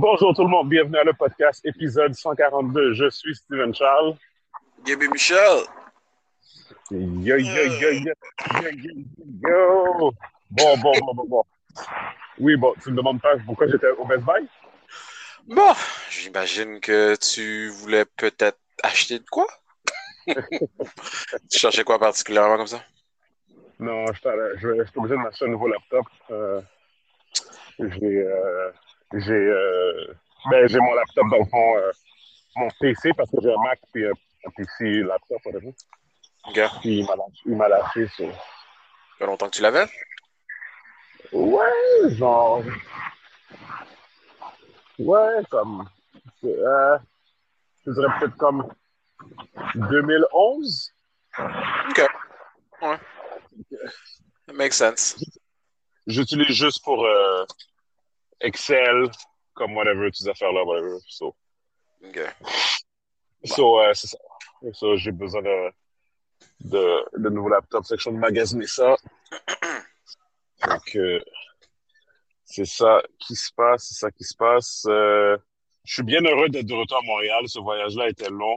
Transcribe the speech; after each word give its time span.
Bonjour 0.00 0.32
tout 0.32 0.44
le 0.44 0.48
monde, 0.48 0.68
bienvenue 0.68 0.96
à 0.96 1.02
le 1.02 1.12
podcast 1.12 1.60
épisode 1.66 2.14
142. 2.14 2.94
Je 2.94 3.10
suis 3.10 3.34
Steven 3.34 3.74
Charles. 3.74 4.14
Gaby 4.84 5.08
Michel. 5.08 5.64
Yo, 6.92 6.98
yo, 7.18 7.36
yo, 7.36 7.64
yo, 7.64 7.90
yo, 7.90 8.12
yo, 8.62 8.90
yo. 9.42 10.12
Bon, 10.52 10.78
bon, 10.78 10.92
bon, 11.00 11.14
bon, 11.14 11.24
bon. 11.26 11.44
Oui, 12.38 12.54
bon, 12.54 12.74
tu 12.80 12.92
me 12.92 12.96
demandes 12.96 13.20
pas 13.20 13.38
pourquoi 13.44 13.66
j'étais 13.66 13.90
au 13.90 14.04
Best 14.04 14.22
Buy? 14.22 14.48
Bon, 15.48 15.72
j'imagine 16.10 16.78
que 16.78 17.16
tu 17.16 17.68
voulais 17.70 18.04
peut-être 18.04 18.60
acheter 18.84 19.18
de 19.18 19.26
quoi? 19.28 19.48
tu 20.28 21.58
cherchais 21.58 21.82
quoi 21.82 21.98
particulièrement 21.98 22.56
comme 22.56 22.68
ça? 22.68 22.84
Non, 23.80 24.06
je 24.12 24.18
suis 24.20 24.28
obligé 24.94 25.16
de 25.16 25.20
m'acheter 25.20 25.46
un 25.46 25.48
nouveau 25.48 25.66
laptop. 25.66 26.06
Euh, 26.30 26.60
j'ai, 27.80 28.22
euh, 28.22 28.70
j'ai, 29.14 29.32
euh, 29.32 30.14
ben, 30.50 30.68
j'ai 30.68 30.78
mon 30.78 30.94
laptop 30.94 31.26
dans 31.30 31.38
le 31.38 31.44
fond, 31.46 31.76
euh, 31.78 31.92
mon 32.56 32.68
PC 32.80 33.12
parce 33.16 33.30
que 33.30 33.36
j'ai 33.42 33.52
un 33.52 33.62
Mac 33.62 33.80
puis 33.92 34.06
un, 34.06 34.12
un 34.46 34.50
PC 34.56 35.02
laptop, 35.02 35.38
whatever. 35.46 35.74
Ok. 36.48 36.60
Puis 36.80 37.06
il 37.46 37.56
m'a 37.56 37.68
lâché. 37.68 38.06
Ça 38.08 38.24
fait 39.18 39.26
longtemps 39.26 39.46
que 39.46 39.56
tu 39.56 39.62
l'avais? 39.62 39.86
Ouais, 41.32 42.10
genre. 42.10 42.62
Ouais, 44.98 45.42
comme. 45.50 45.88
Euh, 46.44 46.98
je 47.84 47.92
dirais 47.92 48.08
peut-être 48.18 48.36
comme 48.36 48.68
2011. 49.74 50.92
Ok. 51.90 52.08
Ouais. 52.82 52.98
That 54.46 54.54
makes 54.54 54.76
sense. 54.76 55.16
J'utilise 56.06 56.56
juste 56.56 56.82
pour 56.82 57.04
euh, 57.04 57.44
Excel, 58.40 59.10
comme 59.54 59.76
whatever, 59.76 60.06
toutes 60.06 60.16
ces 60.16 60.28
affaires-là, 60.28 60.64
whatever. 60.64 60.98
So, 61.08 61.34
Ok. 62.04 62.20
so 63.44 63.80
euh, 63.80 63.92
c'est 63.94 64.06
ça. 64.08 64.18
So, 64.72 64.96
j'ai 64.96 65.12
besoin 65.12 65.42
de, 65.42 65.70
de, 66.60 67.04
de 67.18 67.28
nouveaux 67.28 67.48
laptops. 67.48 67.86
C'est 67.88 67.96
que 67.96 68.02
je 68.02 68.08
suis 68.08 68.18
magasiner 68.18 68.66
ça. 68.66 68.96
Donc, 70.68 70.96
euh, 70.96 71.20
c'est 72.44 72.64
ça 72.64 73.02
qui 73.18 73.34
se 73.36 73.52
passe, 73.52 73.86
c'est 73.88 73.94
ça 74.00 74.10
qui 74.10 74.24
se 74.24 74.34
passe. 74.36 74.84
Euh, 74.88 75.36
je 75.84 75.94
suis 75.94 76.02
bien 76.02 76.22
heureux 76.24 76.48
d'être 76.48 76.66
de 76.66 76.74
retour 76.74 76.98
à 76.98 77.02
Montréal. 77.02 77.44
Ce 77.46 77.58
voyage-là 77.60 78.08
était 78.08 78.30
long. 78.30 78.56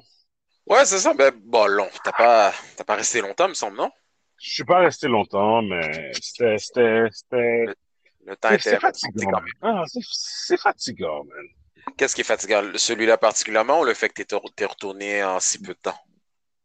Ouais, 0.68 0.86
c'est 0.86 1.00
ça. 1.00 1.14
Ben, 1.14 1.32
bon, 1.44 1.66
long. 1.68 1.90
T'as 2.04 2.12
pas, 2.12 2.54
t'as 2.78 2.84
pas 2.84 2.96
resté 2.96 3.22
longtemps, 3.22 3.48
me 3.48 3.54
semble, 3.54 3.78
non? 3.78 3.92
Je 4.38 4.54
suis 4.54 4.64
pas 4.64 4.80
resté 4.80 5.08
longtemps, 5.08 5.62
mais 5.62 6.12
c'était, 6.20 6.58
c'était, 6.58 7.06
c'était, 7.12 7.66
Le 8.26 8.36
temps 8.36 8.52
était 8.52 8.72
c'est 8.72 8.80
fatigant. 8.80 9.42
Ah, 9.62 9.84
c'est, 9.88 10.60
fatigant, 10.60 11.24
man. 11.24 11.46
Qu'est-ce 11.98 12.16
qui 12.16 12.22
est 12.22 12.26
fatigant? 12.26 12.64
Celui-là 12.76 13.18
particulièrement 13.18 13.82
ou 13.82 13.86
le 13.86 13.94
fait 13.94 14.10
que 14.10 14.22
t'es 14.22 14.38
t'es 14.56 14.66
retourné 14.66 15.24
en 15.24 15.40
si 15.40 15.60
peu 15.60 15.74
de 15.74 15.80
temps? 15.80 16.00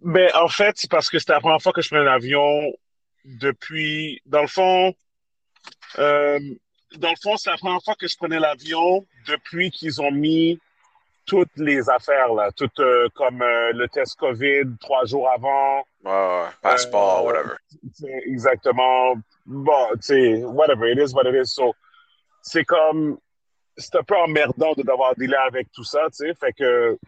Ben, 0.00 0.30
en 0.34 0.48
fait, 0.48 0.74
c'est 0.76 0.90
parce 0.90 1.08
que 1.08 1.18
c'était 1.18 1.32
la 1.32 1.40
première 1.40 1.62
fois 1.62 1.72
que 1.72 1.80
je 1.80 1.88
prenais 1.88 2.04
l'avion 2.04 2.72
depuis, 3.24 4.20
dans 4.26 4.42
le 4.42 4.46
fond, 4.46 4.94
euh, 5.98 6.38
dans 6.96 7.10
le 7.10 7.16
fond, 7.22 7.36
c'est 7.36 7.50
la 7.50 7.56
première 7.56 7.82
fois 7.82 7.94
que 7.94 8.06
je 8.06 8.16
prenais 8.16 8.38
l'avion 8.38 9.06
depuis 9.26 9.70
qu'ils 9.70 10.00
ont 10.00 10.12
mis 10.12 10.60
toutes 11.24 11.56
les 11.56 11.90
affaires, 11.90 12.32
là, 12.34 12.52
toutes 12.52 12.78
euh, 12.78 13.08
comme 13.14 13.42
euh, 13.42 13.72
le 13.72 13.88
test 13.88 14.16
COVID 14.16 14.76
trois 14.80 15.04
jours 15.06 15.28
avant. 15.28 15.84
Ouais. 16.04 16.48
Passeport, 16.62 17.24
whatever. 17.24 17.56
Exactement. 18.26 19.14
Bon, 19.46 19.88
tu 19.94 20.02
sais, 20.02 20.44
whatever, 20.44 20.90
it 20.90 20.98
is 20.98 21.14
what 21.14 21.26
it 21.26 21.34
is. 21.34 21.54
So, 21.54 21.72
c'est 22.42 22.64
comme. 22.64 23.18
C'est 23.78 23.94
un 23.94 24.02
peu 24.02 24.16
emmerdant 24.16 24.72
de 24.72 24.82
devoir 24.82 25.14
dealer 25.16 25.38
avec 25.46 25.70
tout 25.70 25.84
ça, 25.84 26.00
tu 26.06 26.26
sais. 26.26 26.34
Fait 26.34 26.52
que, 26.52 26.98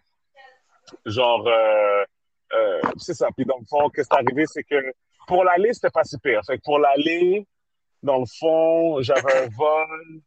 genre, 1.07 1.47
euh, 1.49 2.05
euh, 2.53 2.81
c'est 2.99 3.15
ça. 3.15 3.29
Puis 3.35 3.47
dans 3.47 3.59
le 3.59 3.65
fond, 3.65 3.89
qu'est-ce 3.89 4.09
qui 4.09 4.17
est 4.17 4.19
arrivé, 4.19 4.45
c'est 4.47 4.65
que 4.65 4.93
pour 5.27 5.45
l'aller, 5.45 5.73
c'était 5.73 5.91
pas 5.91 6.05
si 6.05 6.19
pire. 6.19 6.43
Fait 6.47 6.59
que 6.59 6.63
pour 6.63 6.79
l'aller, 6.79 7.47
dans 8.03 8.19
le 8.19 8.27
fond, 8.39 9.01
j'avais 9.03 9.45
un 9.45 9.49
vol 9.49 10.21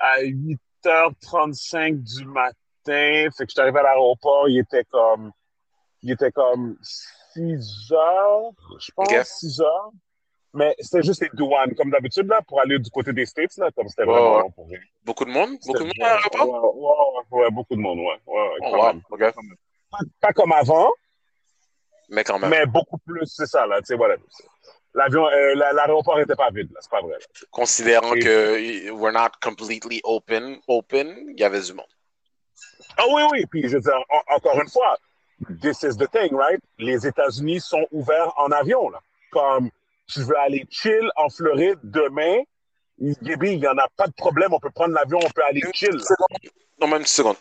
à 0.00 0.20
8h35 0.22 2.02
du 2.02 2.26
matin. 2.26 2.52
Fait 2.84 3.30
que 3.30 3.48
je 3.48 3.52
suis 3.52 3.60
arrivé 3.60 3.78
à 3.78 3.84
l'aéroport, 3.84 4.48
il 4.48 4.58
était 4.58 4.84
comme. 4.84 5.32
Il 6.02 6.12
était 6.12 6.30
comme 6.30 6.76
6 6.82 7.92
heures, 7.92 8.52
je 8.78 8.92
pense, 8.94 9.08
Ok. 9.08 9.24
6 9.24 9.60
heures. 9.60 9.90
Mais 10.58 10.74
c'était 10.80 11.02
juste 11.02 11.22
les 11.22 11.30
douanes, 11.34 11.74
comme 11.76 11.90
d'habitude, 11.90 12.26
là, 12.26 12.40
pour 12.46 12.60
aller 12.60 12.78
du 12.80 12.90
côté 12.90 13.12
des 13.12 13.26
States, 13.26 13.56
là, 13.58 13.70
comme 13.74 13.88
c'était 13.88 14.04
vraiment 14.04 14.38
ouais. 14.38 14.50
pour 14.56 14.66
rien. 14.68 14.80
Beaucoup 15.04 15.24
de 15.24 15.30
monde? 15.30 15.52
Beaucoup 15.66 15.78
de 15.78 15.84
monde 15.84 16.02
à 16.02 16.14
l'aéroport? 16.16 16.76
Ouais, 17.32 17.38
ouais, 17.42 17.50
beaucoup 17.50 17.76
de 17.76 17.80
monde, 17.80 17.98
ouais. 18.00 18.18
Oh, 18.26 18.50
wow. 18.62 18.92
Pas, 19.90 19.98
pas 20.20 20.32
comme 20.32 20.52
avant, 20.52 20.90
Mais 22.10 22.24
quand 22.24 22.38
même. 22.38 22.50
mais 22.50 22.66
beaucoup 22.66 22.98
plus, 22.98 23.24
c'est 23.26 23.46
ça, 23.46 23.66
là, 23.66 23.78
tu 23.80 23.86
sais, 23.86 23.94
voilà. 23.96 24.16
L'avion, 24.94 25.26
euh, 25.28 25.54
la- 25.54 25.72
l'aéroport 25.72 26.18
n'était 26.18 26.34
pas 26.34 26.50
vide, 26.50 26.70
là, 26.72 26.80
c'est 26.82 26.90
pas 26.90 27.00
vrai. 27.02 27.12
là. 27.18 27.26
Considérant 27.50 28.14
Et- 28.14 28.20
que 28.20 28.90
we're 28.90 29.12
not 29.12 29.30
completely 29.42 30.00
open, 30.04 30.58
open, 30.66 31.06
il 31.28 31.38
y 31.40 31.44
avait 31.44 31.60
du 31.60 31.72
monde. 31.72 31.86
Ah 32.96 33.04
oui, 33.14 33.22
oui, 33.30 33.46
puis 33.46 33.62
je 33.68 33.76
veux 33.76 33.80
dire, 33.82 34.00
en- 34.10 34.34
encore 34.36 34.60
une 34.60 34.68
fois, 34.68 34.96
this 35.62 35.82
is 35.84 35.96
the 35.96 36.10
thing, 36.10 36.34
right? 36.34 36.60
Les 36.78 37.06
États-Unis 37.06 37.60
sont 37.60 37.86
ouverts 37.92 38.32
en 38.36 38.50
avion, 38.50 38.88
là. 38.90 38.98
Comme, 39.30 39.70
tu 40.08 40.22
veux 40.22 40.38
aller 40.38 40.66
chill 40.70 41.10
en 41.16 41.28
Floride 41.28 41.78
demain, 41.82 42.42
Gaby, 42.98 43.52
il 43.52 43.60
n'y 43.60 43.68
en 43.68 43.78
a 43.78 43.88
pas 43.96 44.06
de 44.06 44.12
problème, 44.12 44.52
on 44.52 44.58
peut 44.58 44.70
prendre 44.70 44.94
l'avion, 44.94 45.18
on 45.22 45.30
peut 45.30 45.44
aller 45.44 45.62
chill. 45.72 45.96
Non, 46.80 46.88
même 46.88 47.00
une 47.00 47.06
seconde. 47.06 47.36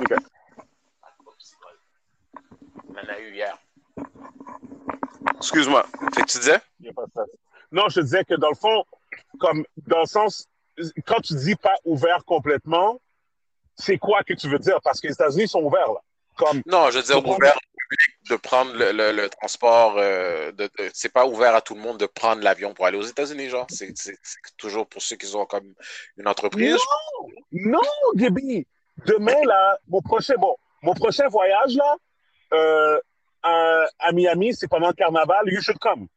Ok. 0.00 0.14
On 2.88 2.92
en 2.92 3.08
a 3.08 3.20
eu 3.20 3.34
hier. 3.34 3.58
Excuse-moi. 5.38 5.84
Fait 6.14 6.22
que 6.22 6.26
tu 6.26 6.38
disais? 6.38 6.60
Il 6.80 6.86
y 6.86 6.88
a 6.88 6.92
pas 6.92 7.04
de 7.06 7.10
stress. 7.10 7.26
Non, 7.72 7.88
je 7.88 8.00
disais 8.00 8.24
que 8.24 8.34
dans 8.34 8.50
le 8.50 8.54
fond, 8.54 8.84
comme 9.40 9.64
dans 9.86 10.00
le 10.00 10.06
sens, 10.06 10.46
quand 11.06 11.20
tu 11.20 11.34
dis 11.34 11.56
pas 11.56 11.74
ouvert 11.84 12.24
complètement, 12.24 13.00
c'est 13.74 13.98
quoi 13.98 14.22
que 14.22 14.34
tu 14.34 14.48
veux 14.48 14.58
dire? 14.58 14.80
Parce 14.82 15.00
que 15.00 15.08
les 15.08 15.14
États-Unis 15.14 15.48
sont 15.48 15.62
ouverts, 15.62 15.92
là. 15.92 16.00
Comme, 16.36 16.62
Non, 16.66 16.90
je 16.90 16.98
veux 16.98 17.02
dire 17.02 17.26
ouvert 17.26 17.58
de 18.30 18.36
prendre 18.36 18.72
le, 18.74 19.12
le- 19.12 19.28
transport. 19.28 19.96
euh, 19.98 20.52
de, 20.52 20.68
c'est 20.92 21.12
pas 21.12 21.26
ouvert 21.26 21.54
à 21.54 21.60
tout 21.60 21.74
le 21.74 21.80
monde 21.80 21.98
de 21.98 22.06
prendre 22.06 22.42
l'avion 22.42 22.74
pour 22.74 22.86
aller 22.86 22.98
aux 22.98 23.02
États-Unis, 23.02 23.48
genre. 23.48 23.66
C'est, 23.68 23.94
toujours 24.56 24.86
pour 24.86 25.02
ceux 25.02 25.16
qui 25.16 25.34
ont 25.34 25.46
comme 25.46 25.74
une 26.16 26.28
entreprise. 26.28 26.76
Non, 27.52 27.80
Gaby. 28.14 28.66
Demain, 29.06 29.40
là, 29.44 29.78
mon 29.88 30.00
prochain, 30.00 30.34
bon, 30.38 30.56
mon 30.82 30.94
prochain 30.94 31.28
voyage, 31.28 31.74
là, 31.76 31.96
euh, 32.54 32.98
à, 33.42 34.12
Miami, 34.12 34.54
c'est 34.54 34.68
pendant 34.68 34.88
le 34.88 34.94
carnaval. 34.94 35.44
You 35.46 35.60
should 35.60 35.78
come. 35.78 36.08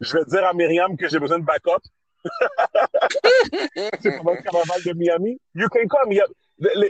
Je 0.00 0.16
vais 0.16 0.24
dire 0.24 0.44
à 0.44 0.52
Myriam 0.54 0.96
que 0.96 1.08
j'ai 1.08 1.18
besoin 1.18 1.38
de 1.38 1.44
backup. 1.44 1.82
c'est 4.00 4.16
pendant 4.18 4.32
le 4.32 4.42
carnaval 4.42 4.82
de 4.82 4.92
Miami. 4.92 5.40
You 5.54 5.68
can 5.68 5.86
come. 5.88 6.12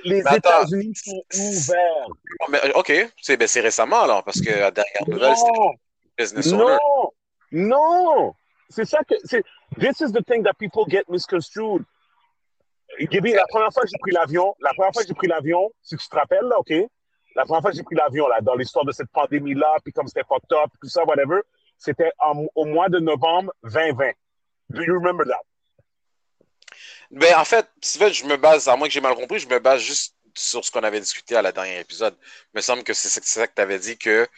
Les. 0.04 0.20
États-Unis 0.20 0.94
sont 0.94 1.22
ouverts. 1.34 2.08
Mais, 2.48 2.58
euh, 2.64 2.72
OK, 2.74 2.92
c'est, 3.20 3.36
ben, 3.36 3.48
récemment, 3.62 4.02
alors, 4.02 4.24
parce 4.24 4.40
que 4.40 4.50
la 4.50 4.70
dernière 4.70 5.08
nouvelle, 5.08 5.36
c'était 6.18 6.50
Non, 6.50 6.64
owner. 6.64 6.76
non, 7.52 8.14
non. 8.16 8.34
C'est 8.68 8.84
ça 8.84 8.98
que 9.08 9.14
c'est. 9.24 9.42
This 9.78 10.00
is 10.00 10.12
the 10.12 10.24
thing 10.24 10.42
that 10.44 10.54
people 10.58 10.84
get 10.88 11.04
misconstrued. 11.08 11.84
Gaby, 12.98 13.32
la 13.32 13.46
première 13.48 13.72
fois 13.72 13.82
que 13.82 13.88
j'ai 13.88 13.98
pris 14.00 14.10
l'avion, 14.12 14.54
la 14.60 14.70
première 14.74 14.92
fois 14.92 15.02
que 15.02 15.08
j'ai 15.08 15.14
pris 15.14 15.28
l'avion, 15.28 15.70
si 15.82 15.96
tu 15.96 16.08
te 16.08 16.16
rappelles, 16.16 16.44
là, 16.44 16.58
OK? 16.58 16.72
La 17.36 17.44
première 17.44 17.62
fois 17.62 17.70
que 17.70 17.76
j'ai 17.76 17.84
pris 17.84 17.94
l'avion, 17.94 18.26
là, 18.26 18.40
dans 18.40 18.54
l'histoire 18.56 18.84
de 18.84 18.92
cette 18.92 19.10
pandémie-là, 19.12 19.76
puis 19.84 19.92
comme 19.92 20.08
c'était 20.08 20.24
fucked 20.28 20.52
up, 20.52 20.70
tout 20.82 20.88
ça, 20.88 21.04
whatever, 21.04 21.40
c'était 21.78 22.10
au 22.54 22.64
mois 22.64 22.88
de 22.88 22.98
novembre 22.98 23.52
2020. 23.62 24.10
Do 24.70 24.82
you 24.82 24.94
remember 24.94 25.24
that? 25.26 25.42
Ben, 27.10 27.36
en 27.36 27.44
fait, 27.44 27.68
Steven, 27.82 28.12
je 28.12 28.24
me 28.24 28.36
base, 28.36 28.68
à 28.68 28.76
moins 28.76 28.86
que 28.86 28.94
j'ai 28.94 29.00
mal 29.00 29.14
compris, 29.14 29.38
je 29.40 29.48
me 29.48 29.58
base 29.58 29.80
juste 29.80 30.14
sur 30.36 30.64
ce 30.64 30.70
qu'on 30.70 30.82
avait 30.84 31.00
discuté 31.00 31.34
à 31.36 31.42
la 31.42 31.50
dernière 31.52 31.80
épisode. 31.80 32.16
Il 32.22 32.56
me 32.56 32.60
semble 32.60 32.84
que 32.84 32.94
c'est 32.94 33.08
ça, 33.08 33.46
que 33.46 33.54
tu 33.54 33.60
avais 33.62 33.78
dit 33.78 33.98
que 33.98 34.28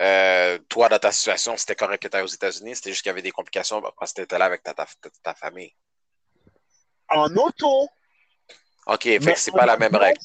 euh, 0.00 0.58
toi, 0.68 0.88
dans 0.88 0.98
ta 0.98 1.10
situation, 1.10 1.56
c'était 1.56 1.74
correct 1.74 2.02
que 2.02 2.08
tu 2.08 2.22
aux 2.22 2.26
États-Unis, 2.26 2.76
c'était 2.76 2.90
juste 2.90 3.02
qu'il 3.02 3.10
y 3.10 3.12
avait 3.12 3.22
des 3.22 3.30
complications 3.30 3.82
parce 3.98 4.12
que 4.12 4.16
tu 4.16 4.22
étais 4.22 4.38
là 4.38 4.44
avec 4.44 4.62
ta, 4.62 4.74
ta, 4.74 4.86
ta- 5.00 5.10
ta 5.22 5.34
famille. 5.34 5.72
En 7.08 7.34
auto. 7.36 7.88
OK, 8.86 9.02
fait 9.02 9.18
mais 9.20 9.32
que 9.32 9.38
c'est 9.38 9.52
pas 9.52 9.66
la 9.66 9.76
même 9.76 9.96
règle. 9.96 10.20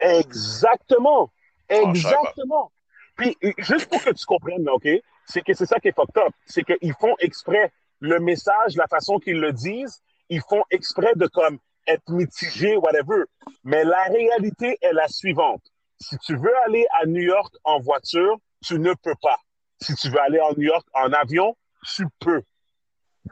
Exactement. 0.00 1.32
Pas. 1.68 1.76
Exactement. 1.76 2.72
Puis, 3.16 3.36
euh, 3.44 3.52
juste 3.58 3.86
pour 3.88 4.02
que 4.02 4.10
tu 4.10 4.24
comprennes, 4.26 4.64
là, 4.64 4.74
OK? 4.74 4.88
C'est 5.26 5.42
que 5.42 5.54
c'est 5.54 5.66
ça 5.66 5.78
qui 5.80 5.88
est 5.88 5.94
fucked 5.94 6.16
up. 6.18 6.32
C'est 6.44 6.62
qu'ils 6.64 6.94
font 7.00 7.14
exprès 7.18 7.72
le 8.00 8.20
message, 8.20 8.76
la 8.76 8.86
façon 8.86 9.18
qu'ils 9.18 9.40
le 9.40 9.52
disent, 9.52 10.02
ils 10.28 10.42
font 10.48 10.62
exprès 10.70 11.14
de 11.16 11.26
comme 11.26 11.58
être 11.86 12.10
mitigés, 12.10 12.76
whatever. 12.76 13.24
Mais 13.64 13.84
la 13.84 14.04
réalité 14.04 14.78
est 14.80 14.92
la 14.92 15.08
suivante. 15.08 15.62
Si 16.00 16.18
tu 16.18 16.36
veux 16.36 16.56
aller 16.64 16.86
à 17.00 17.06
New 17.06 17.22
York 17.22 17.54
en 17.64 17.80
voiture, 17.80 18.38
tu 18.64 18.78
ne 18.78 18.92
peux 18.94 19.14
pas. 19.22 19.38
Si 19.80 19.94
tu 19.94 20.10
veux 20.10 20.20
aller 20.20 20.40
en 20.40 20.52
New 20.52 20.64
York 20.64 20.86
en 20.94 21.12
avion, 21.12 21.56
tu 21.94 22.06
peux. 22.18 22.42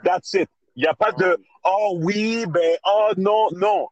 That's 0.02 0.32
it. 0.34 0.48
Il 0.76 0.82
n'y 0.82 0.88
a 0.88 0.94
pas 0.94 1.12
de 1.12 1.38
oh 1.64 1.98
oui, 2.00 2.46
ben 2.48 2.76
oh 2.84 3.10
non, 3.16 3.48
non. 3.52 3.88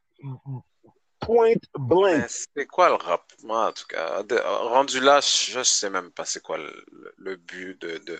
point 1.20 1.54
blank. 1.78 2.24
C'est 2.28 2.66
quoi 2.66 2.88
le 2.88 2.94
rap? 2.94 3.22
Moi, 3.44 3.68
en 3.68 3.72
tout 3.72 3.86
cas, 3.88 4.22
rendu 4.40 5.00
là, 5.00 5.20
je 5.20 5.62
sais 5.62 5.90
même 5.90 6.10
pas 6.10 6.24
c'est 6.24 6.42
quoi 6.42 6.58
le, 6.58 7.36
but 7.36 7.80
de, 7.80 7.98
de 7.98 8.18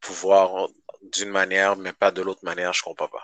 pouvoir 0.00 0.68
d'une 1.02 1.30
manière, 1.30 1.76
mais 1.76 1.92
pas 1.92 2.10
de 2.10 2.22
l'autre 2.22 2.44
manière, 2.44 2.72
je 2.72 2.82
comprends 2.82 3.08
pas. 3.08 3.22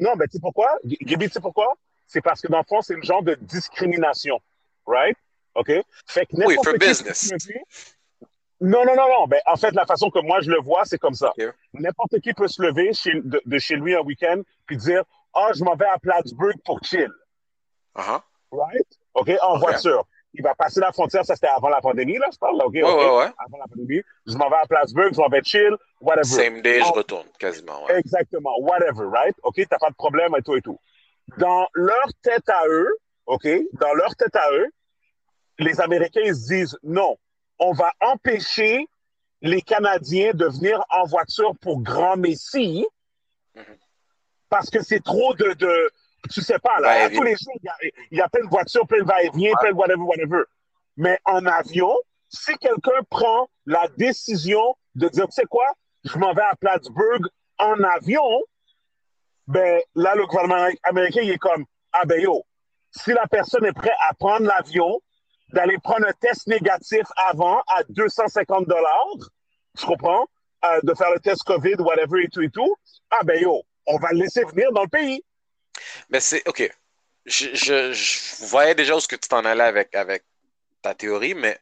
non, 0.00 0.16
mais 0.16 0.26
tu 0.26 0.32
sais 0.32 0.40
pourquoi? 0.40 0.76
Gaby, 0.84 1.26
tu 1.26 1.32
sais 1.32 1.40
pourquoi? 1.40 1.74
C'est 2.06 2.20
parce 2.20 2.40
que 2.40 2.48
dans 2.48 2.58
le 2.58 2.64
fond, 2.68 2.80
c'est 2.82 2.94
une 2.94 3.02
genre 3.02 3.22
de 3.22 3.34
discrimination. 3.40 4.40
Right? 4.86 5.16
OK? 5.54 5.72
Fait 6.06 6.26
que 6.26 6.36
oui, 6.36 6.56
for 6.62 6.74
business. 6.78 7.32
Non, 8.60 8.84
non, 8.86 8.94
non, 8.96 9.08
non. 9.08 9.26
Ben, 9.26 9.40
en 9.46 9.56
fait, 9.56 9.72
la 9.72 9.84
façon 9.84 10.10
que 10.10 10.20
moi 10.20 10.40
je 10.40 10.50
le 10.50 10.60
vois, 10.60 10.84
c'est 10.84 10.98
comme 10.98 11.14
ça. 11.14 11.32
N'importe 11.74 12.20
qui 12.20 12.32
peut 12.32 12.48
se 12.48 12.62
lever 12.62 12.92
de, 13.44 13.58
chez 13.58 13.76
lui 13.76 13.94
un 13.94 14.00
week-end 14.00 14.42
puis 14.66 14.76
dire 14.76 15.02
Ah, 15.34 15.50
je 15.54 15.64
m'en 15.64 15.76
vais 15.76 15.86
à 15.86 15.98
Plattsburgh 15.98 16.56
pour 16.64 16.82
chill. 16.82 17.10
Uh-huh. 17.96 18.20
Right? 18.52 18.86
OK? 19.14 19.30
En 19.42 19.58
voiture. 19.58 20.06
Il 20.36 20.42
va 20.42 20.54
passer 20.54 20.80
la 20.80 20.92
frontière, 20.92 21.24
ça 21.24 21.34
c'était 21.34 21.48
avant 21.48 21.68
la 21.68 21.80
pandémie, 21.80 22.18
là, 22.18 22.26
je 22.30 22.38
parle, 22.38 22.56
OK? 22.62 22.74
Ouais, 22.74 22.82
ouais, 22.82 23.16
ouais. 23.16 23.32
Avant 23.38 23.58
la 23.58 23.66
pandémie. 23.68 24.02
Je 24.26 24.36
m'en 24.36 24.50
vais 24.50 24.56
à 24.56 24.66
Plattsburgh, 24.66 25.12
je 25.14 25.20
m'en 25.20 25.28
vais 25.28 25.42
chill, 25.42 25.74
whatever. 26.00 26.24
Same 26.24 26.60
day, 26.60 26.80
je 26.80 26.92
retourne, 26.92 27.26
quasiment. 27.38 27.84
Ouais. 27.86 27.98
Exactement, 27.98 28.54
whatever, 28.60 29.06
right? 29.10 29.34
OK? 29.42 29.60
T'as 29.68 29.78
pas 29.78 29.90
de 29.90 29.94
problème 29.94 30.34
et 30.36 30.42
tout 30.42 30.54
et 30.54 30.62
tout. 30.62 30.78
Dans 31.38 31.66
leur 31.72 32.08
tête 32.22 32.48
à 32.48 32.66
eux, 32.68 32.98
OK? 33.26 33.48
Dans 33.80 33.94
leur 33.94 34.14
tête 34.14 34.36
à 34.36 34.52
eux, 34.52 34.68
les 35.58 35.80
Américains 35.80 36.20
ils 36.22 36.34
se 36.34 36.46
disent 36.48 36.78
non, 36.82 37.16
on 37.58 37.72
va 37.72 37.92
empêcher 38.00 38.86
les 39.40 39.62
Canadiens 39.62 40.32
de 40.34 40.46
venir 40.46 40.84
en 40.90 41.04
voiture 41.04 41.54
pour 41.60 41.80
Grand 41.80 42.16
Messie 42.16 42.86
parce 44.48 44.70
que 44.70 44.82
c'est 44.82 45.02
trop 45.02 45.34
de, 45.34 45.54
de, 45.54 45.90
tu 46.28 46.40
sais 46.40 46.58
pas, 46.58 46.78
là, 46.80 47.10
tous 47.10 47.22
les 47.22 47.36
jours, 47.36 47.54
il 48.10 48.18
y, 48.18 48.20
a, 48.20 48.28
plein 48.28 48.44
de 48.44 48.50
voitures, 48.50 48.86
plein 48.86 48.98
de 48.98 49.04
va-et-vient, 49.04 49.52
plein 49.60 49.70
de 49.70 49.76
whatever, 49.76 50.02
whatever. 50.02 50.42
Mais 50.96 51.18
en 51.24 51.44
avion, 51.46 51.94
si 52.28 52.56
quelqu'un 52.58 53.02
prend 53.10 53.48
la 53.66 53.88
décision 53.96 54.76
de 54.94 55.08
dire, 55.08 55.26
tu 55.26 55.32
sais 55.32 55.44
quoi, 55.44 55.66
je 56.04 56.18
m'en 56.18 56.32
vais 56.32 56.42
à 56.42 56.56
Plattsburgh 56.56 57.26
en 57.58 57.82
avion, 57.82 58.42
ben 59.46 59.80
là, 59.94 60.14
le 60.14 60.26
gouvernement 60.26 60.68
américain, 60.82 61.20
il 61.22 61.30
est 61.30 61.38
comme, 61.38 61.64
ah 61.92 62.04
ben 62.04 62.20
yo, 62.20 62.44
si 62.90 63.12
la 63.12 63.26
personne 63.26 63.64
est 63.64 63.72
prête 63.72 63.94
à 64.08 64.14
prendre 64.14 64.46
l'avion, 64.46 65.00
d'aller 65.52 65.78
prendre 65.78 66.06
un 66.06 66.12
test 66.20 66.46
négatif 66.46 67.06
avant 67.28 67.60
à 67.68 67.82
250 67.88 68.66
dollars, 68.66 69.16
tu 69.78 69.86
comprends? 69.86 70.26
Euh, 70.64 70.80
de 70.82 70.94
faire 70.94 71.10
le 71.12 71.20
test 71.20 71.44
COVID, 71.44 71.76
whatever 71.80 72.24
et 72.24 72.28
tout 72.28 72.40
et 72.40 72.50
tout, 72.50 72.74
ah 73.10 73.22
ben 73.24 73.40
yo, 73.40 73.62
on 73.86 73.98
va 73.98 74.08
le 74.12 74.20
laisser 74.20 74.42
venir 74.44 74.72
dans 74.72 74.82
le 74.82 74.88
pays. 74.88 75.22
Mais 76.10 76.20
c'est, 76.20 76.46
OK. 76.48 76.70
Je, 77.24 77.54
je, 77.54 78.44
voyais 78.46 78.74
déjà 78.74 78.94
où 78.94 79.00
ce 79.00 79.08
que 79.08 79.16
tu 79.16 79.28
t'en 79.28 79.44
allais 79.44 79.64
avec, 79.64 79.94
avec 79.94 80.24
ta 80.82 80.94
théorie, 80.94 81.34
mais 81.34 81.58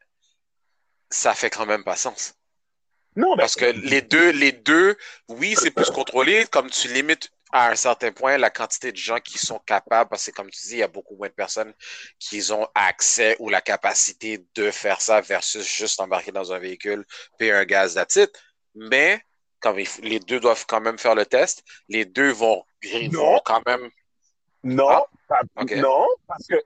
ça 1.08 1.34
fait 1.34 1.50
quand 1.50 1.64
même 1.64 1.84
pas 1.84 1.96
sens. 1.96 2.34
Non, 3.16 3.37
Parce 3.37 3.55
que 3.55 3.66
les 3.66 4.02
deux, 4.02 4.31
les 4.31 4.52
deux, 4.52 4.96
oui, 5.28 5.55
c'est 5.56 5.70
plus 5.70 5.90
contrôlé, 5.90 6.46
comme 6.50 6.69
tu 6.69 6.88
limites 6.88 7.31
à 7.52 7.70
un 7.70 7.76
certain 7.76 8.11
point 8.11 8.37
la 8.37 8.50
quantité 8.50 8.90
de 8.90 8.96
gens 8.96 9.20
qui 9.20 9.38
sont 9.38 9.61
capables, 9.61 10.11
parce 10.11 10.26
que 10.26 10.32
comme 10.32 10.50
tu 10.50 10.66
dis, 10.66 10.72
il 10.72 10.78
y 10.78 10.82
a 10.82 10.88
beaucoup 10.88 11.14
moins 11.14 11.28
de 11.28 11.34
personnes 11.34 11.72
qui 12.19 12.43
ont 12.50 12.66
accès 12.75 13.37
ou 13.38 13.49
la 13.49 13.61
capacité 13.61 14.44
de 14.56 14.72
faire 14.72 15.00
ça 15.00 15.20
versus 15.20 15.64
juste 15.64 16.00
embarquer 16.00 16.32
dans 16.32 16.52
un 16.52 16.58
véhicule, 16.58 17.05
payer 17.38 17.52
un 17.52 17.64
gaz 17.64 17.94
d'attitude. 17.94 18.32
Mais 18.75 19.22
comme 19.61 19.78
les 20.02 20.19
deux 20.19 20.40
doivent 20.40 20.66
quand 20.66 20.81
même 20.81 20.99
faire 20.99 21.14
le 21.14 21.26
test, 21.26 21.62
les 21.88 22.05
deux 22.05 22.31
vont, 22.31 22.64
vont 23.12 23.40
quand 23.44 23.62
même. 23.66 23.88
Non, 24.64 25.05
ah, 25.28 25.43
non, 25.76 26.06
parce 26.26 26.46
que 26.46 26.56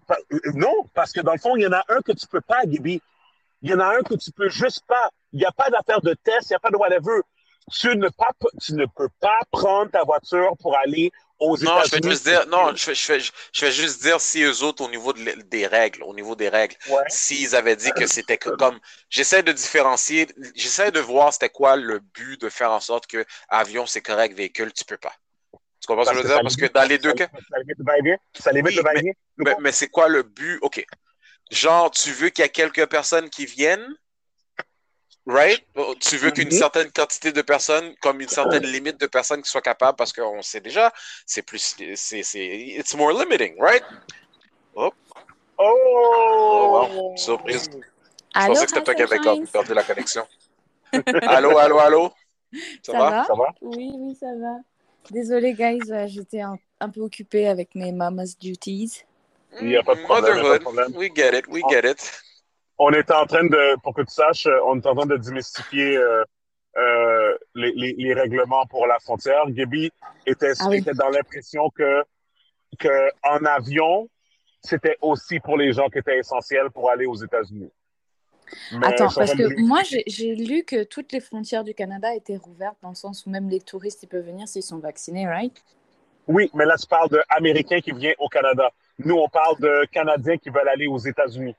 non, 0.55 0.85
parce 0.95 1.13
que 1.13 1.21
dans 1.21 1.33
le 1.33 1.39
fond, 1.39 1.57
il 1.57 1.63
y 1.63 1.67
en 1.67 1.73
a 1.73 1.85
un 1.89 2.01
que 2.01 2.13
tu 2.13 2.27
peux 2.27 2.41
pas, 2.41 2.63
Gibi. 2.65 3.03
Il 3.63 3.71
y 3.71 3.75
en 3.75 3.81
a 3.81 3.87
un 3.87 4.03
que 4.03 4.15
tu 4.15 4.31
peux 4.31 4.49
juste 4.49 4.87
pas. 4.87 5.11
Il 5.33 5.41
n'y 5.41 5.45
a 5.45 5.53
pas 5.53 5.69
d'affaire 5.69 6.01
de 6.01 6.15
test, 6.15 6.51
il 6.51 6.53
n'y 6.53 6.57
a 6.57 6.61
pas 6.61 6.71
de 6.71 6.77
whatever 6.77 7.23
tu 7.73 7.97
ne, 7.97 8.09
pas, 8.09 8.31
tu 8.61 8.75
ne 8.75 8.87
peux 8.87 9.09
pas 9.21 9.41
prendre 9.51 9.91
ta 9.91 10.03
voiture 10.05 10.57
pour 10.61 10.77
aller 10.77 11.13
aux 11.39 11.57
États-Unis. 11.57 11.77
Non, 11.77 11.85
je 11.85 11.97
vais 11.97 12.11
juste 12.11 12.25
dire, 12.25 12.47
non, 12.49 12.75
je, 12.75 12.93
je, 12.93 13.31
je, 13.53 13.65
vais 13.65 13.73
juste 13.73 14.03
dire 14.03 14.21
si 14.21 14.43
eux 14.43 14.63
autres, 14.63 14.85
au 14.85 14.91
niveau 14.91 15.13
des 15.13 15.67
règles, 15.67 16.03
au 16.03 16.15
niveau 16.15 16.35
des 16.35 16.49
règles, 16.49 16.77
s'ils 17.09 17.55
avaient 17.55 17.77
dit 17.77 17.93
que 17.93 18.07
c'était 18.07 18.39
comme, 18.39 18.79
j'essaie 19.11 19.43
de 19.43 19.53
différencier, 19.53 20.29
j'essaie 20.55 20.91
de 20.91 21.01
voir 21.01 21.33
c'était 21.33 21.49
quoi 21.49 21.77
le 21.77 22.01
but 22.01 22.41
de 22.41 22.49
faire 22.49 22.73
en 22.73 22.81
sorte 22.81 23.07
que 23.07 23.25
avion 23.49 23.87
c'est 23.87 24.03
correct, 24.03 24.35
véhicule 24.35 24.73
tu 24.73 24.85
peux 24.85 24.99
pas. 24.99 25.13
Tu 25.81 25.87
comprends 25.87 26.05
ce 26.05 26.11
que 26.11 26.17
je 26.17 26.23
veux 26.23 26.29
dire? 26.29 26.41
Parce 26.43 26.57
que 26.57 26.67
dans 26.67 26.89
les 26.89 26.99
deux 26.99 27.13
cas. 27.13 27.29
Ça 27.29 27.59
limite 28.53 28.77
le 28.77 28.83
va-et-vient. 28.83 29.13
Mais, 29.37 29.57
mais 29.61 29.73
c'est 29.73 29.89
quoi 29.89 30.09
le 30.09 30.23
but? 30.23 30.59
OK. 30.63 30.85
Genre, 31.51 31.91
tu 31.91 32.11
veux 32.13 32.29
qu'il 32.29 32.45
y 32.45 32.47
ait 32.47 32.51
quelques 32.51 32.87
personnes 32.87 33.31
qui 33.31 33.47
viennent? 33.47 33.95
Right? 35.27 35.63
Oh, 35.77 35.95
tu 36.01 36.17
veux 36.17 36.31
qu'une 36.31 36.49
mhm. 36.49 36.59
certaine 36.59 36.91
quantité 36.91 37.33
de 37.33 37.43
personnes, 37.43 37.95
comme 38.01 38.21
une 38.23 38.29
certaine 38.29 38.65
limite 38.65 38.99
de 38.99 39.07
personnes 39.07 39.43
qui 39.43 39.51
soient 39.51 39.61
capables, 39.61 39.97
parce 39.97 40.11
qu'on 40.11 40.41
sait 40.41 40.61
déjà, 40.61 40.91
c'est 41.27 41.43
plus, 41.43 41.77
c'est, 41.97 42.23
c'est, 42.23 42.47
it's 42.47 42.95
more 42.95 43.13
limiting, 43.13 43.55
right? 43.61 43.85
Oh! 44.75 44.91
Oh! 45.59 47.13
Surprise. 47.17 47.69
Je 48.35 48.47
pensais 48.47 48.65
que 48.65 48.71
c'était 48.71 48.85
toi 48.85 48.95
qui 48.95 49.03
avais 49.03 49.19
perdu 49.53 49.75
la 49.75 49.83
connexion. 49.83 50.27
allô, 51.27 51.59
allô, 51.59 51.79
allô? 51.79 52.13
Ça, 52.83 52.93
va? 52.93 53.25
Ça 53.27 53.35
va? 53.35 53.55
Oui, 53.61 53.91
oui, 53.95 54.17
ça 54.19 54.29
va. 54.35 54.61
Désolée, 55.11 55.55
guys, 55.55 55.81
euh, 55.91 56.07
j'étais 56.07 56.41
un, 56.41 56.59
un, 56.81 56.91
peu 56.91 57.01
occupée 57.01 57.49
avec 57.49 57.75
mes 57.75 57.93
mama's 57.93 58.37
duties. 58.39 59.05
Il 59.61 59.69
n'y 59.69 59.77
a 59.77 59.83
pas 59.83 59.95
de 59.95 60.03
problème. 60.03 60.63
Motherhood, 60.63 60.97
we 60.97 61.11
get 61.15 61.39
it, 61.39 61.47
we 61.49 61.63
get 61.71 61.91
it 61.91 61.99
on 62.79 62.93
est 62.93 63.11
en 63.11 63.27
train 63.27 63.45
de, 63.45 63.77
pour 63.83 63.95
que 63.95 64.03
tu 64.03 64.15
saches, 64.15 64.47
euh, 64.47 64.61
on 64.65 64.79
est 64.81 64.87
en 64.87 64.95
train 64.95 65.07
de 65.07 65.17
démystifier 65.17 65.97
euh, 65.97 66.25
euh, 66.77 67.37
les, 67.55 67.73
les, 67.73 67.95
les, 67.99 68.15
règlements 68.15 68.65
pour 68.67 68.87
la 68.87 68.99
frontière. 69.01 69.51
Gaby 69.51 69.91
était, 70.27 70.53
ah 70.61 70.75
était 70.75 70.95
dans 70.95 71.09
l'impression 71.09 71.71
que, 71.71 72.05
que 72.79 73.11
en 73.25 73.45
avion, 73.45 74.09
c'était 74.63 74.97
aussi 75.03 75.41
pour 75.41 75.57
les 75.57 75.73
gens 75.73 75.89
qui 75.89 75.99
étaient 75.99 76.19
essentiels 76.19 76.71
pour 76.71 76.91
aller 76.91 77.07
aux 77.07 77.17
États-Unis. 77.17 77.71
Attends, 78.83 79.09
parce 79.15 79.35
que 79.35 79.61
moi, 79.61 79.81
j'ai 79.83 80.35
lu 80.35 80.65
que 80.65 80.85
toutes 80.85 81.13
les 81.13 81.21
frontières 81.21 81.65
du 81.65 81.75
Canada 81.75 82.15
étaient 82.15 82.37
rouvertes 82.37 82.77
dans 82.83 82.91
le 82.91 82.95
sens 82.95 83.27
où 83.27 83.31
même 83.31 83.49
les 83.49 83.61
touristes 83.61 84.03
ils 84.03 84.09
peuvent 84.09 84.27
venir 84.27 84.49
s'ils 84.49 84.63
sont 84.63 84.79
vaccinés, 84.79 85.27
right? 85.27 85.53
Oui, 86.27 86.51
mais 86.55 86.67
là, 86.67 86.77
tu 86.77 86.87
parles 86.87 87.09
d'Américains 87.09 87.81
qui 87.81 87.93
viennent 87.93 88.15
au 88.19 88.29
Canada. 88.29 88.71
Nous, 88.99 89.15
on 89.15 89.29
parle 89.29 89.59
de 89.61 89.87
Canadiens 89.91 90.37
qui 90.37 90.51
veulent 90.51 90.69
aller 90.69 90.87
aux 90.87 90.99
États-Unis. 90.99 91.55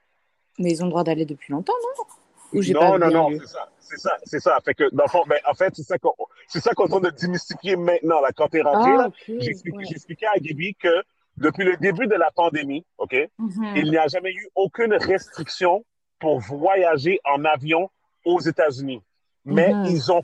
Mais 0.59 0.71
ils 0.71 0.83
ont 0.83 0.85
le 0.85 0.91
droit 0.91 1.03
d'aller 1.03 1.25
depuis 1.25 1.51
longtemps, 1.51 1.73
non? 1.97 2.05
Ou 2.51 2.63
non, 2.73 2.79
pas 2.79 2.97
non, 2.97 3.11
non, 3.11 3.39
c'est 3.39 3.47
ça. 3.47 3.69
C'est 3.79 3.97
ça, 3.97 4.17
c'est 4.23 4.39
ça. 4.39 4.57
Fait 4.63 4.73
que, 4.73 4.83
dans 4.93 5.03
le 5.03 5.09
fond, 5.09 5.23
ben, 5.27 5.39
en 5.49 5.53
fait, 5.53 5.73
c'est 5.75 5.83
ça 5.83 5.97
qu'on 5.97 6.11
qu'on 6.11 6.59
est 6.59 6.69
en 6.69 6.99
train 6.99 6.99
de 6.99 7.09
démystifier 7.09 7.75
maintenant. 7.75 8.21
Là. 8.21 8.29
Quand 8.35 8.47
tu 8.47 8.57
es 8.57 8.61
rentré, 8.61 8.91
ah, 8.91 9.09
j'ai 9.27 9.49
expliqué, 9.49 10.27
à 10.27 10.37
Gaby 10.39 10.75
que 10.75 11.03
depuis 11.37 11.63
le 11.63 11.75
début 11.77 12.07
de 12.07 12.15
la 12.15 12.29
pandémie, 12.31 12.85
OK, 12.97 13.15
mhm. 13.39 13.73
il 13.75 13.89
n'y 13.89 13.97
a 13.97 14.07
jamais 14.07 14.31
eu 14.31 14.47
aucune 14.55 14.93
restriction 14.93 15.83
pour 16.19 16.39
voyager 16.39 17.19
en 17.25 17.45
avion 17.45 17.89
aux 18.25 18.39
États-Unis. 18.39 19.01
Mais, 19.45 19.73
mhm. 19.73 19.85
ils 19.85 20.11
ont, 20.11 20.23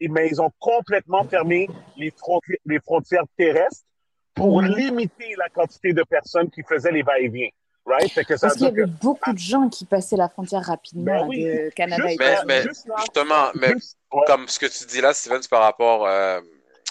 mais 0.00 0.28
ils 0.28 0.40
ont 0.40 0.52
complètement 0.58 1.24
fermé 1.24 1.68
les, 1.96 2.10
frontières, 2.10 2.58
les 2.66 2.80
frontières 2.80 3.24
terrestres 3.36 3.84
pour 4.34 4.62
mhm. 4.62 4.74
limiter 4.76 5.34
la 5.38 5.48
quantité 5.48 5.92
de 5.92 6.02
personnes 6.02 6.50
qui 6.50 6.62
faisaient 6.62 6.92
les 6.92 7.02
va-et-vient. 7.02 7.48
Parce 7.84 8.54
qu'il 8.54 8.62
y 8.62 8.66
avait 8.66 8.86
beaucoup 8.86 9.32
de 9.32 9.38
gens 9.38 9.68
qui 9.68 9.84
passaient 9.84 10.16
la 10.16 10.28
frontière 10.28 10.62
rapidement 10.62 11.26
ben 11.26 11.28
de 11.28 11.70
Canada 11.70 12.10
et 12.10 12.16
mais, 12.18 12.36
mais 12.46 12.62
justement, 12.62 13.50
mais 13.54 13.74
comme 14.26 14.46
ce 14.48 14.58
que 14.58 14.66
tu 14.66 14.86
dis 14.86 15.00
là, 15.00 15.12
Steven, 15.12 15.40
par 15.50 15.62
rapport 15.62 16.06
euh, 16.06 16.40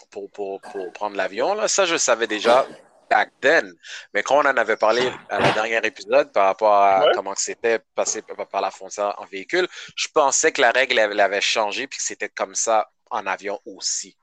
pour, 0.10 0.30
pour, 0.32 0.60
pour, 0.62 0.92
prendre 0.92 1.16
l'avion, 1.16 1.54
là, 1.54 1.68
ça 1.68 1.86
je 1.86 1.96
savais 1.96 2.28
déjà 2.28 2.66
back 3.10 3.32
then. 3.42 3.74
Mais 4.14 4.24
quand 4.24 4.36
on 4.38 4.48
en 4.48 4.58
avait 4.58 4.78
parlé 4.78 5.12
à 5.30 5.40
la 5.40 5.52
dernière 5.52 5.84
épisode 5.86 6.32
par 6.32 6.46
rapport 6.46 6.74
à 6.74 7.06
comment 7.14 7.34
c'était 7.36 7.80
passer 7.96 8.22
par 8.22 8.62
la 8.62 8.72
frontière 8.72 9.16
en 9.18 9.26
véhicule, 9.26 9.68
je 9.96 10.08
pensais 10.14 10.52
que 10.52 10.62
la 10.62 10.72
règle 10.72 11.00
elle, 11.00 11.20
avait 11.20 11.42
changé 11.42 11.88
puis 11.88 11.98
que 11.98 12.04
c'était 12.04 12.30
comme 12.30 12.56
ça 12.56 12.90
en 13.10 13.26
avion 13.26 13.60
aussi. 13.66 14.16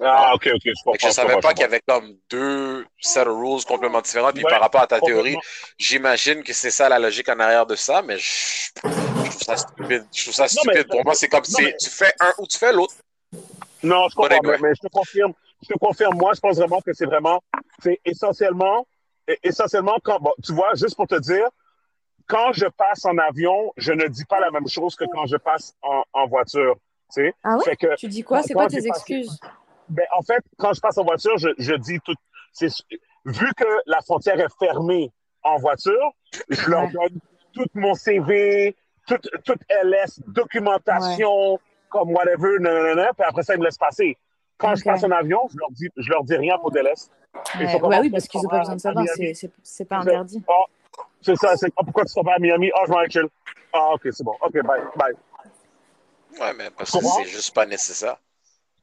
Ah, 0.00 0.32
ok, 0.34 0.48
ok, 0.54 0.60
je 0.64 0.72
comprends. 0.84 1.08
Je 1.08 1.12
savais 1.12 1.40
pas 1.40 1.52
qu'il 1.52 1.62
y 1.62 1.64
avait 1.64 1.82
comme 1.86 2.16
deux 2.30 2.86
set 3.00 3.26
of 3.26 3.36
rules 3.36 3.64
complètement 3.64 4.00
différents. 4.00 4.32
Puis 4.32 4.44
par 4.44 4.60
rapport 4.60 4.80
à 4.80 4.86
ta 4.86 5.00
théorie, 5.00 5.36
j'imagine 5.76 6.42
que 6.44 6.52
c'est 6.52 6.70
ça 6.70 6.88
la 6.88 7.00
logique 7.00 7.28
en 7.28 7.40
arrière 7.40 7.66
de 7.66 7.74
ça, 7.74 8.02
mais 8.02 8.16
je, 8.16 8.72
trouve 8.74 8.92
ça 9.42 9.56
stupide. 9.56 10.06
Je 10.14 10.22
trouve 10.22 10.34
ça 10.34 10.46
stupide. 10.46 10.86
Pour 10.88 11.04
moi, 11.04 11.14
c'est 11.14 11.28
comme 11.28 11.44
si 11.44 11.64
tu 11.80 11.90
fais 11.90 12.12
un 12.20 12.32
ou 12.38 12.46
tu 12.46 12.58
fais 12.58 12.72
l'autre. 12.72 12.94
Non, 13.82 14.08
je 14.08 14.14
comprends, 14.14 14.38
mais, 14.42 14.74
je 14.74 14.86
te 14.86 14.92
confirme. 14.92 15.32
Je 15.62 15.74
te 15.74 15.78
confirme, 15.78 16.16
moi, 16.16 16.32
je 16.34 16.40
pense 16.40 16.56
vraiment 16.56 16.80
que 16.80 16.92
c'est 16.92 17.06
vraiment, 17.06 17.42
c'est 17.82 18.00
essentiellement, 18.04 18.86
essentiellement 19.42 19.98
quand, 20.02 20.20
bon, 20.20 20.32
tu 20.42 20.52
vois, 20.52 20.74
juste 20.74 20.96
pour 20.96 21.06
te 21.06 21.18
dire, 21.18 21.48
quand 22.26 22.52
je 22.52 22.66
passe 22.66 23.04
en 23.04 23.16
avion, 23.18 23.72
je 23.76 23.92
ne 23.92 24.06
dis 24.06 24.24
pas 24.24 24.40
la 24.40 24.50
même 24.50 24.68
chose 24.68 24.94
que 24.96 25.04
quand 25.04 25.26
je 25.26 25.36
passe 25.36 25.74
en, 25.82 26.02
en 26.12 26.26
voiture. 26.26 26.76
Tu 27.14 27.22
sais? 27.22 27.34
Ah 27.42 27.56
ouais? 27.56 27.76
Que, 27.76 27.96
tu 27.96 28.08
dis 28.08 28.22
quoi? 28.22 28.42
C'est 28.42 28.52
quoi 28.52 28.66
tes 28.66 28.86
excuses? 28.86 29.40
Ben, 29.88 30.04
en 30.14 30.22
fait, 30.22 30.44
quand 30.58 30.74
je 30.74 30.80
passe 30.80 30.98
en 30.98 31.04
voiture, 31.04 31.38
je, 31.38 31.48
je 31.58 31.74
dis 31.74 31.98
tout. 32.00 32.14
Vu 33.24 33.46
que 33.56 33.66
la 33.86 34.00
frontière 34.02 34.38
est 34.40 34.58
fermée 34.58 35.10
en 35.42 35.56
voiture, 35.56 36.12
je 36.50 36.70
leur 36.70 36.90
donne 36.90 37.18
tout 37.52 37.66
mon 37.74 37.94
CV, 37.94 38.76
tout, 39.06 39.54
LS, 39.70 40.20
documentation, 40.26 41.58
comme 41.88 42.10
whatever, 42.10 42.58
nanana, 42.58 43.10
puis 43.14 43.24
après 43.26 43.42
ça, 43.42 43.54
ils 43.54 43.60
me 43.60 43.64
laissent 43.64 43.78
passer. 43.78 44.16
Quand 44.58 44.74
je 44.74 44.84
passe 44.84 45.04
en 45.04 45.10
avion, 45.10 45.40
je 45.50 45.56
leur 45.58 45.70
dis, 45.70 45.88
je 45.96 46.10
leur 46.10 46.24
dis 46.24 46.36
rien 46.36 46.58
pour 46.58 46.70
DLS. 46.70 47.10
Ouais, 47.58 47.80
ouais 47.80 48.00
oui, 48.00 48.10
parce 48.10 48.26
qu'ils 48.26 48.42
n'ont 48.42 48.48
pas 48.48 48.58
besoin 48.60 48.76
de 48.76 48.80
savoir, 48.80 49.04
c'est 49.62 49.84
pas 49.84 49.98
interdit. 49.98 50.42
Oh, 50.48 50.64
c'est 51.22 51.36
ça, 51.36 51.56
c'est 51.56 51.72
oh, 51.76 51.84
pourquoi 51.84 52.04
tu 52.04 52.12
seras 52.12 52.24
pas 52.24 52.34
à 52.34 52.38
Miami? 52.38 52.70
Oh, 52.74 52.84
je 52.86 52.92
m'en 52.92 53.04
chill. 53.08 53.28
Ah, 53.72 53.92
ok, 53.94 54.08
c'est 54.10 54.24
bon. 54.24 54.34
Ok, 54.40 54.54
bye, 54.64 54.80
bye. 54.96 55.14
Ouais, 56.40 56.52
mais 56.54 56.70
parce 56.76 56.90
que 56.90 56.98
c'est 57.04 57.24
juste 57.24 57.54
pas 57.54 57.66
nécessaire. 57.66 58.16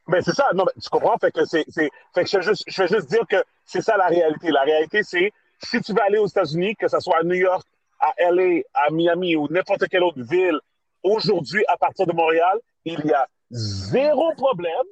Mais 0.07 0.21
c'est 0.21 0.35
ça, 0.35 0.49
non, 0.53 0.65
mais 0.65 0.81
tu 0.81 0.89
comprends? 0.89 1.17
Fait 1.17 1.31
que 1.31 1.45
c'est, 1.45 1.65
fait 1.73 1.89
que 2.13 2.25
je 2.29 2.37
vais, 2.37 2.43
juste, 2.43 2.63
je 2.67 2.83
vais 2.83 2.87
juste 2.87 3.09
dire 3.09 3.25
que 3.27 3.43
c'est 3.65 3.81
ça 3.81 3.97
la 3.97 4.07
réalité. 4.07 4.51
La 4.51 4.61
réalité, 4.61 5.01
c'est 5.03 5.31
si 5.63 5.81
tu 5.81 5.93
veux 5.93 6.01
aller 6.01 6.19
aux 6.19 6.27
États-Unis, 6.27 6.75
que 6.75 6.87
ce 6.87 6.99
soit 6.99 7.19
à 7.19 7.23
New 7.23 7.35
York, 7.35 7.65
à 7.99 8.13
LA, 8.29 8.61
à 8.73 8.91
Miami 8.91 9.35
ou 9.35 9.47
n'importe 9.49 9.87
quelle 9.87 10.03
autre 10.03 10.21
ville, 10.21 10.59
aujourd'hui, 11.01 11.63
à 11.67 11.77
partir 11.77 12.05
de 12.05 12.13
Montréal, 12.13 12.59
il 12.83 12.99
y 13.05 13.13
a 13.13 13.27
zéro 13.49 14.31
problème, 14.33 14.85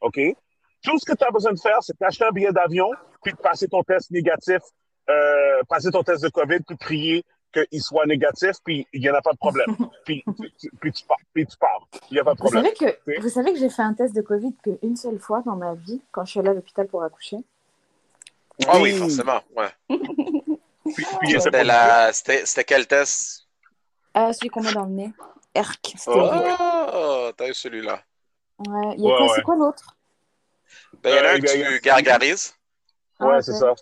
OK? 0.00 0.18
Tout 0.82 0.98
ce 0.98 1.04
que 1.04 1.16
tu 1.16 1.24
as 1.24 1.30
besoin 1.30 1.52
de 1.52 1.58
faire, 1.58 1.78
c'est 1.80 1.98
d'acheter 2.00 2.24
un 2.24 2.30
billet 2.30 2.52
d'avion, 2.52 2.90
puis 3.22 3.32
de 3.32 3.38
passer 3.38 3.68
ton 3.68 3.82
test 3.82 4.10
négatif, 4.10 4.60
euh, 5.10 5.62
passer 5.68 5.90
ton 5.90 6.02
test 6.02 6.22
de 6.22 6.28
COVID, 6.28 6.60
puis 6.60 6.76
prier 6.76 7.24
qu'il 7.52 7.82
soit 7.82 8.06
négatif, 8.06 8.52
puis 8.64 8.86
il 8.92 9.00
n'y 9.00 9.10
en 9.10 9.14
a 9.14 9.22
pas 9.22 9.32
de 9.32 9.38
problème. 9.38 9.74
puis, 10.04 10.24
puis, 10.80 10.92
tu 10.92 11.04
pars. 11.04 11.16
Puis 11.34 11.46
tu 11.46 11.56
pars. 11.56 11.88
Il 12.10 12.14
n'y 12.14 12.20
a 12.20 12.24
pas 12.24 12.34
de 12.34 12.38
problème. 12.38 12.64
Vous 12.64 12.76
savez 12.76 12.94
que, 12.94 13.20
vous 13.20 13.28
savez 13.28 13.52
que 13.52 13.58
j'ai 13.58 13.70
fait 13.70 13.82
un 13.82 13.94
test 13.94 14.14
de 14.14 14.22
COVID 14.22 14.54
qu'une 14.62 14.96
seule 14.96 15.18
fois 15.18 15.42
dans 15.44 15.56
ma 15.56 15.74
vie, 15.74 16.00
quand 16.12 16.24
je 16.24 16.32
suis 16.32 16.40
allée 16.40 16.50
à 16.50 16.54
l'hôpital 16.54 16.86
pour 16.86 17.02
accoucher? 17.02 17.38
Ah 18.66 18.78
oui, 18.80 18.92
forcément, 18.96 19.40
ouais. 19.56 19.68
C'était, 21.38 21.64
la... 21.64 22.12
c'était, 22.14 22.64
quel 22.64 22.86
test? 22.86 23.46
Euh, 24.16 24.32
celui 24.32 24.48
qu'on 24.48 24.62
met 24.62 24.72
dans 24.72 24.84
le 24.84 24.90
nez. 24.90 25.12
ERC. 25.54 25.96
Oh, 26.06 27.30
t'as 27.36 27.48
eu 27.48 27.54
celui-là. 27.54 28.00
Ouais. 28.66 28.94
Il 28.96 29.04
y 29.04 29.12
a 29.12 29.16
quoi, 29.16 29.28
c'est 29.34 29.42
quoi 29.42 29.56
l'autre? 29.56 29.96
Ben, 31.02 31.10
il 31.10 31.16
y 31.16 31.20
en 31.20 31.24
a 31.24 31.32
un 31.34 31.40
que 31.40 31.76
tu 31.76 31.80
gargarises. 31.80 32.54
Ouais, 33.20 33.34
ah, 33.36 33.42
c'est 33.42 33.54
ça. 33.54 33.74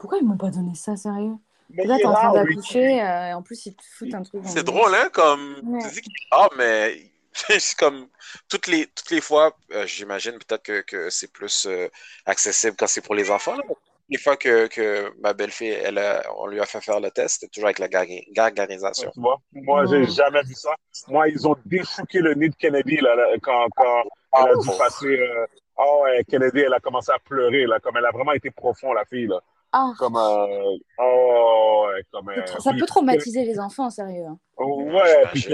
Pourquoi 0.00 0.18
ils 0.18 0.26
m'ont 0.26 0.36
pas 0.36 0.50
donné 0.50 0.74
ça, 0.74 0.96
sérieux? 0.96 1.36
là, 1.74 1.98
t'es 1.98 2.06
en 2.06 2.14
train 2.14 2.32
d'accoucher, 2.32 3.02
euh, 3.02 3.36
en 3.36 3.42
plus, 3.42 3.66
ils 3.66 3.74
te 3.74 3.82
foutent 3.82 4.14
un 4.14 4.22
truc. 4.22 4.42
C'est 4.46 4.64
drôle, 4.64 4.94
hein? 4.94 5.10
Comme. 5.12 5.80
Tu 5.82 6.00
dis 6.00 6.08
ah, 6.30 6.48
mais 6.56 7.10
c'est 7.32 7.76
comme 7.76 8.08
toutes 8.48 8.66
les, 8.66 8.86
toutes 8.86 9.10
les 9.10 9.20
fois, 9.20 9.56
euh, 9.72 9.86
j'imagine 9.86 10.32
peut-être 10.38 10.62
que, 10.62 10.80
que 10.80 11.10
c'est 11.10 11.32
plus 11.32 11.66
euh, 11.66 11.88
accessible 12.26 12.76
quand 12.78 12.86
c'est 12.86 13.00
pour 13.00 13.14
les 13.14 13.30
enfants. 13.30 13.56
Là 13.56 13.64
les 14.08 14.18
fois 14.18 14.36
que, 14.36 14.66
que 14.68 15.12
ma 15.20 15.34
belle-fille, 15.34 15.68
elle 15.70 16.00
on 16.36 16.46
lui 16.46 16.60
a 16.60 16.66
fait 16.66 16.80
faire 16.80 17.00
le 17.00 17.10
test, 17.10 17.34
c'était 17.40 17.48
toujours 17.48 17.66
avec 17.66 17.78
la 17.78 17.88
gargarisation. 17.88 19.10
Tu 19.12 19.20
vois, 19.20 19.38
moi, 19.52 19.84
j'ai 19.86 19.98
hmm. 19.98 20.10
jamais 20.10 20.42
vu 20.42 20.54
ça. 20.54 20.70
Moi, 21.08 21.28
ils 21.28 21.46
ont 21.46 21.56
déchouqué 21.66 22.20
le 22.20 22.34
nid 22.34 22.48
de 22.48 22.56
Kennedy 22.56 22.96
là, 22.96 23.14
quand, 23.42 23.66
quand 23.76 24.02
elle 24.36 24.50
a 24.50 24.54
dû 24.54 24.68
oh. 24.68 24.78
passer. 24.78 25.06
Euh, 25.06 25.46
oh, 25.76 26.06
Kennedy, 26.28 26.60
elle 26.60 26.72
a 26.72 26.80
commencé 26.80 27.12
à 27.12 27.18
pleurer, 27.18 27.66
là, 27.66 27.78
comme 27.80 27.96
elle 27.96 28.06
a 28.06 28.10
vraiment 28.10 28.32
été 28.32 28.50
profond, 28.50 28.92
la 28.92 29.04
fille. 29.04 29.26
Là. 29.26 29.40
Ah. 29.72 29.92
Comme, 29.98 30.16
euh, 30.16 30.76
oh, 30.98 31.88
comme, 32.10 32.30
euh, 32.30 32.46
ça 32.46 32.72
peut 32.72 32.86
traumatiser 32.86 33.44
les 33.44 33.60
enfants, 33.60 33.90
sérieux. 33.90 34.24
Hein. 34.26 34.38
Ouais, 34.56 35.24
puis 35.32 35.46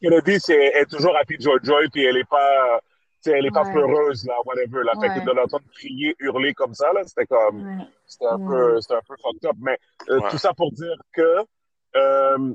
Kennedy, 0.00 0.38
est 0.48 0.90
toujours 0.90 1.12
rapide 1.12 1.42
Joy 1.42 1.58
Joy, 1.62 1.88
puis 1.92 2.04
elle 2.04 2.16
est 2.16 2.28
pas 2.28 2.80
elle 3.24 3.44
n'est 3.44 3.50
pas 3.50 3.64
peureuse, 3.64 4.24
là, 4.26 4.34
whatever. 4.44 4.82
Là. 4.84 4.92
Fait 5.00 5.20
que 5.20 5.26
de 5.26 5.32
l'entendre 5.32 5.64
crier, 5.72 6.14
hurler 6.20 6.54
comme 6.54 6.74
ça, 6.74 6.92
là, 6.92 7.02
c'était 7.04 7.26
comme. 7.26 7.84
C'était 8.06 8.26
un, 8.26 8.38
peu, 8.38 8.76
un 8.76 9.00
peu 9.08 9.14
fucked 9.22 9.44
up. 9.44 9.56
Mais 9.60 9.78
euh, 10.10 10.20
tout 10.30 10.38
ça 10.38 10.52
pour 10.54 10.70
dire 10.72 10.96
que 11.12 11.44
euh, 11.96 12.54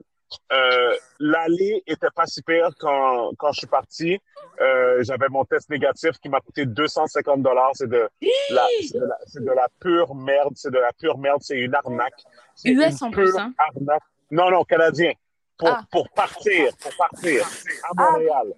euh, 0.52 0.96
l'allée 1.20 1.84
était 1.88 2.10
pas 2.16 2.26
si 2.26 2.42
pire 2.42 2.70
quand, 2.80 3.32
quand 3.38 3.52
je 3.52 3.60
suis 3.60 3.68
parti. 3.68 4.20
Euh, 4.62 5.04
j'avais 5.04 5.28
mon 5.30 5.44
test 5.46 5.70
négatif 5.70 6.12
qui 6.22 6.30
m'a 6.30 6.40
coûté 6.40 6.66
250 6.66 7.42
dollars. 7.42 7.72
C'est 7.74 7.90
de, 7.90 8.10
la, 8.52 8.66
de, 8.94 9.40
de 9.40 9.52
la 9.52 9.68
pure 9.80 10.16
merde. 10.16 10.54
C'est 10.56 10.72
de 10.72 10.78
la 10.78 10.94
pure 10.94 11.18
merde. 11.18 11.42
C'est 11.42 11.58
une 11.58 11.76
arnaque. 11.76 12.24
US 12.66 13.02
en 13.02 13.12
plus, 13.12 13.36
hein? 13.38 13.54
Arnaque. 13.58 14.04
Non, 14.30 14.50
non, 14.50 14.64
canadien. 14.64 15.12
Pour, 15.58 15.70
ah. 15.70 15.82
pour 15.92 16.10
partir, 16.10 16.76
pour 16.78 16.96
partir 16.96 17.46
à 17.46 17.92
ah. 17.98 18.12
Montréal. 18.12 18.54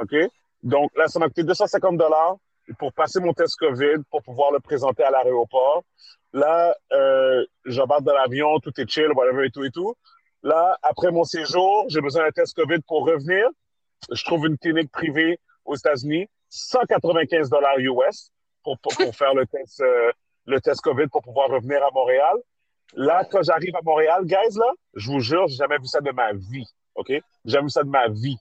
OK? 0.00 0.14
Donc 0.62 0.90
là, 0.96 1.08
ça 1.08 1.18
m'a 1.18 1.28
coûté 1.28 1.44
250 1.44 1.96
dollars 1.96 2.36
pour 2.78 2.92
passer 2.92 3.20
mon 3.20 3.32
test 3.32 3.56
COVID, 3.56 4.02
pour 4.10 4.22
pouvoir 4.22 4.52
le 4.52 4.60
présenter 4.60 5.02
à 5.02 5.10
l'aéroport. 5.10 5.84
Là, 6.32 6.76
euh, 6.92 7.44
j'embarque 7.64 8.02
dans 8.02 8.14
l'avion, 8.14 8.58
tout 8.60 8.78
est 8.78 8.88
chill, 8.88 9.10
whatever 9.12 9.46
et 9.46 9.50
tout 9.50 9.64
et 9.64 9.70
tout. 9.70 9.94
Là, 10.42 10.76
après 10.82 11.10
mon 11.10 11.24
séjour, 11.24 11.86
j'ai 11.88 12.00
besoin 12.00 12.24
d'un 12.24 12.30
test 12.30 12.54
COVID 12.54 12.80
pour 12.86 13.06
revenir. 13.06 13.48
Je 14.12 14.24
trouve 14.24 14.46
une 14.46 14.58
clinique 14.58 14.92
privée 14.92 15.40
aux 15.64 15.74
États-Unis, 15.74 16.28
195 16.50 17.48
dollars 17.50 17.78
US 17.78 18.30
pour, 18.62 18.76
faire 19.14 19.34
le 19.34 19.46
test, 19.46 19.80
euh, 19.80 20.12
le 20.46 20.60
test 20.60 20.80
COVID 20.82 21.06
pour 21.06 21.22
pouvoir 21.22 21.48
revenir 21.48 21.82
à 21.82 21.90
Montréal. 21.92 22.36
Là, 22.94 23.24
quand 23.30 23.42
j'arrive 23.42 23.74
à 23.76 23.80
Montréal, 23.82 24.24
guys, 24.24 24.56
là, 24.56 24.72
je 24.94 25.10
vous 25.10 25.20
jure, 25.20 25.46
j'ai 25.48 25.56
jamais 25.56 25.78
vu 25.78 25.86
ça 25.86 26.00
de 26.00 26.10
ma 26.10 26.32
vie. 26.32 26.66
OK? 26.94 27.08
J'ai 27.08 27.22
jamais 27.44 27.64
vu 27.64 27.70
ça 27.70 27.82
de 27.82 27.88
ma 27.88 28.08
vie 28.08 28.38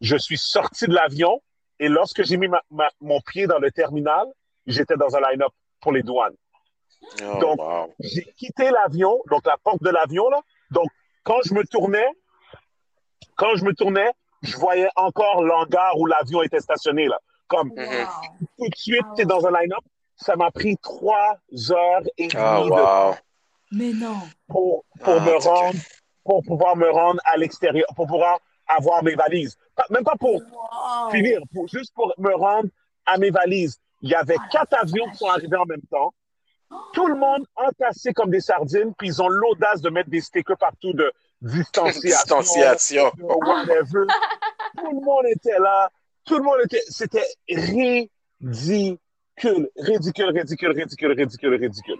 je 0.00 0.16
suis 0.16 0.38
sorti 0.38 0.86
de 0.86 0.94
l'avion 0.94 1.42
et 1.78 1.88
lorsque 1.88 2.22
j'ai 2.24 2.36
mis 2.36 2.48
mon 3.00 3.20
pied 3.20 3.46
dans 3.46 3.58
le 3.58 3.70
terminal, 3.70 4.26
j'étais 4.66 4.96
dans 4.96 5.16
un 5.16 5.20
line-up 5.30 5.52
pour 5.80 5.92
les 5.92 6.02
douanes. 6.02 6.36
Oh, 7.22 7.38
donc, 7.40 7.58
j'ai 8.00 8.24
quitté 8.36 8.70
l'avion, 8.70 9.22
donc 9.30 9.46
la 9.46 9.56
porte 9.56 9.82
de 9.82 9.90
l'avion, 9.90 10.28
là. 10.28 10.40
Donc, 10.70 10.88
quand 11.24 11.40
je 11.44 11.54
me 11.54 11.64
tournais, 11.64 12.06
quand 13.36 13.56
je 13.56 13.64
me 13.64 13.72
tournais, 13.72 14.10
je 14.42 14.56
voyais 14.56 14.90
encore 14.96 15.42
l'hangar 15.42 15.98
où 15.98 16.06
l'avion 16.06 16.42
était 16.42 16.60
stationné, 16.60 17.08
là. 17.08 17.18
Comme, 17.46 17.70
tout 17.74 18.68
de 18.68 18.76
suite, 18.76 19.06
tu 19.16 19.22
es 19.22 19.24
dans 19.24 19.46
un 19.46 19.60
line-up. 19.60 19.82
Ça 20.16 20.36
m'a 20.36 20.50
pris 20.50 20.76
trois 20.76 21.38
heures 21.70 22.02
et 22.18 22.28
demie 22.28 22.42
oh, 22.44 22.64
de 22.64 22.68
temps. 22.68 23.16
Mais 23.72 23.92
non. 23.94 24.18
Pour, 24.46 24.84
pour 25.00 25.14
ah, 25.14 25.20
me 25.20 25.36
rendre, 25.36 25.78
pour 26.24 26.42
pouvoir 26.44 26.76
me 26.76 26.90
rendre 26.90 27.20
à 27.24 27.38
l'extérieur, 27.38 27.86
pour 27.96 28.06
pouvoir 28.06 28.38
avoir 28.76 29.02
mes 29.02 29.14
valises. 29.14 29.56
Même 29.90 30.04
pas 30.04 30.16
pour 30.18 30.42
finir, 31.10 31.40
juste 31.72 31.92
pour 31.94 32.12
me 32.18 32.34
rendre 32.34 32.68
à 33.06 33.18
mes 33.18 33.30
valises. 33.30 33.78
Il 34.02 34.10
y 34.10 34.14
avait 34.14 34.36
ah, 34.38 34.48
quatre 34.50 34.74
avions 34.74 35.08
qui 35.10 35.16
sont 35.18 35.28
arrivés 35.28 35.56
en 35.56 35.66
même 35.66 35.82
temps. 35.90 36.14
Tout 36.92 37.06
le 37.06 37.16
monde 37.16 37.44
entassé 37.56 38.12
comme 38.12 38.30
des 38.30 38.40
sardines, 38.40 38.94
puis 38.96 39.08
ils 39.08 39.22
ont 39.22 39.28
l'audace 39.28 39.80
de 39.80 39.90
mettre 39.90 40.08
des 40.08 40.20
stickers 40.20 40.56
partout 40.56 40.92
de 40.92 41.12
distanciation. 41.42 42.38
distanciation. 42.38 43.10
Tout 43.18 44.90
le 44.92 45.04
monde 45.04 45.26
était 45.26 45.58
là. 45.58 45.90
Tout 46.24 46.38
le 46.38 46.44
monde 46.44 46.60
était. 46.64 46.82
C'était 46.88 47.26
ridicule. 47.48 48.08
Ridicule, 49.42 49.68
ridicule, 49.76 50.70
ridicule, 50.70 51.12
ridicule, 51.12 51.54
ridicule. 51.54 51.98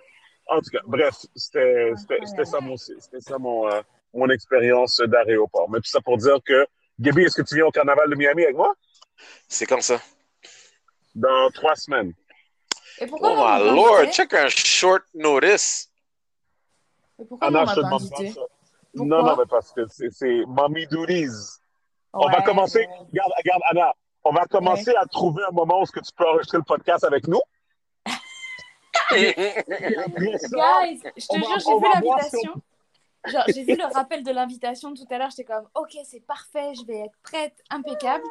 En 0.48 0.60
tout 0.60 0.70
cas, 0.70 0.80
bref, 0.86 1.14
c'était 1.34 1.94
ça 2.44 2.60
mon, 2.60 2.76
c'était 2.76 3.20
ça 3.20 3.38
mon, 3.38 3.68
euh, 3.68 3.80
mon 4.14 4.28
expérience 4.28 5.00
d'aéroport. 5.00 5.68
Mais 5.70 5.78
tout 5.78 5.90
ça 5.90 6.00
pour 6.00 6.16
dire 6.16 6.38
que, 6.44 6.66
Gaby, 6.98 7.22
est-ce 7.24 7.36
que 7.36 7.42
tu 7.42 7.56
viens 7.56 7.66
au 7.66 7.70
carnaval 7.70 8.10
de 8.10 8.14
Miami 8.14 8.44
avec 8.44 8.56
moi? 8.56 8.74
C'est 9.48 9.66
comme 9.66 9.80
ça? 9.80 10.00
Dans 11.14 11.50
trois 11.50 11.76
semaines. 11.76 12.12
Et 13.00 13.06
pourquoi 13.06 13.32
oh 13.32 13.36
my 13.36 13.74
lord, 13.74 14.12
check 14.12 14.34
un 14.34 14.48
short 14.48 15.02
notice. 15.14 15.90
Et 17.18 17.24
pourquoi 17.24 17.48
Anna, 17.48 17.64
je 17.66 17.74
te 17.74 17.80
demande 17.80 18.10
pas 18.10 18.16
ça. 18.16 18.40
Non, 18.94 19.22
non, 19.22 19.36
mais 19.36 19.46
parce 19.48 19.72
que 19.72 19.82
c'est 19.88 20.44
Mommy 20.46 20.86
Duties. 20.86 21.60
on 22.12 22.28
va 22.28 22.42
commencer, 22.42 22.86
regarde, 23.12 23.32
regarde, 23.38 23.62
Anna, 23.70 23.92
on 24.24 24.32
va 24.32 24.44
commencer 24.46 24.94
à 24.94 25.06
trouver 25.06 25.42
un 25.48 25.52
moment 25.52 25.80
où 25.80 25.84
-ce 25.84 25.92
que 25.92 26.00
tu 26.00 26.12
peux 26.16 26.26
enregistrer 26.26 26.58
le 26.58 26.64
podcast 26.64 27.04
avec 27.04 27.26
nous. 27.26 27.40
Guys, 29.10 29.26
je 31.16 31.26
te 31.26 31.36
jure, 31.36 31.58
j'ai 31.58 31.78
vu 31.78 31.86
l'invitation. 31.94 32.62
Genre, 33.26 33.44
j'ai 33.48 33.64
vu 33.64 33.76
le 33.76 33.92
rappel 33.94 34.22
de 34.22 34.30
l'invitation 34.30 34.94
tout 34.94 35.06
à 35.10 35.18
l'heure, 35.18 35.30
j'étais 35.30 35.44
comme, 35.44 35.66
ok, 35.74 35.90
c'est 36.04 36.24
parfait, 36.26 36.72
je 36.74 36.86
vais 36.86 37.00
être 37.00 37.18
prête, 37.22 37.54
impeccable. 37.70 38.24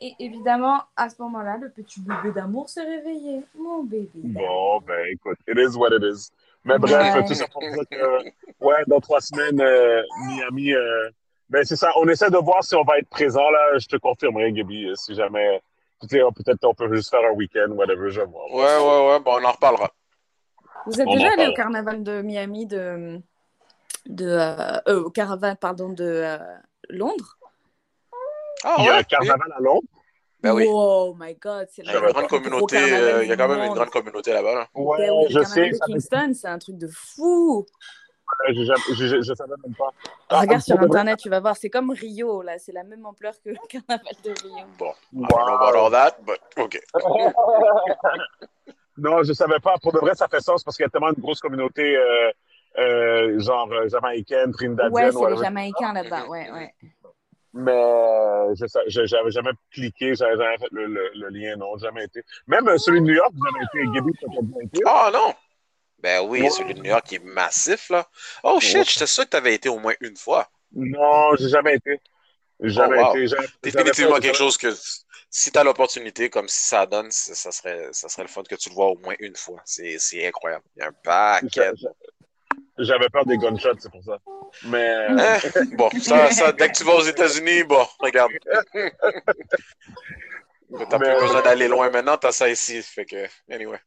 Et 0.00 0.12
évidemment, 0.18 0.82
à 0.96 1.08
ce 1.08 1.22
moment-là, 1.22 1.56
le 1.60 1.70
petit 1.70 2.00
bébé 2.00 2.32
d'amour 2.32 2.68
s'est 2.68 2.82
réveillé. 2.82 3.42
Mon 3.54 3.84
bébé. 3.84 4.10
Bon, 4.14 4.80
ben 4.80 5.06
écoute, 5.12 5.38
it 5.46 5.56
is 5.56 5.76
what 5.76 5.90
it 5.96 6.02
is. 6.02 6.30
Mais 6.64 6.78
bref, 6.78 7.24
tout 7.26 7.34
ça 7.34 7.46
pour 7.46 7.60
dire 7.60 7.84
que, 7.88 8.24
ouais, 8.60 8.82
dans 8.88 8.98
trois 8.98 9.20
semaines, 9.20 9.60
euh, 9.60 10.02
Miami, 10.26 10.72
euh, 10.72 11.10
ben 11.48 11.64
c'est 11.64 11.76
ça, 11.76 11.92
on 11.96 12.08
essaie 12.08 12.30
de 12.30 12.38
voir 12.38 12.64
si 12.64 12.74
on 12.74 12.82
va 12.82 12.98
être 12.98 13.08
présent, 13.08 13.48
là. 13.50 13.78
Je 13.78 13.86
te 13.86 13.96
confirmerai, 13.96 14.50
Gaby, 14.50 14.86
euh, 14.86 14.94
si 14.96 15.14
jamais, 15.14 15.62
peut-être 16.00 16.64
on 16.64 16.74
peut 16.74 16.92
juste 16.92 17.10
faire 17.10 17.24
un 17.30 17.34
week-end, 17.34 17.70
whatever, 17.70 18.10
je 18.10 18.22
vois. 18.22 18.52
Ouais, 18.52 18.78
ouais, 18.78 19.08
ouais, 19.08 19.20
bon, 19.20 19.38
on 19.40 19.44
en 19.44 19.52
reparlera. 19.52 19.92
Vous 20.86 21.00
êtes 21.00 21.08
déjà 21.08 21.32
allé 21.32 21.46
au 21.46 21.54
carnaval 21.54 22.02
de 22.02 22.20
Miami 22.20 22.66
de 22.66 23.20
de 24.06 24.26
euh, 24.26 24.80
euh, 24.88 25.10
caravane 25.10 25.56
pardon 25.56 25.88
de 25.88 26.04
euh, 26.04 26.38
Londres. 26.88 27.38
Ah, 28.62 28.76
il 28.78 28.84
y 28.84 28.88
a 28.88 28.96
un 28.96 29.02
carnaval 29.02 29.52
à 29.56 29.60
Londres. 29.60 29.88
Ben 30.42 30.52
oui. 30.52 30.66
Oh 30.68 31.14
my 31.18 31.34
god, 31.36 31.68
c'est 31.70 31.82
il 31.82 31.90
y 31.90 31.94
a 31.94 32.00
grande 32.00 32.28
communauté, 32.28 32.76
il 33.22 33.28
y 33.28 33.32
a 33.32 33.36
quand 33.36 33.48
même 33.48 33.62
une 33.62 33.74
grande 33.74 33.90
communauté 33.90 34.32
là-bas. 34.32 34.68
Ouais, 34.74 35.08
je 35.30 35.42
sais. 35.42 35.70
Kingston, 35.86 36.32
c'est 36.34 36.48
un 36.48 36.58
truc 36.58 36.76
de 36.76 36.88
fou. 36.88 37.64
je, 38.48 38.94
je, 38.94 39.22
je, 39.22 39.34
savais 39.34 39.54
même 39.64 39.74
pas. 39.74 39.90
Ah, 40.28 40.40
Regarde 40.40 40.62
sur 40.62 40.78
Internet, 40.78 41.18
tu 41.18 41.30
vas 41.30 41.40
voir. 41.40 41.56
C'est 41.56 41.70
comme 41.70 41.90
Rio, 41.90 42.42
là. 42.42 42.58
C'est 42.58 42.72
la 42.72 42.84
même 42.84 43.06
ampleur 43.06 43.32
que 43.42 43.50
le 43.50 43.56
carnaval 43.68 44.14
de 44.22 44.30
Rio. 44.42 44.66
Bon, 44.78 44.92
wow. 45.12 45.24
I 45.24 45.28
don't 45.28 45.46
know 45.46 45.54
about 45.54 45.76
all 45.76 45.90
that, 45.90 46.16
but 46.26 46.40
OK. 46.58 46.78
non, 48.98 49.22
je 49.22 49.32
savais 49.32 49.60
pas. 49.60 49.76
Pour 49.82 49.92
de 49.92 49.98
vrai, 49.98 50.14
ça 50.14 50.28
fait 50.28 50.40
sens 50.40 50.62
parce 50.62 50.76
qu'il 50.76 50.84
y 50.84 50.86
a 50.86 50.90
tellement 50.90 51.10
une 51.10 51.22
grosse 51.22 51.40
communauté, 51.40 51.96
euh, 51.96 52.30
euh, 52.78 53.38
genre 53.40 53.70
euh, 53.72 53.88
jamaïcaine, 53.88 54.52
trinidadienne. 54.52 54.92
Ouais, 54.92 55.12
c'est 55.12 55.30
les 55.30 55.42
Jamaïcains 55.42 55.92
là-bas, 55.92 56.26
ouais, 56.26 56.50
ouais. 56.50 56.74
Mais 57.52 57.72
je 58.56 59.14
n'avais 59.14 59.30
jamais 59.30 59.50
cliqué, 59.70 60.14
j'avais 60.16 60.36
jamais 60.36 60.58
fait 60.58 60.68
le, 60.72 60.86
le, 60.86 61.28
lien, 61.28 61.56
non, 61.56 61.78
jamais 61.78 62.04
été. 62.04 62.22
Même 62.48 62.66
celui 62.78 63.00
de 63.00 63.06
New 63.06 63.14
York, 63.14 63.32
vous 63.32 63.46
avez 63.46 63.64
été, 63.64 64.64
été. 64.64 64.82
Ah 64.86 65.10
non! 65.12 65.34
Ben 66.00 66.20
oui, 66.26 66.50
celui 66.50 66.74
de 66.74 66.80
New 66.80 66.90
York 66.90 67.06
qui 67.06 67.14
est 67.14 67.24
massif, 67.24 67.90
là. 67.90 68.08
Oh 68.42 68.58
shit, 68.60 68.90
j'étais 68.90 69.06
sûr 69.06 69.24
que 69.24 69.30
tu 69.30 69.36
avais 69.36 69.54
été 69.54 69.68
au 69.68 69.78
moins 69.78 69.94
une 70.00 70.16
fois. 70.16 70.48
Non, 70.74 71.36
j'ai 71.36 71.48
jamais 71.48 71.76
été. 71.76 72.00
Jamais 72.60 73.02
oh, 73.04 73.16
été. 73.16 73.36
Définitivement 73.62 74.18
quelque 74.18 74.36
chose 74.36 74.56
que 74.56 74.68
si 75.30 75.50
tu 75.50 75.58
as 75.58 75.64
l'opportunité, 75.64 76.28
comme 76.30 76.48
si 76.48 76.64
ça 76.64 76.86
donne, 76.86 77.10
ça 77.10 77.50
serait, 77.52 77.88
ça 77.92 78.08
serait 78.08 78.22
le 78.22 78.28
fun 78.28 78.42
que 78.42 78.54
tu 78.54 78.68
le 78.68 78.74
vois 78.74 78.86
au 78.86 78.98
moins 78.98 79.14
une 79.18 79.34
fois. 79.34 79.60
C'est 79.64 80.26
incroyable. 80.26 80.64
Il 80.76 80.80
y 80.80 80.82
a 80.82 80.88
un 80.88 80.92
paquet. 81.02 81.72
J'avais 82.78 83.08
peur 83.08 83.24
des 83.24 83.38
gunshots, 83.38 83.76
c'est 83.78 83.90
pour 83.90 84.02
ça. 84.04 84.18
Mais. 84.66 85.08
Bon, 85.76 85.90
ça, 86.00 86.30
ça, 86.30 86.52
dès 86.52 86.68
que 86.68 86.76
tu 86.76 86.84
vas 86.84 86.94
aux 86.94 87.04
États-Unis, 87.04 87.64
bon, 87.64 87.84
regarde. 88.00 88.32
T'as 90.90 90.98
plus 90.98 91.20
besoin 91.20 91.42
d'aller 91.42 91.68
loin 91.68 91.88
maintenant, 91.90 92.16
t'as 92.16 92.32
ça 92.32 92.48
ici. 92.48 92.82
Fait 92.82 93.04
que, 93.04 93.26
anyway. 93.48 93.78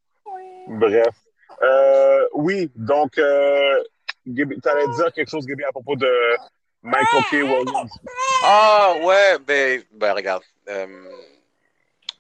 Bref. 0.67 1.13
Euh, 1.61 2.27
oui, 2.33 2.71
donc, 2.75 3.17
euh, 3.17 3.83
tu 4.25 4.69
allais 4.69 4.87
dire 4.95 5.11
quelque 5.13 5.29
chose, 5.29 5.45
Gaby, 5.45 5.63
à 5.65 5.71
propos 5.71 5.95
de 5.95 6.09
Michael 6.83 7.23
K. 7.29 7.33
Williams. 7.33 7.91
Ah, 8.43 8.93
ouais, 9.03 9.37
ben, 9.45 9.83
ben 9.91 10.13
regarde. 10.13 10.43
Euh, 10.69 11.09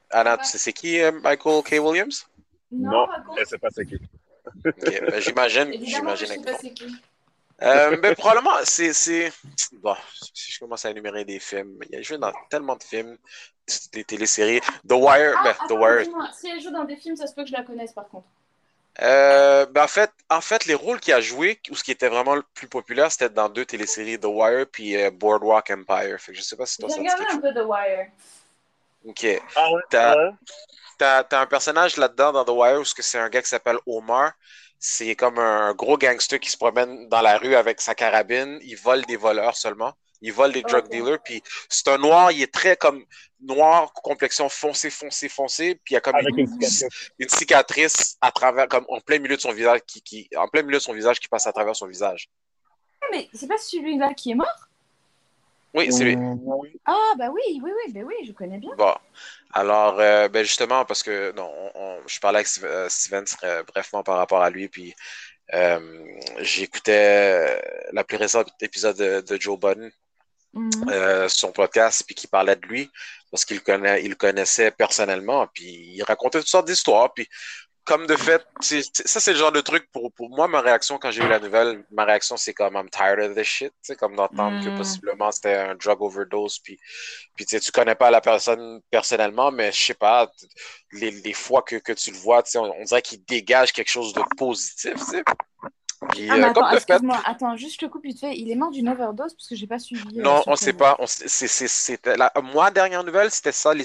Anna, 0.09 0.37
tu 0.37 0.45
sais 0.45 0.57
c'est 0.57 0.73
qui 0.73 1.01
euh, 1.01 1.11
Michael 1.11 1.63
K. 1.63 1.79
Williams? 1.79 2.27
Non, 2.71 3.07
elle 3.35 3.41
ne 3.41 3.45
sait 3.45 3.57
pas 3.57 3.69
c'est 3.71 3.85
qui. 3.85 3.97
Ben, 4.63 5.19
j'imagine. 5.19 5.73
J'imagine. 5.83 6.45
Euh, 7.61 7.97
ben, 7.97 8.15
probablement, 8.15 8.57
c'est. 8.63 9.31
Bon, 9.73 9.95
si 10.33 10.51
je 10.51 10.59
commence 10.59 10.85
à 10.85 10.91
énumérer 10.91 11.25
des 11.25 11.39
films, 11.39 11.79
il 11.89 11.97
a 11.97 12.01
joué 12.01 12.17
dans 12.17 12.31
tellement 12.49 12.75
de 12.75 12.83
films, 12.83 13.17
des 13.93 14.03
téléséries. 14.03 14.61
The 14.87 14.93
Wire, 14.93 15.35
ah, 15.39 15.43
ben, 15.43 15.67
The 15.67 15.71
Wire. 15.71 16.07
Si 16.39 16.49
elle 16.49 16.61
joue 16.61 16.71
dans 16.71 16.83
des 16.83 16.97
films, 16.97 17.15
ça 17.15 17.27
se 17.27 17.33
peut 17.33 17.43
que 17.43 17.49
je 17.49 17.53
la 17.53 17.63
connaisse 17.63 17.93
par 17.93 18.07
contre. 18.07 18.27
Euh, 19.01 19.67
ben 19.67 19.83
en, 19.83 19.87
fait, 19.87 20.11
en 20.29 20.41
fait, 20.41 20.65
les 20.65 20.73
rôles 20.73 20.99
qu'il 20.99 21.13
a 21.13 21.21
joué, 21.21 21.59
ou 21.69 21.75
ce 21.75 21.83
qui 21.83 21.91
était 21.91 22.09
vraiment 22.09 22.33
le 22.33 22.43
plus 22.55 22.67
populaire, 22.67 23.11
c'était 23.11 23.29
dans 23.29 23.47
deux 23.47 23.65
téléséries, 23.65 24.19
The 24.19 24.25
Wire 24.25 24.65
puis 24.71 24.95
euh, 24.95 25.11
Boardwalk 25.11 25.69
Empire. 25.69 26.19
Fait 26.19 26.31
que 26.31 26.37
je 26.37 26.43
sais 26.43 26.55
pas 26.55 26.65
si 26.65 26.77
toi 26.77 26.89
J'ai 26.89 26.99
regardé 27.01 27.25
un 27.31 27.37
peu 27.37 27.53
The 27.53 27.65
Wire. 27.65 28.07
Ok. 29.05 29.41
Ah 29.55 29.71
ouais? 29.71 30.31
T'as, 30.97 31.25
as, 31.31 31.41
un 31.41 31.45
personnage 31.45 31.97
là-dedans 31.97 32.31
dans 32.31 32.45
The 32.45 32.49
Wire 32.49 32.79
où 32.79 32.85
c'est 32.85 33.17
un 33.17 33.29
gars 33.29 33.41
qui 33.41 33.49
s'appelle 33.49 33.77
Omar. 33.85 34.33
C'est 34.79 35.15
comme 35.15 35.39
un 35.39 35.73
gros 35.73 35.97
gangster 35.97 36.39
qui 36.39 36.49
se 36.49 36.57
promène 36.57 37.09
dans 37.09 37.21
la 37.21 37.37
rue 37.37 37.55
avec 37.55 37.81
sa 37.81 37.95
carabine. 37.95 38.59
Il 38.61 38.77
vole 38.77 39.05
des 39.05 39.15
voleurs 39.15 39.57
seulement. 39.57 39.93
Il 40.21 40.33
vole 40.33 40.51
des 40.51 40.61
drug 40.61 40.87
dealers. 40.89 41.19
Puis 41.23 41.41
c'est 41.69 41.87
un 41.89 41.97
noir, 41.97 42.31
il 42.31 42.41
est 42.41 42.53
très 42.53 42.75
comme 42.75 43.03
noir, 43.39 43.91
complexion 43.93 44.49
foncé, 44.49 44.89
foncé, 44.89 45.29
foncé. 45.29 45.75
Puis 45.83 45.93
il 45.93 45.95
y 45.95 45.97
a 45.97 46.01
comme 46.01 46.15
une, 46.17 47.29
cicatrice. 47.29 48.17
à 48.21 48.31
travers, 48.31 48.67
comme 48.67 48.85
en 48.89 48.99
plein 48.99 49.19
milieu 49.19 49.35
de 49.35 49.41
son 49.41 49.51
visage, 49.51 49.81
qui, 49.87 50.01
qui, 50.01 50.29
en 50.35 50.47
plein 50.47 50.63
milieu 50.63 50.77
de 50.77 50.83
son 50.83 50.93
visage 50.93 51.19
qui 51.19 51.27
passe 51.27 51.47
à 51.47 51.53
travers 51.53 51.75
son 51.75 51.87
visage. 51.87 52.29
Mais 53.11 53.29
c'est 53.33 53.47
pas 53.47 53.57
celui-là 53.57 54.13
qui 54.13 54.31
est 54.31 54.35
mort? 54.35 54.66
Oui, 55.73 55.91
c'est 55.91 56.03
lui. 56.03 56.17
Ah, 56.85 57.13
bah 57.17 57.29
oui, 57.29 57.59
oui, 57.61 57.71
oui, 57.85 57.93
bah 57.93 58.01
oui, 58.05 58.15
je 58.25 58.31
connais 58.31 58.57
bien. 58.57 58.71
Bon. 58.77 58.93
Alors, 59.53 59.99
euh, 59.99 60.27
ben 60.27 60.43
justement, 60.43 60.85
parce 60.85 61.03
que 61.03 61.33
non, 61.35 61.51
je 62.07 62.19
parlais 62.19 62.39
avec 62.39 62.49
euh, 62.63 62.87
Steven 62.89 63.25
très 63.25 63.63
brefement 63.63 64.03
par 64.03 64.17
rapport 64.17 64.41
à 64.41 64.49
lui, 64.49 64.69
puis 64.69 64.93
euh, 65.53 65.79
j'écoutais 66.39 67.61
la 67.91 68.03
plus 68.03 68.17
récente 68.17 68.49
épisode 68.61 68.97
de, 68.97 69.37
Joe 69.39 69.59
Budden, 69.59 69.91
mhm. 70.53 71.29
son 71.29 71.51
podcast, 71.51 72.03
puis 72.05 72.15
qui 72.15 72.27
parlait 72.27 72.55
de 72.55 72.65
lui, 72.65 72.89
parce 73.31 73.45
qu'il 73.45 73.61
connaît, 73.61 74.03
il 74.03 74.15
connaissait 74.15 74.71
personnellement, 74.71 75.47
puis 75.53 75.93
il 75.95 76.03
racontait 76.03 76.39
toutes 76.39 76.47
sortes 76.47 76.67
d'histoires, 76.67 77.13
puis 77.13 77.27
comme 77.87 78.05
de 78.05 78.17
fait, 78.17 78.45
ça 78.59 79.21
c'est 79.21 79.31
le 79.31 79.37
genre 79.37 79.53
de 79.53 79.61
truc 79.61 79.89
pour, 79.93 80.11
pour 80.11 80.29
moi, 80.29 80.49
ma 80.49 80.59
réaction 80.59 80.97
quand 80.97 81.09
j'ai 81.09 81.23
eu 81.23 81.27
la 81.29 81.39
nouvelle, 81.39 81.85
ma 81.89 82.03
réaction 82.03 82.35
c'est 82.35 82.53
comme 82.53 82.75
I'm 82.75 82.89
tired 82.89 83.19
of 83.21 83.33
this 83.33 83.47
shit, 83.47 83.71
comme 83.97 84.17
d'entendre 84.17 84.61
que 84.61 84.69
mm. 84.69 84.77
possiblement 84.77 85.31
c'était 85.31 85.55
un 85.55 85.75
drug 85.75 86.01
overdose, 86.01 86.59
puis, 86.59 86.77
puis 87.37 87.45
tu 87.45 87.71
connais 87.71 87.95
pas 87.95 88.11
la 88.11 88.19
personne 88.19 88.81
personnellement, 88.91 89.51
mais 89.51 89.71
je 89.71 89.85
sais 89.85 89.93
pas, 89.93 90.29
les, 90.91 91.11
les, 91.11 91.33
fois 91.33 91.61
que, 91.61 91.77
que 91.77 91.93
tu 91.93 92.11
le 92.11 92.17
vois, 92.17 92.43
on, 92.55 92.73
on 92.77 92.83
dirait 92.83 93.01
qu'il 93.01 93.23
dégage 93.23 93.71
quelque 93.71 93.89
chose 93.89 94.11
de 94.13 94.21
positif, 94.37 94.95
ah, 96.01 96.35
euh, 96.35 96.43
attends, 96.43 96.69
excuse-moi, 96.71 97.19
attends, 97.25 97.57
juste 97.57 97.73
je 97.73 97.85
te 97.85 97.91
coupe 97.91 98.03
vite 98.03 98.19
fait. 98.19 98.37
Il 98.37 98.51
est 98.51 98.55
mort 98.55 98.69
d'une 98.69 98.87
overdose 98.87 99.33
parce 99.33 99.47
que 99.47 99.55
j'ai 99.55 99.65
pas 99.65 99.79
suivi. 99.79 100.19
Euh, 100.19 100.21
non, 100.21 100.43
on 100.45 100.55
sait 100.55 100.73
pas. 100.73 100.95
On, 100.99 101.05
c'est, 101.07 102.05
la, 102.05 102.31
moi, 102.43 102.69
dernière 102.69 103.03
nouvelle, 103.03 103.31
c'était 103.31 103.51
ça, 103.51 103.73
les, 103.73 103.83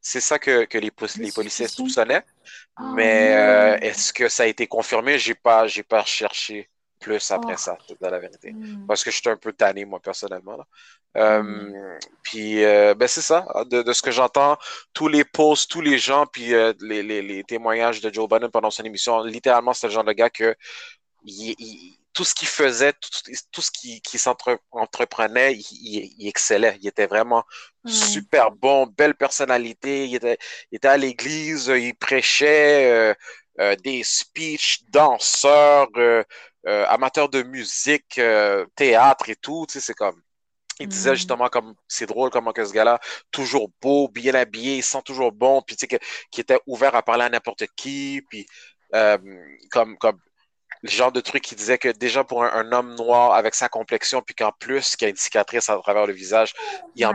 c'est 0.00 0.20
ça 0.20 0.38
que, 0.38 0.64
que 0.64 0.78
les, 0.78 0.92
les 1.16 1.32
policiers 1.32 1.66
soupçonnaient. 1.66 2.24
Oh, 2.80 2.84
mais 2.94 3.34
euh, 3.36 3.78
est-ce 3.80 4.12
que 4.12 4.28
ça 4.28 4.44
a 4.44 4.46
été 4.46 4.66
confirmé? 4.68 5.18
J'ai 5.18 5.34
pas, 5.34 5.66
j'ai 5.66 5.82
pas 5.82 6.04
cherché 6.04 6.70
plus 7.00 7.30
après 7.30 7.54
oh. 7.54 7.58
ça, 7.58 7.78
dans 8.00 8.10
la 8.10 8.20
vérité. 8.20 8.52
Hmm. 8.52 8.86
Parce 8.86 9.02
que 9.02 9.10
je 9.10 9.16
suis 9.16 9.28
un 9.28 9.36
peu 9.36 9.52
tanné, 9.52 9.84
moi, 9.84 9.98
personnellement. 9.98 10.56
Là. 10.56 11.42
Hmm. 11.42 11.72
Puis, 12.22 12.62
ben, 12.62 13.08
c'est 13.08 13.22
ça. 13.22 13.44
De, 13.68 13.82
de 13.82 13.92
ce 13.92 14.02
que 14.02 14.12
j'entends, 14.12 14.56
tous 14.92 15.08
les 15.08 15.24
posts, 15.24 15.68
tous 15.68 15.80
les 15.80 15.98
gens, 15.98 16.26
puis 16.26 16.52
les, 16.80 17.02
les, 17.02 17.22
les, 17.22 17.42
témoignages 17.42 18.00
de 18.00 18.14
Joe 18.14 18.28
Biden 18.28 18.50
pendant 18.50 18.70
son 18.70 18.84
émission, 18.84 19.24
littéralement, 19.24 19.72
c'est 19.72 19.88
le 19.88 19.92
genre 19.92 20.04
de 20.04 20.12
gars 20.12 20.30
que 20.30 20.54
tout 22.12 22.24
ce 22.24 22.34
qu'il 22.34 22.48
faisait, 22.48 22.92
tout, 23.52 23.62
ce 23.62 23.70
qu'il 23.70 24.00
qui 24.02 24.18
s'entreprenait, 24.18 25.54
il, 25.54 26.14
il, 26.18 26.28
excellait. 26.28 26.76
Il 26.80 26.88
était 26.88 27.06
vraiment 27.06 27.44
super 27.86 28.50
bon, 28.50 28.86
belle 28.86 29.14
personnalité. 29.14 30.06
Il 30.06 30.16
était, 30.16 30.38
il 30.70 30.76
était 30.76 30.88
à 30.88 30.96
l'église, 30.96 31.66
il 31.68 31.94
prêchait 31.94 32.90
euh, 32.90 33.14
euh, 33.60 33.76
des 33.76 34.02
speeches, 34.02 34.82
danseur, 34.90 35.88
euh, 35.96 36.24
amateur 36.64 37.28
de 37.28 37.42
musique, 37.42 38.20
théâtre 38.74 39.28
et 39.28 39.36
tout. 39.36 39.66
Tu 39.68 39.74
sais, 39.74 39.80
c'est 39.80 39.94
comme. 39.94 40.20
Il 40.80 40.88
disait 40.88 41.12
mm. 41.12 41.16
justement 41.16 41.48
comme 41.48 41.74
c'est 41.88 42.06
drôle 42.06 42.30
comment 42.30 42.52
que 42.52 42.64
ce 42.64 42.72
gars-là, 42.72 42.98
toujours 43.30 43.70
beau, 43.82 44.08
bien 44.08 44.34
habillé, 44.34 44.76
il 44.78 44.82
sent 44.82 45.02
toujours 45.04 45.30
bon, 45.30 45.60
puis 45.60 45.76
tu 45.76 45.86
sais, 45.86 46.00
qui 46.30 46.40
était 46.40 46.58
ouvert 46.66 46.94
à 46.94 47.02
parler 47.02 47.24
à 47.24 47.28
n'importe 47.28 47.66
qui, 47.76 48.22
puis 48.30 48.46
comme, 49.70 49.98
comme 49.98 50.18
le 50.82 50.90
genre 50.90 51.12
de 51.12 51.20
truc 51.20 51.42
qui 51.42 51.54
disait 51.54 51.78
que 51.78 51.88
déjà 51.88 52.24
pour 52.24 52.44
un, 52.44 52.72
homme 52.72 52.94
noir 52.94 53.34
avec 53.34 53.54
sa 53.54 53.68
complexion, 53.68 54.22
puis 54.22 54.34
qu'en 54.34 54.52
plus, 54.52 54.96
qu'il 54.96 55.06
a 55.06 55.10
une 55.10 55.16
cicatrice 55.16 55.68
à 55.68 55.76
travers 55.78 56.06
le 56.06 56.12
visage, 56.12 56.54
il 56.96 57.04
en, 57.06 57.12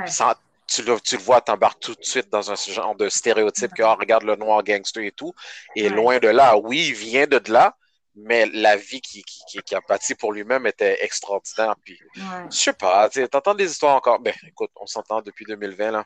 tu, 0.68 0.84
le, 0.84 1.00
tu 1.00 1.18
le 1.18 1.22
vois, 1.22 1.42
t'embarques 1.42 1.80
tout 1.80 1.96
de 1.96 2.04
suite 2.04 2.30
dans 2.30 2.52
un 2.52 2.56
genre 2.56 2.96
de 2.96 3.10
stéréotype 3.10 3.74
que, 3.74 3.84
oh, 3.84 3.96
regarde 3.96 4.24
le 4.24 4.36
noir 4.36 4.64
gangster 4.64 5.06
et 5.06 5.12
tout. 5.12 5.34
Et 5.76 5.90
loin 5.90 6.20
de 6.20 6.28
là, 6.28 6.58
oui, 6.58 6.88
il 6.88 6.94
vient 6.94 7.28
de 7.28 7.42
là, 7.52 7.76
mais 8.16 8.46
la 8.48 8.76
vie 8.76 9.02
qui, 9.02 9.24
qui, 9.24 9.60
qui 9.62 9.76
a 9.76 9.82
pâti 9.82 10.16
pour 10.16 10.32
lui-même 10.32 10.66
était 10.66 11.04
extraordinaire. 11.04 11.76
Puis, 11.84 12.00
je 12.16 12.56
sais 12.56 12.74
pas, 12.74 13.10
tu 13.10 13.24
entends 13.34 13.54
des 13.54 13.70
histoires 13.70 13.96
encore. 13.96 14.20
Ben, 14.20 14.34
écoute, 14.48 14.72
on 14.76 14.88
s'entend 14.88 15.22
depuis 15.22 15.46
2020, 15.46 15.92
là. 15.92 16.06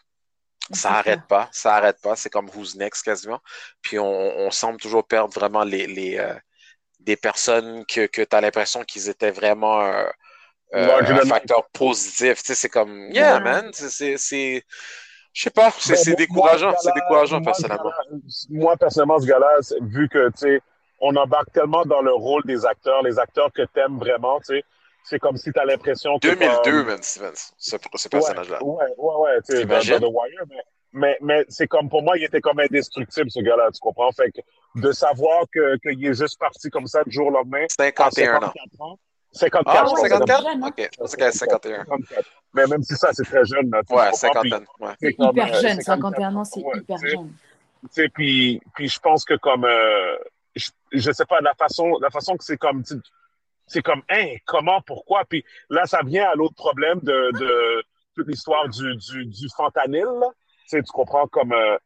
Ça 0.72 0.91
arrête 0.91 1.26
pas, 1.28 1.50
ça 1.52 1.76
arrête 1.76 2.00
pas. 2.00 2.15
C'est 2.15 2.30
comme 2.30 2.48
Who's 2.50 2.76
Next 2.76 3.04
quasiment. 3.04 3.39
Puis 3.82 3.98
on, 3.98 4.06
on 4.06 4.52
semble 4.52 4.80
toujours 4.80 5.08
perdre 5.08 5.34
vraiment 5.34 5.63
les, 5.63 5.88
les, 5.88 6.19
euh, 6.19 6.36
des 7.00 7.16
personnes 7.16 7.86
que, 7.86 8.06
que 8.06 8.22
tu 8.22 8.36
as 8.36 8.42
l'impression 8.42 8.84
qu'ils 8.84 9.10
étaient 9.10 9.32
vraiment 9.32 9.82
euh, 9.82 10.06
euh, 10.76 11.02
un 11.02 11.26
facteur 11.26 11.68
positif. 11.70 12.42
Tu 12.42 12.48
sais, 12.48 12.56
c'est 12.56 12.70
comme, 12.70 13.10
yeah, 13.12 13.40
man, 13.40 13.72
c'est. 13.74 14.18
Je 15.32 15.44
sais 15.44 15.52
pas, 15.52 15.72
c'est 15.78 16.16
décourageant, 16.16 16.74
c'est 16.80 16.94
décourageant 16.94 17.42
personnellement. 17.42 17.92
Moi, 18.50 18.76
personnellement, 18.78 19.20
ce 19.20 19.28
gars-là, 19.28 19.60
vu 19.82 20.10
que, 20.10 20.30
tu 20.30 20.38
sais, 20.38 20.62
on 21.00 21.16
embarque 21.16 21.52
tellement 21.54 21.86
dans 21.86 22.02
le 22.02 22.12
rôle 22.12 22.44
des 22.46 22.66
acteurs, 22.66 23.04
les 23.04 23.20
acteurs 23.20 23.52
que 23.54 23.62
tu 23.62 23.80
aimes 23.80 24.00
vraiment, 24.00 24.40
tu 24.40 24.56
sais, 24.56 24.64
c'est 25.04 25.20
comme 25.20 25.38
si 25.38 25.52
tu 25.52 25.60
as 25.60 25.66
l'impression 25.66 26.18
que. 26.20 26.28
2002, 26.28 26.84
man, 26.84 27.02
Stevens, 27.02 27.54
ce, 27.58 27.78
ce 27.94 28.10
personnage-là. 28.10 28.64
Ouais, 28.64 28.86
ouais, 28.98 29.16
ouais, 29.16 29.42
tu 29.48 29.56
sais, 29.56 29.66
dans, 29.66 29.80
The 29.80 30.12
Wire, 30.12 30.44
mais 30.50 30.64
mais, 30.91 31.17
mais 31.21 31.45
c'est 31.49 31.67
comme 31.67 31.89
pour 31.89 32.04
moi, 32.04 32.17
il 32.17 32.23
était 32.23 32.41
comme 32.41 32.60
indestructible, 32.60 33.30
ce 33.30 33.39
gars-là, 33.41 33.69
tu 33.71 33.80
comprends? 33.80 34.12
Fait 34.12 34.32
que 34.32 34.41
de 34.75 34.91
savoir 34.91 35.43
qu'il 35.52 36.06
est 36.06 36.13
juste 36.13 36.39
parti 36.39 36.69
comme 36.69 36.88
ça 36.88 37.04
du 37.04 37.12
jour 37.12 37.28
au 37.28 37.32
lendemain. 37.32 37.65
51 37.69 38.43
ans. 38.43 38.99
54 39.32 39.93
ah, 39.93 39.95
54? 39.95 40.67
Ok, 40.67 40.89
c'est 41.06 41.32
51. 41.32 41.86
Mais 42.54 42.65
même 42.65 42.82
si 42.82 42.95
ça, 42.95 43.10
c'est 43.13 43.23
très 43.23 43.45
jeune. 43.45 43.69
Là, 43.69 43.82
ouais, 43.89 44.12
50 44.12 44.45
Ouais. 44.80 44.89
C'est 44.99 45.12
hyper 45.12 45.54
euh, 45.56 45.62
jeune, 45.62 45.82
51 45.82 46.36
ans, 46.36 46.43
c'est 46.43 46.62
hyper 46.62 46.97
jeune. 46.97 47.34
Tu 47.84 47.88
sais, 47.91 48.10
puis, 48.10 48.62
puis 48.73 48.89
je 48.89 48.99
pense 48.99 49.23
que 49.23 49.36
comme, 49.36 49.65
euh, 49.65 50.17
je, 50.56 50.69
je 50.91 51.12
sais 51.12 51.25
pas, 51.25 51.41
la 51.41 51.54
façon, 51.54 51.97
la 52.02 52.10
façon 52.10 52.36
que 52.36 52.43
c'est 52.43 52.58
comme, 52.58 52.84
c'est 53.67 53.82
comme, 53.82 54.02
hein, 54.10 54.36
comment, 54.45 54.82
pourquoi? 54.82 55.23
Puis 55.25 55.45
là, 55.69 55.86
ça 55.86 56.02
vient 56.04 56.28
à 56.30 56.36
l'autre 56.36 56.56
problème 56.56 56.99
de, 57.04 57.32
de 57.39 57.84
toute 58.15 58.28
l'histoire 58.28 58.67
du, 58.67 58.95
du, 58.95 59.25
du 59.28 59.47
fentanyl. 59.56 60.08
Là. 60.19 60.28
Tu, 60.70 60.78
sais, 60.78 60.84
tu 60.84 60.92
comprends 60.92 61.28
comme. 61.28 61.52
Euh, 61.54 61.78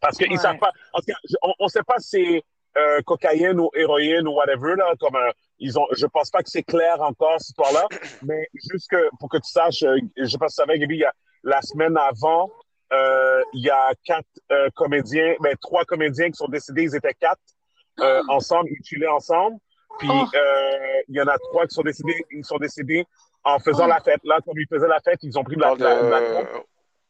parce 0.00 0.16
qu'ils 0.16 0.30
Ouais. 0.30 0.36
savent 0.38 0.58
pas. 0.58 0.72
En 0.92 0.98
tout 0.98 1.06
cas, 1.06 1.14
on, 1.42 1.52
on 1.60 1.68
sait 1.68 1.82
pas 1.82 1.98
si 1.98 2.08
c'est 2.08 2.42
euh, 2.76 3.00
cocaïne 3.02 3.60
ou 3.60 3.70
héroïne 3.74 4.26
ou 4.26 4.32
whatever. 4.32 4.74
Là, 4.76 4.92
comme, 4.98 5.14
euh, 5.16 5.30
ils 5.58 5.78
ont, 5.78 5.86
je 5.92 6.06
pense 6.06 6.30
pas 6.30 6.42
que 6.42 6.50
c'est 6.50 6.62
clair 6.64 7.00
encore, 7.00 7.34
cette 7.38 7.50
histoire-là. 7.50 7.86
mais 8.22 8.48
juste 8.70 8.90
que, 8.90 9.08
pour 9.20 9.28
que 9.28 9.36
tu 9.38 9.48
saches, 9.50 9.82
euh, 9.84 9.98
je 10.16 10.24
sais 10.24 10.38
pas 10.38 10.48
si 10.48 10.56
tu 10.56 10.62
savais, 10.62 10.78
Gaby, 10.78 10.96
il 10.96 11.00
y 11.00 11.04
a, 11.04 11.12
la 11.44 11.60
semaine 11.62 11.96
avant, 11.96 12.50
euh, 12.92 13.42
il 13.52 13.64
y 13.64 13.70
a 13.70 13.92
quatre 14.04 14.26
euh, 14.50 14.68
comédiens, 14.74 15.36
ben, 15.40 15.54
trois 15.60 15.84
comédiens 15.84 16.30
qui 16.30 16.36
sont 16.36 16.48
décédés, 16.48 16.82
ils 16.84 16.96
étaient 16.96 17.14
quatre 17.14 17.40
euh, 18.00 18.22
ensemble, 18.28 18.70
ils 18.70 18.84
chillaient 18.84 19.06
ensemble. 19.06 19.56
Puis 19.98 20.08
Oh. 20.10 20.24
euh, 20.34 21.02
il 21.08 21.14
y 21.14 21.20
en 21.20 21.28
a 21.28 21.38
trois 21.38 21.66
qui 21.66 21.74
sont 21.74 21.82
décédés, 21.82 22.24
ils 22.32 22.44
sont 22.44 22.56
décédés 22.56 23.06
en 23.44 23.58
faisant 23.60 23.84
Oh. 23.84 23.88
la 23.88 24.00
fête. 24.00 24.20
Là, 24.24 24.40
comme 24.44 24.58
ils 24.58 24.66
faisaient 24.66 24.88
la 24.88 25.00
fête, 25.00 25.20
ils 25.22 25.38
ont 25.38 25.44
pris 25.44 25.54
de 25.54 25.60
la, 25.60 25.68
Parle 25.76 25.80
la- 25.80 26.02
la- 26.02 26.20
de... 26.42 26.48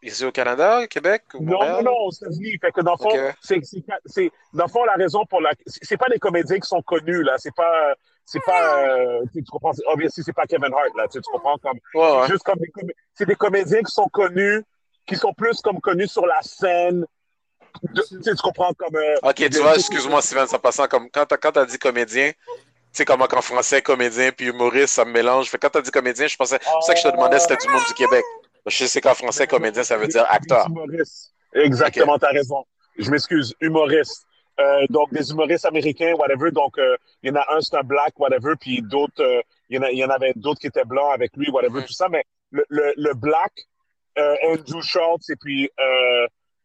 Ici 0.05 0.25
au 0.25 0.31
Canada, 0.33 0.81
au 0.83 0.87
Québec, 0.87 1.23
au 1.35 1.41
Non, 1.41 1.59
non, 1.67 1.83
non, 1.83 1.97
aux 2.07 2.11
États-Unis. 2.13 2.59
Fait 2.61 2.71
que 2.73 2.83
dans 2.83 2.93
le 2.93 3.03
fond, 3.03 3.33
c'est, 3.41 3.59
c'est, 3.65 3.83
c'est- 4.05 4.31
dans 4.53 4.65
le 4.65 4.71
fond, 4.71 4.85
la 4.85 4.93
raison 4.95 5.25
pour 5.25 5.41
la, 5.41 5.51
c'est 5.67 5.97
pas 5.97 6.09
des 6.11 6.19
comédiens 6.19 6.59
qui 6.61 6.69
sont 6.69 6.83
connus, 6.83 7.23
là. 7.23 7.37
C'est 7.39 7.55
pas, 7.55 7.95
c'est 8.27 8.43
pas, 8.45 8.85
euh, 8.87 9.23
tu 9.33 9.43
comprends, 9.51 9.73
obviously, 9.87 10.23
c'est 10.23 10.35
pas 10.35 10.45
Kevin 10.47 10.73
Hart, 10.75 10.95
là. 10.97 11.09
Tu, 11.09 11.21
tu 11.23 11.31
comprends 11.31 11.57
comme, 11.57 11.79
Ouais, 11.95 12.21
ouais. 12.21 12.27
juste 12.29 12.43
comme 12.45 12.59
des, 12.59 12.71
c'est 13.15 13.27
des 13.27 13.35
comédiens 13.35 13.81
qui 13.83 13.93
sont 13.93 14.09
connus, 14.09 14.63
qui 15.07 15.17
sont 15.17 15.33
plus 15.33 15.61
comme 15.63 15.81
connus 15.81 16.09
sur 16.09 16.27
la 16.27 16.41
scène. 16.43 17.07
De- 17.83 18.03
tu 18.03 18.23
sais, 18.23 18.31
tu 18.35 18.43
comprends 18.43 18.73
comme, 18.75 18.95
euh, 18.97 19.17
Ok, 19.23 19.37
tu 19.37 19.59
vois, 19.59 19.75
excuse-moi, 19.77 20.21
Steven, 20.23 20.47
ça 20.47 20.59
passant 20.59 20.87
comme 20.87 21.09
quand 21.11 21.25
t'as 21.27 21.39
quand 21.39 21.53
t'as 21.53 21.65
dit 21.65 21.79
comédien, 21.79 22.31
tu 22.31 22.59
sais 22.93 23.05
comment 23.07 23.27
qu'en 23.27 23.41
français, 23.41 23.81
comédien 23.83 24.31
puis 24.33 24.47
humoriste, 24.49 24.95
ça 24.95 25.05
me 25.05 25.13
mélange. 25.13 25.49
Fait 25.51 25.59
quand 25.59 25.71
t'as 25.71 25.81
dit 25.81 25.91
comédien, 25.91 26.27
je 26.27 26.37
pensais, 26.37 26.59
c'est 26.61 26.71
pour 26.71 26.83
ça 26.85 26.93
que 26.95 27.01
je 27.01 27.05
te 27.09 27.13
demandais 27.13 27.39
si 27.41 27.47
c'était 27.49 27.67
du 27.67 27.73
monde 27.73 27.83
du 27.89 27.95
Québec. 27.95 28.23
Je 28.67 28.85
sais 28.87 29.01
qu'en 29.01 29.15
français, 29.15 29.47
comédien, 29.47 29.83
ça 29.85 29.97
veut 29.97 30.09
dire 30.09 30.25
acteur. 30.29 30.67
des 30.67 30.73
humoristes. 30.73 31.33
Exactement, 31.55 32.19
t'as 32.19 32.31
raison. 32.31 32.65
Je 32.99 33.11
m'excuse, 33.11 33.55
humoriste. 33.61 34.25
Euh, 34.61 34.87
donc, 34.89 35.13
des 35.13 35.31
humoristes 35.31 35.65
américains, 35.65 36.15
whatever. 36.15 36.51
Donc, 36.53 36.79
euh, 36.79 36.97
il 37.23 37.29
y 37.31 37.33
en 37.33 37.37
a 37.37 37.45
un, 37.55 37.61
c'est 37.61 37.77
un 37.77 37.83
black, 37.83 38.19
whatever, 38.21 38.55
puis 38.61 38.81
d'autres, 38.83 39.23
euh, 39.23 39.41
il 39.69 39.77
y, 39.77 39.85
en 39.85 39.89
y 39.89 40.03
avait 40.03 40.33
d'autres 40.37 40.61
qui 40.61 40.69
étaient 40.69 40.85
blancs 40.85 41.13
avec 41.13 41.37
lui, 41.37 41.51
whatever, 41.51 41.81
Mhm. 41.81 41.87
tout 41.87 41.93
ça. 41.93 42.09
Mais 42.09 42.25
le, 42.51 42.65
le, 42.69 42.93
le 42.97 43.15
black, 43.15 43.53
Andrew 44.17 44.81
Schultz, 44.81 45.29
et 45.31 45.37
puis 45.37 45.69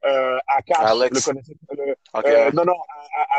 Akash, 0.04 0.78
Alex. 0.80 1.16
le 1.28 1.34
connaissait, 1.34 1.54
le- 1.76 2.52
non, 2.56 2.66
non, 2.66 2.76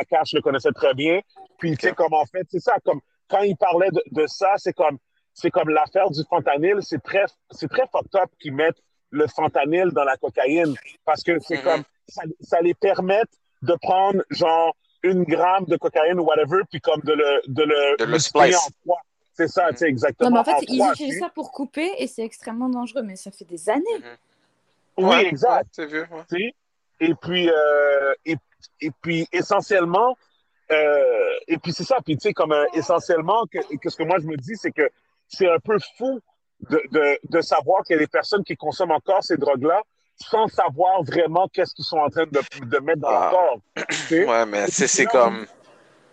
Akash 0.00 0.32
le 0.32 0.40
connaissait 0.42 0.72
très 0.72 0.94
bien. 0.94 1.20
Puis, 1.58 1.76
tu 1.76 1.86
sais, 1.86 1.90
Ok. 1.92 1.96
comme 1.96 2.14
en 2.14 2.26
fait, 2.26 2.46
c'est 2.50 2.60
ça, 2.60 2.74
comme 2.84 3.00
quand 3.28 3.42
il 3.42 3.56
parlait 3.56 3.90
de, 3.92 4.02
de 4.10 4.26
ça, 4.26 4.54
c'est 4.56 4.72
comme, 4.72 4.98
c'est 5.34 5.50
comme 5.50 5.68
l'affaire 5.70 6.10
du 6.10 6.22
fentanyl, 6.28 6.78
c'est 6.80 7.02
très, 7.02 7.24
c'est 7.50 7.68
très 7.68 7.86
fucked 7.90 8.14
up 8.16 8.30
qu'ils 8.40 8.54
mettent 8.54 8.82
le 9.10 9.26
fentanyl 9.26 9.90
dans 9.90 10.04
la 10.04 10.16
cocaïne 10.16 10.74
parce 11.04 11.22
que 11.22 11.38
c'est 11.40 11.56
Mhm. 11.58 11.62
comme, 11.64 11.82
ça, 12.08 12.22
ça 12.40 12.60
les 12.60 12.74
permet 12.74 13.22
de 13.62 13.74
prendre 13.80 14.22
genre 14.30 14.74
une 15.02 15.24
gramme 15.24 15.64
de 15.64 15.76
cocaïne 15.76 16.18
ou 16.20 16.24
whatever, 16.24 16.60
puis 16.70 16.80
comme 16.80 17.00
de 17.02 17.12
le, 17.12 17.40
de 17.46 17.62
le, 17.62 17.96
De 17.98 18.04
le 18.04 18.10
multiplier 18.10 18.52
splice. 18.52 18.66
en 18.66 18.70
trois. 18.84 19.00
C'est 19.34 19.48
ça, 19.48 19.70
tu 19.70 19.78
sais, 19.78 19.86
exactement. 19.88 20.28
Non, 20.28 20.34
mais 20.34 20.40
en 20.40 20.44
fait, 20.44 20.52
en 20.52 20.60
ils 20.68 20.78
trois, 20.78 20.92
utilisent 20.92 21.20
ça 21.20 21.30
pour 21.30 21.50
couper 21.52 21.90
et 21.98 22.06
c'est 22.06 22.22
extrêmement 22.22 22.68
dangereux, 22.68 23.02
mais 23.02 23.16
ça 23.16 23.30
fait 23.30 23.46
des 23.46 23.70
années. 23.70 23.82
Oui, 24.98 25.04
Ouais, 25.06 25.26
exact. 25.26 25.50
ouais, 25.52 25.62
c'est 25.72 25.86
vieux. 25.86 26.06
ouais. 26.30 26.52
Et 27.00 27.14
puis, 27.14 27.48
euh, 27.48 28.12
et, 28.26 28.36
et 28.82 28.90
puis 29.00 29.26
essentiellement, 29.32 30.14
euh, 30.70 31.02
et 31.48 31.56
puis 31.58 31.72
c'est 31.72 31.84
ça, 31.84 31.96
puis 32.04 32.16
tu 32.16 32.28
sais, 32.28 32.32
comme 32.34 32.52
euh, 32.52 32.66
essentiellement, 32.74 33.44
que, 33.50 33.58
que 33.78 33.88
ce 33.88 33.96
que 33.96 34.02
moi 34.02 34.18
je 34.20 34.26
me 34.26 34.36
dis, 34.36 34.56
c'est 34.56 34.70
que 34.72 34.88
c'est 35.30 35.48
un 35.50 35.58
peu 35.58 35.76
fou 35.96 36.20
de, 36.68 36.82
de, 36.90 37.18
de 37.28 37.40
savoir 37.40 37.82
qu'il 37.84 37.94
y 37.94 37.98
a 37.98 38.00
des 38.00 38.06
personnes 38.08 38.44
qui 38.44 38.56
consomment 38.56 38.90
encore 38.92 39.22
ces 39.24 39.36
drogues-là 39.36 39.80
sans 40.16 40.48
savoir 40.48 41.02
vraiment 41.02 41.48
qu'est-ce 41.48 41.74
qu'ils 41.74 41.84
sont 41.84 41.96
en 41.96 42.10
train 42.10 42.26
de, 42.26 42.40
de 42.66 42.78
mettre 42.78 43.00
dans 43.00 43.08
Ah. 43.08 43.20
leur 43.20 43.30
corps. 43.30 43.60
Ouais, 44.10 44.44
mais 44.46 44.66
c'est 44.68 45.06
comme 45.06 45.46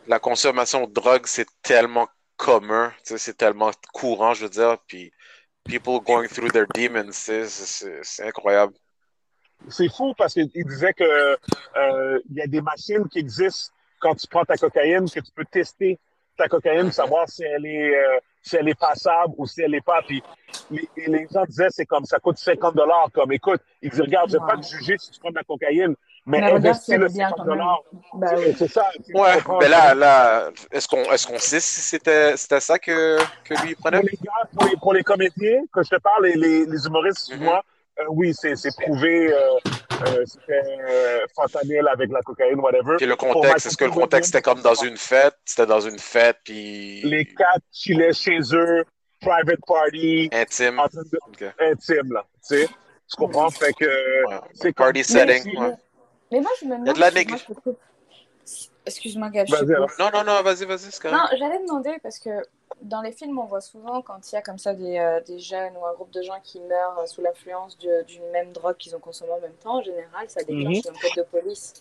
la 0.07 0.19
consommation 0.19 0.85
de 0.87 0.93
drogue, 0.93 1.23
c'est 1.25 1.47
tellement 1.61 2.07
commun, 2.37 2.93
c'est 3.03 3.35
tellement 3.35 3.71
courant, 3.93 4.33
je 4.33 4.43
veux 4.43 4.49
dire, 4.49 4.77
puis 4.87 5.11
people 5.65 5.99
going 5.99 6.27
through 6.27 6.51
their 6.51 6.65
demons, 6.73 7.11
c'est- 7.11 8.23
incroyable. 8.23 8.73
C'est 9.69 9.89
fou 9.89 10.13
parce 10.17 10.33
qu'il 10.35 10.47
disait 10.49 10.93
que 10.93 11.03
euh, 11.03 12.19
y 12.31 12.41
a 12.41 12.47
des 12.47 12.61
machines 12.61 13.09
qui 13.09 13.19
existent 13.19 13.73
quand 13.99 14.15
tu 14.15 14.27
prends 14.27 14.45
ta 14.45 14.55
cocaïne, 14.55 15.09
que 15.09 15.19
tu 15.19 15.31
peux 15.35 15.43
tester 15.45 15.99
ta 16.37 16.47
cocaïne, 16.47 16.91
savoir 16.91 17.27
si 17.27 17.43
elle 17.43 17.65
est 17.65 17.95
euh, 17.95 18.19
si 18.47 18.55
elle 18.55 18.69
est 18.69 18.79
passable 18.79 19.33
ou 19.37 19.45
si 19.45 19.61
elle 19.61 19.75
est 19.75 19.81
pas. 19.85 20.01
Puis 20.07 20.23
les, 20.69 21.27
gens 21.31 21.43
disaient 21.45 21.67
c'est 21.69 21.85
comme 21.85 22.05
ça 22.05 22.19
coûte 22.19 22.37
50 22.37 22.75
dollars. 22.75 23.09
Comme 23.13 23.31
écoute, 23.31 23.61
ils 23.81 23.89
disent 23.89 24.01
regarde, 24.01 24.29
je 24.29 24.37
vais 24.37 24.43
Ouais. 24.43 24.49
pas 24.55 24.57
te 24.57 24.65
juger 24.67 24.95
si 24.97 25.11
tu 25.11 25.19
prends 25.19 25.29
de 25.29 25.35
la 25.35 25.43
cocaïne, 25.43 25.95
mais, 26.25 26.39
Mais 26.41 26.51
investis 26.51 26.95
le 26.95 27.05
est 27.07 27.13
bien 27.13 27.29
50 27.29 27.37
quand 27.37 27.45
même. 27.45 27.57
dollars. 27.57 27.81
Oui. 28.13 28.55
C'est 28.57 28.67
ça. 28.71 28.85
Ouais, 29.13 29.37
mais 29.59 29.69
là, 29.69 29.93
là, 29.95 30.49
est-ce 30.71 30.87
qu'on 30.87 31.03
est-ce 31.11 31.27
qu'on 31.27 31.37
sait 31.39 31.59
si 31.59 31.81
c'était 31.81 32.35
c'était 32.37 32.59
ça 32.59 32.79
que, 32.79 33.17
que 33.43 33.53
lui 33.65 33.75
prenait? 33.75 33.99
Pour 33.99 34.09
les 34.09 34.17
gars, 34.23 34.49
pour 34.55 34.65
les, 34.67 34.75
pour 34.77 34.93
les 34.93 35.03
comédiens, 35.03 35.61
que 35.71 35.83
je 35.83 35.89
te 35.89 35.99
parle, 36.01 36.25
les, 36.25 36.35
les, 36.35 36.65
les 36.65 36.85
humoristes, 36.85 37.33
Mhm. 37.33 37.43
moi, 37.43 37.61
euh, 37.99 38.03
oui, 38.09 38.33
c'est 38.33 38.55
c'est 38.55 38.75
prouvé. 38.81 39.33
Euh, 39.33 39.37
euh, 40.07 40.23
C'était 40.25 40.61
euh, 40.89 41.19
fentanyl 41.35 41.87
avec 41.87 42.11
la 42.11 42.21
cocaïne, 42.21 42.59
whatever. 42.59 42.95
Puis 42.97 43.05
le 43.05 43.15
contexte, 43.15 43.65
est-ce 43.67 43.77
que 43.77 43.85
le 43.85 43.91
contexte 43.91 44.31
c'était 44.31 44.41
comme 44.41 44.61
dans 44.61 44.73
une 44.75 44.97
fête? 44.97 45.35
C'était 45.45 45.65
dans 45.65 45.79
une 45.81 45.99
fête, 45.99 46.37
puis 46.43 47.01
Les 47.03 47.25
quatre 47.25 47.61
chillaient 47.71 48.13
chez 48.13 48.39
eux, 48.53 48.83
private 49.21 49.59
party, 49.65 50.29
intime. 50.33 50.79
de, 51.39 51.49
intime, 51.59 52.13
là. 52.13 52.25
Tu 52.47 52.57
sais, 52.59 52.67
tu 52.67 53.15
comprends? 53.17 53.49
Fait 53.49 53.73
que 53.73 53.85
Ouais. 54.27 54.39
c'est 54.53 54.73
Party 54.73 55.01
comme- 55.03 55.11
setting. 55.27 55.53
Mais- 55.53 55.59
ouais. 55.67 55.73
Mais 56.31 56.41
moi, 56.41 56.51
je 56.61 56.65
me 56.65 56.71
y 56.71 56.73
a 56.73 56.77
demande. 56.79 56.95
de 56.95 56.99
la 57.01 57.11
coupe. 57.63 57.79
Excuse-moi, 58.85 59.29
Gab. 59.29 59.47
Non, 59.99 60.09
non, 60.13 60.23
non, 60.23 60.41
vas-y, 60.43 60.65
vas-y. 60.65 60.89
Non, 61.11 61.25
j'allais 61.37 61.59
demander 61.65 61.97
parce 62.01 62.19
que 62.19 62.29
dans 62.81 63.01
les 63.01 63.11
films, 63.11 63.39
on 63.39 63.45
voit 63.45 63.61
souvent 63.61 64.01
quand 64.01 64.31
il 64.31 64.35
y 64.35 64.37
a 64.37 64.41
comme 64.41 64.57
ça 64.57 64.73
des, 64.73 64.97
euh, 64.97 65.21
des 65.21 65.39
jeunes 65.39 65.75
ou 65.77 65.85
un 65.85 65.93
groupe 65.93 66.11
de 66.11 66.21
gens 66.21 66.39
qui 66.43 66.59
meurent 66.61 66.99
euh, 66.99 67.05
sous 67.05 67.21
l'influence 67.21 67.77
d'une 67.77 68.29
même 68.31 68.51
drogue 68.51 68.77
qu'ils 68.77 68.95
ont 68.95 68.99
consommée 68.99 69.31
en 69.31 69.39
même 69.39 69.53
temps, 69.53 69.77
en 69.77 69.81
général, 69.81 70.29
ça 70.29 70.41
déclenche 70.43 70.85
une 70.85 70.91
enquête 70.91 71.17
de 71.17 71.23
police 71.23 71.73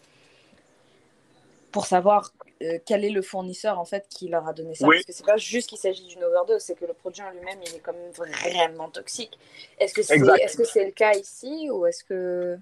pour 1.72 1.86
savoir 1.86 2.32
euh, 2.62 2.78
quel 2.86 3.04
est 3.04 3.10
le 3.10 3.20
fournisseur 3.20 3.78
en 3.78 3.84
fait 3.84 4.06
qui 4.08 4.28
leur 4.28 4.48
a 4.48 4.54
donné 4.54 4.74
ça. 4.74 4.86
Oui. 4.86 4.96
Parce 4.96 5.06
que 5.06 5.12
c'est 5.12 5.26
pas 5.26 5.36
juste 5.36 5.68
qu'il 5.68 5.78
s'agit 5.78 6.06
d'une 6.06 6.24
overdose, 6.24 6.62
c'est 6.62 6.74
que 6.74 6.86
le 6.86 6.94
produit 6.94 7.22
en 7.22 7.30
lui-même, 7.30 7.58
il 7.66 7.74
est 7.74 7.80
quand 7.80 7.92
même 7.92 8.12
vraiment 8.12 8.88
toxique. 8.88 9.38
Est-ce 9.78 9.92
que 9.92 10.02
c'est 10.02 10.16
est 10.16 10.18
-ce 10.18 10.64
c'est 10.64 10.84
le 10.86 10.92
cas 10.92 11.12
ici 11.14 11.68
ou 11.70 11.86
est-ce 11.86 12.02
que. 12.04 12.58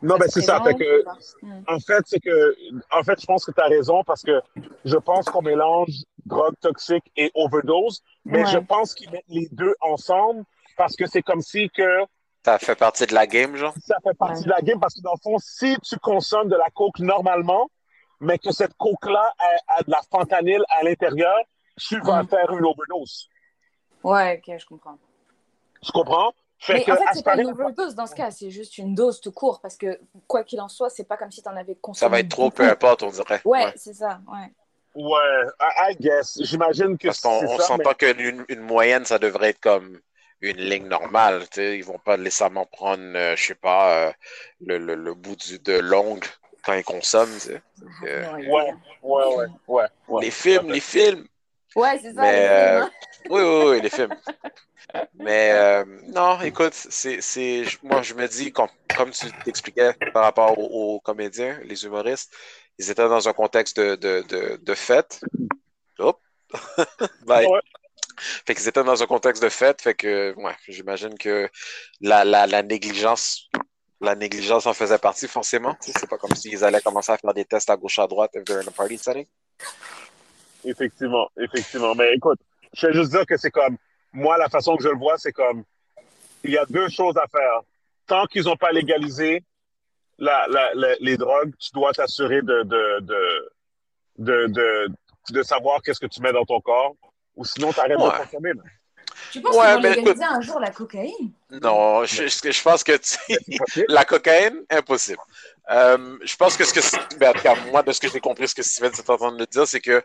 Non, 0.00 0.16
ben 0.16 0.28
c'est 0.28 0.42
ça. 0.42 0.62
Fait 0.62 0.74
que, 0.74 1.04
Hmm. 1.42 1.62
en 1.66 1.78
fait, 1.80 2.02
c'est 2.06 2.20
que, 2.20 2.54
en 2.92 3.02
fait, 3.02 3.20
je 3.20 3.26
pense 3.26 3.44
que 3.44 3.50
tu 3.50 3.60
as 3.60 3.66
raison 3.66 4.04
parce 4.04 4.22
que 4.22 4.40
je 4.84 4.96
pense 4.96 5.24
qu'on 5.26 5.42
mélange 5.42 5.90
drogue 6.24 6.54
toxique 6.60 7.04
et 7.16 7.30
overdose, 7.34 8.02
mais 8.24 8.44
Ouais. 8.44 8.46
je 8.52 8.58
pense 8.58 8.94
qu'ils 8.94 9.10
mettent 9.10 9.24
les 9.28 9.48
deux 9.50 9.74
ensemble 9.80 10.44
parce 10.76 10.94
que 10.94 11.06
c'est 11.06 11.22
comme 11.22 11.40
si 11.42 11.68
que 11.70 12.04
Ça 12.44 12.58
fait 12.58 12.76
partie 12.76 13.06
de 13.06 13.14
la 13.14 13.26
game, 13.26 13.56
genre? 13.56 13.74
ça 13.84 13.96
fait 14.02 14.14
partie 14.16 14.40
Ouais. 14.40 14.44
de 14.44 14.50
la 14.50 14.60
game 14.60 14.78
parce 14.80 14.94
que 14.94 15.00
dans 15.02 15.12
le 15.14 15.20
fond, 15.22 15.36
si 15.40 15.76
tu 15.80 15.98
consommes 15.98 16.48
de 16.48 16.56
la 16.56 16.70
coke 16.70 17.00
normalement, 17.00 17.68
mais 18.20 18.38
que 18.38 18.52
cette 18.52 18.74
coke-là 18.74 19.32
a, 19.38 19.78
a 19.78 19.82
de 19.82 19.90
la 19.90 20.00
fentanyl 20.10 20.62
à 20.78 20.82
l'intérieur, 20.84 21.36
tu 21.76 22.00
vas 22.00 22.22
Mm. 22.22 22.28
faire 22.28 22.50
une 22.50 22.64
overdose. 22.64 23.28
Ouais, 24.04 24.40
ok, 24.46 24.58
je 24.58 24.66
comprends. 24.66 24.98
Tu 25.82 25.92
comprends? 25.92 26.32
Fait 26.60 26.74
Mais 26.74 26.84
que, 26.84 26.90
en 26.92 26.96
fait, 26.96 27.02
c'est 27.12 27.18
ce 27.20 27.24
pas 27.24 27.36
une 27.36 27.50
overdose 27.50 27.94
dans 27.94 28.06
ce 28.06 28.14
cas, 28.16 28.30
c'est 28.32 28.50
juste 28.50 28.78
une 28.78 28.94
dose 28.94 29.20
tout 29.20 29.30
court 29.32 29.60
parce 29.60 29.76
que 29.76 30.00
quoi 30.26 30.42
qu'il 30.42 30.60
en 30.60 30.68
soit, 30.68 30.90
c'est 30.90 31.04
pas 31.04 31.16
comme 31.16 31.30
si 31.30 31.40
t'en 31.42 31.54
avais 31.56 31.76
consommé. 31.76 32.00
Ça 32.00 32.08
va 32.08 32.18
être 32.20 32.28
trop, 32.30 32.50
peu 32.50 32.64
importe, 32.68 33.02
on 33.04 33.10
dirait. 33.10 33.40
Ouais, 33.44 33.64
Ouais. 33.66 33.72
c'est 33.76 33.94
ça, 33.94 34.20
ouais. 34.26 34.52
Ouais, 34.94 35.46
I, 35.90 35.96
guess. 36.00 36.38
J'imagine 36.42 36.98
que 36.98 37.06
Parce 37.08 37.18
c'est 37.20 37.28
qu'on 37.28 37.44
on 37.44 37.58
ça. 37.58 37.76
mais- 37.76 37.84
s'entend 37.84 37.94
qu'une 37.94 38.44
une 38.48 38.60
moyenne, 38.60 39.04
ça 39.04 39.18
devrait 39.20 39.50
être 39.50 39.60
comme 39.60 40.00
une 40.40 40.56
ligne 40.56 40.88
normale. 40.88 41.42
tu 41.42 41.60
sais. 41.60 41.78
Ils 41.78 41.84
vont 41.84 41.98
pas 41.98 42.16
nécessairement 42.16 42.66
prendre, 42.66 43.02
euh, 43.14 43.36
je 43.36 43.44
sais 43.46 43.54
pas, 43.54 44.08
euh, 44.08 44.12
le, 44.60 44.78
le, 44.78 44.94
le 44.96 45.14
bout 45.14 45.36
du, 45.36 45.60
de 45.60 45.78
l'ongle 45.78 46.26
quand 46.64 46.72
ils 46.74 46.82
consomment. 46.82 47.32
tu 47.34 47.40
sais. 47.40 47.62
Euh, 48.04 48.32
Ouais, 48.32 48.48
ouais, 48.48 48.74
ouais, 49.02 49.46
ouais. 49.68 49.84
ouais. 50.08 50.24
Les 50.24 50.30
films, 50.32 50.72
les 50.72 50.80
films. 50.80 51.24
Ouais, 51.76 51.98
c'est 52.02 52.14
ça. 52.14 52.22
Mais, 52.22 52.80
Oui, 53.30 53.42
oui, 53.42 53.64
oui, 53.66 53.80
les 53.80 53.90
films. 53.90 54.14
Mais 55.14 55.52
euh, 55.52 55.84
non, 56.08 56.40
écoute, 56.40 56.72
c'est, 56.74 57.64
moi 57.82 58.02
je 58.02 58.14
me 58.14 58.26
dis, 58.26 58.52
comme, 58.52 58.68
comme 58.96 59.10
tu 59.10 59.26
t'expliquais 59.44 59.92
par 60.12 60.24
rapport 60.24 60.58
aux, 60.58 60.94
aux 60.94 61.00
comédiens, 61.00 61.60
les 61.64 61.84
humoristes, 61.84 62.34
ils 62.78 62.90
étaient 62.90 63.08
dans 63.08 63.28
un 63.28 63.32
contexte 63.32 63.78
de, 63.78 63.96
de, 63.96 64.24
de, 64.28 64.58
de 64.62 64.74
fête. 64.74 65.20
Hop! 65.98 66.20
Bye. 67.26 67.46
Ouais. 67.46 67.60
Fait 68.46 68.54
qu'ils 68.54 68.68
étaient 68.68 68.82
dans 68.82 69.02
un 69.02 69.06
contexte 69.06 69.42
de 69.42 69.48
fête, 69.48 69.82
fait 69.82 69.94
que 69.94 70.34
ouais, 70.36 70.56
j'imagine 70.68 71.16
que 71.18 71.48
la, 72.00 72.24
la, 72.24 72.46
la 72.46 72.62
négligence 72.62 73.48
la 74.00 74.14
négligence 74.14 74.66
en 74.66 74.74
faisait 74.74 74.98
partie 74.98 75.26
forcément. 75.28 75.76
C'est 75.80 76.08
pas 76.08 76.18
comme 76.18 76.34
s'ils 76.34 76.64
allaient 76.64 76.80
commencer 76.80 77.12
à 77.12 77.18
faire 77.18 77.34
des 77.34 77.44
tests 77.44 77.70
à 77.70 77.76
gauche 77.76 77.98
à 77.98 78.06
droite 78.06 78.30
if 78.34 78.44
they're 78.44 78.60
in 78.60 78.68
a 78.68 78.70
party 78.70 78.96
setting. 78.96 79.26
Effectivement, 80.64 81.28
effectivement. 81.36 81.94
Mais 81.94 82.14
écoute, 82.14 82.38
je 82.74 82.86
vais 82.86 82.92
juste 82.92 83.10
dire 83.10 83.26
que 83.26 83.36
c'est 83.36 83.50
comme, 83.50 83.76
moi, 84.12 84.38
la 84.38 84.48
façon 84.48 84.76
que 84.76 84.82
je 84.82 84.88
le 84.88 84.96
vois, 84.96 85.16
c'est 85.18 85.32
comme, 85.32 85.64
il 86.44 86.52
y 86.52 86.58
a 86.58 86.64
deux 86.66 86.88
choses 86.88 87.16
à 87.16 87.26
faire. 87.26 87.60
Tant 88.06 88.26
qu'ils 88.26 88.44
n'ont 88.44 88.56
pas 88.56 88.72
légalisé 88.72 89.42
la, 90.18 90.46
la, 90.48 90.94
les 91.00 91.16
drogues, 91.16 91.52
tu 91.58 91.70
dois 91.72 91.92
t'assurer 91.92 92.42
de, 92.42 92.62
de, 92.62 93.00
de, 93.00 93.52
de, 94.18 94.46
de, 94.46 94.88
de 95.30 95.42
savoir 95.42 95.82
qu'est-ce 95.82 96.00
que 96.00 96.06
tu 96.06 96.20
mets 96.22 96.32
dans 96.32 96.44
ton 96.44 96.60
corps, 96.60 96.94
ou 97.36 97.44
sinon 97.44 97.72
tu 97.72 97.80
arrêtes 97.80 97.98
ouais. 97.98 98.10
de 98.10 98.24
consommer. 98.24 98.52
Tu 99.32 99.40
penses 99.40 99.56
ouais, 99.56 99.64
qu'ils 99.64 99.74
vont 99.74 99.80
légaliser 99.80 100.24
un 100.24 100.40
jour 100.40 100.60
la 100.60 100.70
cocaïne? 100.70 101.32
Non, 101.50 102.04
je, 102.04 102.28
je 102.28 102.62
pense 102.62 102.84
que 102.84 102.92
la 103.88 104.04
cocaïne, 104.04 104.64
impossible. 104.70 105.20
Euh, 105.70 106.18
je 106.22 106.36
pense 106.36 106.56
que 106.56 106.64
ce 106.64 106.72
que, 106.72 107.16
ben, 107.16 107.30
en 107.30 107.32
tout 107.34 107.42
cas, 107.42 107.54
moi, 107.70 107.82
de 107.82 107.92
ce 107.92 108.00
que 108.00 108.08
j'ai 108.08 108.20
compris, 108.20 108.48
ce 108.48 108.54
que 108.54 108.62
Steven 108.62 108.92
est 108.92 109.10
en 109.10 109.16
train 109.16 109.32
de 109.32 109.44
dire, 109.44 109.66
c'est 109.66 109.80
que, 109.80 110.02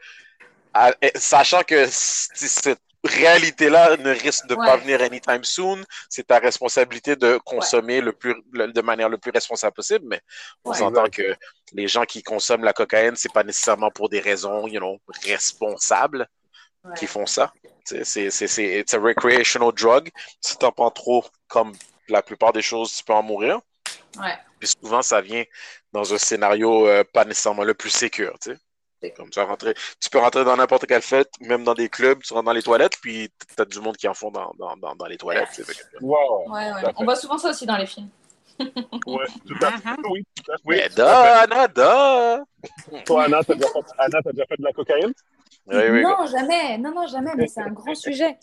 à, 0.74 0.94
sachant 1.16 1.64
que 1.64 1.88
cette 1.90 2.80
réalité-là 3.04 3.98
ne 3.98 4.12
risque 4.12 4.48
de 4.48 4.56
ouais. 4.56 4.66
pas 4.66 4.78
venir 4.78 5.02
anytime 5.02 5.44
soon, 5.44 5.84
c'est 6.10 6.28
ta 6.28 6.40
responsabilité 6.40 7.16
de 7.16 7.38
consommer 7.44 7.96
ouais. 7.96 8.02
le 8.02 8.14
plus, 8.14 8.36
le, 8.54 8.72
de 8.72 8.82
manière 8.82 9.10
le 9.10 9.18
plus 9.18 9.32
responsable 9.32 9.74
possible, 9.74 10.06
mais 10.08 10.22
on 10.64 10.72
ouais, 10.72 10.78
s'entend 10.78 11.10
que 11.10 11.36
les 11.74 11.88
gens 11.88 12.06
qui 12.06 12.24
consomment 12.24 12.64
la 12.64 12.74
cocaïne, 12.74 13.16
c'est 13.16 13.34
pas 13.34 13.44
nécessairement 13.44 13.92
pour 13.92 14.10
des 14.10 14.20
raisons, 14.20 14.68
you 14.68 14.80
know, 14.80 15.00
responsables 15.26 16.28
qui 16.98 17.08
font 17.08 17.26
ça. 17.26 17.54
C'est, 17.86 18.06
c'est, 18.06 18.30
c'est, 18.30 18.80
it's 18.80 18.94
a 18.94 19.00
recreational 19.00 19.72
drug. 19.74 20.10
Si 20.42 20.58
t'en 20.58 20.72
prends 20.72 20.92
trop, 20.92 21.26
comme 21.48 21.74
la 22.08 22.22
plupart 22.22 22.54
des 22.54 22.62
choses, 22.62 22.94
tu 22.94 23.04
peux 23.04 23.14
en 23.14 23.24
mourir. 23.24 23.60
Ouais. 24.18 24.38
Puis 24.60 24.70
souvent, 24.82 25.02
ça 25.02 25.22
vient 25.22 25.44
dans 25.92 26.14
un 26.14 26.18
scénario 26.18 26.88
euh, 26.88 27.04
pas 27.04 27.26
nécessairement 27.26 27.64
le 27.64 27.74
plus 27.74 27.90
sécure, 27.90 28.38
tu 28.42 28.52
sais. 28.52 28.58
Comme 29.12 29.30
tu, 29.30 29.40
rentrer, 29.40 29.74
tu 30.00 30.10
peux 30.10 30.20
rentrer 30.20 30.44
dans 30.44 30.56
n'importe 30.56 30.86
quelle 30.86 31.02
fête, 31.02 31.30
même 31.42 31.64
dans 31.64 31.74
des 31.74 31.90
clubs, 31.90 32.22
tu 32.22 32.34
rentres 32.34 32.46
dans 32.46 32.54
les 32.54 32.64
toilettes, 32.64 32.98
puis 33.02 33.30
tu 33.56 33.62
as 33.62 33.66
du 33.66 33.80
monde 33.80 33.98
qui 33.98 34.08
en 34.08 34.14
font 34.14 34.32
dans, 34.32 34.52
dans, 34.58 34.76
dans, 34.78 34.96
dans 34.96 35.06
les 35.06 35.18
toilettes. 35.18 35.62
Wow. 36.02 36.52
Ouais, 36.52 36.72
ouais. 36.74 36.94
On 36.98 37.04
voit 37.04 37.16
souvent 37.16 37.38
ça 37.38 37.50
aussi 37.50 37.66
dans 37.66 37.78
les 37.78 37.86
films. 37.86 38.10
ouais, 38.60 39.26
tout 39.48 39.58
à 39.62 39.72
fait. 39.72 39.90
Oui, 40.10 40.26
tout 40.36 40.52
à 40.52 40.58
fait. 40.58 40.64
Oui, 40.66 40.76
Mais 40.78 40.90
da, 40.90 41.42
Anna, 41.42 41.68
da. 41.68 42.44
Toi, 43.06 43.24
Anna, 43.26 43.44
t'as 43.44 43.56
déjà, 43.56 43.68
fait... 43.68 44.32
déjà 44.32 44.46
fait 44.46 44.58
de 44.58 44.64
la 44.64 44.74
cocaïne? 44.74 45.14
Oui, 45.68 45.84
oui, 45.90 46.04
non, 46.04 46.26
jamais. 46.28 46.78
Non, 46.78 46.94
non, 46.94 47.08
jamais, 47.08 47.32
mais 47.36 47.48
c'est 47.48 47.62
un 47.62 47.72
grand 47.72 47.96
sujet. 47.96 48.38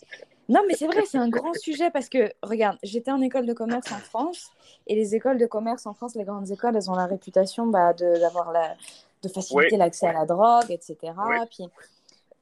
Non, 0.49 0.61
mais 0.67 0.73
c'est 0.73 0.87
vrai, 0.87 1.03
c'est 1.05 1.17
un 1.17 1.29
grand 1.29 1.53
sujet 1.53 1.91
parce 1.91 2.09
que, 2.09 2.33
regarde, 2.43 2.77
j'étais 2.83 3.11
en 3.11 3.21
école 3.21 3.45
de 3.45 3.53
commerce 3.53 3.89
en 3.91 3.99
France 3.99 4.49
et 4.87 4.95
les 4.95 5.15
écoles 5.15 5.37
de 5.37 5.45
commerce 5.45 5.85
en 5.85 5.93
France, 5.93 6.15
les 6.15 6.25
grandes 6.25 6.51
écoles, 6.51 6.75
elles 6.75 6.89
ont 6.89 6.95
la 6.95 7.05
réputation 7.05 7.67
bah, 7.67 7.93
de, 7.93 8.19
d'avoir 8.19 8.51
la, 8.51 8.75
de 9.21 9.29
faciliter 9.29 9.67
oui. 9.71 9.77
l'accès 9.77 10.07
à 10.07 10.13
la 10.13 10.25
drogue, 10.25 10.69
etc. 10.69 10.97
Oui. 11.01 11.37
Puis, 11.49 11.65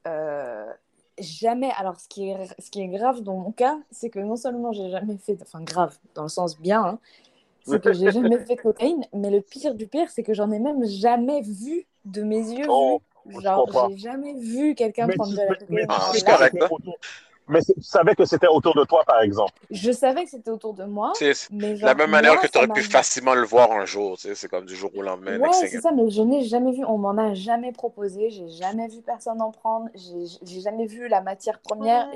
euh, 0.07 0.71
jamais. 1.19 1.71
Alors, 1.77 1.99
ce 1.99 2.07
qui, 2.07 2.29
est, 2.29 2.47
ce 2.59 2.69
qui 2.71 2.81
est 2.81 2.87
grave 2.87 3.21
dans 3.21 3.35
mon 3.35 3.51
cas, 3.51 3.77
c'est 3.91 4.09
que 4.09 4.19
non 4.19 4.35
seulement 4.35 4.71
j'ai 4.71 4.89
jamais 4.89 5.17
fait, 5.17 5.37
enfin, 5.41 5.61
grave, 5.61 5.97
dans 6.15 6.23
le 6.23 6.29
sens 6.29 6.59
bien, 6.59 6.83
hein, 6.83 6.99
c'est 7.65 7.81
que 7.81 7.93
j'ai 7.93 8.11
jamais 8.11 8.37
fait 8.45 8.55
de 8.55 8.61
cocaïne, 8.61 9.05
mais 9.13 9.29
le 9.29 9.41
pire 9.41 9.75
du 9.75 9.87
pire, 9.87 10.09
c'est 10.09 10.23
que 10.23 10.33
j'en 10.33 10.51
ai 10.51 10.59
même 10.59 10.85
jamais 10.85 11.41
vu 11.41 11.85
de 12.05 12.23
mes 12.23 12.51
yeux. 12.51 12.65
Oh, 12.69 13.01
vu. 13.25 13.41
Genre, 13.41 13.89
j'ai 13.89 13.97
jamais 13.97 14.33
vu 14.33 14.75
quelqu'un 14.75 15.07
prendre 15.07 15.31
de 15.31 15.37
la 15.37 15.47
cocaïne. 15.47 15.87
C'est 16.13 16.25
correct. 16.25 16.53
Mais 16.53 16.67
tu 17.57 17.81
savais 17.81 18.15
que 18.15 18.25
c'était 18.25 18.47
autour 18.47 18.75
de 18.75 18.83
toi, 18.85 19.03
par 19.05 19.21
exemple. 19.21 19.53
Je 19.69 19.91
savais 19.91 20.23
que 20.23 20.29
c'était 20.29 20.51
autour 20.51 20.73
de 20.73 20.85
moi. 20.85 21.13
C'est 21.15 21.33
la 21.51 21.95
même 21.95 22.09
manière 22.09 22.33
moi, 22.33 22.41
que 22.41 22.47
tu 22.47 22.57
aurais 22.57 22.67
pu 22.67 22.83
facilement 22.83 23.35
le 23.35 23.45
voir 23.45 23.71
un 23.71 23.85
jour. 23.85 24.17
Tu 24.17 24.27
sais, 24.27 24.35
c'est 24.35 24.47
comme 24.47 24.65
du 24.65 24.75
jour 24.75 24.91
au 24.95 25.01
lendemain. 25.01 25.37
Ouais, 25.39 25.51
c'est 25.53 25.81
ça, 25.81 25.91
mais 25.91 26.09
je 26.09 26.21
n'ai 26.21 26.43
jamais 26.43 26.71
vu. 26.71 26.83
On 26.85 26.97
m'en 26.97 27.17
a 27.17 27.33
jamais 27.33 27.71
proposé. 27.71 28.29
J'ai 28.29 28.49
jamais 28.49 28.87
vu 28.87 29.01
personne 29.01 29.41
en 29.41 29.51
prendre. 29.51 29.89
J'ai 29.95 30.61
jamais 30.61 30.85
vu 30.85 31.07
la 31.07 31.21
matière 31.21 31.59
première. 31.59 32.07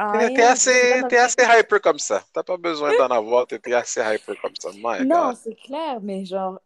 Ah, 0.00 0.28
t'es 0.28 0.42
assez, 0.42 0.70
es 1.10 1.16
assez 1.16 1.42
hyper 1.42 1.80
comme 1.80 1.98
ça. 1.98 2.22
T'as 2.32 2.44
pas 2.44 2.56
besoin 2.56 2.96
d'en 2.96 3.08
avoir. 3.08 3.46
T'es 3.46 3.72
assez 3.72 4.00
hyper 4.00 4.40
comme 4.40 4.54
ça. 4.58 4.70
My 4.74 5.04
non, 5.06 5.32
c'est 5.34 5.54
clair, 5.54 5.98
mais 6.00 6.24
genre, 6.24 6.60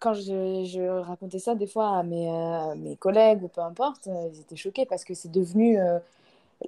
quand 0.00 0.14
je, 0.14 0.64
je, 0.64 1.00
racontais 1.00 1.38
ça 1.38 1.54
des 1.54 1.66
fois 1.66 1.98
à 1.98 2.02
mes, 2.02 2.28
euh, 2.30 2.74
mes 2.76 2.96
collègues 2.96 3.42
ou 3.42 3.48
peu 3.48 3.60
importe, 3.60 4.06
euh, 4.06 4.28
ils 4.32 4.40
étaient 4.40 4.56
choqués 4.56 4.86
parce 4.86 5.04
que 5.04 5.14
c'est 5.14 5.30
devenu 5.30 5.78
euh, 5.78 5.98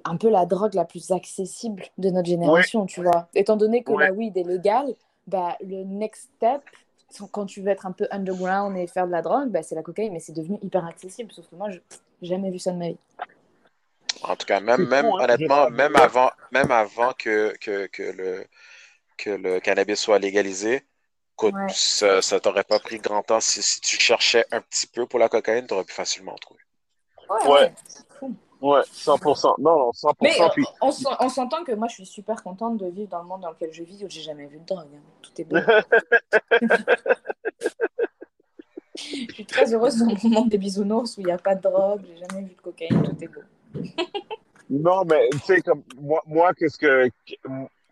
un 0.05 0.17
peu 0.17 0.29
la 0.29 0.45
drogue 0.45 0.73
la 0.73 0.85
plus 0.85 1.11
accessible 1.11 1.83
de 1.97 2.09
notre 2.09 2.29
génération, 2.29 2.81
ouais. 2.81 2.87
tu 2.87 3.01
vois. 3.01 3.27
Étant 3.33 3.57
donné 3.57 3.83
que 3.83 3.91
ouais. 3.91 4.05
la 4.05 4.13
weed 4.13 4.37
est 4.37 4.43
légale, 4.43 4.95
bah, 5.27 5.57
le 5.61 5.83
next 5.83 6.29
step, 6.37 6.61
quand 7.31 7.45
tu 7.45 7.61
veux 7.61 7.69
être 7.69 7.85
un 7.85 7.91
peu 7.91 8.07
underground 8.11 8.77
et 8.77 8.87
faire 8.87 9.05
de 9.05 9.11
la 9.11 9.21
drogue, 9.21 9.49
bah, 9.49 9.63
c'est 9.63 9.75
la 9.75 9.83
cocaïne, 9.83 10.13
mais 10.13 10.19
c'est 10.19 10.33
devenu 10.33 10.57
hyper 10.61 10.85
accessible. 10.85 11.31
Sauf 11.31 11.47
que 11.49 11.55
moi, 11.55 11.69
je 11.69 11.77
n'ai 11.77 12.27
jamais 12.27 12.51
vu 12.51 12.59
ça 12.59 12.71
de 12.71 12.77
ma 12.77 12.89
vie. 12.89 12.97
En 14.23 14.35
tout 14.35 14.45
cas, 14.45 14.59
même, 14.59 14.87
même 14.87 15.05
fou, 15.05 15.17
hein, 15.17 15.23
honnêtement, 15.23 15.69
même 15.69 15.95
avant, 15.95 16.31
même 16.51 16.71
avant 16.71 17.13
que, 17.13 17.53
que, 17.59 17.87
que, 17.87 18.03
le, 18.03 18.45
que 19.17 19.31
le 19.31 19.59
cannabis 19.59 19.99
soit 19.99 20.19
légalisé, 20.19 20.85
écoute, 21.33 21.55
ouais. 21.55 21.73
ça, 21.73 22.21
ça 22.21 22.39
t'aurait 22.39 22.63
pas 22.63 22.79
pris 22.79 22.99
grand 22.99 23.23
temps. 23.23 23.39
Si, 23.39 23.61
si, 23.61 23.81
tu 23.81 23.99
cherchais 23.99 24.45
un 24.51 24.61
petit 24.61 24.87
peu 24.87 25.05
pour 25.05 25.19
la 25.19 25.27
cocaïne, 25.27 25.65
tu 25.67 25.73
aurais 25.73 25.83
pu 25.83 25.93
facilement 25.93 26.33
en 26.33 26.37
trouver. 26.37 26.61
Ouais, 27.29 27.47
ouais. 27.47 27.73
Ouais, 28.61 28.81
100%. 28.93 29.55
Non, 29.59 29.77
non, 29.77 29.91
100%. 29.91 30.13
Mais 30.21 30.31
puis... 30.53 30.63
on, 30.81 30.91
on 31.19 31.29
s'entend 31.29 31.63
que 31.63 31.71
moi, 31.71 31.87
je 31.87 31.95
suis 31.95 32.05
super 32.05 32.43
contente 32.43 32.77
de 32.77 32.85
vivre 32.87 33.09
dans 33.09 33.21
le 33.21 33.27
monde 33.27 33.41
dans 33.41 33.49
lequel 33.49 33.73
je 33.73 33.83
vis 33.83 34.03
où 34.03 34.09
j'ai 34.09 34.21
jamais 34.21 34.45
vu 34.45 34.59
de 34.59 34.65
drogue. 34.65 34.87
Hein. 34.93 35.01
Tout 35.21 35.31
est 35.41 35.43
beau. 35.45 35.57
je 38.95 39.33
suis 39.33 39.45
très 39.45 39.73
heureuse 39.73 39.97
dans 39.97 40.13
mon 40.23 40.29
monde 40.29 40.49
des 40.49 40.59
bisounours 40.59 41.17
où 41.17 41.21
il 41.21 41.25
n'y 41.25 41.31
a 41.31 41.37
pas 41.37 41.55
de 41.55 41.61
drogue, 41.61 42.01
j'ai 42.07 42.17
jamais 42.17 42.47
vu 42.47 42.55
de 42.55 42.61
cocaïne, 42.61 43.01
tout 43.03 43.23
est 43.23 43.27
beau. 43.27 43.41
non, 44.69 45.03
mais 45.05 45.29
tu 45.31 45.39
sais, 45.39 45.61
comme 45.61 45.83
moi, 45.99 46.21
moi 46.27 46.53
qu'est-ce 46.53 46.77
que. 46.77 47.09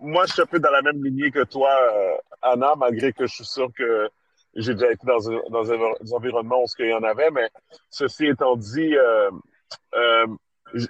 Moi, 0.02 0.26
je 0.28 0.34
suis 0.34 0.42
un 0.42 0.46
peu 0.46 0.60
dans 0.60 0.72
la 0.72 0.82
même 0.82 1.04
lignée 1.04 1.30
que 1.30 1.44
toi, 1.44 1.70
euh, 1.94 2.16
Anna, 2.42 2.74
malgré 2.78 3.12
que 3.12 3.28
je 3.28 3.36
suis 3.36 3.46
sûr 3.46 3.68
que 3.76 4.10
j'ai 4.56 4.74
déjà 4.74 4.94
été 4.94 5.06
dans 5.06 5.30
un, 5.30 5.42
dans 5.50 5.72
un, 5.74 5.78
environnement 6.14 6.62
où 6.62 6.66
il 6.80 6.90
y 6.90 6.94
en 6.94 7.04
avait, 7.04 7.32
mais 7.32 7.50
ceci 7.90 8.28
étant 8.28 8.56
dit, 8.56 8.96
euh, 8.96 9.30
euh, 9.96 10.28
je, 10.74 10.88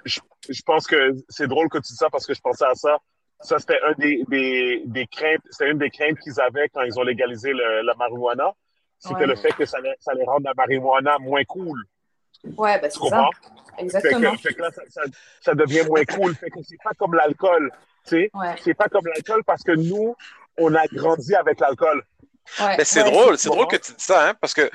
je, 0.48 0.62
pense 0.62 0.86
que 0.86 1.12
c'est 1.28 1.46
drôle 1.46 1.68
que 1.68 1.78
tu 1.78 1.92
dis 1.92 1.96
ça 1.96 2.08
parce 2.10 2.26
que 2.26 2.34
je 2.34 2.40
pensais 2.40 2.64
à 2.64 2.74
ça. 2.74 2.98
Ça, 3.40 3.58
c'était 3.58 3.80
un 3.82 3.92
des, 3.92 4.22
des, 4.28 4.82
des 4.84 5.06
craintes, 5.06 5.40
c'était 5.50 5.70
une 5.70 5.78
des 5.78 5.90
craintes 5.90 6.18
qu'ils 6.18 6.38
avaient 6.40 6.68
quand 6.68 6.82
ils 6.82 6.98
ont 6.98 7.02
légalisé 7.02 7.52
le, 7.52 7.82
la 7.82 7.94
marijuana. 7.94 8.52
C'était 8.98 9.20
ouais. 9.20 9.26
le 9.26 9.36
fait 9.36 9.52
que 9.52 9.64
ça 9.64 9.78
allait, 9.78 9.96
ça 9.98 10.12
allait 10.12 10.24
rendre 10.24 10.44
la 10.44 10.52
marijuana 10.54 11.16
moins 11.18 11.44
cool. 11.44 11.82
Ouais, 12.56 12.78
ben 12.80 12.90
c'est 12.90 13.08
ça. 13.08 13.28
Exactement. 13.78 14.32
Fait 14.32 14.36
que, 14.36 14.42
fait 14.42 14.54
que 14.54 14.62
là, 14.62 14.70
ça, 14.70 14.82
ça, 14.88 15.02
ça, 15.40 15.54
devient 15.54 15.84
moins 15.86 16.04
cool. 16.04 16.34
Fait 16.34 16.50
que 16.50 16.60
c'est 16.62 16.82
pas 16.82 16.92
comme 16.98 17.14
l'alcool. 17.14 17.70
Tu 18.04 18.10
sais, 18.10 18.30
ouais. 18.34 18.54
c'est 18.62 18.74
pas 18.74 18.88
comme 18.88 19.06
l'alcool 19.06 19.42
parce 19.44 19.62
que 19.62 19.72
nous, 19.72 20.14
on 20.58 20.74
a 20.74 20.86
grandi 20.88 21.34
avec 21.34 21.60
l'alcool. 21.60 22.04
Ouais. 22.60 22.76
Mais 22.78 22.84
c'est 22.84 23.02
ouais, 23.02 23.10
drôle, 23.10 23.38
c'est 23.38 23.48
drôle 23.48 23.68
que 23.68 23.76
tu 23.76 23.92
dis 23.92 24.04
ça, 24.04 24.28
hein, 24.28 24.34
parce 24.40 24.54
que 24.54 24.70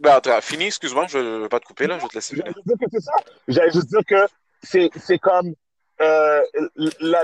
ben, 0.00 0.12
attends, 0.12 0.40
fini, 0.40 0.66
excuse-moi, 0.66 1.06
je 1.08 1.18
ne 1.18 1.42
vais 1.42 1.48
pas 1.48 1.60
te 1.60 1.66
couper, 1.66 1.86
là, 1.86 1.98
je 1.98 2.02
vais 2.02 2.08
te 2.08 2.14
laisser 2.14 2.36
finir. 2.36 2.52
J'allais 2.52 2.64
dire 2.64 2.76
que 2.78 2.90
c'est 2.92 3.00
ça. 3.00 3.12
J'allais 3.48 3.70
juste 3.70 3.88
dire 3.88 4.04
que 4.06 4.90
c'est 4.98 5.18
comme 5.18 5.54
euh, 6.00 6.42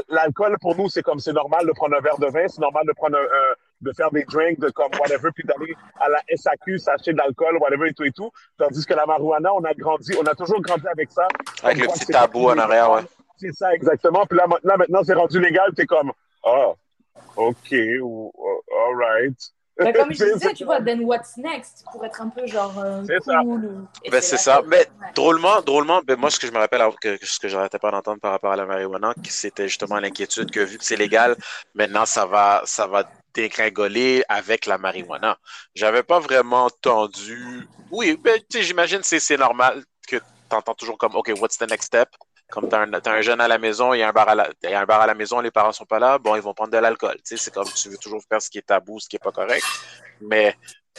l'alcool 0.08 0.56
pour 0.60 0.76
nous, 0.76 0.88
c'est 0.88 1.02
comme 1.02 1.18
c'est 1.18 1.32
normal 1.32 1.66
de 1.66 1.72
prendre 1.72 1.96
un 1.96 2.00
verre 2.00 2.18
de 2.18 2.26
vin, 2.26 2.48
c'est 2.48 2.60
normal 2.60 2.86
de 2.86 2.92
prendre 2.92 3.18
un, 3.18 3.22
un, 3.22 3.54
de 3.82 3.92
faire 3.92 4.10
des 4.10 4.24
drinks, 4.24 4.58
de 4.60 4.70
comme 4.70 4.90
whatever, 4.98 5.30
puis 5.34 5.44
d'aller 5.44 5.74
à 6.00 6.08
la 6.08 6.22
SAQ 6.34 6.78
s'acheter 6.78 7.12
de 7.12 7.18
l'alcool, 7.18 7.58
whatever 7.58 7.90
et 7.90 7.92
tout 7.92 8.04
et 8.04 8.12
tout. 8.12 8.30
Tandis 8.56 8.86
que 8.86 8.94
la 8.94 9.04
marijuana, 9.04 9.52
on 9.52 9.64
a 9.64 9.74
grandi, 9.74 10.14
on 10.18 10.24
a 10.24 10.34
toujours 10.34 10.62
grandi 10.62 10.86
avec 10.88 11.10
ça. 11.10 11.28
Avec 11.62 11.78
le 11.78 11.88
petit 11.88 12.06
tabou 12.06 12.48
en 12.48 12.58
arrière, 12.58 12.90
ouais. 12.92 13.02
C'est 13.36 13.52
ça, 13.52 13.74
exactement. 13.74 14.24
Puis 14.24 14.38
là, 14.38 14.46
là 14.62 14.76
maintenant, 14.76 15.02
c'est 15.04 15.14
rendu 15.14 15.40
légal, 15.40 15.72
t'es 15.74 15.86
comme, 15.86 16.12
ah, 16.44 16.72
OK, 17.36 17.72
all 17.72 18.94
right. 18.96 19.52
Mais 19.78 19.92
comme 19.92 20.12
je 20.12 20.24
disais, 20.34 20.52
tu 20.54 20.64
vois, 20.64 20.80
then 20.80 21.04
what's 21.04 21.36
next 21.36 21.84
pour 21.90 22.04
être 22.04 22.20
un 22.20 22.28
peu 22.28 22.46
genre 22.46 22.78
euh, 22.78 23.02
c'est 23.06 23.18
cool. 23.18 23.32
Ça. 23.32 23.42
Ou... 23.42 23.88
Ben, 24.10 24.20
c'est 24.20 24.36
ça. 24.36 24.62
Mais 24.66 24.76
ouais. 24.76 24.86
drôlement, 25.14 25.62
drôlement, 25.62 26.00
ben, 26.04 26.18
moi, 26.18 26.30
ce 26.30 26.38
que 26.38 26.46
je 26.46 26.52
me 26.52 26.58
rappelle, 26.58 26.82
que, 27.00 27.18
ce 27.22 27.38
que 27.38 27.48
j'arrêtais 27.48 27.78
pas 27.78 27.90
d'entendre 27.90 28.20
par 28.20 28.32
rapport 28.32 28.52
à 28.52 28.56
la 28.56 28.66
marijuana, 28.66 29.14
c'était 29.28 29.68
justement 29.68 29.98
l'inquiétude 29.98 30.50
que 30.50 30.60
vu 30.60 30.78
que 30.78 30.84
c'est 30.84 30.96
légal, 30.96 31.36
maintenant, 31.74 32.06
ça 32.06 32.26
va, 32.26 32.62
ça 32.64 32.86
va 32.86 33.04
dégringoler 33.34 34.22
avec 34.28 34.66
la 34.66 34.78
marijuana. 34.78 35.38
J'avais 35.74 36.02
pas 36.02 36.18
vraiment 36.18 36.66
entendu. 36.66 37.66
Oui, 37.90 38.18
ben, 38.22 38.40
j'imagine 38.50 39.00
que 39.00 39.18
c'est 39.18 39.36
normal 39.36 39.82
que 40.06 40.16
tu 40.16 40.56
entends 40.56 40.74
toujours 40.74 40.98
comme, 40.98 41.16
OK, 41.16 41.32
what's 41.40 41.56
the 41.56 41.68
next 41.68 41.86
step? 41.86 42.08
Comme 42.52 42.68
tu 42.68 42.74
as, 42.74 42.82
as, 42.82 43.10
un 43.10 43.22
jeune 43.22 43.40
à 43.40 43.48
la 43.48 43.56
maison, 43.56 43.94
il 43.94 44.00
y, 44.00 44.02
a 44.02 44.10
un 44.10 44.12
bar 44.12 44.28
à 44.28 44.34
la, 44.34 44.50
un 44.62 45.14
maison, 45.14 45.40
les 45.40 45.50
parents 45.50 45.72
sont 45.72 45.86
pas 45.86 45.98
là, 45.98 46.18
bon, 46.18 46.36
ils 46.36 46.42
vont 46.42 46.52
prendre 46.52 46.70
de 46.70 46.76
l'alcool. 46.76 47.16
C'est 47.24 47.52
comme 47.52 47.66
tu 47.66 47.88
veux 47.88 47.96
toujours 47.96 48.22
faire 48.28 48.42
ce 48.42 48.50
qui 48.50 48.58
est 48.58 48.66
tabou, 48.66 49.00
ce 49.00 49.08
qui 49.08 49.16
est 49.16 49.24
pas 49.24 49.32
correct. 49.32 49.64
Mais 50.20 50.54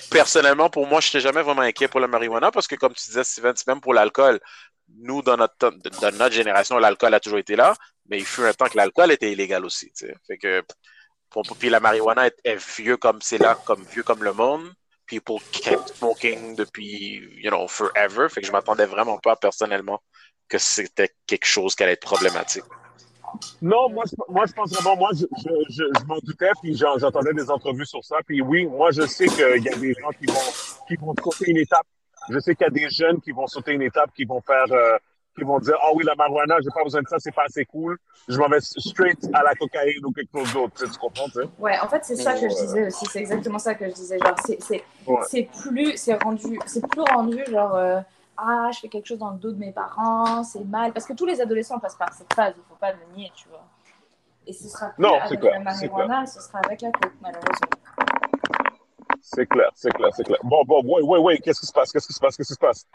personnellement, 0.10 0.72
pour 0.72 0.88
moi, 0.88 1.00
je 1.00 1.10
n'étais 1.10 1.20
jamais 1.20 1.44
vraiment 1.44 1.62
inquiet 1.62 1.88
pour 1.88 2.00
la 2.00 2.08
marijuana 2.08 2.50
parce 2.50 2.66
que, 2.66 2.74
comme 2.74 2.94
tu 2.96 3.06
disais, 3.06 3.24
Steven, 3.24 3.54
même 3.68 3.82
pour 3.82 3.94
l'alcool, 3.94 4.39
nous, 4.98 5.22
dans 5.22 5.38
notre, 5.38 5.56
dans 6.02 6.18
notre 6.18 6.34
génération, 6.34 6.80
l'alcool 6.80 7.13
a 7.13 7.20
toujours 7.20 7.38
été 7.38 7.56
là, 7.56 7.76
mais 8.10 8.18
il 8.18 8.26
fut 8.26 8.42
un 8.42 8.54
temps 8.54 8.68
que 8.68 8.78
l'alcool 8.78 9.12
était 9.12 9.32
illégal 9.32 9.63
aussi. 9.63 9.92
Fait 10.26 10.39
que, 10.39 10.63
pour, 11.30 11.44
puis 11.60 11.70
la 11.70 11.80
marijuana 11.80 12.26
est, 12.26 12.39
est 12.44 12.80
vieux 12.80 12.98
comme 12.98 13.22
c'est 13.22 13.38
là, 13.38 13.60
comme 13.63 13.84
vieux 13.84 14.04
comme 14.04 14.24
le 14.24 14.34
monde. 14.34 14.74
People 15.06 15.38
kept 15.52 15.89
smoking 15.98 16.56
depuis, 16.56 17.22
you 17.36 17.52
know, 17.52 17.68
forever. 17.68 18.28
Fait 18.30 18.42
que 18.42 18.48
je 18.48 18.52
m'attendais 18.52 18.88
vraiment 18.88 19.20
pas 19.20 19.36
personnellement 19.36 20.02
que 20.48 20.58
c'était 20.58 21.12
quelque 21.26 21.46
chose 21.46 21.76
qui 21.76 21.84
allait 21.84 21.94
être 21.94 22.02
problématique. 22.02 22.64
Non, 23.62 23.90
moi, 23.90 24.04
je, 24.06 24.16
moi, 24.30 24.46
je 24.46 24.54
pense 24.54 24.72
vraiment, 24.72 24.96
moi, 24.96 25.10
je, 25.14 25.26
je, 25.38 25.84
je, 26.00 26.06
m'en 26.06 26.18
doutais, 26.20 26.52
puis 26.62 26.76
j'entendais 26.76 27.34
des 27.34 27.50
entrevues 27.50 27.86
sur 27.86 28.04
ça. 28.04 28.18
Puis 28.26 28.42
oui, 28.42 28.66
moi, 28.66 28.92
je 28.92 29.06
sais 29.06 29.28
qu'il 29.28 29.40
y 29.64 29.70
a 29.70 29.76
des 29.76 29.94
gens 29.94 30.10
qui 30.10 30.26
vont, 30.26 30.88
qui 30.88 30.96
vont 30.96 31.14
sauter 31.24 31.52
une 31.52 31.58
étape. 31.58 31.86
Je 32.30 32.40
sais 32.40 32.56
qu'il 32.56 32.66
y 32.66 32.68
a 32.68 32.72
des 32.72 32.90
jeunes 32.90 33.20
qui 33.22 33.32
vont 33.32 33.48
sauter 33.48 33.74
une 33.74 33.82
étape, 33.82 34.12
qui 34.16 34.26
vont 34.26 34.42
faire, 34.42 34.66
euh, 34.72 34.98
qui 35.36 35.44
vont 35.44 35.60
dire, 35.60 35.76
ah 35.82 35.88
oh 35.90 35.96
oui, 35.96 36.04
la 36.06 36.16
marijuana, 36.16 36.58
j'ai 36.62 36.70
pas 36.70 36.84
besoin 36.84 37.02
de 37.02 37.08
ça, 37.08 37.18
c'est 37.20 37.34
pas 37.34 37.44
assez 37.46 37.66
cool. 37.66 37.98
Je 38.28 38.38
m'en 38.38 38.48
vais 38.48 38.60
straight 38.62 39.20
à 39.34 39.44
la 39.44 39.54
cocaïne 39.56 40.06
ou 40.06 40.12
quelque 40.12 40.30
chose 40.34 40.54
d'autre. 40.54 40.74
Tu, 40.78 40.98
comprends, 41.00 41.26
tu 41.26 41.42
sais? 41.42 41.50
Ouais, 41.60 41.78
en 41.80 41.88
fait, 41.88 42.06
c'est 42.06 42.16
ça 42.16 42.34
que 42.34 42.48
je 42.48 42.56
disais 42.56 42.88
aussi. 42.88 43.06
C'est 43.08 43.20
exactement 43.20 43.60
ça 43.60 43.76
que 43.76 43.86
je 43.90 43.94
disais. 43.94 44.20
Genre, 44.20 44.36
c'est, 44.46 44.84
ouais. 45.08 45.50
plus, 45.62 45.98
c'est 45.98 46.22
rendu, 46.22 46.60
c'est 46.66 46.88
plus 46.88 47.02
rendu, 47.02 47.44
genre, 47.50 47.76
euh, 47.76 48.00
ah, 48.38 48.69
je 48.74 48.80
fais 48.80 48.89
quelque 48.89 49.08
chose 49.08 49.19
dans 49.19 49.32
le 49.32 49.38
dos 49.38 49.52
de 49.52 49.58
mes 49.58 49.72
parents, 49.72 50.43
c'est 50.43 50.63
mal. 50.65 50.93
Parce 50.93 51.06
que 51.06 51.13
tous 51.13 51.26
les 51.26 51.39
adolescents 51.41 51.80
passent 51.80 51.96
par 51.96 52.13
cette 52.13 52.34
phase, 52.34 52.54
il 52.56 52.60
ne 52.60 52.65
faut 52.65 52.76
pas 52.76 52.91
le 52.91 53.00
nier, 53.15 53.32
tu 53.36 53.48
vois. 53.50 53.65
Et 54.46 54.54
ce 54.54 54.67
sera 54.67 54.89
plus 54.89 55.02
non, 55.02 55.19
avec 55.19 55.39
clair, 55.39 55.54
la 55.54 55.60
marijuana, 55.60 56.26
ce 56.26 56.41
sera 56.41 56.60
avec 56.60 56.82
la 56.82 56.91
coke, 56.91 57.13
malheureusement. 57.22 57.69
C'est 59.22 59.46
clair, 59.46 59.69
c'est 59.74 59.91
clair, 59.91 60.10
c'est 60.13 60.24
clair. 60.24 60.39
Bon, 60.43 60.63
bon, 60.65 60.82
oui, 60.84 61.02
oui, 61.04 61.19
oui, 61.22 61.39
qu'est-ce 61.41 61.62
qui 61.62 61.65
se 61.65 61.72
passe, 61.72 61.91
qu'est-ce 61.91 62.08
qui 62.08 62.13
se 62.13 62.19
passe, 62.19 62.36
qu'est-ce 62.36 62.50
qui 62.50 62.54
se 62.54 62.60
passe? 62.60 62.86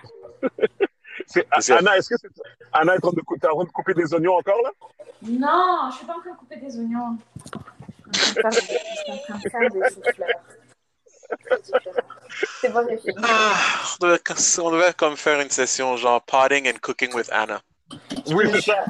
c'est, 1.27 1.73
Anna, 1.73 1.97
est-ce 1.97 2.11
que 2.11 2.17
c'est, 2.19 2.29
Anna 2.73 2.95
est 2.95 3.05
en 3.05 3.11
train, 3.11 3.13
de, 3.13 3.47
en 3.49 3.55
train 3.55 3.65
de 3.65 3.71
couper 3.71 3.95
des 3.95 4.13
oignons 4.13 4.37
encore, 4.37 4.61
là? 4.63 4.71
Non, 5.23 5.79
je 5.83 5.87
ne 5.87 5.93
suis 5.93 6.07
pas 6.07 6.17
en 6.17 6.21
train 6.21 6.33
de 6.33 6.37
couper 6.37 6.57
des 6.57 6.79
oignons. 6.79 7.17
Je 8.13 8.19
suis 8.19 8.39
en 8.39 9.19
train 9.19 9.39
de 9.39 9.49
faire 9.49 9.71
des 9.71 9.91
souffleurs. 9.91 10.29
C'est 12.61 12.69
bon, 12.73 12.87
j'ai 12.89 12.99
fini. 12.99 13.15
Ah, 13.23 13.55
on, 14.01 14.07
devait, 14.07 14.21
on 14.59 14.71
devait 14.71 14.93
comme 14.95 15.17
faire 15.17 15.41
une 15.41 15.51
session 15.51 15.97
genre 15.97 16.23
potting 16.23 16.69
and 16.69 16.79
cooking 16.81 17.15
with 17.15 17.31
Anna. 17.33 17.61
Oui, 18.27 18.45
c'est 18.53 18.61
ça. 18.61 18.85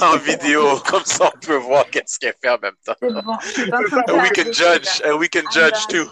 en 0.00 0.16
vidéo, 0.16 0.78
comme 0.88 1.04
ça 1.04 1.30
on 1.34 1.38
peut 1.38 1.56
voir 1.56 1.84
qu'est-ce 1.90 2.18
qu'elle 2.18 2.34
fait 2.40 2.48
en 2.48 2.58
même 2.58 2.74
temps. 2.84 2.94
Bon. 3.02 3.36
And 4.08 4.22
we 4.22 4.30
can 4.30 4.52
judge, 4.52 5.02
and 5.04 5.18
we 5.18 5.28
can 5.28 5.42
judge 5.52 5.86
too. 5.88 6.10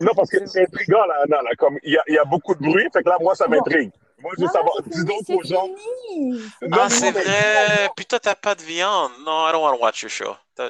Non, 0.00 0.12
parce 0.14 0.30
que 0.30 0.46
c'est 0.46 0.62
intriguant, 0.62 1.04
là, 1.06 1.14
Anna. 1.24 1.42
Là, 1.42 1.50
comme 1.58 1.78
il 1.82 1.92
y, 1.92 1.98
a, 1.98 2.02
il 2.08 2.14
y 2.14 2.18
a 2.18 2.24
beaucoup 2.24 2.54
de 2.54 2.60
bruit, 2.60 2.88
fait 2.92 3.02
que 3.02 3.08
là, 3.08 3.16
moi, 3.20 3.34
ça 3.34 3.48
m'intrigue. 3.48 3.90
Moi, 4.20 4.32
je 4.36 4.42
veux 4.42 4.48
savoir. 4.48 4.74
Dis 4.86 5.04
donc 5.04 5.22
aux 5.28 5.42
gens. 5.44 5.68
Non, 6.62 6.78
ah, 6.80 6.88
c'est 6.88 7.12
vrai. 7.12 7.88
Puis 7.96 8.06
toi, 8.06 8.18
t'as 8.18 8.34
pas 8.34 8.54
de 8.54 8.62
viande. 8.62 9.12
Non, 9.24 9.48
I 9.48 9.52
don't 9.52 9.62
want 9.62 9.76
to 9.76 9.80
watch 9.80 10.02
your 10.02 10.10
show. 10.10 10.36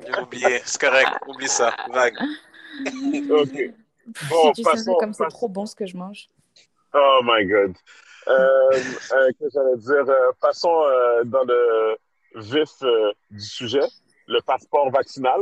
J'ai 0.00 0.20
oublié. 0.22 0.60
C'est 0.64 0.80
correct. 0.80 1.10
Oublie 1.26 1.48
ça. 1.48 1.74
Vague. 1.92 2.14
OK. 3.30 3.74
Bon, 4.28 4.52
si 4.54 4.62
tu 4.62 4.62
passons, 4.62 4.94
comme 4.98 5.12
c'est 5.12 5.28
trop 5.28 5.48
bon 5.48 5.66
ce 5.66 5.74
que 5.76 5.86
je 5.86 5.96
mange. 5.96 6.28
Oh 6.94 7.20
my 7.22 7.44
God. 7.46 7.74
Euh, 8.28 8.32
euh, 8.32 9.30
Qu'est-ce 9.38 9.38
que 9.40 9.50
j'allais 9.54 9.76
dire? 9.76 10.08
Euh, 10.14 10.32
passons 10.40 10.82
euh, 10.84 11.24
dans 11.24 11.44
le 11.44 11.96
vif 12.36 12.70
euh, 12.82 13.12
du 13.30 13.40
sujet, 13.44 13.86
le 14.26 14.40
passeport 14.42 14.90
vaccinal. 14.90 15.40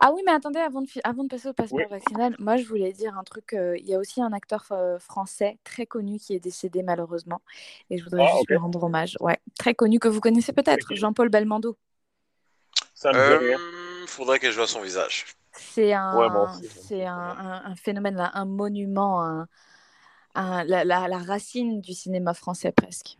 Ah 0.00 0.10
oui, 0.12 0.22
mais 0.26 0.32
attendez, 0.32 0.58
avant 0.58 0.82
de, 0.82 0.88
fi- 0.88 1.00
avant 1.04 1.22
de 1.22 1.28
passer 1.28 1.48
au 1.48 1.52
passeport 1.52 1.78
Oui. 1.78 1.86
vaccinal, 1.88 2.34
moi 2.40 2.56
je 2.56 2.64
voulais 2.66 2.92
dire 2.92 3.16
un 3.16 3.22
truc. 3.22 3.52
euh, 3.52 3.76
Il 3.78 3.86
y 3.86 3.94
a 3.94 3.98
aussi 3.98 4.20
un 4.20 4.32
acteur 4.32 4.64
français 4.98 5.58
très 5.64 5.86
connu 5.86 6.18
qui 6.18 6.34
est 6.34 6.40
décédé 6.40 6.82
malheureusement. 6.82 7.40
Et 7.88 7.98
je 7.98 8.04
voudrais 8.04 8.24
Ah, 8.26 8.32
juste 8.36 8.48
lui 8.48 8.56
rendre 8.56 8.82
hommage. 8.82 9.16
Ouais, 9.20 9.38
très 9.58 9.74
connu 9.74 9.98
que 10.00 10.08
vous 10.08 10.20
connaissez 10.20 10.52
peut-être. 10.52 10.94
Jean-Paul 10.94 11.28
Belmondo. 11.28 11.76
Ça 13.00 13.12
me. 13.14 13.38
Euh, 13.54 14.06
faudrait 14.06 14.38
que 14.38 14.50
je 14.50 14.56
vois 14.56 14.66
son 14.66 14.82
visage. 14.82 15.26
C'est 15.52 15.92
un, 15.92 16.02
Ouais, 16.12 16.28
c'est 16.62 17.04
un, 17.06 17.14
un- 17.14 17.64
un 17.66 17.76
phénomène, 17.76 18.14
là, 18.16 18.30
un 18.34 18.44
monument, 18.46 19.22
un- 19.22 19.48
un- 20.34 20.64
la, 20.64 20.84
la- 20.84 21.08
la 21.08 21.18
racine 21.18 21.80
du 21.80 21.94
cinéma 21.94 22.34
français 22.34 22.72
presque. 22.72 23.18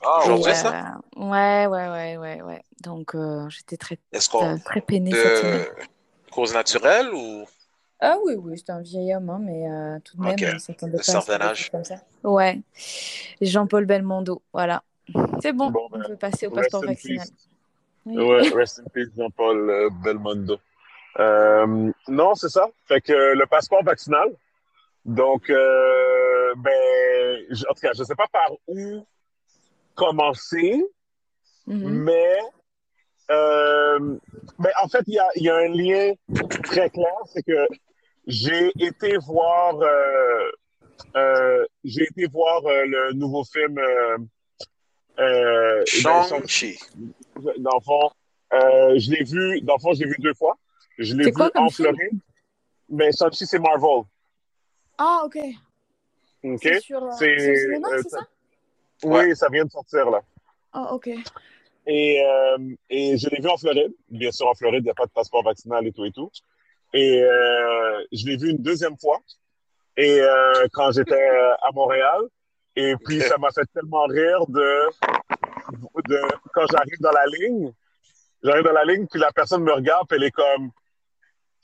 Ah, 0.00 0.24
Et, 0.24 0.26
aujourd'hui, 0.26 0.54
euh, 0.54 0.54
ça? 0.54 0.76
Ouais, 1.16 1.66
ouais, 1.68 1.88
ouais, 1.90 2.16
ouais, 2.18 2.42
ouais. 2.42 2.62
Donc 2.82 3.14
euh, 3.16 3.48
j'étais 3.50 3.76
très, 3.78 3.98
Est-ce 4.12 4.30
qu'on. 4.30 4.42
euh, 4.42 4.58
très 4.64 4.80
peinée 4.82 5.14
cette 5.14 5.38
semaine. 5.38 5.66
De 6.26 6.30
cause 6.30 6.52
naturelle 6.54 7.12
ou? 7.14 7.46
Ah 8.00 8.18
oui, 8.24 8.34
oui, 8.34 8.58
c'était 8.58 8.72
un 8.72 8.82
vieil 8.82 9.14
homme, 9.14 9.30
hein, 9.30 9.38
mais 9.40 9.70
euh, 9.70 9.98
tout 10.00 10.16
de 10.16 10.22
même, 10.22 10.40
Ok. 10.40 10.44
on 10.44 10.58
s'attendait 10.58 10.98
De 10.98 11.02
pas 11.02 11.14
à 11.16 11.42
âge. 11.50 11.70
comme 11.70 11.84
ça. 11.84 11.96
Ouais, 12.22 12.60
Jean-Paul 13.40 13.86
Belmondo, 13.86 14.42
voilà. 14.52 14.84
C'est 15.42 15.52
bon, 15.52 15.72
Bon, 15.72 15.88
on 15.92 16.00
ben, 16.00 16.02
peut 16.02 16.16
passer 16.16 16.46
au 16.46 16.50
passeport 16.50 16.84
in 16.84 16.86
vaccinal. 16.86 17.28
Oui. 18.06 18.16
Ouais, 18.18 18.48
rest 18.54 18.80
in 18.80 18.84
peace, 18.92 19.08
Jean-Paul 19.16 19.70
euh, 19.70 19.90
Belmondo. 20.02 20.58
Euh, 21.18 21.90
non, 22.08 22.34
c'est 22.34 22.48
ça. 22.48 22.68
Fait 22.86 23.00
que 23.00 23.12
le 23.12 23.46
passeport 23.46 23.82
vaccinal. 23.84 24.28
Donc, 25.04 25.48
euh, 25.50 26.54
ben, 26.56 27.44
je- 27.50 27.64
en 27.68 27.74
tout 27.74 27.80
cas, 27.82 27.92
je 27.96 28.04
sais 28.04 28.14
pas 28.14 28.26
par 28.32 28.50
où 28.66 29.06
commencer, 29.94 30.82
Mhm. 31.66 32.04
mais, 32.04 32.38
euh, 33.30 33.98
ben, 34.58 34.70
en 34.82 34.88
fait, 34.88 35.04
il 35.06 35.14
y 35.14 35.18
a, 35.18 35.28
il 35.36 35.42
y 35.44 35.50
a 35.50 35.56
un 35.56 35.68
lien 35.68 36.12
très 36.64 36.90
clair, 36.90 37.14
c'est 37.26 37.42
que 37.42 37.66
j'ai 38.26 38.70
été 38.80 39.16
voir, 39.18 39.76
euh, 39.80 40.50
euh, 41.16 41.64
j'ai 41.84 42.04
été 42.04 42.26
voir 42.26 42.60
le 42.64 43.12
nouveau 43.12 43.44
film. 43.44 43.78
Euh, 45.18 45.84
Shang-Chi. 45.86 46.78
dans 47.58 47.76
le 47.76 47.84
fond, 47.84 48.10
euh, 48.52 48.98
je 48.98 49.10
l'ai 49.12 49.24
vu, 49.24 49.60
dans 49.60 49.74
le 49.74 49.80
fond, 49.80 49.92
je 49.94 50.00
l'ai 50.00 50.10
vu 50.10 50.16
deux 50.18 50.34
fois. 50.34 50.58
Je 50.98 51.14
l'ai 51.14 51.26
vu 51.26 51.32
quoi 51.32 51.50
en 51.54 51.68
film? 51.68 51.94
Floride. 51.94 52.18
Mais 52.88 53.10
Shang-Chi, 53.12 53.46
c'est 53.46 53.58
Marvel. 53.58 54.02
Ah, 54.98 55.22
ok. 55.24 55.38
OK? 56.44 56.58
C'est 56.62 56.80
sur, 56.80 57.02
euh, 57.02 57.10
C'est, 57.18 57.38
c'est 57.38 57.56
cinéma, 57.56 57.88
euh, 57.90 58.00
c'est 58.02 58.08
ça? 58.10 58.18
Oui, 59.04 59.36
ça 59.36 59.48
vient 59.50 59.64
de 59.64 59.70
sortir, 59.70 60.10
là. 60.10 60.20
Ah, 60.72 60.92
ok. 60.92 61.08
Et, 61.86 62.24
euh, 62.24 62.58
et 62.90 63.16
je 63.16 63.28
l'ai 63.28 63.40
vu 63.40 63.48
en 63.48 63.56
Floride. 63.56 63.92
Bien 64.08 64.32
sûr, 64.32 64.48
en 64.48 64.54
Floride, 64.54 64.80
il 64.82 64.84
n'y 64.84 64.90
a 64.90 64.94
pas 64.94 65.06
de 65.06 65.12
passeport 65.12 65.42
vaccinal 65.44 65.86
et 65.86 65.92
tout 65.92 66.04
et 66.04 66.12
tout. 66.12 66.30
Et 66.92 67.22
euh, 67.22 68.04
je 68.12 68.26
l'ai 68.26 68.36
vu 68.36 68.50
une 68.50 68.62
deuxième 68.62 68.98
fois. 68.98 69.20
Et 69.96 70.20
euh, 70.20 70.66
quand 70.72 70.90
j'étais 70.90 71.28
à 71.62 71.70
Montréal. 71.72 72.20
Et 72.76 72.94
puis, 73.04 73.20
ça 73.20 73.36
m'a 73.38 73.50
fait 73.50 73.66
tellement 73.72 74.04
rire 74.06 74.46
de, 74.48 74.88
de 76.08 76.20
quand 76.52 76.66
j'arrive 76.70 77.00
dans 77.00 77.12
la 77.12 77.26
ligne. 77.38 77.72
J'arrive 78.42 78.64
dans 78.64 78.72
la 78.72 78.84
ligne, 78.84 79.06
puis 79.10 79.20
la 79.20 79.32
personne 79.32 79.62
me 79.62 79.72
regarde, 79.72 80.06
puis 80.08 80.16
elle 80.18 80.24
est 80.24 80.30
comme. 80.30 80.70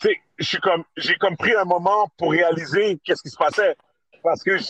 Tu 0.00 0.08
sais, 0.08 0.16
je 0.38 0.44
suis 0.46 0.58
comme. 0.60 0.84
J'ai 0.96 1.14
comme 1.16 1.36
pris 1.36 1.54
un 1.54 1.64
moment 1.64 2.08
pour 2.16 2.30
réaliser 2.32 2.98
qu'est-ce 3.04 3.22
qui 3.22 3.30
se 3.30 3.36
passait. 3.36 3.76
Parce 4.22 4.42
que 4.42 4.56
je, 4.56 4.64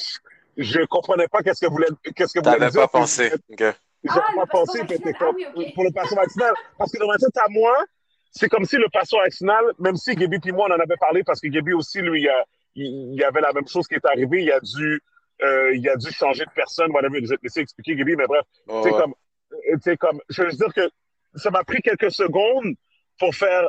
je 0.57 0.81
comprenais 0.87 1.29
pas 1.29 1.43
qu'est-ce 1.43 1.61
que 1.65 1.71
voulait, 1.71 1.89
qu'est-ce 2.17 2.33
que 2.39 2.41
voulait 2.45 2.71
dire. 2.71 2.81
pas 2.81 2.89
pensé. 2.89 3.33
Ok. 3.51 3.59
J'ai 4.03 4.09
Ah, 4.09 4.23
pas 4.35 4.47
pensé 4.47 4.79
c'était 4.81 4.95
vaccinal. 4.97 5.15
comme 5.19 5.37
Ah 5.45 5.53
oui, 5.57 5.67
ok. 5.69 5.75
pour 5.75 5.85
le 5.85 5.91
passeport 5.93 6.19
vaccinal. 6.19 6.55
Parce 6.79 6.91
que 6.91 6.99
dans 6.99 7.07
ma 7.07 7.17
tête 7.19 7.37
à 7.37 7.49
moi, 7.51 7.77
c'est 8.33 8.49
comme 8.49 8.65
si 8.65 8.77
le 8.77 8.89
passeport 8.93 9.21
vaccinal, 9.21 9.65
même 9.79 9.97
si 9.97 10.15
Gaby 10.15 10.39
puis 10.41 10.53
moi 10.53 10.67
on 10.71 10.75
en 10.75 10.81
avait 10.81 10.97
parlé, 10.97 11.23
parce 11.23 11.41
que 11.41 11.49
Gaby 11.49 11.75
aussi, 11.75 12.01
lui, 12.01 12.23
il, 12.23 12.31
il 13.13 13.15
y 13.15 13.25
avait 13.25 13.41
la 13.41 13.53
même 13.53 13.69
chose 13.69 13.87
qui 13.87 13.95
est 13.95 14.05
arrivée, 14.07 14.43
il 14.43 14.53
a 14.53 14.61
dû, 14.61 15.03
euh, 15.43 15.75
il 15.75 15.89
a 15.89 15.97
dû 15.97 16.11
changer 16.13 16.45
de 16.45 16.51
personne, 16.55 16.91
whatever. 16.93 17.21
Je 17.23 17.31
vais 17.31 17.37
te 17.37 17.43
laisser 17.43 17.61
expliquer, 17.61 17.97
Gaby, 17.97 18.17
mais 18.17 18.27
bref, 18.27 18.43
tu 18.69 18.73
sais, 18.75 18.81
ouais. 18.81 18.91
comme, 18.91 19.15
euh, 19.53 19.57
tu 19.75 19.81
sais, 19.83 19.97
comme, 19.97 20.21
je 20.29 20.43
veux 20.43 20.51
dire 20.51 20.73
que 20.75 20.89
ça 21.37 21.51
m'a 21.51 21.65
pris 21.65 21.81
quelques 21.83 22.11
secondes 22.11 22.75
pour 23.19 23.35
faire, 23.35 23.69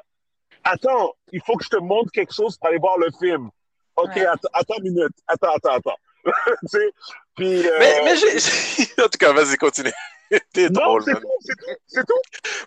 attends, 0.63 1.13
il 1.31 1.41
faut 1.45 1.55
que 1.55 1.63
je 1.63 1.69
te 1.69 1.77
montre 1.77 2.11
quelque 2.11 2.33
chose 2.33 2.57
pour 2.57 2.69
aller 2.69 2.77
voir 2.79 2.97
le 2.97 3.07
film. 3.19 3.49
OK, 3.97 4.15
Ouais. 4.15 4.25
attends, 4.25 4.49
attends 4.53 4.75
une 4.83 4.93
minute, 4.93 5.15
attends, 5.27 5.53
attends, 5.53 5.73
attends. 5.75 5.97
tu 6.25 6.67
sais, 6.67 6.91
puis, 7.35 7.67
euh, 7.67 7.75
Mais, 7.79 8.01
mais 8.03 8.15
j'ai. 8.15 8.83
en 9.03 9.07
tout 9.07 9.17
cas, 9.19 9.33
vas-y, 9.33 9.57
continue. 9.57 9.91
T'es 10.53 10.69
drôle, 10.69 11.03
c'est 11.05 11.13
tout, 11.13 11.27
c'est 11.41 11.55
tout, 11.55 11.75
c'est 11.87 12.05
tout. 12.05 12.21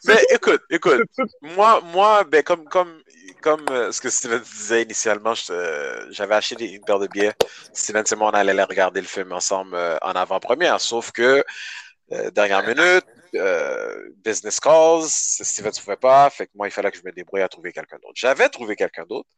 Mais 0.04 0.22
écoute, 0.30 0.62
écoute. 0.70 1.02
C'est. 1.12 1.24
Moi, 1.42 1.80
moi 1.92 2.24
ben, 2.24 2.42
comme, 2.42 2.64
comme, 2.66 3.00
comme 3.40 3.64
euh, 3.70 3.90
ce 3.92 4.00
que 4.00 4.10
Steven 4.10 4.40
disait 4.40 4.82
initialement, 4.82 5.34
euh, 5.50 6.06
j'avais 6.10 6.34
acheté 6.34 6.56
des- 6.56 6.66
une 6.66 6.84
paire 6.84 6.98
de 6.98 7.06
billets. 7.06 7.32
Steven 7.72 8.04
et 8.10 8.14
moi, 8.16 8.28
on 8.30 8.34
allait 8.34 8.52
aller 8.52 8.62
regarder 8.62 9.00
le 9.00 9.06
film 9.06 9.32
ensemble 9.32 9.74
euh, 9.74 9.96
en 10.02 10.12
avant-première. 10.12 10.80
Sauf 10.80 11.10
que, 11.12 11.44
euh, 12.12 12.30
dernière 12.30 12.62
minute, 12.66 13.04
euh, 13.34 14.10
business 14.24 14.60
calls, 14.60 15.02
Steven 15.08 15.72
ne 15.74 15.80
pouvait 15.80 15.96
pas. 15.96 16.28
Fait 16.30 16.46
que 16.46 16.52
moi, 16.54 16.68
il 16.68 16.70
fallait 16.70 16.90
que 16.90 16.98
je 16.98 17.02
me 17.04 17.12
débrouille 17.12 17.42
à 17.42 17.48
trouver 17.48 17.72
quelqu'un 17.72 17.96
d'autre. 17.96 18.14
J'avais 18.16 18.48
trouvé 18.48 18.76
quelqu'un 18.76 19.04
d'autre, 19.08 19.28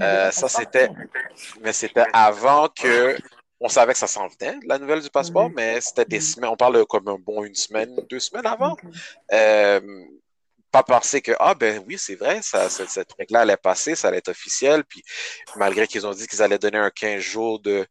Euh, 0.00 0.30
ça, 0.30 0.48
c'était- 0.48 0.88
c'est- 1.34 1.60
mais 1.60 1.72
c'était 1.72 2.04
avant 2.12 2.68
que. 2.68 3.16
On 3.60 3.68
savait 3.68 3.92
que 3.92 3.98
ça 3.98 4.06
s'en 4.06 4.26
venait, 4.28 4.58
la 4.66 4.78
nouvelle 4.78 5.02
du 5.02 5.10
passeport, 5.10 5.50
mais 5.50 5.80
c'était 5.80 6.06
des 6.06 6.20
semaines. 6.20 6.50
On 6.50 6.56
parle 6.56 6.84
comme 6.86 7.08
un 7.08 7.18
bon 7.18 7.44
une 7.44 7.54
semaine, 7.54 7.94
deux 8.08 8.20
semaines 8.20 8.46
avant. 8.46 8.76
Euh, 9.32 9.80
pas 10.70 10.82
penser 10.82 11.20
que, 11.20 11.32
ah 11.38 11.54
ben 11.54 11.82
oui, 11.86 11.96
c'est 11.98 12.14
vrai, 12.14 12.40
ça, 12.42 12.70
cette, 12.70 12.90
cette 12.90 13.12
règle-là 13.18 13.40
allait 13.40 13.56
passer, 13.56 13.94
ça 13.94 14.08
allait 14.08 14.18
être 14.18 14.28
officiel. 14.28 14.84
Puis 14.84 15.02
malgré 15.56 15.86
qu'ils 15.86 16.06
ont 16.06 16.12
dit 16.12 16.26
qu'ils 16.26 16.42
allaient 16.42 16.58
donner 16.58 16.78
un 16.78 16.90
15 16.90 17.20
jours 17.20 17.60
de 17.60 17.86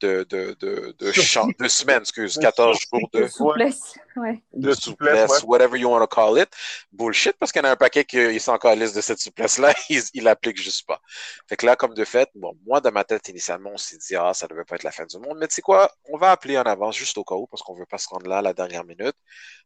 de, 0.00 0.26
de, 0.28 0.56
de, 0.60 0.94
de, 0.98 1.62
de 1.62 1.68
semaines, 1.68 2.00
excuse, 2.00 2.38
14 2.38 2.78
jours 2.78 3.08
de, 3.12 3.22
de 3.22 3.26
souplesse, 3.28 3.94
ouais. 4.16 4.42
de 4.52 4.72
souplesse, 4.72 5.42
whatever 5.44 5.78
you 5.78 5.88
want 5.88 6.00
to 6.00 6.06
call 6.06 6.38
it. 6.38 6.48
Bullshit, 6.92 7.34
parce 7.38 7.52
qu'il 7.52 7.62
y 7.62 7.64
en 7.64 7.68
a 7.68 7.72
un 7.72 7.76
paquet 7.76 8.04
qui 8.04 8.40
sont 8.40 8.52
encore 8.52 8.72
à 8.72 8.74
liste 8.74 8.96
de 8.96 9.00
cette 9.00 9.20
souplesse-là, 9.20 9.72
il, 9.88 10.02
il 10.14 10.24
l'applique 10.24 10.60
juste 10.60 10.86
pas. 10.86 11.00
Fait 11.48 11.56
que 11.56 11.66
là, 11.66 11.76
comme 11.76 11.94
de 11.94 12.04
fait, 12.04 12.28
bon, 12.34 12.56
moi, 12.66 12.80
dans 12.80 12.92
ma 12.92 13.04
tête, 13.04 13.28
initialement, 13.28 13.70
on 13.74 13.76
s'est 13.76 13.98
dit, 13.98 14.16
ah, 14.16 14.34
ça 14.34 14.46
devait 14.46 14.64
pas 14.64 14.76
être 14.76 14.82
la 14.82 14.92
fin 14.92 15.04
du 15.04 15.18
monde, 15.18 15.38
mais 15.38 15.48
tu 15.48 15.54
sais 15.56 15.62
quoi, 15.62 15.90
on 16.10 16.16
va 16.16 16.30
appeler 16.30 16.58
en 16.58 16.62
avance 16.62 16.96
juste 16.96 17.16
au 17.18 17.24
cas 17.24 17.34
où, 17.34 17.46
parce 17.46 17.62
qu'on 17.62 17.74
veut 17.74 17.86
pas 17.86 17.98
se 17.98 18.08
rendre 18.08 18.26
là 18.26 18.38
à 18.38 18.42
la 18.42 18.52
dernière 18.52 18.84
minute. 18.84 19.16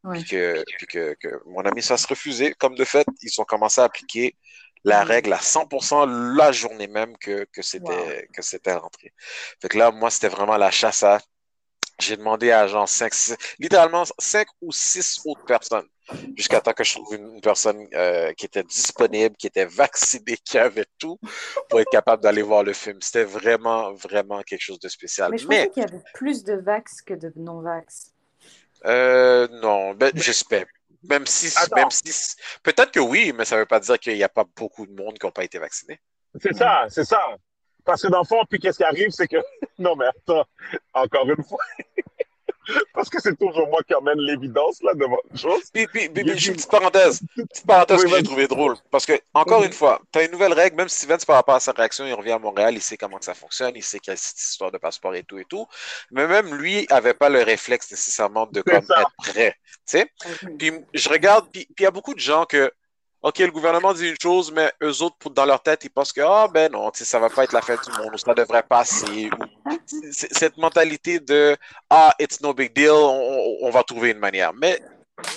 Ouais. 0.05 0.19
Puis, 0.19 0.25
que, 0.25 0.65
puis 0.79 0.87
que, 0.87 1.15
que, 1.21 1.41
mon 1.47 1.63
ami, 1.63 1.83
ça 1.83 1.97
se 1.97 2.07
refusait. 2.07 2.53
Comme 2.53 2.75
de 2.75 2.85
fait, 2.85 3.07
ils 3.23 3.41
ont 3.41 3.45
commencé 3.45 3.81
à 3.81 3.85
appliquer 3.85 4.37
la 4.87 5.05
mm. 5.05 5.09
règle 5.09 5.33
à 5.35 5.39
100% 5.39 6.37
la 6.37 6.53
journée 6.53 6.87
même 6.87 7.19
que, 7.19 7.45
que 7.53 7.61
c'était 7.61 8.29
que 8.33 8.41
c'était 8.41 8.75
rentré. 8.75 9.13
Fait 9.61 9.69
que 9.69 9.77
là, 9.77 9.91
moi, 9.91 10.11
c'était 10.11 10.29
vraiment 10.29 10.57
la 10.57 10.71
chasse 10.71 11.03
à. 11.03 11.19
J'ai 11.99 12.17
demandé 12.17 12.51
à 12.51 12.67
genre 12.67 12.87
5, 12.87 13.13
6, 13.13 13.37
littéralement 13.59 14.05
5 14.19 14.47
ou 14.61 14.71
6 14.71 15.23
autres 15.25 15.45
personnes 15.47 15.89
jusqu'à 16.37 16.61
temps 16.61 16.75
que 16.75 16.85
je 16.85 16.93
trouve 16.93 17.15
une, 17.15 17.41
personne 17.41 17.87
euh, 17.95 18.35
qui 18.35 18.45
était 18.45 18.63
disponible, 18.63 19.35
qui 19.37 19.47
était 19.47 19.65
vaccinée, 19.65 20.37
qui 20.45 20.59
avait 20.59 20.85
tout 20.99 21.19
pour 21.71 21.81
être 21.81 21.91
capable 21.91 22.23
d'aller 22.23 22.43
voir 22.43 22.63
le 22.65 22.75
film. 22.75 22.99
C'était 23.01 23.25
vraiment, 23.25 23.95
vraiment 23.95 24.43
quelque 24.43 24.61
chose 24.61 24.79
de 24.79 24.89
spécial. 24.89 25.31
Mais 25.31 25.39
je 25.39 25.47
pensais 25.47 25.71
qu'il 25.71 25.83
y 25.83 25.87
avait 25.87 26.03
plus 26.13 26.45
de 26.45 26.53
vax 26.53 27.01
que 27.01 27.15
de 27.15 27.33
non-vax. 27.35 28.13
Euh, 28.85 29.49
non, 29.63 29.95
ben, 29.95 30.13
j'espère. 30.15 30.67
Même 31.09 31.27
si, 31.27 31.55
même 31.75 31.91
si 31.91 32.37
peut-être 32.63 32.91
que 32.91 33.01
oui, 33.01 33.33
mais 33.37 33.45
ça 33.45 33.57
ne 33.57 33.61
veut 33.61 33.67
pas 33.67 33.81
dire 33.81 33.99
qu'il 33.99 34.15
n'y 34.15 34.23
a 34.23 34.29
pas 34.29 34.45
beaucoup 34.57 34.87
de 34.87 34.93
monde 34.93 35.19
qui 35.19 35.27
n'ont 35.27 35.33
pas 35.33 35.45
été 35.45 35.59
vaccinés. 35.59 36.01
C'est 36.41 36.55
ça, 36.55 36.87
c'est 36.89 37.05
ça. 37.05 37.21
Parce 37.85 38.03
que 38.03 38.09
dans 38.09 38.21
le 38.21 38.27
fond, 38.27 38.43
puis 38.51 38.59
qu'est-ce 38.59 38.79
qui 38.79 38.85
arrive, 38.85 39.11
c'est 39.11 39.29
que. 39.29 39.37
Non, 39.79 39.95
mais 39.95 40.07
attends, 40.07 40.47
encore 40.95 41.29
une 41.29 41.45
fois. 41.45 41.63
Parce 42.95 43.09
que 43.09 43.21
c'est 43.21 43.37
toujours 43.39 43.69
moi 43.69 43.81
qui 43.87 43.95
emmène 43.95 44.19
l'évidence 44.19 44.83
là 44.83 44.95
devant 44.95 45.19
les 45.31 45.39
choses. 45.39 45.71
Puis, 45.73 45.87
puis, 45.87 46.09
puis, 46.09 46.25
puis 46.25 46.35
petite 46.35 46.71
parenthèse, 46.71 47.21
petite 47.35 47.67
parenthèse 47.67 48.05
que 48.05 48.11
j'ai 48.11 48.23
trouvé 48.23 48.49
drôle. 48.49 48.75
Parce 48.91 49.07
que, 49.07 49.13
encore 49.35 49.65
une 49.65 49.73
fois, 49.73 50.01
tu 50.13 50.19
as 50.19 50.25
une 50.25 50.33
nouvelle 50.33 50.53
règle, 50.53 50.77
même 50.77 50.89
si 50.89 50.99
Steven, 50.99 51.19
par 51.27 51.37
rapport 51.37 51.55
à 51.55 51.61
sa 51.61 51.73
réaction, 51.73 52.07
il 52.07 52.15
revient 52.15 52.33
à 52.33 52.39
Montréal, 52.39 52.75
il 52.75 52.83
sait 52.83 52.97
comment 52.97 53.19
que 53.19 53.25
ça 53.25 53.35
fonctionne, 53.35 53.73
il 53.75 53.83
sait 53.83 53.99
qu'il 53.99 54.13
y 54.13 54.15
a 54.15 54.17
cette 54.17 54.39
histoire 54.39 54.71
de 54.71 54.79
passeport 54.79 55.15
et 55.15 55.23
tout 55.23 55.39
et 55.39 55.45
tout. 55.45 55.67
Mais 56.11 56.27
même 56.27 56.55
lui 56.55 56.87
n'avait 56.91 57.15
pas 57.15 57.29
le 57.29 57.43
réflexe 57.43 57.91
nécessairement 57.91 58.47
de 58.47 58.63
comme, 58.63 58.77
être 58.77 59.13
prêt. 59.19 59.57
Tu 59.87 59.99
sais? 59.99 60.13
Puis 60.59 60.73
je 60.95 61.09
regarde, 61.09 61.49
puis 61.53 61.67
il 61.79 61.83
y 61.83 61.87
a 61.87 61.91
beaucoup 61.91 62.15
de 62.15 62.21
gens 62.21 62.45
que 62.45 62.73
OK, 63.27 63.41
le 63.41 63.51
gouvernement 63.51 63.93
dit 63.93 64.11
une 64.11 64.17
chose, 64.23 64.53
mais 64.53 64.71
eux 64.85 65.03
autres, 65.03 65.31
dans 65.31 65.45
leur 65.45 65.61
tête, 65.61 65.83
ils 65.83 65.91
pensent 65.91 66.13
que, 66.13 66.21
ah, 66.21 66.47
ben 66.47 66.71
non, 66.71 66.93
ça 66.95 67.19
va 67.19 67.29
pas 67.29 67.43
être 67.43 67.53
la 67.53 67.61
fin 67.61 67.75
du 67.75 67.99
monde, 67.99 68.15
ou 68.15 68.19
ça 68.19 68.33
devrait 68.35 68.63
passer. 68.63 69.29
cette 70.13 70.57
mentalité 70.57 71.19
de, 71.19 71.57
ah, 71.91 72.15
it's 72.21 72.41
no 72.41 72.55
big 72.55 72.73
deal, 72.73 72.93
on, 72.93 73.69
va 73.71 73.83
trouver 73.83 74.13
une 74.13 74.21
manière. 74.21 74.53
Mais 74.55 74.81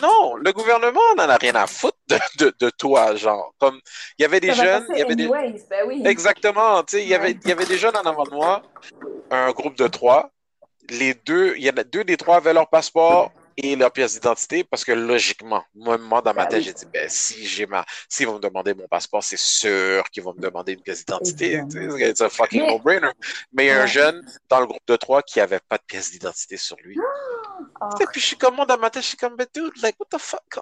non, 0.03 0.35
le 0.35 0.53
gouvernement 0.53 1.15
n'en 1.17 1.29
a 1.29 1.37
rien 1.37 1.55
à 1.55 1.65
foutre 1.65 1.97
de, 2.37 2.53
de, 2.59 2.69
toi, 2.69 3.15
genre. 3.15 3.55
Comme, 3.57 3.79
il 4.19 4.21
y 4.21 4.25
avait 4.25 4.39
des 4.39 4.53
jeunes. 4.53 4.85
Il 4.93 4.99
y 4.99 5.01
avait 5.01 5.15
des... 5.15 5.27
Ben 5.27 5.83
oui. 5.87 6.03
Exactement, 6.05 6.83
tu 6.83 6.97
sais, 6.97 7.01
il 7.01 7.09
y 7.09 7.15
avait, 7.15 7.31
il 7.31 7.49
y 7.49 7.51
avait 7.51 7.65
des 7.65 7.79
jeunes 7.79 7.97
en 7.97 8.07
avant 8.07 8.25
de 8.25 8.35
moi, 8.35 8.61
un 9.31 9.49
groupe 9.49 9.75
de 9.75 9.87
trois. 9.87 10.29
Les 10.91 11.15
deux, 11.25 11.55
il 11.57 11.63
y 11.63 11.69
en 11.71 11.77
a 11.77 11.83
deux 11.83 12.03
des 12.03 12.17
trois 12.17 12.35
avaient 12.35 12.53
leur 12.53 12.69
passeport 12.69 13.31
et 13.61 13.75
leur 13.75 13.91
pièce 13.91 14.13
d'identité 14.13 14.63
parce 14.63 14.83
que 14.83 14.91
logiquement, 14.91 15.63
moi, 15.75 15.97
moi 15.97 16.21
dans 16.21 16.33
ma 16.33 16.45
ben 16.45 16.49
tête, 16.49 16.63
j'ai 16.63 16.73
dit, 16.73 16.85
ben, 16.91 17.07
si 17.09 17.45
j'ai 17.45 17.65
ma, 17.65 17.85
s'ils 18.07 18.27
vont 18.27 18.35
me 18.35 18.39
demander 18.39 18.73
mon 18.73 18.87
passeport, 18.87 19.23
c'est 19.23 19.37
sûr 19.37 20.03
qu'ils 20.11 20.23
vont 20.23 20.33
me 20.33 20.41
demander 20.41 20.73
une 20.73 20.81
pièce 20.81 21.05
d'identité. 21.05 21.61
C'est 21.69 22.21
un 22.21 22.29
fucking 22.29 22.65
no-brainer. 22.65 23.11
Mais 23.53 23.65
il 23.65 23.67
y 23.67 23.71
a 23.71 23.83
un 23.83 23.85
jeune 23.85 24.21
dans 24.49 24.59
le 24.59 24.67
groupe 24.67 24.85
de 24.87 24.95
trois 24.95 25.21
qui 25.21 25.39
avait 25.39 25.59
pas 25.67 25.77
de 25.77 25.83
pièce 25.83 26.11
d'identité 26.11 26.57
sur 26.57 26.77
lui. 26.83 26.97
Oh. 27.81 27.87
Et 27.99 28.05
puis 28.11 28.21
je 28.21 28.27
suis 28.27 28.37
comme, 28.37 28.55
moi, 28.55 28.65
dans 28.65 28.77
ma 28.77 28.89
tête, 28.89 29.03
je 29.03 29.09
suis 29.09 29.17
comme, 29.17 29.35
but 29.35 29.49
dude, 29.53 29.73
like, 29.81 29.95
what 29.99 30.07
the 30.09 30.21
fuck? 30.21 30.59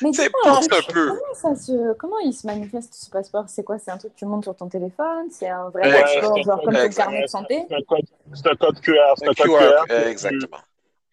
Mais 0.00 0.10
pense 0.44 0.66
un 0.66 0.92
peu. 0.92 1.08
Comment, 1.08 1.34
ça 1.34 1.56
se... 1.56 1.94
comment 1.94 2.18
il 2.20 2.32
se 2.32 2.46
manifeste 2.46 2.94
ce 2.94 3.10
passeport? 3.10 3.46
C'est 3.48 3.64
quoi? 3.64 3.78
C'est 3.78 3.90
un 3.90 3.98
truc 3.98 4.12
que 4.14 4.18
tu 4.18 4.26
montes 4.26 4.44
sur 4.44 4.56
ton 4.56 4.68
téléphone? 4.68 5.28
C'est 5.30 5.48
un 5.48 5.70
vrai 5.70 5.90
passeport, 5.90 6.40
genre 6.42 6.62
comme 6.62 6.74
ton 6.74 6.88
carnet 6.88 7.22
de 7.22 7.26
santé? 7.26 7.66
C'est 7.68 7.74
un 7.76 8.54
code 8.54 8.80
QR. 8.80 9.14
C'est 9.16 9.28
un, 9.28 9.34
code 9.34 9.88
QR. 9.88 10.06
Exactement 10.06 10.58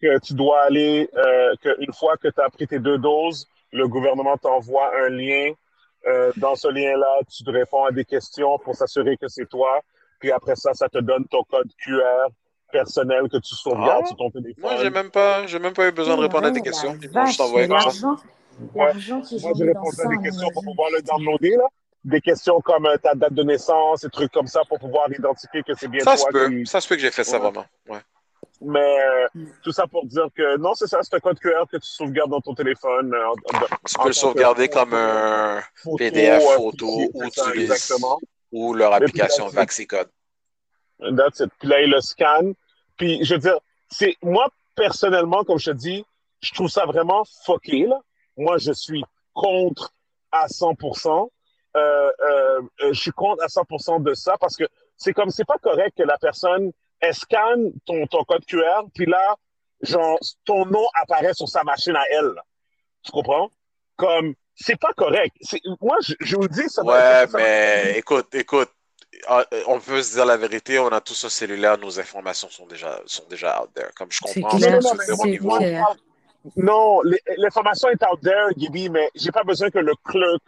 que 0.00 0.18
tu 0.18 0.34
dois 0.34 0.62
aller, 0.62 1.08
euh, 1.16 1.54
qu'une 1.60 1.92
fois 1.92 2.16
que 2.16 2.28
tu 2.28 2.40
as 2.40 2.48
pris 2.50 2.66
tes 2.66 2.78
deux 2.78 2.98
doses, 2.98 3.46
le 3.72 3.86
gouvernement 3.86 4.36
t'envoie 4.36 4.90
un 5.04 5.08
lien. 5.10 5.52
Euh, 6.06 6.32
dans 6.36 6.54
ce 6.54 6.68
lien-là, 6.68 7.20
tu 7.30 7.44
te 7.44 7.50
réponds 7.50 7.84
à 7.84 7.90
des 7.90 8.04
questions 8.04 8.58
pour 8.58 8.74
s'assurer 8.74 9.16
que 9.16 9.28
c'est 9.28 9.48
toi. 9.48 9.80
Puis 10.18 10.32
après 10.32 10.56
ça, 10.56 10.72
ça 10.72 10.88
te 10.88 10.98
donne 10.98 11.26
ton 11.26 11.42
code 11.44 11.68
QR 11.84 12.28
personnel 12.72 13.28
que 13.28 13.38
tu 13.38 13.54
sauvegardes 13.54 14.02
ah, 14.04 14.06
sur 14.06 14.16
ton 14.16 14.30
téléphone. 14.30 14.62
Moi, 14.62 14.76
j'ai 14.80 14.90
même 14.90 15.10
pas, 15.10 15.46
j'ai 15.46 15.58
même 15.58 15.74
pas 15.74 15.88
eu 15.88 15.92
besoin 15.92 16.16
de 16.16 16.22
répondre 16.22 16.46
à 16.46 16.50
des 16.50 16.60
questions. 16.60 16.96
Moi, 17.12 17.26
je 17.26 17.36
t'envoie 17.36 17.66
l'argent. 17.66 18.16
L'argent 18.74 19.20
qui 19.20 19.40
Moi, 19.40 19.52
j'ai 19.56 19.64
répondu 19.64 19.96
à 20.04 20.08
des 20.08 20.22
questions 20.22 20.48
pour 20.52 20.64
pouvoir 20.64 20.90
le 20.90 21.02
downloader, 21.02 21.56
là. 21.56 21.64
Des 22.02 22.22
questions 22.22 22.60
comme 22.62 22.86
euh, 22.86 22.96
ta 22.96 23.14
date 23.14 23.34
de 23.34 23.42
naissance, 23.42 24.00
des 24.00 24.08
trucs 24.08 24.32
comme 24.32 24.46
ça 24.46 24.62
pour 24.66 24.78
pouvoir 24.78 25.12
identifier 25.12 25.62
que 25.62 25.74
c'est 25.74 25.88
bien 25.88 26.02
ça 26.02 26.16
toi. 26.16 26.26
Se 26.26 26.32
peut. 26.32 26.64
Ça 26.64 26.80
se 26.80 26.88
peut 26.88 26.94
que 26.94 27.02
j'ai 27.02 27.10
fait 27.10 27.24
ça 27.24 27.38
vraiment. 27.38 27.66
Ouais. 27.86 27.98
Mais 28.62 28.98
euh, 29.00 29.28
mm. 29.34 29.46
tout 29.62 29.72
ça 29.72 29.86
pour 29.86 30.04
dire 30.06 30.28
que 30.34 30.58
non, 30.58 30.74
c'est 30.74 30.86
ça, 30.86 31.00
c'est 31.02 31.14
un 31.14 31.20
code 31.20 31.38
QR 31.38 31.64
que 31.70 31.78
tu 31.78 31.88
sauvegardes 31.88 32.30
dans 32.30 32.40
ton 32.40 32.54
téléphone. 32.54 33.14
Euh, 33.14 33.58
tu 33.86 33.98
peux 33.98 34.08
le 34.08 34.12
sauvegarder 34.12 34.68
comme 34.68 34.92
un 34.92 35.62
PDF 35.96 36.42
photo 36.56 37.10
ou, 37.14 37.22
tu 37.30 37.92
ou 38.52 38.74
leur 38.74 38.92
application 38.92 39.48
VaxiCode. 39.48 40.08
That's 41.16 41.40
it. 41.40 41.50
Puis 41.58 41.68
là, 41.68 41.80
il 41.80 41.90
le 41.90 42.00
scanne. 42.00 42.54
Puis 42.96 43.24
je 43.24 43.34
veux 43.34 43.40
dire, 43.40 43.58
c'est 43.90 44.16
moi 44.22 44.48
personnellement, 44.76 45.42
comme 45.44 45.58
je 45.58 45.70
te 45.70 45.76
dis, 45.76 46.04
je 46.40 46.52
trouve 46.52 46.68
ça 46.68 46.84
vraiment 46.84 47.24
fucké. 47.44 47.86
Là. 47.86 48.00
Moi, 48.36 48.58
je 48.58 48.72
suis 48.72 49.02
contre 49.32 49.92
à 50.32 50.46
100%. 50.46 51.28
Euh, 51.76 52.10
euh, 52.20 52.62
je 52.92 53.00
suis 53.00 53.12
contre 53.12 53.42
à 53.42 53.46
100% 53.46 54.02
de 54.02 54.14
ça 54.14 54.36
parce 54.40 54.56
que 54.56 54.64
c'est 54.96 55.12
comme 55.12 55.30
c'est 55.30 55.44
pas 55.44 55.58
correct 55.58 55.96
que 55.96 56.02
la 56.02 56.18
personne 56.18 56.72
elle 57.00 57.14
scanne 57.14 57.72
ton, 57.86 58.06
ton 58.06 58.24
code 58.24 58.44
QR, 58.46 58.84
puis 58.94 59.06
là, 59.06 59.36
genre, 59.82 60.18
ton 60.44 60.66
nom 60.66 60.86
apparaît 60.94 61.34
sur 61.34 61.48
sa 61.48 61.62
machine 61.64 61.96
à 61.96 62.04
elle. 62.10 62.34
Tu 63.02 63.10
comprends? 63.12 63.50
Comme, 63.96 64.34
c'est 64.54 64.78
pas 64.78 64.92
correct. 64.96 65.34
Moi, 65.80 65.96
je, 66.02 66.14
je, 66.20 66.36
vous 66.36 66.48
dis, 66.48 66.68
ça 66.68 66.82
Ouais, 66.82 67.26
mais 67.34 67.98
écoute, 67.98 68.34
écoute, 68.34 68.70
ah, 69.26 69.44
on 69.66 69.80
peut 69.80 70.02
se 70.02 70.14
dire 70.14 70.24
la 70.24 70.36
vérité, 70.36 70.78
on 70.78 70.88
a 70.88 71.00
tous 71.00 71.24
un 71.24 71.28
cellulaire, 71.28 71.78
nos 71.78 71.98
informations 71.98 72.48
sont 72.48 72.66
déjà, 72.66 73.00
sont 73.06 73.24
déjà 73.28 73.62
out 73.62 73.70
there. 73.74 73.90
Comme 73.96 74.10
je 74.10 74.20
comprends, 74.20 74.56
clair, 74.56 74.80
non, 76.56 77.02
l'information 77.36 77.90
est 77.90 78.02
out 78.02 78.20
there, 78.22 78.48
Gibi, 78.56 78.88
mais 78.88 79.10
j'ai 79.14 79.30
pas 79.30 79.44
besoin 79.44 79.70
que 79.70 79.78
le 79.78 79.92
clerc 80.04 80.38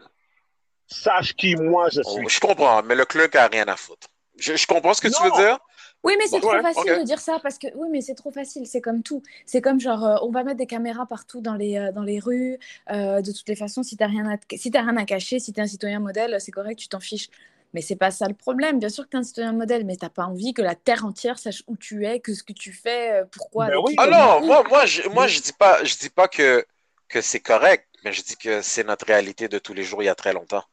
sache 0.86 1.34
qui 1.34 1.55
moi 1.57 1.88
je 1.90 2.03
suis. 2.03 2.28
je 2.28 2.40
comprends, 2.40 2.82
mais 2.82 2.94
le 2.94 3.05
clerc 3.05 3.28
a 3.34 3.46
rien 3.46 3.66
à 3.68 3.76
foutre. 3.76 4.09
Je, 4.38 4.57
je 4.57 4.66
comprends 4.66 4.94
ce 4.94 5.03
que 5.03 5.09
tu 5.09 5.22
veux 5.22 5.30
dire, 5.32 5.59
oui, 6.05 6.14
mais 6.18 6.26
c'est 6.26 6.40
trop 6.40 6.61
facile 6.61 6.98
de 6.98 7.05
dire 7.05 7.20
ça 7.20 7.38
parce 7.40 7.59
que 7.59 7.68
oui, 7.76 7.88
mais 7.90 8.00
c'est 8.00 8.14
trop 8.14 8.32
facile. 8.32 8.66
C'est 8.66 8.80
comme 8.80 9.03
tout. 9.03 9.22
C'est 9.46 9.61
comme 9.61 9.80
genre, 9.80 10.05
euh, 10.05 10.16
on 10.22 10.30
va 10.30 10.42
mettre 10.42 10.57
des 10.57 10.66
caméras 10.66 11.07
partout 11.07 11.40
dans 11.40 11.55
les, 11.55 11.76
euh, 11.76 11.92
dans 11.92 12.03
les 12.03 12.18
rues. 12.18 12.59
Euh, 12.90 13.20
de 13.22 13.30
toutes 13.30 13.48
les 13.48 13.57
façons, 13.57 13.82
si 13.82 13.96
tu 13.96 14.03
n'as 14.03 14.09
rien, 14.09 14.28
à, 14.28 14.36
si 14.57 14.70
rien 14.72 14.96
à 14.96 15.05
cacher, 15.05 15.38
si 15.38 15.53
tu 15.53 15.61
es 15.61 15.62
un 15.62 15.66
citoyen 15.66 16.00
modèle, 16.00 16.36
c'est 16.40 16.50
correct, 16.50 16.78
tu 16.78 16.88
t'en 16.88 17.00
fiches. 17.00 17.28
Mais 17.72 17.80
c'est 17.80 17.96
pas 17.96 18.11
ça 18.11 18.26
le 18.26 18.34
problème. 18.34 18.80
Bien 18.80 18.88
sûr 18.88 19.05
que 19.05 19.11
tu 19.11 19.16
es 19.16 19.20
un 19.20 19.22
citoyen 19.22 19.53
modèle, 19.53 19.84
mais 19.86 19.96
tu 19.96 20.05
n'as 20.05 20.11
pas 20.11 20.24
envie 20.24 20.53
que 20.53 20.61
la 20.61 20.74
terre 20.74 21.07
entière 21.07 21.38
sache 21.38 21.62
où 21.68 21.76
tu 21.76 22.05
es, 22.05 22.20
que 22.20 22.34
ce 22.34 22.42
que 22.42 22.53
tu 22.53 22.72
fais, 22.72 23.22
pourquoi. 23.30 23.68
Ben 23.68 23.78
oui. 23.82 23.94
Ah 23.96 24.07
non, 24.09 24.46
moi, 24.46 24.64
moi, 24.68 24.84
je, 24.86 25.09
moi, 25.09 25.26
je 25.28 25.40
dis 25.40 25.53
pas, 25.53 25.82
je 25.84 25.96
dis 25.96 26.11
pas 26.11 26.28
que, 26.28 26.66
que 27.09 27.20
c'est 27.20 27.40
correct, 27.40 27.86
mais 28.05 28.12
je 28.12 28.22
dis 28.22 28.36
que 28.36 28.61
c'est 28.61 28.84
notre 28.84 29.07
réalité 29.07 29.48
de 29.48 29.59
tous 29.59 29.72
les 29.72 29.84
jours 29.84 30.03
il 30.03 30.07
y 30.07 30.11
a 30.11 30.14
très 30.14 30.32
longtemps. 30.32 30.64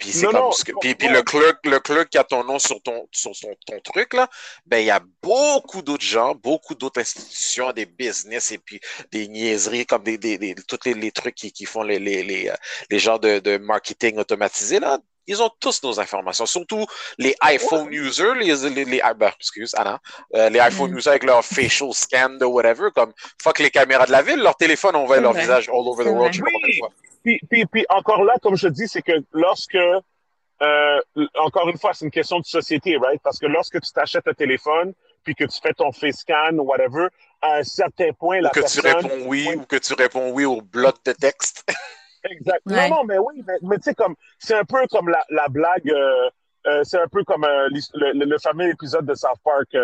Puis 0.00 0.12
c'est 0.12 0.26
comme 0.26 0.50
puis, 0.80 0.94
puis 0.94 1.08
le 1.08 1.22
clerc, 1.22 1.58
le 1.64 2.04
qui 2.04 2.16
a 2.16 2.24
ton 2.24 2.42
nom 2.42 2.58
sur 2.58 2.82
ton 2.82 3.06
sur 3.12 3.36
son, 3.36 3.54
ton 3.66 3.78
truc 3.80 4.14
là, 4.14 4.28
ben 4.64 4.78
il 4.78 4.86
y 4.86 4.90
a 4.90 5.00
beaucoup 5.22 5.82
d'autres 5.82 6.04
gens, 6.04 6.34
beaucoup 6.34 6.74
d'autres 6.74 7.00
institutions, 7.00 7.70
des 7.72 7.84
business 7.84 8.50
et 8.50 8.58
puis 8.58 8.80
des 9.12 9.28
niaiseries 9.28 9.84
comme 9.84 10.02
des, 10.02 10.16
des, 10.16 10.38
des 10.38 10.54
tous 10.54 10.78
les, 10.86 10.94
les, 10.94 11.12
trucs 11.12 11.34
qui, 11.34 11.52
qui 11.52 11.66
font 11.66 11.82
les 11.82 11.98
les 11.98 12.22
les, 12.22 12.48
euh, 12.48 12.54
les 12.90 12.98
genres 12.98 13.20
de, 13.20 13.40
de 13.40 13.58
marketing 13.58 14.18
automatisé 14.18 14.80
là. 14.80 14.98
Ils 15.26 15.40
ont 15.42 15.50
tous 15.60 15.82
nos 15.84 16.00
informations, 16.00 16.46
surtout 16.46 16.86
les 17.18 17.36
iPhone 17.42 17.92
users, 17.92 18.34
les, 18.40 18.56
les, 18.70 18.84
les 18.84 19.00
ah, 19.02 19.14
ben, 19.14 19.30
excuse, 19.38 19.74
Anna, 19.76 20.00
euh, 20.34 20.48
les 20.48 20.58
iPhone 20.58 20.90
mm. 20.90 20.98
users 20.98 21.10
avec 21.10 21.24
leur 21.24 21.44
facial 21.44 21.92
scan 21.92 22.30
de 22.30 22.44
whatever, 22.46 22.88
comme 22.92 23.12
fuck 23.40 23.60
les 23.60 23.70
caméras 23.70 24.06
de 24.06 24.12
la 24.12 24.22
ville, 24.22 24.40
leur 24.40 24.56
téléphone, 24.56 24.96
on 24.96 25.04
voit 25.04 25.20
leur 25.20 25.34
visage 25.34 25.68
all 25.68 25.86
over 25.86 26.04
the 26.04 26.08
world. 26.08 26.34
Oui. 26.42 26.80
Puis, 27.22 27.40
puis, 27.48 27.66
puis, 27.66 27.86
encore 27.90 28.24
là, 28.24 28.34
comme 28.42 28.56
je 28.56 28.68
dis, 28.68 28.88
c'est 28.88 29.02
que 29.02 29.12
lorsque, 29.32 29.74
euh, 29.74 31.00
encore 31.38 31.68
une 31.68 31.78
fois, 31.78 31.92
c'est 31.92 32.04
une 32.04 32.10
question 32.10 32.38
de 32.38 32.44
société, 32.44 32.96
right? 32.96 33.20
Parce 33.22 33.38
que 33.38 33.46
lorsque 33.46 33.80
tu 33.80 33.92
t'achètes 33.92 34.26
un 34.26 34.32
téléphone, 34.32 34.94
puis 35.24 35.34
que 35.34 35.44
tu 35.44 35.60
fais 35.60 35.72
ton 35.72 35.92
face 35.92 36.18
scan 36.18 36.54
ou 36.54 36.62
whatever, 36.62 37.08
à 37.42 37.56
un 37.56 37.62
certain 37.62 38.12
point, 38.12 38.40
la 38.40 38.50
que 38.50 38.60
personne... 38.60 38.82
tu 38.82 39.06
réponds 39.06 39.26
oui 39.26 39.48
ou 39.56 39.64
que 39.64 39.76
tu 39.76 39.94
réponds 39.94 40.30
oui 40.30 40.44
au 40.44 40.60
bloc 40.60 40.96
de 41.04 41.12
texte. 41.12 41.64
exact. 42.24 42.62
Non, 42.66 42.88
non, 42.88 43.04
mais 43.04 43.18
oui, 43.18 43.42
mais, 43.46 43.54
mais 43.62 43.76
tu 43.76 43.84
sais, 43.84 43.94
comme, 43.94 44.14
c'est 44.38 44.54
un 44.54 44.64
peu 44.64 44.86
comme 44.90 45.08
la, 45.08 45.24
la 45.30 45.48
blague, 45.48 45.90
euh, 45.90 46.30
euh, 46.66 46.84
c'est 46.84 47.00
un 47.00 47.08
peu 47.08 47.24
comme 47.24 47.44
euh, 47.44 47.68
le, 47.94 48.24
le, 48.24 48.38
fameux 48.38 48.68
épisode 48.68 49.06
de 49.06 49.14
South 49.14 49.38
Park 49.44 49.74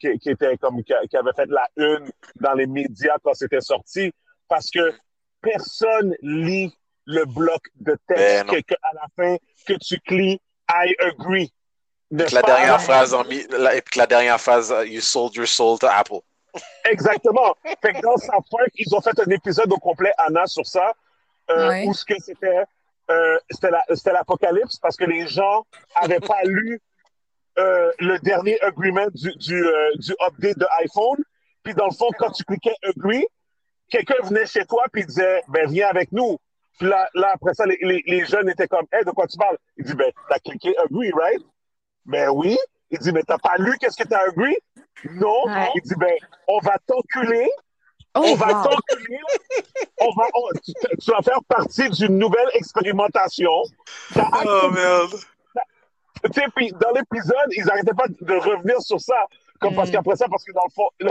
qui, 0.00 0.18
qui, 0.18 0.30
était 0.30 0.56
comme 0.56 0.82
qui, 0.82 1.16
avait 1.16 1.32
fait 1.34 1.48
la 1.48 1.66
une 1.76 2.10
dans 2.40 2.54
les 2.54 2.66
médias 2.66 3.16
quand 3.22 3.34
c'était 3.34 3.60
sorti, 3.60 4.12
parce 4.48 4.70
que 4.70 4.92
personne 5.44 6.14
lit 6.22 6.72
le 7.06 7.24
bloc 7.26 7.62
de 7.76 7.96
texte 8.08 8.46
ben 8.46 8.62
que, 8.62 8.74
à 8.82 8.94
la 8.94 9.06
fin 9.16 9.36
que 9.66 9.74
tu 9.74 10.00
cliques 10.00 10.42
I 10.70 10.94
agree. 11.00 11.52
la 12.10 12.42
dernière 12.42 12.80
phrase 12.80 13.12
en 13.12 13.22
la, 13.22 13.76
et 13.76 13.82
puis 13.82 13.98
la 13.98 14.06
dernière 14.06 14.40
phrase 14.40 14.74
You 14.86 15.00
sold 15.00 15.34
your 15.34 15.46
soul 15.46 15.78
to 15.78 15.86
Apple. 15.86 16.20
Exactement. 16.90 17.54
fait 17.64 17.92
que 17.92 18.00
dans 18.00 18.14
Park, 18.50 18.70
ils 18.76 18.94
ont 18.94 19.00
fait 19.00 19.18
un 19.18 19.30
épisode 19.30 19.72
au 19.72 19.78
complet, 19.78 20.12
Anna, 20.18 20.46
sur 20.46 20.66
ça, 20.66 20.92
euh, 21.50 21.84
où 21.84 21.92
ce 21.92 22.04
que 22.04 22.14
c'était, 22.20 22.64
euh, 23.10 23.38
c'était 23.50 24.12
l'apocalypse 24.12 24.78
parce 24.78 24.96
que 24.96 25.04
les 25.04 25.26
gens 25.26 25.66
n'avaient 26.00 26.20
pas 26.20 26.42
lu 26.44 26.80
euh, 27.58 27.92
le 28.00 28.18
dernier 28.18 28.60
agreement 28.62 29.06
du, 29.14 29.32
du, 29.36 29.64
euh, 29.64 29.90
du 29.96 30.12
update 30.26 30.58
de 30.58 30.66
iPhone. 30.80 31.22
Puis 31.62 31.74
dans 31.74 31.86
le 31.86 31.94
fond, 31.94 32.08
quand 32.18 32.30
tu 32.30 32.44
cliquais 32.44 32.74
agree, 32.82 33.26
quelqu'un 33.88 34.22
venait 34.22 34.46
chez 34.46 34.64
toi 34.64 34.84
puis 34.92 35.04
disait, 35.04 35.42
ben 35.48 35.68
viens 35.68 35.88
avec 35.88 36.12
nous. 36.12 36.38
Puis 36.78 36.88
là, 36.88 37.08
là 37.14 37.30
après 37.34 37.54
ça, 37.54 37.66
les, 37.66 37.78
les, 37.82 38.02
les 38.06 38.24
jeunes 38.24 38.48
étaient 38.48 38.68
comme, 38.68 38.86
hey, 38.92 39.04
de 39.04 39.10
quoi 39.10 39.26
tu 39.26 39.36
parles? 39.38 39.56
Il 39.76 39.84
dit, 39.84 39.94
ben 39.94 40.10
t'as 40.28 40.38
cliqué 40.38 40.76
agree, 40.78 41.12
right? 41.12 41.42
Ben 42.06 42.28
oui. 42.30 42.56
Il 42.90 42.98
dit, 42.98 43.12
mais 43.12 43.22
t'as 43.22 43.38
pas 43.38 43.56
lu 43.58 43.76
qu'est-ce 43.78 43.96
que 43.96 44.08
t'as 44.08 44.28
agree? 44.28 44.56
Non. 45.16 45.44
Il 45.74 45.82
dit, 45.82 45.94
ben, 45.96 46.14
on 46.48 46.58
va 46.60 46.76
t'enculer. 46.86 47.48
Oh, 48.16 48.20
on 48.24 48.34
va 48.36 48.46
t'enculer. 48.46 49.18
on 50.00 50.10
va, 50.14 50.26
tu, 50.62 51.10
vas 51.10 51.22
faire 51.22 51.42
partie 51.48 51.88
d'une 51.90 52.18
nouvelle 52.18 52.48
expérimentation. 52.54 53.50
Oh 54.16 54.70
merde. 54.70 55.14
Tu 56.24 56.40
sais, 56.40 56.46
puis 56.54 56.72
dans 56.72 56.90
l'épisode, 56.92 57.48
ils 57.50 57.64
n'arrêtaient 57.64 57.92
pas 57.92 58.06
de 58.08 58.34
revenir 58.34 58.80
sur 58.80 59.00
ça. 59.00 59.26
Comme 59.60 59.74
parce 59.74 59.88
mm. 59.88 59.92
qu'après 59.92 60.16
ça, 60.16 60.26
parce 60.28 60.44
que 60.44 60.52
dans 60.52 60.64
le 60.64 60.72
fond, 60.72 60.88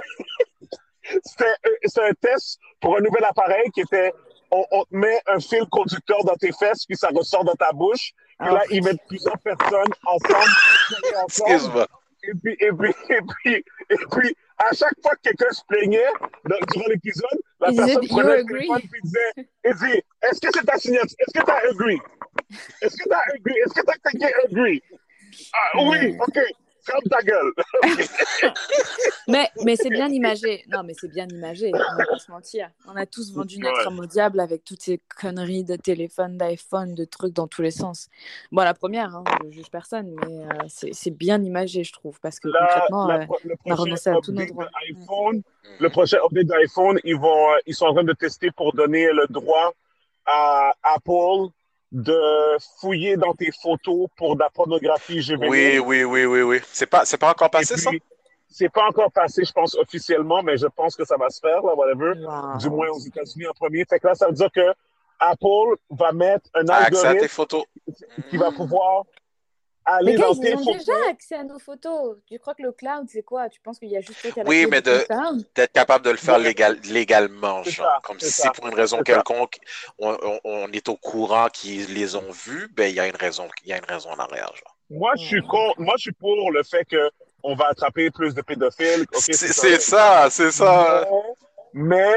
c'était 1.24 2.02
un 2.02 2.14
test 2.22 2.60
pour 2.82 2.98
un 2.98 3.02
nouvel 3.02 3.24
appareil 3.24 3.70
qui 3.72 3.82
était 3.82 4.12
on, 4.52 4.66
on, 4.72 4.84
te 4.84 4.96
met 4.96 5.20
un 5.28 5.40
fil 5.40 5.66
conducteur 5.72 6.24
dans 6.26 6.36
tes 6.36 6.52
fesses, 6.52 6.86
puis 6.86 6.96
ça 6.96 7.10
ressort 7.14 7.44
dans 7.44 7.56
ta 7.56 7.72
bouche. 7.72 8.12
Puis 8.40 8.54
là, 8.54 8.62
ils 8.70 8.84
mettent 8.84 9.02
plusieurs 9.08 9.38
personnes 9.40 9.94
ensemble. 10.06 10.52
Excuse-moi. 11.24 11.88
Et 12.24 12.32
puis, 12.42 12.56
et 12.60 12.72
puis, 12.72 12.94
et 13.10 13.20
puis, 13.22 13.66
et 13.90 13.96
puis, 14.12 14.38
à 14.58 14.74
chaque 14.74 14.96
fois 15.02 15.16
que 15.16 15.22
quelqu'un 15.24 15.52
se 15.52 15.62
plaignait 15.68 16.08
durant 16.72 16.88
l'épisode, 16.88 17.40
la 17.60 17.72
personne 17.74 18.08
prenait 18.08 18.38
le 18.38 18.46
téléphone 18.46 18.82
et 18.82 19.02
disait, 19.02 19.50
et 19.64 19.74
dit, 19.74 20.02
est-ce 20.22 20.40
que 20.40 20.48
c'est 20.54 20.66
ta 20.66 20.78
signature? 20.78 21.16
Est-ce 21.20 21.40
que 21.40 21.46
tu 21.46 21.52
as 21.52 21.70
agree? 21.70 22.00
Est-ce 22.82 22.96
que 22.96 23.04
tu 23.04 23.14
as 23.14 23.34
agree? 23.34 23.58
Est-ce 23.66 23.74
que 23.74 23.82
tu 23.82 23.92
as 23.92 24.10
cliqué 24.10 24.34
agree? 24.46 24.84
Ah, 25.54 25.84
oui, 25.84 26.16
OK. 26.20 26.40
Ferme 26.86 27.04
ta 27.10 27.22
gueule. 27.22 27.54
mais 29.28 29.50
mais 29.64 29.76
c'est 29.76 29.90
bien 29.90 30.10
imagé. 30.10 30.66
Non, 30.68 30.84
mais 30.84 30.94
c'est 31.00 31.08
bien 31.08 31.28
imagé. 31.30 31.72
On 31.74 31.98
va 31.98 32.06
pas 32.06 32.20
se 32.20 32.30
mentir. 32.30 32.70
On 32.88 32.96
a 32.96 33.06
tous 33.06 33.34
vendu 33.34 33.58
notre 33.60 33.88
âme 33.88 34.00
au 34.00 34.06
diable 34.06 34.40
avec 34.40 34.64
toutes 34.66 34.82
ces 34.82 35.00
conneries 35.20 35.64
de 35.64 35.76
téléphone, 35.78 36.38
d'iPhone, 36.38 36.94
de 36.94 37.06
trucs 37.06 37.34
dans 37.34 37.48
tous 37.48 37.62
les 37.62 37.72
sens. 37.72 38.10
Bon, 38.52 38.64
la 38.64 38.74
première, 38.74 39.16
hein, 39.16 39.24
je 39.46 39.52
juge 39.52 39.70
personne, 39.72 40.14
mais 40.26 40.46
euh, 40.46 40.68
c'est 40.68 41.12
bien 41.12 41.42
imagé, 41.42 41.84
je 41.84 41.94
trouve, 41.94 42.20
parce 42.20 42.40
que 42.40 42.50
concrètement, 42.50 43.10
euh, 43.10 43.26
on 43.66 43.72
a 43.72 43.76
renoncé 43.76 44.10
à 44.10 44.20
tous 44.22 44.34
nos 44.34 44.46
droits. 44.46 44.70
Le 45.80 45.90
prochain 45.90 46.18
update 46.26 46.48
d'iPhone, 46.48 47.00
ils, 47.04 47.16
vont, 47.16 47.52
euh, 47.52 47.58
ils 47.66 47.76
sont 47.76 47.86
en 47.86 47.94
train 47.94 48.04
de 48.04 48.14
tester 48.14 48.52
pour 48.52 48.74
donner 48.74 49.08
le 49.12 49.26
droit 49.30 49.74
à 50.26 50.74
Apple 50.84 51.52
de 51.94 52.58
fouiller 52.80 53.16
dans 53.18 53.34
tes 53.34 53.52
photos 53.52 54.08
pour 54.18 54.36
de 54.36 54.42
la 54.42 54.50
pornographie 54.50 55.22
juvénile. 55.22 55.80
Oui, 55.80 55.80
oui, 55.80 56.04
oui, 56.04 56.26
oui, 56.26 56.42
oui. 56.42 56.60
C'est 56.72 56.88
pas, 56.88 57.06
c'est 57.06 57.18
pas 57.18 57.32
encore 57.32 57.52
passé, 57.52 57.78
ça? 57.78 57.92
C'est 58.50 58.70
pas 58.70 58.88
encore 58.88 59.12
passé, 59.12 59.44
je 59.46 59.52
pense, 59.52 59.76
officiellement, 59.76 60.44
mais 60.44 60.58
je 60.58 60.68
pense 60.68 60.96
que 60.96 61.06
ça 61.06 61.16
va 61.18 61.30
se 61.30 61.40
faire, 61.40 61.62
là, 61.64 61.74
whatever. 61.76 62.14
Du 62.60 62.70
moins 62.70 62.90
aux 62.90 63.00
États-Unis 63.00 63.48
en 63.48 63.54
premier. 63.54 63.86
Fait 63.86 64.00
que 64.00 64.08
là, 64.08 64.16
ça 64.16 64.28
veut 64.28 64.34
dire 64.34 64.52
que 64.52 64.74
Apple 65.20 65.78
va 65.92 66.12
mettre 66.12 66.50
un 66.56 66.68
algorithme 66.68 67.28
photos. 67.28 67.64
qui 68.30 68.38
va 68.38 68.52
pouvoir 68.52 69.04
aller 69.86 70.16
dans 70.16 70.36
tes 70.36 70.52
photos. 70.52 70.66
Ils 70.66 70.70
ont 70.70 70.78
déjà 70.78 71.10
accès 71.10 71.36
à 71.36 71.44
nos 71.44 71.60
photos? 71.60 72.18
Tu 72.28 72.40
crois 72.40 72.54
que 72.56 72.64
le 72.64 72.72
cloud, 72.72 73.08
c'est 73.10 73.24
quoi? 73.24 73.50
Tu 73.50 73.60
penses 73.62 73.80
qu'il 73.80 73.90
y 73.90 73.98
a 73.98 74.02
juste 74.02 74.26
Oui, 74.46 74.66
mais 74.70 74.82
d'être 74.82 75.72
capable 75.74 76.06
de 76.06 76.12
le 76.12 76.18
faire 76.18 76.40
légal, 76.40 76.80
légalement, 76.90 77.64
genre. 77.64 78.02
comme 78.04 78.20
si 78.20 78.48
pour 78.56 78.68
une 78.68 78.76
raison 78.76 79.02
quelconque, 79.02 79.58
on, 80.00 80.18
on, 80.44 80.72
est 80.72 80.90
au 80.90 80.96
courant 80.96 81.48
qu'ils 81.52 81.94
les 81.94 82.16
ont 82.16 82.32
vus, 82.32 82.70
ben 82.74 82.90
il 82.90 82.96
y 82.96 83.00
a 83.00 83.08
une 83.08 83.16
raison, 83.16 83.48
il 83.64 83.70
y 83.70 83.74
a 83.74 83.78
une 83.78 83.86
raison 83.86 84.10
en 84.10 84.20
arrière, 84.20 84.52
genre. 84.56 84.78
Moi, 84.90 85.12
je 85.18 85.24
suis 85.24 85.42
con... 85.42 85.74
moi, 85.78 85.96
je 85.98 86.04
suis 86.04 86.12
pour 86.12 86.52
le 86.52 86.64
fait 86.64 86.86
que 86.86 87.10
on 87.42 87.56
va 87.56 87.68
attraper 87.68 88.10
plus 88.12 88.34
de 88.34 88.42
pédophiles. 88.42 89.06
c'est 89.14 89.80
ça, 89.80 90.28
c'est 90.30 90.52
ça. 90.52 91.06
Mais, 91.74 92.14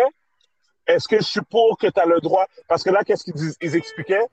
est-ce 0.86 1.08
que 1.08 1.16
je 1.16 1.24
suis 1.24 1.40
pour 1.50 1.76
que 1.78 1.88
tu 1.88 2.00
as 2.00 2.06
le 2.06 2.20
droit? 2.20 2.46
Parce 2.68 2.82
que 2.82 2.90
là, 2.90 3.02
qu'est-ce 3.02 3.24
qu'ils 3.24 3.76
expliquaient? 3.76 4.26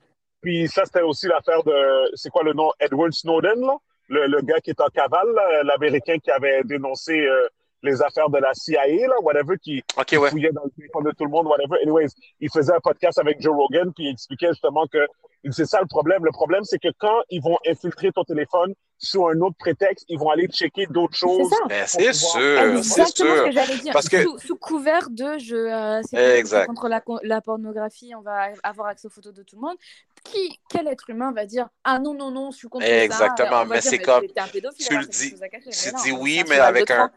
Puis 0.44 0.68
ça, 0.68 0.84
c'était 0.86 1.02
aussi 1.02 1.28
l'affaire 1.28 1.64
de, 1.64 2.12
c'est 2.16 2.30
quoi 2.30 2.44
le 2.44 2.54
nom, 2.54 2.72
Edward 2.80 3.14
Snowden, 3.14 3.62
là? 3.62 3.78
Le, 4.10 4.28
le 4.28 4.42
gars 4.42 4.60
qui 4.60 4.72
est 4.72 4.82
en 4.82 4.88
cavale, 4.88 5.30
l'Américain 5.64 6.18
qui 6.20 6.30
avait 6.30 6.62
dénoncé 6.66 7.26
euh, 7.26 7.48
les 7.84 8.02
affaires 8.02 8.30
de 8.30 8.40
la 8.40 8.54
CIA, 8.54 8.86
là, 8.86 9.16
whatever, 9.22 9.58
qui, 9.62 9.84
fouillait 10.30 10.52
dans 10.52 10.64
le 10.64 10.72
téléphone 10.72 11.04
de 11.04 11.12
tout 11.12 11.26
le 11.26 11.30
monde, 11.30 11.48
whatever. 11.48 11.82
Anyways, 11.82 12.10
il 12.40 12.50
faisait 12.50 12.74
un 12.74 12.80
podcast 12.80 13.20
avec 13.20 13.42
Joe 13.42 13.56
Rogan, 13.56 13.92
puis 13.94 14.06
il 14.06 14.12
expliquait 14.12 14.50
justement 14.50 14.88
que 14.88 15.06
c'est 15.52 15.66
ça 15.66 15.82
le 15.82 15.88
problème. 15.88 16.24
Le 16.24 16.32
problème, 16.32 16.64
c'est 16.64 16.80
que 16.80 16.88
quand 16.98 17.22
ils 17.30 17.42
vont 17.42 17.58
infiltrer 17.68 18.12
ton 18.12 18.24
téléphone 18.24 18.74
sous 18.98 19.28
un 19.28 19.40
autre 19.42 19.58
prétexte, 19.60 20.06
ils 20.08 20.18
vont 20.18 20.30
aller 20.30 20.48
checker 20.48 20.86
d'autres 20.88 21.18
choses. 21.18 21.50
C'est 21.50 21.68
ben, 21.68 21.86
sûr, 21.86 22.84
c'est 22.84 23.06
sûr. 23.06 23.26
ce 23.28 23.46
que 23.46 23.52
j'allais 23.52 23.78
dire. 23.78 23.92
Parce 23.92 24.08
que... 24.08 24.24
sous, 24.40 24.56
couvert 24.56 25.10
de 25.10 25.38
je, 25.40 25.56
euh, 25.56 26.66
contre 26.66 26.88
la, 26.88 27.04
la, 27.24 27.42
pornographie, 27.42 28.14
on 28.16 28.22
va 28.22 28.52
avoir 28.64 28.88
accès 28.88 29.08
aux 29.08 29.12
photos 29.12 29.34
de 29.34 29.44
tout 29.44 29.58
le 29.58 29.64
monde. 29.64 29.76
Qui, 30.24 30.58
quel 30.70 30.88
être 30.88 31.10
humain 31.10 31.34
va 31.34 31.46
dire 31.46 31.68
ah 31.84 32.00
non 32.00 32.14
non 32.14 32.32
non, 32.32 32.52
je 32.52 32.60
suis 32.60 32.70
contre 32.70 32.86
Exactement, 32.86 33.64
ça. 33.64 33.66
mais 33.66 33.82
c'est 33.82 34.00
comme 34.00 34.26
tu 34.26 34.98
le 34.98 35.06
dis, 35.08 35.36
tu 35.36 35.92
dis 36.04 36.12
oui, 36.14 36.44
mais 36.48 36.60
avec 36.60 36.90
un 36.92 37.12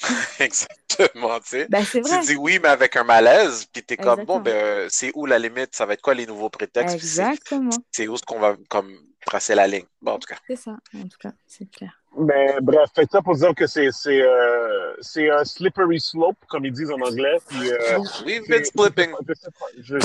Exactement, 0.40 1.38
tu 1.40 1.48
sais. 1.48 1.66
Ben, 1.68 1.84
tu 1.84 2.00
dis 2.00 2.36
oui, 2.36 2.58
mais 2.62 2.68
avec 2.68 2.96
un 2.96 3.04
malaise, 3.04 3.66
puis 3.72 3.82
t'es 3.82 3.96
comme, 3.96 4.24
bon, 4.24 4.40
ben, 4.40 4.88
c'est 4.90 5.12
où 5.14 5.26
la 5.26 5.38
limite? 5.38 5.74
Ça 5.74 5.86
va 5.86 5.94
être 5.94 6.02
quoi 6.02 6.14
les 6.14 6.26
nouveaux 6.26 6.50
prétextes? 6.50 6.94
Exactement. 6.94 7.70
C'est 7.90 8.08
où 8.08 8.16
ce 8.16 8.22
qu'on 8.22 8.40
va 8.40 8.56
comme 8.68 8.92
tracer 9.26 9.54
la 9.54 9.66
ligne? 9.66 9.86
Bon, 10.00 10.12
en 10.12 10.18
tout 10.18 10.28
cas. 10.28 10.38
C'est 10.46 10.56
ça, 10.56 10.72
en 10.94 11.02
tout 11.02 11.18
cas, 11.20 11.32
c'est 11.46 11.70
clair. 11.70 12.00
Mais 12.18 12.56
bref, 12.60 12.90
fait 12.94 13.08
ça 13.10 13.22
pour 13.22 13.36
dire 13.36 13.54
que 13.54 13.66
c'est 13.66 13.88
euh, 14.06 14.94
un 15.32 15.44
slippery 15.44 16.00
slope, 16.00 16.36
comme 16.48 16.64
ils 16.64 16.72
disent 16.72 16.90
en 16.90 17.00
anglais. 17.00 17.38
Puis, 17.48 17.70
euh, 17.70 17.98
We've 18.26 18.48
been 18.48 18.64
slipping. 18.64 19.14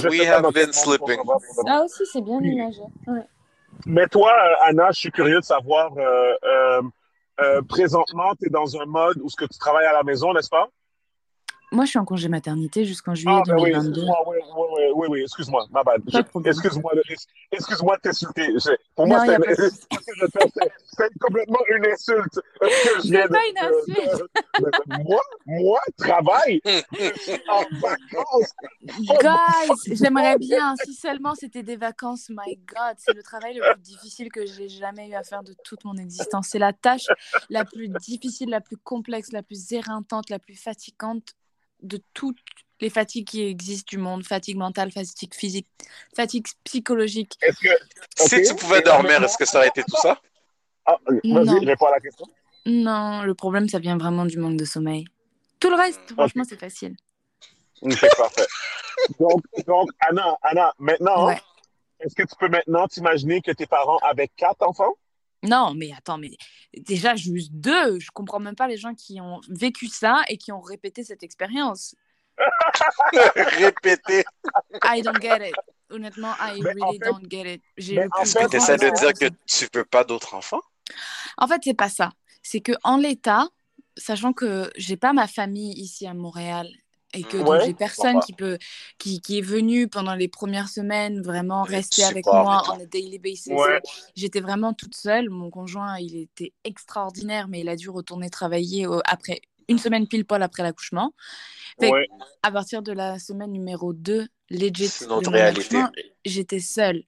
We 0.10 0.28
have 0.28 0.54
been 0.54 0.72
slipping. 0.72 1.20
Ah 1.68 1.82
aussi, 1.84 2.04
c'est 2.06 2.22
bien 2.22 2.40
imagé. 2.40 2.82
Ouais. 3.08 3.26
Mais 3.86 4.08
toi, 4.08 4.32
euh, 4.32 4.70
Anna, 4.70 4.92
je 4.92 5.00
suis 5.00 5.12
curieux 5.12 5.40
de 5.40 5.46
savoir, 5.46 5.92
euh, 5.98 6.82
euh, 7.42 7.62
présentement, 7.62 8.34
tu 8.42 8.50
dans 8.50 8.78
un 8.78 8.86
mode 8.86 9.20
où 9.22 9.30
ce 9.30 9.36
que 9.36 9.46
tu 9.46 9.58
travailles 9.58 9.88
à 9.88 9.94
la 9.94 10.04
maison, 10.04 10.34
n'est-ce 10.34 10.50
pas? 10.50 10.70
Moi, 11.72 11.86
je 11.86 11.92
suis 11.92 12.00
en 12.00 12.06
congé 12.06 12.30
maternité 12.30 12.86
jusqu'en 12.86 13.16
juillet 13.16 13.36
ah, 13.36 13.44
ben 13.46 13.58
2022. 13.58 14.02
Oui, 14.02 14.08
oui, 14.28 14.38
oui, 14.56 14.84
oui, 14.96 15.08
oui, 15.10 15.22
excuse-moi, 15.22 15.66
ma 15.72 15.84
bad. 15.84 16.02
Excuse-moi 16.46 16.92
excuse-moi 17.52 17.98
de 17.98 18.02
t'insulter. 18.02 18.48
Pour 18.96 19.08
moi, 19.08 19.26
c'est 19.26 21.20
complètement 21.20 21.60
une 21.70 21.86
insulte. 21.88 22.40
C'est 23.02 23.28
pas 23.30 23.40
une 23.50 23.58
insulte. 23.58 24.24
moi, 24.88 25.22
moi, 25.46 25.80
travail, 25.98 26.62
en 27.50 27.64
vacances. 27.82 28.54
Guys, 28.84 29.96
j'aimerais 29.96 30.38
bien, 30.38 30.76
si 30.84 30.94
seulement 30.94 31.36
c'était 31.36 31.64
des 31.64 31.78
vacances, 31.78 32.30
my 32.30 32.56
God, 32.56 32.96
c'est 32.98 33.14
le 33.14 33.24
travail 33.24 33.56
le 33.56 33.74
plus 33.74 33.82
difficile 33.82 34.32
que 34.32 34.46
j'ai 34.46 34.70
jamais 34.70 35.10
eu 35.10 35.14
à 35.14 35.24
faire 35.24 35.44
de 35.44 35.54
toute 35.64 35.84
mon 35.86 35.96
existence. 35.96 36.50
C'est 36.52 36.60
la 36.60 36.74
tâche 36.74 37.08
la 37.50 37.66
plus 37.66 37.90
difficile, 37.90 38.50
la 38.50 38.62
plus 38.62 38.78
complexe, 38.78 39.32
la 39.32 39.44
plus 39.44 39.72
éreintante, 39.72 40.30
la 40.30 40.40
plus 40.40 40.56
fatigante 40.56 41.34
de 41.88 42.02
toutes 42.14 42.38
les 42.82 42.90
fatigues 42.90 43.28
qui 43.28 43.44
existent 43.44 43.88
du 43.90 43.98
monde, 43.98 44.26
fatigue 44.26 44.58
mentale, 44.58 44.92
fatigue 44.92 45.34
physique, 45.34 45.68
fatigue 46.16 46.46
psychologique. 46.64 47.34
Que... 47.40 47.70
Si 48.16 48.44
tu 48.44 48.56
pouvais 48.56 48.82
dormir, 48.82 49.24
est-ce 49.24 49.38
que 49.38 49.46
ça 49.46 49.60
aurait 49.60 49.70
été 49.70 49.84
tout 49.84 49.98
ça? 50.02 50.20
Ah, 50.86 50.98
vas-y, 51.06 51.66
réponds 51.66 51.88
à 51.88 51.92
la 51.92 52.00
question. 52.00 52.26
Non, 52.66 53.22
le 53.24 53.34
problème, 53.34 53.70
ça 53.70 53.80
vient 53.80 53.98
vraiment 53.98 54.26
du 54.26 54.38
manque 54.38 54.58
de 54.58 54.66
sommeil. 54.66 55.06
Tout 55.60 55.70
le 55.70 55.76
reste, 55.76 56.14
franchement, 56.14 56.44
c'est 56.48 56.60
facile. 56.60 56.96
C'est 57.82 58.16
parfait. 58.18 58.48
donc, 59.20 59.42
donc, 59.68 59.90
Anna, 60.00 60.38
Anna, 60.42 60.74
maintenant, 60.80 61.30
est-ce 62.00 62.16
que 62.16 62.24
tu 62.24 62.36
peux 62.40 62.50
maintenant 62.50 62.88
t'imaginer 62.88 63.42
que 63.42 63.52
tes 63.52 63.66
parents 63.66 63.98
avaient 63.98 64.28
quatre 64.28 64.62
enfants? 64.68 64.96
Non, 65.48 65.74
mais 65.76 65.92
attends, 65.98 66.18
mais 66.18 66.32
déjà 66.78 67.16
juste 67.16 67.52
deux. 67.54 68.00
Je 68.00 68.10
comprends 68.14 68.40
même 68.40 68.56
pas 68.56 68.68
les 68.68 68.78
gens 68.78 68.94
qui 68.94 69.20
ont 69.22 69.42
vécu 69.50 69.88
ça 69.88 70.22
et 70.30 70.38
qui 70.38 70.52
ont 70.52 70.62
répété 70.62 71.04
cette 71.04 71.24
expérience. 71.24 71.96
Répété. 73.58 74.24
I 74.84 75.02
don't 75.02 75.22
get 75.22 75.50
it. 75.50 75.56
honnêtement, 75.90 76.34
I 76.40 76.60
Mais 76.62 76.82
en 76.82 76.88
really 76.88 77.00
fait- 77.00 77.06
don't 77.10 77.30
get 77.30 77.54
it. 77.56 77.64
J'ai 77.78 77.96
mais 77.96 78.04
le 78.04 78.10
plus 78.10 78.32
fait, 78.32 78.54
essaies 78.54 78.78
de 78.78 78.90
dire 78.98 79.14
que 79.14 79.34
tu 79.48 79.68
veux 79.74 79.86
pas 79.86 80.04
d'autres 80.04 80.34
enfants? 80.34 80.62
En 81.38 81.48
fait, 81.48 81.62
c'est 81.64 81.74
pas 81.74 81.90
ça. 81.90 82.12
C'est 82.44 82.62
que 82.62 82.74
en 82.84 82.98
l'état, 82.98 83.48
sachant 83.98 84.34
que 84.34 84.70
j'ai 84.76 84.98
pas 84.98 85.14
ma 85.14 85.28
famille 85.28 85.74
ici 85.80 86.06
à 86.08 86.14
Montréal 86.14 86.68
et 87.16 87.24
que 87.24 87.38
Ouais. 87.38 87.66
j'ai 87.66 87.74
personne 87.74 88.20
qui 88.20 88.34
peut 88.34 88.58
qui, 88.98 89.22
qui 89.22 89.40
est 89.40 89.42
venu 89.42 89.88
pendant 89.88 90.16
les 90.16 90.28
premières 90.28 90.70
semaines 90.70 91.22
vraiment 91.22 91.64
rester 91.64 92.04
avec 92.04 92.26
moi 92.26 92.62
a 92.74 92.86
daily 92.86 93.20
basis. 93.20 93.48
Ouais. 93.54 93.82
J'étais 94.16 94.42
vraiment 94.42 94.74
toute 94.74 94.96
seule. 94.96 95.30
Mon 95.30 95.50
conjoint, 95.50 95.98
il 95.98 96.16
était 96.18 96.54
extraordinaire, 96.64 97.48
mais 97.48 97.62
il 97.62 97.70
a 97.70 97.76
dû 97.76 97.90
retourner 97.90 98.30
travailler 98.30 98.88
après 99.06 99.42
une 99.68 99.80
semaine 99.80 100.08
pile 100.08 100.26
poil 100.26 100.44
après 100.44 100.64
l'accouchement. 100.64 101.14
Ouais. 101.80 102.08
à 102.44 102.52
partir 102.52 102.82
de 102.82 102.92
la 102.92 103.20
semaine 103.20 103.52
numéro 103.52 103.92
2, 103.94 104.28
legit, 104.50 104.90
j'étais 106.26 106.60
seule. 106.60 107.04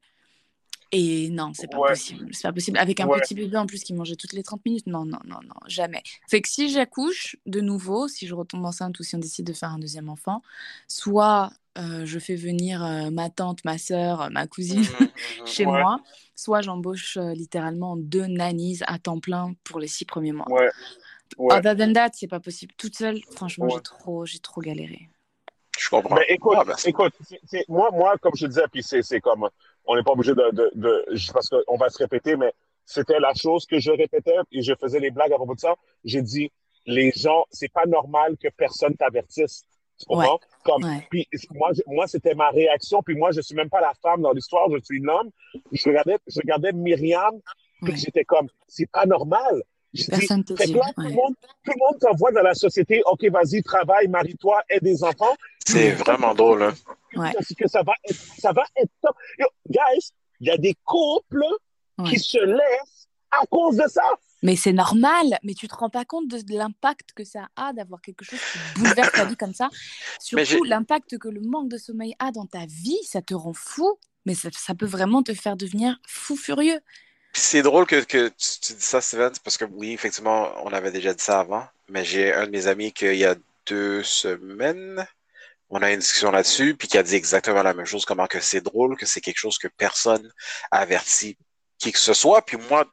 Et 0.94 1.30
non, 1.30 1.52
c'est 1.54 1.70
pas 1.70 1.78
Ouais. 1.80 1.90
possible. 1.90 2.30
C'est 2.34 2.44
pas 2.44 2.54
possible. 2.54 2.78
Avec 2.78 3.00
un 3.02 3.08
Ouais. 3.08 3.20
petit 3.20 3.36
bébé 3.36 3.58
en 3.58 3.66
plus 3.66 3.84
qui 3.84 3.94
mangeait 3.94 4.16
toutes 4.16 4.34
les 4.34 4.44
30 4.44 4.64
minutes. 4.66 4.88
Non, 4.88 5.04
non, 5.06 5.20
non, 5.26 5.40
non, 5.44 5.56
jamais. 5.68 6.02
Fait 6.30 6.42
que 6.42 6.48
si 6.48 6.70
j'accouche 6.70 7.36
de 7.46 7.60
nouveau, 7.60 8.08
si 8.08 8.26
je 8.26 8.34
retombe 8.34 8.64
enceinte 8.66 8.98
ou 9.00 9.04
si 9.04 9.16
on 9.16 9.20
décide 9.20 9.46
de 9.46 9.54
faire 9.54 9.70
un 9.70 9.80
deuxième 9.80 10.08
enfant, 10.10 10.42
soit 10.88 11.52
euh, 11.78 12.06
je 12.06 12.18
fais 12.20 12.36
venir 12.36 12.84
euh, 12.84 13.12
ma 13.12 13.30
tante, 13.30 13.64
ma 13.66 13.78
soeur, 13.78 14.30
ma 14.32 14.48
cousine 14.48 14.80
Mhm, 14.80 14.86
mhm. 15.02 15.08
chez 15.46 15.66
Ouais. 15.66 15.80
moi, 15.82 16.00
soit 16.36 16.62
j'embauche 16.62 17.18
euh, 17.18 17.34
littéralement 17.34 17.96
deux 17.98 18.26
nannies 18.26 18.80
à 18.88 18.98
temps 18.98 19.20
plein 19.20 19.54
pour 19.64 19.80
les 19.80 19.88
six 19.88 20.06
premiers 20.06 20.32
mois. 20.32 20.50
Ouais. 20.50 20.70
Ouais. 21.38 21.56
Other 21.56 21.76
than 21.76 21.94
that, 21.94 22.12
c'est 22.14 22.28
pas 22.28 22.40
possible. 22.40 22.74
Toute 22.78 22.96
seule, 22.96 23.20
franchement, 23.36 23.66
Ouais. 23.66 23.74
j'ai 23.76 23.82
trop, 23.82 24.26
j'ai 24.26 24.40
trop 24.40 24.62
galéré. 24.62 25.10
Je 25.78 25.90
comprends. 25.90 26.16
Ben, 26.16 26.24
écoute, 26.30 26.56
Ah, 26.58 26.64
ben, 26.66 26.74
c'est- 26.78 26.90
écoute 26.90 27.14
moi, 27.68 27.92
moi, 27.92 28.16
comme 28.20 28.34
je 28.36 28.48
disais, 28.48 28.64
puis 28.72 28.82
c'est 28.82 29.04
c'est 29.04 29.20
comme, 29.22 29.48
on 29.88 29.96
n'est 29.96 30.04
pas 30.04 30.12
obligé 30.12 30.34
de, 30.34 30.52
de, 30.52 30.72
de 30.76 31.06
je- 31.14 31.32
parce 31.32 31.50
qu'on 31.50 31.78
va 31.78 31.90
se 31.90 31.98
répéter, 31.98 32.36
mais 32.36 32.54
c'était 32.86 33.20
la 33.20 33.34
chose 33.34 33.66
que 33.66 33.80
je 33.80 33.92
répétais 33.92 34.36
et 34.52 34.62
je 34.62 34.74
faisais 34.80 35.00
les 35.00 35.12
blagues 35.12 35.32
à 35.34 35.36
propos 35.36 35.56
de 35.56 35.60
ça. 35.60 35.76
J'ai 36.04 36.22
dit, 36.22 36.52
les 36.86 37.12
gens, 37.12 37.46
c'est 37.52 37.72
pas 37.72 37.86
normal 37.86 38.38
que 38.38 38.48
personne 38.56 38.96
t'avertisse. 38.96 39.64
Tu 40.00 40.06
comprends? 40.06 40.40
Comme, 40.64 40.84
Ouais. 40.84 41.08
puis 41.10 41.28
moi, 41.56 41.72
je- 41.74 41.82
moi 41.88 42.06
c'était 42.08 42.36
ma 42.36 42.50
réaction. 42.50 43.02
Puis 43.04 43.16
moi, 43.16 43.32
je 43.32 43.42
suis 43.42 43.56
même 43.56 43.70
pas 43.70 43.82
la 43.82 43.94
femme 44.02 44.22
dans 44.22 44.32
l'histoire, 44.32 44.70
je 44.72 44.78
suis 44.84 45.00
l'homme. 45.02 45.32
Je 45.72 45.90
regardais, 45.90 46.18
je 46.28 46.40
regardais 46.40 46.72
Myriam, 46.72 47.34
puis 47.82 47.92
Ouais. 47.94 47.98
j'étais 47.98 48.24
comme, 48.24 48.48
c'est 48.68 48.90
pas 48.92 49.06
normal. 49.06 49.64
Je 49.94 50.04
dis, 50.04 50.28
tout 50.28 50.54
ouais. 50.54 50.68
le 50.68 51.10
monde, 51.16 51.34
tout 51.64 51.72
le 51.72 51.80
monde 51.80 52.00
t'envoie 52.00 52.32
dans 52.32 52.44
la 52.44 52.54
société, 52.54 53.02
OK, 53.06 53.26
vas-y, 53.32 53.64
travaille, 53.64 54.08
marie-toi, 54.08 54.62
aie 54.70 54.80
des 54.80 55.04
enfants. 55.04 55.36
C'est 55.66 55.92
vraiment 55.92 56.36
drôle. 56.36 56.62
Hein? 56.64 56.74
Ouais. 57.20 57.34
Parce 57.34 57.54
que 57.58 57.68
ça 57.68 57.84
va 57.84 57.94
être, 58.10 58.20
ça 58.40 58.52
va 58.52 58.64
être 58.76 58.92
top. 59.02 59.16
Yo, 59.40 59.48
guys, 59.70 60.12
il 60.40 60.48
y 60.48 60.52
a 60.52 60.58
des 60.58 60.76
couples 60.86 61.44
Ouais. 62.00 62.10
qui 62.12 62.20
se 62.20 62.38
laissent 62.38 63.08
à 63.32 63.44
cause 63.48 63.76
de 63.78 63.88
ça. 63.88 64.04
Mais 64.44 64.56
c'est 64.56 64.72
normal, 64.72 65.40
mais 65.42 65.56
tu 65.56 65.68
te 65.68 65.74
rends 65.74 65.90
pas 65.90 66.06
compte 66.06 66.28
de 66.28 66.56
l'impact 66.56 67.12
que 67.16 67.24
ça 67.24 67.48
a 67.56 67.74
d'avoir 67.74 68.02
quelque 68.02 68.24
chose 68.24 68.40
qui 68.40 68.80
bouleverse 68.80 69.12
ta 69.14 69.26
vie 69.26 69.36
comme 69.36 69.56
ça. 69.56 69.70
Surtout 70.20 70.64
l'impact 70.64 71.18
que 71.18 71.28
le 71.28 71.42
manque 71.42 71.70
de 71.70 71.78
sommeil 71.80 72.14
a 72.20 72.32
dans 72.32 72.46
ta 72.46 72.68
vie, 72.68 73.00
ça 73.04 73.24
te 73.24 73.34
rend 73.34 73.54
fou, 73.54 73.98
mais 74.28 74.36
ça, 74.36 74.50
ça 74.54 74.76
peut 74.76 74.86
vraiment 74.86 75.24
te 75.24 75.34
faire 75.34 75.58
devenir 75.58 76.00
fou 76.08 76.36
furieux. 76.36 76.80
C'est 77.34 77.64
drôle 77.64 77.88
que, 77.88 78.04
que 78.04 78.28
tu, 78.30 78.60
tu 78.62 78.74
dis 78.74 78.82
ça, 78.82 79.02
Steven, 79.02 79.32
parce 79.44 79.58
que 79.58 79.66
oui, 79.66 79.92
effectivement, 79.94 80.50
on 80.64 80.72
avait 80.74 80.92
déjà 80.92 81.16
dit 81.16 81.24
ça 81.24 81.40
avant, 81.40 81.66
mais 81.90 82.06
j'ai 82.06 82.32
un 82.32 82.46
de 82.46 82.52
mes 82.52 82.68
amis 82.68 82.92
qu'il 82.94 83.16
y 83.16 83.26
a 83.26 83.36
deux 83.66 84.04
semaines, 84.04 85.06
on 85.70 85.82
a 85.82 85.92
une 85.92 86.00
discussion 86.00 86.32
là-dessus, 86.32 86.76
puis 86.76 86.88
qui 86.88 86.98
a 86.98 87.04
dit 87.04 87.16
exactement 87.16 87.64
la 87.64 87.74
même 87.74 87.86
chose, 87.86 88.06
comment 88.06 88.28
que 88.28 88.40
c'est 88.40 88.62
drôle, 88.62 88.98
que 88.98 89.06
c'est 89.06 89.22
quelque 89.22 89.40
chose 89.40 89.58
que 89.58 89.68
personne 89.68 90.32
avertit 90.72 91.38
qui 91.78 91.92
que 91.92 92.00
ce 92.00 92.14
soit. 92.14 92.42
Puis 92.44 92.58
moi, 92.70 92.86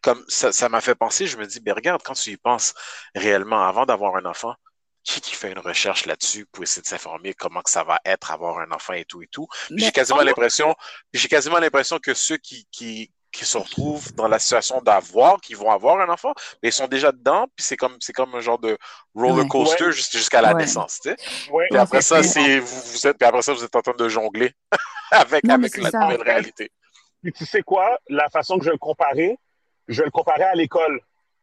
comme 0.00 0.24
ça, 0.28 0.52
ça 0.52 0.68
m'a 0.68 0.80
fait 0.80 0.94
penser, 0.94 1.26
je 1.26 1.36
me 1.36 1.46
dis, 1.46 1.60
ben 1.60 1.74
regarde, 1.74 2.02
quand 2.02 2.14
tu 2.14 2.30
y 2.30 2.36
penses 2.36 2.74
réellement, 3.14 3.66
avant 3.66 3.86
d'avoir 3.86 4.16
un 4.16 4.24
enfant, 4.24 4.54
qui 5.02 5.20
qui 5.20 5.34
fait 5.34 5.52
une 5.52 5.58
recherche 5.58 6.06
là-dessus 6.06 6.46
pour 6.46 6.62
essayer 6.62 6.80
de 6.80 6.86
s'informer 6.86 7.34
comment 7.34 7.60
que 7.60 7.70
ça 7.70 7.84
va 7.84 8.00
être 8.06 8.30
avoir 8.30 8.58
un 8.58 8.70
enfant 8.72 8.94
et 8.94 9.04
tout 9.04 9.22
et 9.22 9.26
tout? 9.26 9.46
J'ai 9.70 9.92
quasiment 9.92 10.22
l'impression, 10.22 10.74
j'ai 11.12 11.28
quasiment 11.28 11.58
l'impression 11.58 11.98
que 11.98 12.14
ceux 12.14 12.38
qui, 12.38 12.66
qui, 12.72 13.12
qui 13.34 13.44
se 13.44 13.58
retrouvent 13.58 14.12
dans 14.14 14.28
la 14.28 14.38
situation 14.38 14.80
d'avoir, 14.80 15.40
qui 15.40 15.54
vont 15.54 15.70
avoir 15.70 16.00
un 16.00 16.08
enfant, 16.08 16.32
mais 16.62 16.68
ils 16.70 16.72
sont 16.72 16.86
déjà 16.86 17.10
dedans, 17.12 17.46
puis 17.56 17.64
c'est 17.64 17.76
comme, 17.76 17.96
c'est 18.00 18.12
comme 18.12 18.34
un 18.34 18.40
genre 18.40 18.58
de 18.58 18.78
roller 19.14 19.46
coaster 19.48 19.86
Ouais. 19.86 19.92
jusqu'à 19.92 20.40
la 20.40 20.52
Ouais. 20.54 20.60
naissance, 20.62 21.00
tu 21.02 21.10
sais. 21.10 21.50
Ouais. 21.50 21.66
Puis 21.68 21.78
après 21.78 22.00
ça, 22.00 22.22
c'est, 22.22 22.60
vous, 22.60 22.80
vous 22.92 23.06
êtes, 23.06 23.18
puis 23.18 23.26
après 23.28 23.42
ça, 23.42 23.52
vous 23.52 23.64
êtes 23.64 23.74
en 23.74 23.82
train 23.82 23.94
de 23.94 24.08
jongler 24.08 24.52
avec, 25.10 25.44
Non, 25.44 25.54
avec 25.54 25.76
la 25.76 25.90
ça. 25.90 25.98
nouvelle 25.98 26.22
réalité. 26.22 26.70
Puis 27.22 27.32
tu 27.32 27.44
sais 27.44 27.62
quoi? 27.62 27.98
La 28.08 28.28
façon 28.28 28.56
que 28.58 28.64
je 28.64 28.70
vais 28.70 28.74
le 28.74 28.78
comparer, 28.78 29.36
je 29.88 29.98
vais 30.00 30.04
le 30.06 30.10
comparer 30.10 30.44
à 30.44 30.54
l'école. 30.54 31.00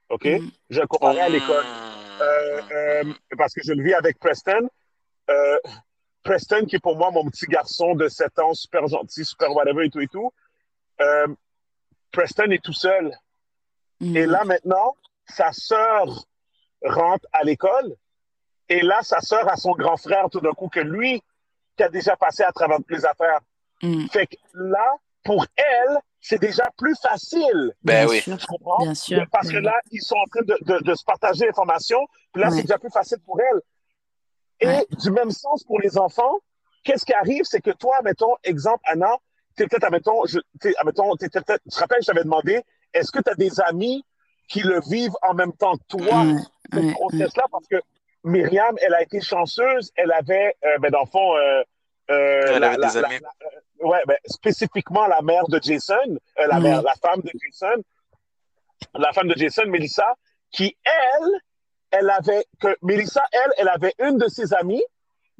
OK? 0.10 0.26
Mm. 0.26 0.50
Je 0.70 0.76
vais 0.76 0.82
le 0.82 0.88
comparer 0.88 1.22
à 1.22 1.30
l'école. 1.30 1.64
Mmh. 1.66 2.22
Euh, 2.22 2.62
euh, 2.72 3.04
parce 3.38 3.54
que 3.54 3.62
je 3.66 3.74
le 3.74 3.84
vis 3.84 3.94
avec 3.96 4.18
Preston. 4.20 4.70
Euh, 5.30 5.58
Preston, 6.24 6.66
qui 6.66 6.76
est 6.76 6.80
pour 6.80 6.96
moi 6.98 7.10
mon 7.12 7.28
petit 7.30 7.48
garçon 7.48 7.96
de 7.96 8.08
7 8.08 8.38
ans, 8.40 8.54
super 8.54 8.86
gentil, 8.88 9.26
super 9.26 9.52
whatever 9.56 9.86
et 9.86 9.90
tout 9.90 10.02
et 10.02 10.08
tout. 10.08 10.32
Preston 12.12 12.52
est 12.52 12.64
tout 12.64 12.74
seul. 12.74 13.12
Mm. 14.00 14.18
Et 14.18 14.26
là, 14.26 14.44
maintenant, 14.46 14.96
sa 15.28 15.52
sœur 15.52 16.26
rentre 16.84 17.26
à 17.32 17.44
l'école. 17.44 17.96
Et 18.70 18.82
là, 18.82 19.00
sa 19.02 19.20
sœur 19.22 19.48
a 19.50 19.56
son 19.58 19.72
grand 19.72 19.98
frère 19.98 20.30
tout 20.32 20.40
d'un 20.40 20.52
coup 20.54 20.70
que 20.70 20.80
lui, 20.80 21.22
qui 21.78 21.84
a 21.84 21.90
déjà 21.90 22.16
passé 22.16 22.44
à 22.44 22.52
travers 22.52 22.78
toutes 22.78 22.92
les 22.92 23.06
affaires. 23.06 23.40
Mm. 23.84 24.08
Fait 24.08 24.28
que 24.28 24.36
là, 24.54 24.96
pour 25.24 25.46
elle, 25.56 25.98
c'est 26.20 26.40
déjà 26.40 26.70
plus 26.78 26.96
facile. 27.02 27.74
Ben 27.84 28.06
Bien 28.06 28.08
oui. 28.08 28.22
sûr, 28.22 28.38
Tu 28.38 28.46
comprends? 28.48 28.78
bien 28.84 28.94
sûr. 28.96 29.24
Parce 29.32 29.50
que 29.50 29.58
là, 29.58 29.74
ils 29.92 30.02
sont 30.02 30.16
en 30.16 30.26
train 30.26 30.42
de, 30.44 30.58
de- 30.62 30.84
de 30.84 30.96
se 30.96 31.04
partager 31.04 31.46
l'information. 31.46 32.00
Puis 32.34 32.42
là, 32.44 32.50
c'est 32.52 32.62
déjà 32.64 32.78
plus 32.78 32.92
facile 32.92 33.20
pour 33.26 33.40
elle. 33.42 33.62
Et 34.60 34.96
du 34.98 35.10
même 35.12 35.32
sens 35.32 35.64
pour 35.64 35.80
les 35.80 35.98
enfants, 35.98 36.38
qu'est-ce 36.84 37.06
qui 37.06 37.14
arrive, 37.14 37.44
c'est 37.46 37.62
que 37.62 37.72
toi, 37.72 37.98
mettons, 38.04 38.36
exemple, 38.44 38.84
Anna, 38.86 39.12
t'es 39.56 39.68
peut-être, 39.68 39.84
admettons, 39.86 40.26
je, 40.26 40.40
t'es, 40.60 40.74
admettons, 40.78 41.16
tu 41.16 41.30
te 41.30 41.38
rappelles, 41.38 42.02
je 42.02 42.06
t'avais 42.06 42.24
demandé, 42.24 42.62
est-ce 42.94 43.12
que 43.12 43.20
tu 43.22 43.30
as 43.30 43.36
des 43.36 43.60
amis 43.62 44.04
qui 44.48 44.62
le 44.62 44.80
vivent 44.90 45.16
en 45.22 45.34
même 45.34 45.54
temps 45.54 45.76
que 45.78 45.84
toi, 45.88 46.24
Ouais, 46.24 46.34
cette 46.74 46.84
ouais, 46.84 46.92
grossesse-là? 46.94 47.46
Parce 47.52 47.68
que 47.68 47.78
Myriam, 48.24 48.76
elle 48.82 48.94
a 48.94 49.02
été 49.02 49.22
chanceuse, 49.22 49.92
elle 49.96 50.12
avait, 50.12 50.56
euh, 50.66 50.78
ben, 50.80 50.92
dans 50.92 51.02
le 51.02 51.06
fond, 51.10 51.36
euh, 51.36 51.64
euh, 52.10 52.42
Elle 52.56 52.60
la- 52.60 52.68
avait 52.68 52.78
la- 52.78 52.92
des 52.94 53.02
la- 53.02 53.08
amis. 53.08 53.20
la- 53.22 53.48
euh, 53.48 53.88
ouais, 53.88 54.02
ben, 54.08 54.18
spécifiquement 54.26 55.08
la 55.08 55.22
mère 55.22 55.48
de 55.48 55.60
Jason, 55.62 55.96
euh, 56.40 56.48
la, 56.48 56.56
Ouais. 56.58 56.62
mère, 56.64 56.82
la 56.82 56.94
femme 56.96 57.22
de 57.22 57.32
Jason, 57.42 57.82
la 58.96 59.12
femme 59.14 59.28
de 59.28 59.36
Jason, 59.38 59.64
Melissa, 59.68 60.16
qui, 60.52 60.76
elle, 60.84 61.30
elle 61.92 62.10
avait, 62.10 62.46
que 62.60 62.76
Melissa, 62.82 63.24
elle, 63.32 63.52
elle 63.58 63.70
avait 63.70 63.94
une 64.00 64.18
de 64.18 64.28
ses 64.28 64.54
amies, 64.54 64.84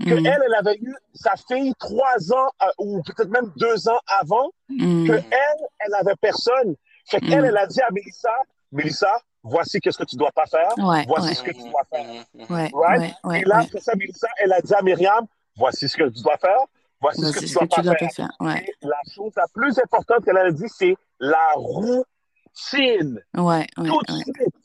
que 0.04 0.14
Mm. 0.20 0.26
elle, 0.26 0.42
elle 0.48 0.56
avait 0.56 0.78
eu 0.82 0.94
sa 1.14 1.34
fille 1.36 1.74
trois 1.80 2.34
ans, 2.34 2.50
euh, 2.64 2.66
ou 2.80 3.02
peut-être 3.04 3.30
même 3.30 3.52
deux 3.58 3.88
ans 3.90 4.00
avant, 4.20 4.50
Mm. 4.70 5.08
que 5.08 5.14
elle, 5.14 5.62
elle 5.80 5.94
avait 5.96 6.16
personne. 6.20 6.76
Fait 7.08 7.20
qu'elle, 7.20 7.42
Mm. 7.42 7.46
elle 7.46 7.58
a 7.58 7.66
dit 7.68 7.82
à 7.82 7.90
Melissa, 7.92 8.30
Melissa, 8.72 9.22
voici 9.44 9.80
qu'est-ce 9.80 9.98
que 9.98 10.04
tu 10.06 10.16
dois 10.16 10.32
pas 10.32 10.46
faire, 10.46 10.72
Ouais, 10.78 11.04
voici 11.08 11.28
ouais, 11.30 11.34
ce 11.36 11.44
que 11.44 11.52
tu 11.52 11.64
dois 11.70 11.84
faire. 11.90 12.06
ouais, 12.50 12.70
Right? 12.74 13.14
Et 13.36 13.46
là, 13.46 13.60
après 13.60 13.80
ça, 13.80 13.94
Melissa, 13.96 14.28
elle 14.38 14.54
a 14.54 14.62
dit 14.62 14.74
à 14.74 14.82
Myriam, 14.82 15.26
voici 15.58 15.90
ce 15.90 15.98
que 15.98 16.08
tu 16.10 16.22
dois 16.24 16.38
faire, 16.38 16.60
voici 17.02 17.22
ce 17.22 17.32
que 17.34 17.40
tu 17.40 17.46
que 17.48 17.54
dois 17.54 17.62
tu 17.64 17.76
pas 17.76 17.82
dois 17.82 17.96
faire. 17.96 18.30
pas 18.40 18.54
faire. 18.54 18.64
La 18.84 18.98
chose 19.14 19.32
la 19.36 19.46
plus 19.54 19.78
importante 19.80 20.24
qu'elle 20.24 20.38
a 20.38 20.52
dit, 20.52 20.70
c'est 20.70 20.96
la 21.20 21.38
routine. 21.56 22.06
ouais, 23.36 23.44
ouais. 23.44 23.68
Tout 23.76 23.84
de 23.84 24.14
ouais. 24.14 24.24
suite. 24.24 24.56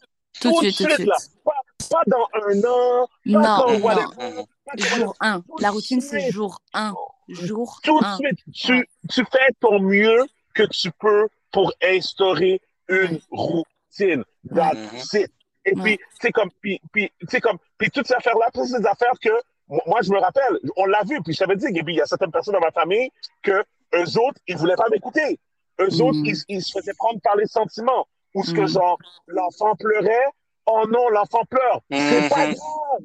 Tout 0.41 0.51
de 0.51 0.57
suite, 0.71 0.77
tout 0.77 0.85
de 0.85 0.91
suite. 0.91 1.07
là. 1.09 1.17
Pas, 1.45 1.53
pas 1.91 2.03
dans 2.07 2.27
un 2.35 2.59
an, 2.65 3.07
pas 3.07 3.09
Non, 3.27 3.41
dans 3.41 3.73
non. 3.73 3.81
pas 3.81 3.95
dans- 3.95 4.77
Jour 4.77 5.15
1. 5.21 5.41
Tout 5.41 5.57
La 5.61 5.71
routine, 5.71 6.01
c'est 6.01 6.31
jour 6.31 6.61
1. 6.73 6.93
Jour 7.29 7.81
Tout 7.83 8.01
de 8.01 8.05
1. 8.05 8.17
suite, 8.17 8.39
tu, 8.55 8.89
tu 9.11 9.25
fais 9.31 9.49
ton 9.61 9.81
mieux 9.81 10.25
que 10.55 10.65
tu 10.65 10.91
peux 10.93 11.29
pour 11.53 11.73
instaurer 11.83 12.61
une 12.89 13.19
routine. 13.31 14.25
That's 14.55 15.13
it. 15.15 15.31
Et 15.65 15.75
Ouais. 15.75 15.83
puis, 15.83 15.99
c'est 16.21 16.31
comme, 16.31 16.51
puis, 16.61 16.81
puis, 16.93 17.11
c'est 17.29 17.41
comme, 17.41 17.59
puis 17.79 17.91
toutes 17.91 18.07
ces 18.07 18.15
affaires-là, 18.15 18.47
toutes 18.55 18.67
ces 18.67 18.87
affaires 18.87 19.15
que, 19.21 19.31
moi, 19.87 20.01
je 20.03 20.13
me 20.13 20.19
rappelle, 20.21 20.61
on 20.77 20.87
l'a 20.87 21.03
vu, 21.03 21.21
puis 21.23 21.33
je 21.35 21.39
t'avais 21.41 21.57
dit, 21.57 21.67
Gaby, 21.73 21.95
il 21.95 21.97
y 21.97 22.01
a 22.01 22.07
certaines 22.07 22.31
personnes 22.31 22.55
dans 22.55 22.61
ma 22.61 22.71
famille 22.71 23.11
que 23.43 23.65
eux 23.95 24.19
autres, 24.21 24.41
ils 24.47 24.57
voulaient 24.57 24.77
pas 24.77 24.89
m'écouter. 24.91 25.41
Eux 25.81 25.89
Mhm. 25.91 26.01
autres, 26.03 26.19
ils, 26.25 26.37
ils 26.49 26.63
se 26.63 26.79
faisaient 26.79 26.95
prendre 26.97 27.21
par 27.21 27.37
les 27.37 27.47
sentiments. 27.47 28.07
Ou 28.35 28.45
ce 28.45 28.53
que, 28.53 28.61
Mhm. 28.63 28.69
genre, 28.69 28.99
l'enfant 29.27 29.75
pleurait, 29.77 30.27
oh 30.67 30.85
non, 30.89 31.09
l'enfant 31.11 31.45
pleure. 31.49 31.81
C'est 31.91 32.21
Mhm. 32.23 32.29
pas 32.29 32.47
grave. 32.47 33.03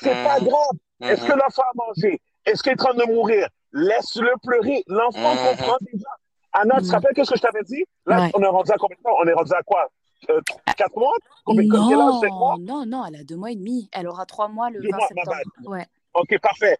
C'est 0.00 0.22
pas 0.22 0.38
Mhm. 0.40 0.48
grave. 0.48 0.76
Est-ce 1.08 1.24
que 1.24 1.32
l'enfant 1.32 1.62
a 1.62 1.72
mangé? 1.74 2.20
Est-ce 2.46 2.62
qu'il 2.62 2.72
est 2.72 2.80
en 2.80 2.84
train 2.84 2.94
de 2.94 3.04
mourir? 3.12 3.48
Laisse-le 3.72 4.32
pleurer. 4.42 4.82
L'enfant 4.86 5.32
Mhm. 5.34 5.38
comprend 5.42 5.76
déjà. 5.80 6.08
Anna, 6.52 6.74
tu 6.76 6.82
te 6.82 6.86
Mhm. 6.88 6.92
rappelles 6.94 7.12
qu'est-ce 7.14 7.30
que 7.30 7.36
je 7.36 7.42
t'avais 7.42 7.62
dit? 7.64 7.84
Là, 8.06 8.20
Ouais. 8.22 8.30
on 8.34 8.42
est 8.42 8.46
rendu 8.46 8.70
à 8.70 8.76
combien 8.76 8.96
de 8.96 9.02
temps? 9.02 9.16
On 9.22 9.26
est 9.26 9.32
rendu 9.32 9.52
à 9.52 9.62
quoi? 9.62 9.88
Euh, 10.30 10.40
quatre 10.76 10.96
mois? 10.96 11.14
Combien, 11.44 11.64
quel 11.88 12.00
âge? 12.00 12.14
Cinq 12.20 12.30
mois? 12.32 12.56
Non, 12.60 12.80
non, 12.80 12.86
non, 12.86 13.04
elle 13.06 13.16
a 13.16 13.24
deux 13.24 13.36
mois 13.36 13.50
et 13.50 13.56
demi. 13.56 13.88
Elle 13.92 14.06
aura 14.06 14.24
trois 14.26 14.48
mois 14.48 14.70
le 14.70 14.80
Deux 14.80 14.90
20 14.90 14.96
mois, 14.98 15.08
ma 15.16 15.22
septembre. 15.24 15.70
Ouais. 15.70 15.86
OK, 16.14 16.38
parfait. 16.40 16.76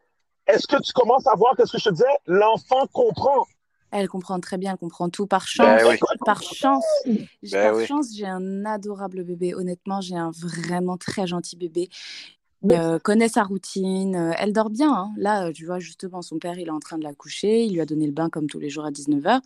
est-ce 0.46 0.66
que 0.66 0.76
tu 0.82 0.92
commences 0.92 1.26
à 1.26 1.34
voir 1.36 1.54
qu'est-ce 1.56 1.72
que 1.72 1.78
je 1.78 1.84
te 1.84 1.90
disais? 1.90 2.04
L'enfant 2.26 2.86
comprend. 2.92 3.46
Elle 3.92 4.08
comprend 4.08 4.40
très 4.40 4.56
bien, 4.58 4.72
elle 4.72 4.78
comprend 4.78 5.08
tout 5.10 5.26
par 5.26 5.46
chance. 5.46 5.66
Ben 5.66 5.86
oui. 5.90 5.98
Par 6.24 6.42
chance, 6.42 6.84
Ben 7.04 7.26
par 7.52 7.76
oui. 7.76 7.86
chance, 7.86 8.08
j'ai 8.16 8.26
un 8.26 8.64
adorable 8.64 9.22
bébé. 9.22 9.54
Honnêtement, 9.54 10.00
j'ai 10.00 10.16
un 10.16 10.30
vraiment 10.30 10.96
très 10.96 11.26
gentil 11.26 11.56
bébé. 11.56 11.88
Mais- 12.64 12.78
Euh, 12.78 12.98
connaît 13.00 13.28
sa 13.28 13.42
routine, 13.42 14.14
euh, 14.14 14.32
elle 14.38 14.52
dort 14.52 14.70
bien. 14.70 14.92
hein. 14.92 15.10
Là, 15.16 15.46
euh, 15.48 15.52
tu 15.52 15.66
vois, 15.66 15.78
justement, 15.80 16.22
son 16.22 16.38
père, 16.38 16.58
il 16.58 16.68
est 16.68 16.70
en 16.70 16.78
train 16.78 16.96
de 16.96 17.02
la 17.02 17.12
coucher, 17.12 17.64
il 17.64 17.72
lui 17.74 17.80
a 17.80 17.86
donné 17.86 18.06
le 18.06 18.12
bain 18.12 18.30
comme 18.30 18.46
tous 18.46 18.60
les 18.60 18.70
jours 18.70 18.84
à 18.84 18.90
19h, 18.92 19.40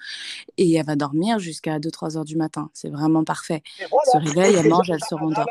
et 0.58 0.74
elle 0.74 0.84
va 0.84 0.96
dormir 0.96 1.38
jusqu'à 1.38 1.78
2-3 1.78 2.16
heures 2.18 2.26
du 2.26 2.36
matin. 2.36 2.68
C'est 2.74 2.90
vraiment 2.90 3.24
parfait. 3.24 3.62
Voilà. 3.90 4.02
Elle 4.14 4.28
se 4.28 4.34
réveille, 4.34 4.56
elle 4.56 4.68
mange, 4.68 4.90
elle 4.90 5.02
se 5.02 5.14
rendort. 5.14 5.46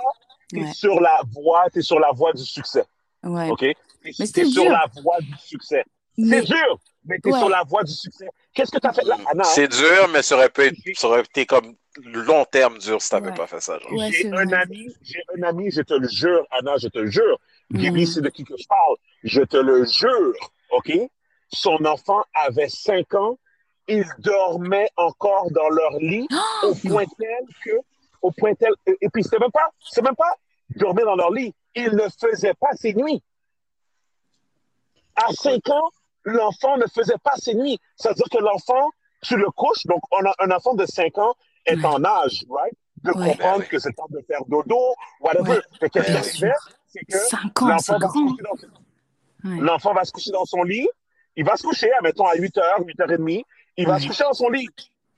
Ouais. 0.53 0.71
sur 0.73 1.01
la 1.01 1.21
voie, 1.33 1.65
t'es 1.73 1.81
sur 1.81 1.99
la 1.99 2.11
voie 2.11 2.31
du 2.33 2.45
succès. 2.45 2.83
Ouais. 3.23 3.49
OK? 3.49 3.61
Mais 3.63 4.11
t'es 4.13 4.25
c'est 4.27 4.45
sur 4.45 4.61
dur. 4.61 4.71
la 4.71 4.85
voie 5.01 5.17
du 5.19 5.33
succès. 5.39 5.83
Mais 6.19 6.41
C'est 6.41 6.45
dur, 6.53 6.79
mais 7.03 7.17
t'es 7.17 7.31
Ouais. 7.33 7.39
sur 7.39 7.49
la 7.49 7.63
voie 7.63 7.83
du 7.83 7.91
succès. 7.93 8.27
Qu'est-ce 8.55 8.71
que 8.71 8.77
t'as 8.79 8.93
fait? 8.93 9.03
Là, 9.03 9.17
Anna? 9.27 9.43
C'est 9.43 9.67
dur, 9.67 10.07
mais 10.11 10.21
ça 10.23 10.35
aurait, 10.35 10.49
pu 10.49 10.61
être, 10.63 10.77
ça 10.95 11.07
aurait 11.09 11.21
été 11.21 11.45
comme 11.45 11.75
long 12.03 12.45
terme 12.45 12.77
dur 12.77 13.01
si 13.01 13.09
t'avais 13.09 13.29
Ouais. 13.29 13.35
pas 13.35 13.47
fait 13.47 13.59
ça. 13.61 13.77
Ouais, 13.91 14.09
j'ai 14.11 14.23
c'est 14.23 14.31
un 14.33 14.51
ami, 14.53 14.95
j'ai 15.01 15.21
un 15.37 15.43
ami, 15.43 15.69
je 15.71 15.81
te 15.81 15.93
le 15.93 16.07
jure, 16.07 16.47
Anna, 16.51 16.77
je 16.77 16.87
te 16.87 16.99
le 16.99 17.11
jure. 17.11 17.37
Gaby, 17.71 18.01
Mhm. 18.01 18.05
c'est 18.07 18.21
de 18.21 18.29
qui 18.29 18.43
que 18.45 18.55
je 18.57 18.65
parle. 18.67 18.95
Je 19.23 19.41
te 19.41 19.57
le 19.57 19.85
jure, 19.85 20.33
OK? 20.71 20.91
Son 21.49 21.83
enfant 21.85 22.23
avait 22.33 22.69
5 22.69 23.13
ans. 23.15 23.37
Ils 23.87 24.05
dormaient 24.19 24.89
encore 24.95 25.51
dans 25.51 25.69
leur 25.69 25.97
lit 25.99 26.27
Oh, 26.31 26.67
au 26.69 26.89
point 26.89 27.05
tel 27.19 27.45
que, 27.63 27.77
au 28.21 28.31
point 28.31 28.53
tel, 28.55 28.71
et, 28.87 28.97
et 29.01 29.09
puis 29.09 29.23
c'est 29.23 29.37
même 29.39 29.51
pas, 29.51 29.69
c'est 29.91 30.01
même 30.01 30.15
pas 30.15 30.33
dormir 30.77 31.05
dans 31.05 31.15
leur 31.15 31.31
lit. 31.31 31.53
Ils 31.75 31.91
ne 31.91 32.07
faisaient 32.19 32.53
pas 32.59 32.71
ses 32.75 32.93
nuits. 32.93 33.21
À 35.15 35.31
5 35.33 35.69
ans, 35.69 35.89
l'enfant 36.25 36.77
ne 36.77 36.85
faisait 36.87 37.17
pas 37.23 37.35
ses 37.37 37.55
nuits. 37.55 37.79
C'est-à-dire 37.95 38.25
que 38.31 38.37
l'enfant, 38.39 38.89
tu 39.21 39.37
le 39.37 39.49
couches, 39.51 39.85
donc 39.85 40.01
on 40.11 40.25
a 40.25 40.33
un 40.39 40.51
enfant 40.51 40.73
de 40.75 40.85
5 40.85 41.17
ans 41.17 41.35
est 41.65 41.75
Ouais. 41.77 41.85
en 41.85 42.03
âge, 42.03 42.43
right? 42.49 42.73
De 43.03 43.11
Ouais. 43.11 43.29
comprendre 43.29 43.67
que 43.67 43.79
c'est 43.79 43.93
temps 43.93 44.07
de 44.09 44.19
faire 44.27 44.43
dodo, 44.47 44.77
whatever. 45.21 45.51
Ouais. 45.51 45.61
Mais 45.81 45.89
qu'est-ce 45.89 46.31
qui? 46.33 46.45
C'est 46.87 47.05
que 47.05 47.17
5 47.17 47.61
ans, 47.61 47.77
c'est 47.77 47.91
l'enfant 47.93 47.99
va, 47.99 48.07
se 48.07 48.13
grand. 48.13 48.27
coucher 48.31 48.43
dans 48.43 48.55
son- 48.57 49.47
Ouais. 49.49 49.59
l'enfant 49.61 49.93
va 49.93 50.03
se 50.05 50.11
coucher 50.11 50.31
dans 50.31 50.45
son 50.45 50.63
lit. 50.63 50.87
Il 51.35 51.45
va 51.45 51.55
se 51.57 51.63
coucher, 51.63 51.91
admettons, 51.93 52.25
à 52.25 52.35
8h, 52.35 52.83
8h30. 52.85 53.43
Il 53.77 53.85
va 53.87 53.93
Ouais. 53.95 53.99
se 53.99 54.07
coucher 54.07 54.23
dans 54.23 54.33
son 54.33 54.49
lit. 54.49 54.67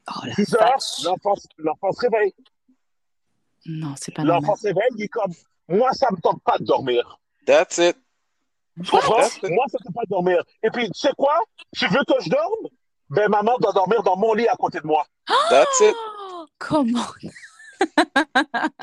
Oh 0.10 0.20
la 0.26 0.34
10h, 0.34 0.58
vache. 0.60 1.03
l'enfant, 1.05 1.34
l'enfant 1.58 1.91
se 1.91 1.99
réveille. 2.01 2.34
Non, 3.66 3.93
c'est 3.97 4.14
pas 4.14 4.24
L'enfant 4.24 4.41
normal. 4.41 4.58
se 4.58 4.68
réveille, 4.68 4.89
il 4.97 5.03
est 5.03 5.08
comme, 5.10 5.34
moi, 5.68 5.91
ça 5.93 6.08
me 6.12 6.18
tente 6.22 6.41
pas 6.43 6.58
de 6.58 6.64
dormir. 6.66 7.20
That's 7.45 7.78
it. 7.78 7.95
Tu 7.95 7.97
comprends? 7.97 7.97
That's 7.97 7.97
it. 7.97 8.66
Moi, 8.91 9.01
ça 9.01 9.78
ne 9.80 9.86
peut 9.86 9.93
pas 9.93 10.01
dormir. 10.09 10.43
Et 10.63 10.69
puis, 10.69 10.86
tu 10.91 10.99
sais 10.99 11.13
quoi? 11.17 11.34
Tu 11.75 11.88
veux 11.88 12.03
que 12.07 12.23
je 12.23 12.30
dorme? 12.30 12.67
Ben, 13.09 13.30
maman 13.30 13.57
doit 13.59 13.71
dormir 13.73 14.03
dans 14.03 14.17
mon 14.17 14.34
lit 14.34 14.47
à 14.47 14.55
côté 14.55 14.80
de 14.80 14.88
moi. 14.88 15.05
That's 15.49 15.80
it. 15.82 15.95
Oh, 15.95 16.45
comment? 16.59 17.05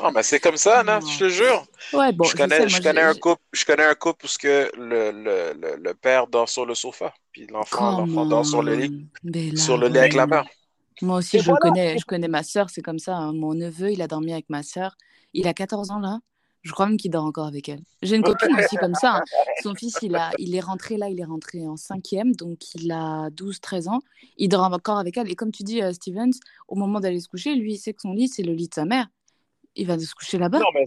Non, 0.01 0.11
mais 0.15 0.23
c'est 0.23 0.39
comme 0.39 0.57
ça, 0.57 0.83
Non? 0.83 0.99
je 1.01 1.19
te 1.19 1.29
jure. 1.29 1.65
Ouais, 1.93 2.11
bon, 2.11 2.23
je 2.25 2.31
je 2.31 2.37
connais, 2.37 2.67
je 2.69 2.99
un 2.99 3.13
couple, 3.13 3.41
je 3.51 3.65
connais 3.65 3.83
un 3.85 3.95
couple 3.95 4.25
où 4.25 4.27
ce 4.27 4.37
que 4.37 4.71
le, 4.77 5.11
le, 5.11 5.53
le, 5.53 5.75
le 5.77 5.93
père 5.93 6.27
dort 6.27 6.49
sur 6.49 6.65
le 6.65 6.75
sofa, 6.75 7.13
puis 7.31 7.45
l'enfant, 7.47 8.25
dort 8.25 8.45
sur 8.45 8.63
le 8.63 8.75
lit, 8.75 9.07
sur 9.57 9.77
le 9.77 9.87
lit 9.87 9.99
avec 9.99 10.13
la 10.13 10.27
mère. 10.27 10.45
Moi 11.01 11.17
aussi, 11.17 11.37
Et 11.37 11.39
je 11.41 11.45
voilà. 11.45 11.59
connais, 11.59 11.97
je 11.97 12.05
connais 12.05 12.29
ma 12.29 12.41
sœur, 12.41 12.69
c'est 12.69 12.81
comme 12.81 12.99
ça. 12.99 13.15
hein. 13.17 13.33
Mon 13.33 13.53
neveu, 13.53 13.91
il 13.91 14.01
a 14.01 14.07
dormi 14.07 14.31
avec 14.31 14.49
ma 14.49 14.63
sœur. 14.63 14.95
Il 15.33 15.45
a 15.47 15.53
14 15.53 15.91
ans 15.91 15.99
là 15.99 16.19
je 16.65 16.71
crois 16.71 16.87
même 16.87 16.97
qu'il 16.97 17.11
dort 17.11 17.25
encore 17.25 17.45
avec 17.45 17.69
elle. 17.69 17.81
J'ai 18.01 18.15
une 18.15 18.23
copine 18.23 18.55
aussi 18.57 18.75
comme 18.77 18.95
ça. 18.95 19.17
Hein. 19.17 19.23
Son 19.61 19.75
fils, 19.75 19.99
il, 20.01 20.15
a, 20.15 20.31
il 20.39 20.55
est 20.55 20.59
rentré 20.59 20.97
là, 20.97 21.09
il 21.09 21.19
est 21.19 21.25
rentré 21.25 21.67
en 21.67 21.77
cinquième, 21.77 22.33
donc 22.35 22.73
il 22.73 22.91
a 22.91 23.29
12-13 23.29 23.87
ans. 23.87 24.01
Il 24.37 24.49
dort 24.49 24.63
encore 24.63 24.97
avec 24.97 25.15
elle. 25.15 25.29
Et 25.31 25.35
comme 25.35 25.51
tu 25.51 25.61
dis, 25.61 25.83
euh, 25.83 25.93
Stevens, 25.93 26.33
au 26.67 26.75
moment 26.75 26.99
d'aller 26.99 27.19
se 27.19 27.27
coucher, 27.27 27.53
lui, 27.53 27.73
il 27.73 27.77
sait 27.77 27.93
que 27.93 28.01
son 28.01 28.13
lit, 28.13 28.27
c'est 28.27 28.41
le 28.41 28.53
lit 28.53 28.67
de 28.67 28.73
sa 28.73 28.85
mère. 28.85 29.07
Il 29.75 29.85
va 29.85 29.99
se 29.99 30.15
coucher 30.15 30.39
là-bas. 30.39 30.57
Non 30.57 30.65
mais, 30.73 30.85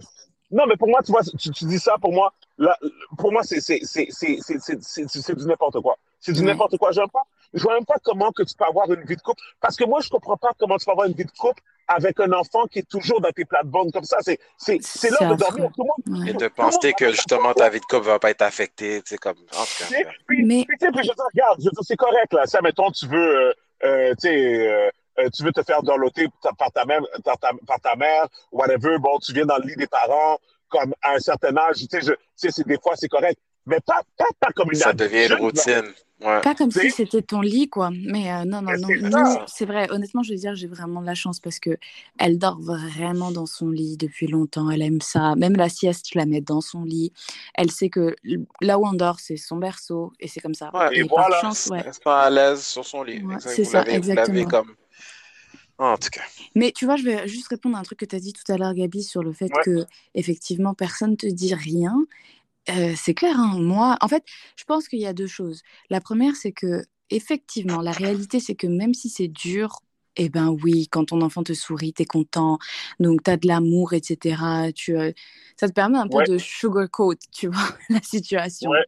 non, 0.51 0.65
mais 0.67 0.75
pour 0.75 0.89
moi, 0.89 0.99
tu 1.01 1.13
vois, 1.13 1.21
tu, 1.23 1.65
dis 1.65 1.79
ça, 1.79 1.95
pour 1.97 2.11
moi, 2.11 2.33
là, 2.57 2.77
pour 3.17 3.31
moi, 3.31 3.43
c'est 3.43 3.59
du 3.59 5.45
n'importe 5.45 5.79
quoi. 5.79 5.97
C'est 6.19 6.33
du 6.33 6.43
n'importe 6.43 6.77
quoi. 6.77 6.91
Je 6.91 6.99
ne 6.99 7.61
vois 7.61 7.73
même 7.73 7.85
pas 7.85 7.99
comment 8.03 8.33
que 8.33 8.43
tu 8.43 8.53
peux 8.53 8.65
avoir 8.65 8.91
une 8.91 9.05
vie 9.05 9.15
de 9.15 9.21
couple. 9.21 9.41
Parce 9.61 9.77
que 9.77 9.85
moi, 9.85 10.01
je 10.01 10.07
ne 10.07 10.11
comprends 10.11 10.35
pas 10.35 10.51
comment 10.59 10.77
tu 10.77 10.83
peux 10.83 10.91
avoir 10.91 11.07
une 11.07 11.13
vie 11.13 11.23
de 11.23 11.31
couple 11.31 11.63
avec 11.89 12.19
un 12.19 12.31
enfant 12.33 12.65
qui 12.67 12.79
est 12.79 12.87
toujours 12.89 13.19
dans 13.19 13.31
tes 13.31 13.45
plates-bandes 13.45 13.91
comme 13.91 14.03
ça. 14.03 14.17
C'est, 14.21 14.39
c'est, 14.57 14.77
c'est 14.81 15.09
l'heure 15.09 15.31
de 15.31 15.35
dormir. 15.35 15.69
Tout 15.75 15.83
le 15.83 16.13
monde, 16.13 16.23
Ouais. 16.23 16.29
Et 16.31 16.33
de 16.33 16.47
penser 16.47 16.93
que 16.93 17.09
justement 17.11 17.53
ta 17.53 17.69
vie 17.69 17.79
de 17.79 17.85
couple 17.85 18.05
va 18.05 18.19
pas 18.19 18.29
être 18.29 18.43
affectée, 18.43 19.01
tu 19.01 19.09
sais, 19.09 19.17
comme. 19.17 19.37
En 19.57 19.63
tout 19.63 19.83
cas. 19.89 20.09
Puis, 20.27 20.43
Mais- 20.45 20.65
puis, 20.67 20.77
tu 20.79 20.85
sais, 20.85 20.91
puis 20.91 21.03
je 21.03 21.11
te 21.11 21.21
regarde, 21.33 21.59
je 21.61 21.69
c'est 21.81 21.95
correct, 21.97 22.31
là. 22.33 22.45
Ça, 22.45 22.61
mettons, 22.61 22.91
tu 22.91 23.07
veux, 23.07 23.17
euh, 23.49 23.53
euh, 23.83 24.09
tu 24.21 24.27
sais, 24.29 24.67
euh, 24.67 24.89
euh, 25.19 25.29
tu 25.35 25.43
veux 25.43 25.51
te 25.51 25.63
faire 25.63 25.81
dorloter 25.83 26.27
par 26.57 26.71
ta 26.71 26.85
mère, 26.85 27.01
par 27.25 27.37
ta, 27.39 27.51
par 27.67 27.79
ta 27.81 27.95
mère, 27.95 28.27
whatever. 28.51 28.97
Bon, 28.99 29.17
tu 29.19 29.33
viens 29.33 29.45
dans 29.45 29.57
le 29.57 29.67
lit 29.67 29.75
des 29.75 29.87
parents, 29.87 30.37
comme 30.69 30.93
à 31.01 31.13
un 31.15 31.19
certain 31.19 31.57
âge, 31.57 31.77
tu 31.77 31.87
sais, 31.89 32.01
je- 32.01 32.13
tu 32.13 32.19
sais, 32.35 32.51
c'est- 32.51 32.67
des 32.67 32.77
fois, 32.81 32.93
c'est 32.95 33.09
correct. 33.09 33.39
Mais 33.65 33.79
pas, 33.81 34.01
pas, 34.17 34.25
pas 34.39 34.51
comme 34.55 34.69
une 34.71 34.77
Ça 34.77 34.93
devient 34.93 35.25
une 35.27 35.33
routine. 35.33 35.91
Ouais. 36.21 36.41
Pas 36.41 36.53
comme 36.53 36.71
si 36.71 36.91
c'était 36.91 37.21
ton 37.21 37.39
lit, 37.39 37.69
quoi. 37.69 37.91
Mais 37.91 38.31
euh, 38.31 38.43
non, 38.45 38.61
non, 38.61 38.71
Mais 38.87 39.09
non. 39.09 39.39
c'est 39.47 39.65
vrai. 39.65 39.87
Honnêtement, 39.89 40.21
je 40.21 40.31
veux 40.31 40.37
dire, 40.37 40.53
j'ai 40.53 40.67
vraiment 40.67 41.01
de 41.01 41.05
la 41.05 41.15
chance 41.15 41.39
parce 41.39 41.59
que 41.59 41.77
elle 42.17 42.37
dort 42.37 42.59
vraiment 42.59 43.31
dans 43.31 43.45
son 43.45 43.69
lit 43.69 43.95
depuis 43.95 44.27
longtemps. 44.27 44.69
Elle 44.69 44.81
aime 44.81 45.01
ça. 45.01 45.35
Même 45.35 45.55
la 45.55 45.69
sieste, 45.69 46.09
je 46.11 46.19
la 46.19 46.25
mets 46.25 46.41
dans 46.41 46.61
son 46.61 46.83
lit. 46.83 47.13
Elle 47.55 47.71
sait 47.71 47.89
que 47.89 48.15
là 48.59 48.79
où 48.79 48.85
on 48.85 48.93
dort, 48.93 49.19
c'est 49.19 49.37
son 49.37 49.57
berceau 49.57 50.11
et 50.19 50.27
c'est 50.27 50.41
comme 50.41 50.55
ça. 50.55 50.71
Ouais. 50.73 50.89
Et 50.93 50.99
et 50.99 51.05
par 51.05 51.27
voilà. 51.27 51.41
chance, 51.41 51.67
ouais. 51.67 51.83
Elle 51.85 52.11
à 52.11 52.29
l'aise 52.29 52.65
sur 52.65 52.85
son 52.85 53.03
lit. 53.03 53.23
C'est 53.39 53.63
ça, 53.63 53.83
exactement. 53.85 54.45
comme. 54.45 54.75
En 55.77 55.95
tout 55.95 56.09
cas. 56.09 56.23
Mais 56.55 56.73
tu 56.73 56.83
vois, 56.83 56.97
je 56.97 57.03
vais 57.03 57.25
juste 57.29 57.47
répondre 57.47 57.77
à 57.77 57.79
un 57.79 57.83
truc 57.83 57.99
que 57.99 58.05
tu 58.05 58.13
as 58.13 58.19
dit 58.19 58.33
tout 58.33 58.51
à 58.51 58.57
l'heure, 58.57 58.73
Gabi, 58.73 59.01
sur 59.01 59.23
le 59.23 59.31
fait 59.31 59.49
que 59.63 59.85
effectivement 60.13 60.73
personne 60.73 61.15
te 61.15 61.25
dit 61.25 61.53
rien. 61.55 61.95
Euh, 62.69 62.93
c'est 62.95 63.13
clair, 63.13 63.35
hein, 63.37 63.57
moi, 63.59 63.97
en 64.01 64.07
fait, 64.07 64.23
je 64.55 64.63
pense 64.63 64.87
qu'il 64.87 64.99
y 64.99 65.05
a 65.07 65.13
deux 65.13 65.27
choses. 65.27 65.61
La 65.89 66.01
première, 66.01 66.35
c'est 66.35 66.51
que 66.51 66.83
effectivement, 67.09 67.81
la 67.81 67.91
réalité, 67.91 68.39
c'est 68.39 68.55
que 68.55 68.67
même 68.67 68.93
si 68.93 69.09
c'est 69.09 69.27
dur, 69.27 69.79
eh 70.17 70.29
ben 70.29 70.49
oui, 70.63 70.87
quand 70.91 71.05
ton 71.05 71.21
enfant 71.21 71.43
te 71.43 71.53
sourit, 71.53 71.93
tu 71.93 72.03
es 72.03 72.05
content, 72.05 72.59
donc 72.99 73.23
tu 73.23 73.31
as 73.31 73.37
de 73.37 73.47
l'amour, 73.47 73.93
etc. 73.93 74.71
Tu, 74.75 74.97
euh, 74.97 75.11
ça 75.57 75.67
te 75.67 75.73
permet 75.73 75.97
un 75.97 76.07
peu 76.07 76.23
de 76.23 76.37
sugarcoat, 76.37 77.15
tu 77.31 77.47
vois, 77.47 77.69
la 77.89 78.01
situation. 78.03 78.69
Ouais. 78.69 78.85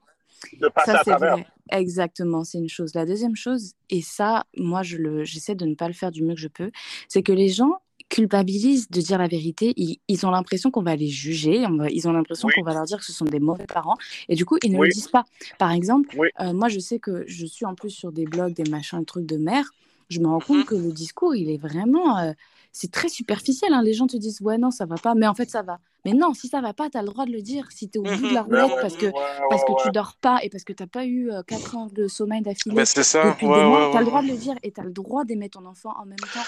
De 0.54 0.68
passer 0.70 0.92
Ça, 0.92 1.00
à 1.00 1.04
c'est 1.04 1.12
travers. 1.12 1.38
vrai. 1.38 1.48
Exactement, 1.72 2.44
c'est 2.44 2.58
une 2.58 2.70
chose. 2.70 2.94
La 2.96 3.06
deuxième 3.06 3.36
chose, 3.36 3.74
et 3.90 4.02
ça, 4.02 4.46
moi, 4.58 4.84
je 4.84 4.98
le, 4.98 5.24
j'essaie 5.24 5.56
de 5.56 5.66
ne 5.66 5.76
pas 5.76 5.88
le 5.88 5.94
faire 5.94 6.12
du 6.12 6.24
mieux 6.24 6.36
que 6.36 6.42
je 6.42 6.48
peux, 6.50 6.72
c'est 7.08 7.24
que 7.24 7.32
les 7.32 7.50
gens 7.50 7.80
culpabilisent 8.12 8.90
de 8.92 9.02
dire 9.02 9.18
la 9.18 9.28
vérité. 9.28 9.74
Ils, 9.78 9.98
ils 10.10 10.26
ont 10.26 10.32
l'impression 10.32 10.70
qu'on 10.70 10.84
va 10.84 10.96
les 10.96 11.08
juger. 11.08 11.66
on 11.66 11.78
va- 11.78 11.90
ils 11.90 12.08
ont 12.08 12.12
l'impression 12.12 12.48
Oui. 12.50 12.54
qu'on 12.56 12.64
va 12.64 12.74
leur 12.74 12.84
dire 12.84 12.98
que 13.00 13.06
ce 13.06 13.14
sont 13.14 13.26
des 13.26 13.40
mauvais 13.40 13.66
parents. 13.66 13.96
Et 14.30 14.36
du 14.36 14.46
coup, 14.46 14.58
ils 14.64 14.72
ne 14.72 14.78
Oui. 14.78 14.88
le 14.88 14.94
disent 14.94 15.08
pas. 15.08 15.24
Par 15.58 15.72
exemple, 15.72 16.14
Oui. 16.20 16.28
euh, 16.42 16.54
moi, 16.54 16.68
je 16.68 16.80
sais 16.80 17.00
que 17.00 17.24
je 17.28 17.46
suis 17.46 17.66
en 17.66 17.74
plus 17.74 17.90
sur 17.90 18.12
des 18.12 18.26
blogs, 18.26 18.54
des 18.54 18.70
machins, 18.70 19.00
des 19.00 19.06
trucs 19.06 19.26
de 19.26 19.38
mère. 19.38 19.66
Je 20.10 20.20
me 20.20 20.28
rends 20.28 20.40
compte 20.40 20.58
Mhm. 20.60 20.66
que 20.66 20.76
le 20.76 20.92
discours, 20.92 21.36
il 21.36 21.50
est 21.50 21.58
vraiment... 21.58 22.20
euh, 22.20 22.34
c'est 22.74 22.92
très 22.92 23.08
superficiel. 23.10 23.74
hein. 23.74 23.82
Les 23.82 23.94
gens 23.94 24.08
te 24.08 24.18
disent, 24.18 24.42
ouais, 24.42 24.58
non, 24.58 24.72
ça 24.72 24.86
va 24.86 24.96
pas. 24.96 25.16
Mais 25.16 25.28
en 25.28 25.34
fait, 25.34 25.50
ça 25.50 25.62
va. 25.62 25.80
Mais 26.06 26.14
non, 26.14 26.34
si 26.34 26.48
ça 26.50 26.60
va 26.62 26.74
pas, 26.74 26.90
tu 26.90 26.98
as 26.98 27.02
le 27.02 27.08
droit 27.08 27.26
de 27.26 27.32
le 27.32 27.42
dire. 27.42 27.66
Si 27.72 27.90
tu 27.90 27.98
es 27.98 28.00
au 28.00 28.04
bout 28.04 28.28
de 28.30 28.34
la 28.34 28.44
Mhm. 28.44 28.52
Ouais, 28.52 28.62
roulette 28.62 28.78
parce 28.82 28.98
que 28.98 29.06
ouais, 29.06 29.12
parce 29.50 29.64
que 29.64 29.72
ouais, 29.72 29.78
tu 29.84 29.92
dors 29.92 30.16
pas 30.22 30.40
et 30.44 30.50
parce 30.50 30.64
que 30.66 30.74
tu 30.74 30.84
n'as 30.84 30.88
pas 30.88 31.06
eu 31.06 31.30
4 31.48 31.76
heures 31.78 31.90
de 31.92 32.08
sommeil 32.08 32.42
d'affilée 32.42 32.76
Mais 32.76 32.86
c'est 32.86 33.04
ça. 33.04 33.36
tu 33.40 33.46
as 33.46 34.00
le 34.00 34.06
droit 34.06 34.22
de 34.22 34.28
le 34.28 34.38
dire 34.38 34.56
et 34.64 34.72
tu 34.72 34.80
as 34.82 34.84
le 34.84 34.92
droit 34.92 35.24
d'aimer 35.26 35.50
ton 35.50 35.66
enfant 35.66 35.94
en 36.02 36.06
même 36.06 36.18
temps. 36.34 36.46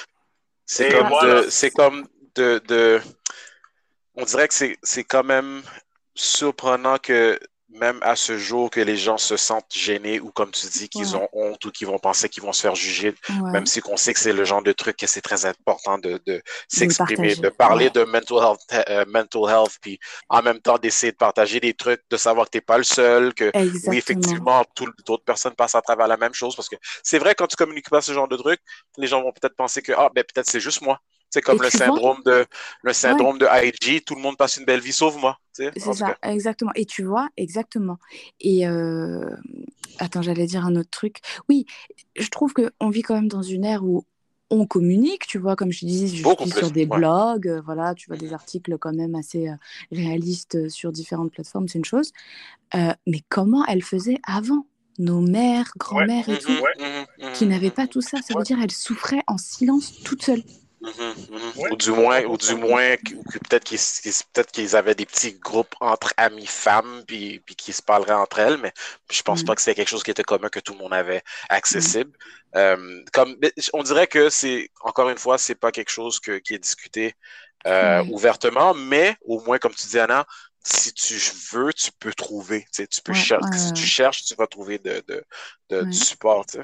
C'est 0.65 0.91
comme 0.91 1.07
voilà. 1.07 1.41
de, 1.43 1.49
c'est 1.49 1.71
comme 1.71 2.07
de, 2.35 2.59
de, 2.67 3.01
on 4.15 4.23
dirait 4.23 4.47
que 4.47 4.53
c'est, 4.53 4.77
c'est 4.83 5.03
quand 5.03 5.23
même 5.23 5.61
surprenant 6.15 6.97
que 6.97 7.39
même 7.73 7.99
à 8.01 8.15
ce 8.15 8.37
jour 8.37 8.69
que 8.69 8.79
les 8.79 8.97
gens 8.97 9.17
se 9.17 9.37
sentent 9.37 9.73
gênés 9.73 10.19
ou 10.19 10.31
comme 10.31 10.51
tu 10.51 10.67
dis 10.67 10.89
qu'ils 10.89 11.15
Ouais. 11.15 11.17
ont 11.17 11.27
honte 11.33 11.63
ou 11.65 11.71
qu'ils 11.71 11.87
vont 11.87 11.99
penser 11.99 12.29
qu'ils 12.29 12.43
vont 12.43 12.53
se 12.53 12.61
faire 12.61 12.75
juger, 12.75 13.13
Ouais. 13.29 13.51
même 13.51 13.65
si 13.65 13.81
on 13.87 13.97
sait 13.97 14.13
que 14.13 14.19
c'est 14.19 14.33
le 14.33 14.45
genre 14.45 14.61
de 14.63 14.71
truc 14.71 14.97
que 14.97 15.07
c'est 15.07 15.21
très 15.21 15.45
important 15.45 15.97
de, 15.97 16.19
de 16.25 16.41
s'exprimer, 16.67 17.35
de 17.35 17.49
parler 17.49 17.85
Ouais. 17.85 17.91
de 17.91 18.03
mental 18.03 18.37
health, 18.39 18.59
euh, 18.89 19.05
mental 19.07 19.43
health, 19.49 19.77
puis 19.81 19.99
en 20.29 20.41
même 20.41 20.59
temps 20.59 20.77
d'essayer 20.77 21.11
de 21.11 21.17
partager 21.17 21.59
des 21.59 21.73
trucs, 21.73 22.01
de 22.09 22.17
savoir 22.17 22.45
que 22.45 22.51
t'es 22.51 22.61
pas 22.61 22.77
le 22.77 22.83
seul, 22.83 23.33
que 23.33 23.51
Exactement. 23.53 23.91
oui, 23.91 23.97
effectivement, 23.97 24.63
d'autres 25.05 25.23
personnes 25.25 25.55
passent 25.55 25.75
à 25.75 25.81
travers 25.81 26.07
la 26.07 26.17
même 26.17 26.33
chose 26.33 26.55
parce 26.55 26.69
que 26.69 26.75
c'est 27.03 27.19
vrai, 27.19 27.35
quand 27.35 27.47
tu 27.47 27.55
communiques 27.55 27.89
pas 27.89 28.01
ce 28.01 28.13
genre 28.13 28.27
de 28.27 28.37
trucs, 28.37 28.61
les 28.97 29.07
gens 29.07 29.21
vont 29.21 29.31
peut-être 29.31 29.55
penser 29.55 29.81
que, 29.81 29.91
ah, 29.93 30.09
ben, 30.13 30.23
peut-être 30.23 30.49
c'est 30.49 30.59
juste 30.59 30.81
moi. 30.81 30.99
C'est 31.33 31.41
comme 31.41 31.57
le 31.61 31.69
vois- 31.69 31.79
syndrome 31.79 32.21
de, 32.25 32.45
le 32.83 32.93
syndrome 32.93 33.37
de 33.39 33.47
IG, 33.51 34.03
tout 34.05 34.15
le 34.15 34.21
monde 34.21 34.37
passe 34.37 34.57
une 34.57 34.65
belle 34.65 34.81
vie 34.81 34.93
sauf 34.93 35.15
moi. 35.17 35.39
C'est 35.75 35.93
ça, 35.93 36.15
exactement. 36.21 36.71
Et 36.75 36.85
tu 36.85 37.03
vois, 37.03 37.29
exactement. 37.37 37.97
Et 38.39 38.67
euh, 38.67 39.35
attends, 39.97 40.21
j'allais 40.21 40.45
dire 40.45 40.65
un 40.65 40.75
autre 40.75 40.91
truc. 40.91 41.17
Oui, 41.49 41.65
je 42.15 42.27
trouve 42.29 42.53
qu'on 42.53 42.89
vit 42.89 43.01
quand 43.01 43.15
même 43.15 43.27
dans 43.27 43.41
une 43.41 43.65
ère 43.65 43.83
où 43.83 44.05
on 44.51 44.67
communique, 44.67 45.25
tu 45.25 45.39
vois, 45.39 45.55
comme 45.55 45.71
je 45.71 45.85
dis, 45.85 46.15
je 46.15 46.21
Beaucoup 46.21 46.43
suis 46.43 46.51
plus, 46.51 46.59
sur 46.59 46.69
des 46.71 46.85
ouais. 46.85 46.97
blogs, 46.99 47.47
euh, 47.47 47.61
voilà, 47.65 47.95
tu 47.95 48.07
vois 48.07 48.17
des 48.17 48.27
Mhm. 48.27 48.33
articles 48.33 48.77
quand 48.77 48.93
même 48.93 49.15
assez 49.15 49.49
euh, 49.49 49.55
réalistes 49.91 50.69
sur 50.69 50.91
différentes 50.91 51.31
plateformes, 51.31 51.67
c'est 51.67 51.79
une 51.79 51.85
chose. 51.85 52.11
Mais 52.75 53.21
comment 53.29 53.65
elle 53.65 53.83
faisait 53.83 54.19
avant? 54.23 54.67
Nos 54.99 55.21
mères, 55.21 55.71
grand-mères 55.77 56.29
et 56.29 56.33
mhm, 56.33 56.37
tout, 56.37 56.51
mhm, 56.79 57.05
qui 57.33 57.47
n'avaient 57.47 57.71
pas 57.71 57.87
tout 57.87 58.01
ça. 58.01 58.21
Ça 58.21 58.35
veut 58.35 58.43
dire 58.43 58.59
elles 58.61 58.69
souffraient 58.71 59.23
en 59.25 59.39
silence 59.39 59.91
toutes 60.03 60.21
seules. 60.21 60.43
Ouais. 60.83 61.71
Ou 61.71 61.75
du 61.77 61.91
moins, 61.91 62.23
ou 62.25 62.37
du 62.37 62.55
moins 62.55 62.95
peut-être 62.97 63.63
qu'ils 63.63 63.79
peut 64.33 64.43
qu'ils 64.43 64.75
avaient 64.75 64.95
des 64.95 65.05
petits 65.05 65.33
groupes 65.33 65.73
entre 65.79 66.13
amies 66.17 66.45
femmes 66.45 67.03
puis, 67.07 67.39
puis 67.45 67.55
qui 67.55 67.71
se 67.71 67.81
parleraient 67.81 68.13
entre 68.13 68.39
elles, 68.39 68.57
mais 68.57 68.73
je 69.11 69.21
pense 69.21 69.43
Mm. 69.43 69.45
pas 69.45 69.55
que 69.55 69.61
c'était 69.61 69.75
quelque 69.75 69.89
chose 69.89 70.03
qui 70.03 70.11
était 70.11 70.23
commun 70.23 70.49
que 70.49 70.59
tout 70.59 70.73
le 70.73 70.79
monde 70.79 70.93
avait 70.93 71.21
accessible. 71.49 72.11
Euh, 72.55 73.01
comme 73.13 73.35
on 73.73 73.83
dirait 73.83 74.07
que 74.07 74.29
c'est 74.29 74.69
encore 74.81 75.09
une 75.09 75.17
fois, 75.17 75.37
c'est 75.37 75.55
pas 75.55 75.71
quelque 75.71 75.89
chose 75.91 76.19
que, 76.19 76.37
qui 76.39 76.53
est 76.53 76.59
discuté 76.59 77.13
euh, 77.65 78.03
Ouais. 78.03 78.09
ouvertement, 78.11 78.73
mais 78.73 79.15
au 79.21 79.39
moins 79.41 79.57
comme 79.59 79.73
tu 79.73 79.87
dis 79.87 79.99
Anna, 79.99 80.25
si 80.65 80.93
tu 80.93 81.15
veux, 81.51 81.71
tu 81.73 81.91
peux 81.97 82.13
trouver. 82.13 82.61
Tu, 82.63 82.67
sais, 82.83 82.87
tu 82.87 83.01
peux 83.01 83.13
Ouais, 83.13 83.17
cher- 83.17 83.41
ouais, 83.41 83.57
si 83.57 83.71
tu 83.73 83.85
cherches, 83.85 84.25
tu 84.25 84.35
vas 84.35 84.47
trouver 84.47 84.79
de, 84.79 85.01
de, 85.07 85.23
de- 85.69 85.79
Ouais. 85.81 85.85
du 85.85 85.97
support. 85.97 86.45
tu 86.45 86.57
sais. 86.57 86.63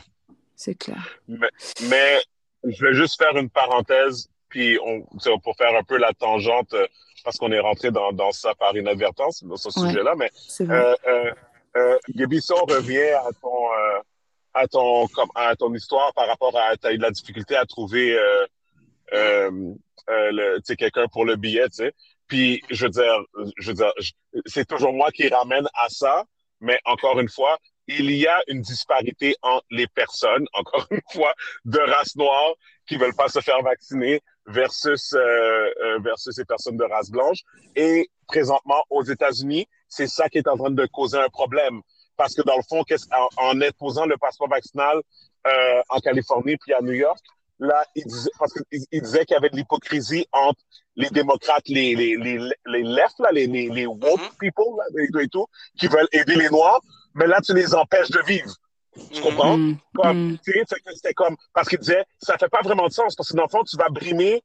C'est 0.58 0.76
clair. 0.76 1.08
Mais, 1.28 1.50
mais 1.84 2.22
je 2.64 2.86
vais 2.86 2.94
juste 2.94 3.18
faire 3.22 3.36
une 3.38 3.50
parenthèse, 3.50 4.30
puis 4.50 4.78
on, 4.84 5.02
pour 5.40 5.56
faire 5.56 5.76
un 5.76 5.84
peu 5.84 5.98
la 5.98 6.14
tangente, 6.14 6.74
euh, 6.74 6.88
parce 7.24 7.38
qu'on 7.38 7.52
est 7.52 7.60
rentré 7.60 7.92
dans, 7.92 8.12
dans 8.12 8.32
ça 8.32 8.56
par 8.56 8.76
inadvertance, 8.76 9.44
dans 9.44 9.58
ce 9.58 9.68
Ouais. 9.80 9.88
sujet-là, 9.90 10.16
mais 10.16 10.32
euh, 10.62 10.96
euh, 11.08 11.32
euh, 11.78 11.98
revient 12.68 13.12
à 13.12 13.30
ton, 13.42 13.72
euh, 13.74 14.00
à 14.54 14.68
ton, 14.68 15.08
comme, 15.08 15.30
à 15.36 15.56
ton 15.56 15.74
histoire 15.74 16.14
par 16.14 16.28
rapport 16.28 16.58
à, 16.58 16.76
t'as 16.78 16.92
eu 16.94 16.98
de 16.98 17.04
la 17.04 17.12
difficulté 17.12 17.56
à 17.56 17.66
trouver, 17.66 18.18
euh, 19.14 19.52
le, 20.08 20.60
quelqu'un 20.76 21.08
pour 21.08 21.26
le 21.26 21.36
billet, 21.36 21.68
tu 21.70 21.78
sais. 21.78 21.94
Puis, 22.28 22.62
je 22.70 22.86
veux 22.86 22.92
dire, 22.92 23.24
je 23.58 23.70
veux 23.70 23.74
dire, 23.76 23.92
c'est 24.46 24.68
toujours 24.68 24.94
moi 24.94 25.12
qui 25.12 25.28
ramène 25.28 25.68
à 25.74 25.90
ça, 25.90 26.24
mais 26.62 26.80
encore 26.86 27.20
une 27.20 27.30
fois, 27.30 27.58
il 27.90 28.12
y 28.12 28.28
a 28.28 28.40
une 28.48 28.62
disparité 28.62 29.36
entre 29.42 29.66
les 29.72 29.88
personnes, 29.88 30.46
encore 30.54 30.86
une 30.92 31.02
fois, 31.12 31.34
de 31.66 31.80
race 31.80 32.16
noire 32.16 32.54
qui 32.88 32.98
veulent 32.98 33.16
pas 33.16 33.30
se 33.30 33.40
faire 33.40 33.62
vacciner 33.62 34.22
versus 34.48 35.14
euh, 35.14 35.20
euh, 35.20 36.00
versus 36.00 36.38
les 36.38 36.46
personnes 36.46 36.78
de 36.78 36.84
race 36.84 37.10
blanche. 37.12 37.40
Et 37.76 38.10
présentement, 38.28 38.82
aux 38.90 39.04
États-Unis, 39.04 39.68
c'est 39.88 40.08
ça 40.08 40.30
qui 40.30 40.38
est 40.40 40.48
en 40.48 40.58
train 40.58 40.72
de 40.72 40.86
causer 40.88 41.18
un 41.18 41.30
problème. 41.30 41.82
Parce 42.18 42.34
que 42.36 42.42
dans 42.42 42.58
le 42.58 42.64
fond, 42.68 42.84
qu'est-ce- 42.84 43.08
en, 43.38 43.50
en 43.50 43.62
imposant 43.62 44.06
le 44.06 44.18
passeport 44.18 44.50
vaccinal 44.50 44.98
euh, 45.48 45.82
en 45.90 46.00
Californie 46.00 46.58
puis 46.58 46.74
à 46.74 46.82
New 46.82 46.94
York, 46.94 47.20
là, 47.60 47.84
il 47.96 48.06
disait, 48.06 48.30
parce 48.40 48.54
qu'il 48.54 48.86
y 48.92 49.34
avait 49.36 49.50
de 49.50 49.56
l'hypocrisie 49.56 50.26
entre 50.32 50.60
les 50.96 51.10
démocrates, 51.10 51.68
les, 51.68 51.96
les, 51.96 52.16
les, 52.18 52.38
les 52.66 52.84
left, 52.84 53.20
là, 53.20 53.30
les, 53.32 53.48
les, 53.48 53.70
les 53.70 53.86
woke 53.86 54.20
Mhm. 54.22 54.30
people, 54.40 54.66
là, 54.78 55.22
et 55.24 55.28
tout, 55.28 55.46
qui 55.78 55.88
veulent 55.88 56.08
aider 56.12 56.36
les 56.36 56.50
Noirs, 56.50 56.82
mais 57.16 57.28
là, 57.28 57.40
tu 57.42 57.54
les 57.54 57.74
empêches 57.76 58.10
de 58.10 58.22
vivre. 58.26 58.54
Tu 59.14 59.22
comprends? 59.22 59.58
Mm, 59.58 59.78
Comme, 59.96 60.32
mm. 60.32 60.38
c'était 60.44 61.14
parce 61.54 61.70
qu'il 61.70 61.80
disait, 61.80 62.04
ça 62.22 62.38
fait 62.38 62.50
pas 62.50 62.62
vraiment 62.62 62.88
de 62.88 62.92
sens, 62.94 63.16
parce 63.16 63.30
que 63.32 63.36
dans 63.38 63.44
le 63.44 63.50
fond, 63.50 63.64
tu 63.64 63.78
vas 63.78 63.90
brimer 63.90 64.42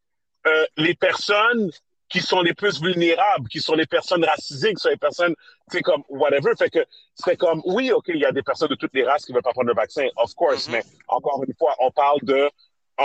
euh, 0.46 0.64
les 0.76 0.94
personnes 0.94 1.70
qui 2.10 2.20
sont 2.20 2.42
les 2.42 2.52
plus 2.54 2.80
vulnérables, 2.80 3.48
qui 3.48 3.60
sont 3.60 3.74
les 3.74 3.86
personnes 3.86 4.24
racisées, 4.24 4.74
qui 4.74 4.80
sont 4.80 4.90
les 4.90 4.96
personnes, 4.98 5.34
tu 5.70 5.78
sais, 5.78 5.82
comme, 5.82 6.04
whatever. 6.08 6.52
Fait 6.56 6.68
que 6.70 6.84
c'était 7.14 7.36
comme, 7.36 7.62
oui, 7.64 7.90
OK, 7.90 8.04
il 8.08 8.18
y 8.20 8.24
a 8.26 8.30
des 8.32 8.42
personnes 8.42 8.68
de 8.68 8.74
toutes 8.74 8.94
les 8.94 9.04
races 9.04 9.24
qui 9.24 9.32
veulent 9.32 9.42
pas 9.42 9.52
prendre 9.52 9.68
le 9.68 9.74
vaccin, 9.74 10.06
of 10.16 10.32
course, 10.34 10.68
Mhm. 10.68 10.74
mais 10.74 10.82
encore 11.08 11.42
une 11.46 11.54
fois, 11.58 11.74
on 11.80 11.90
parle 11.90 12.20
de, 12.22 12.48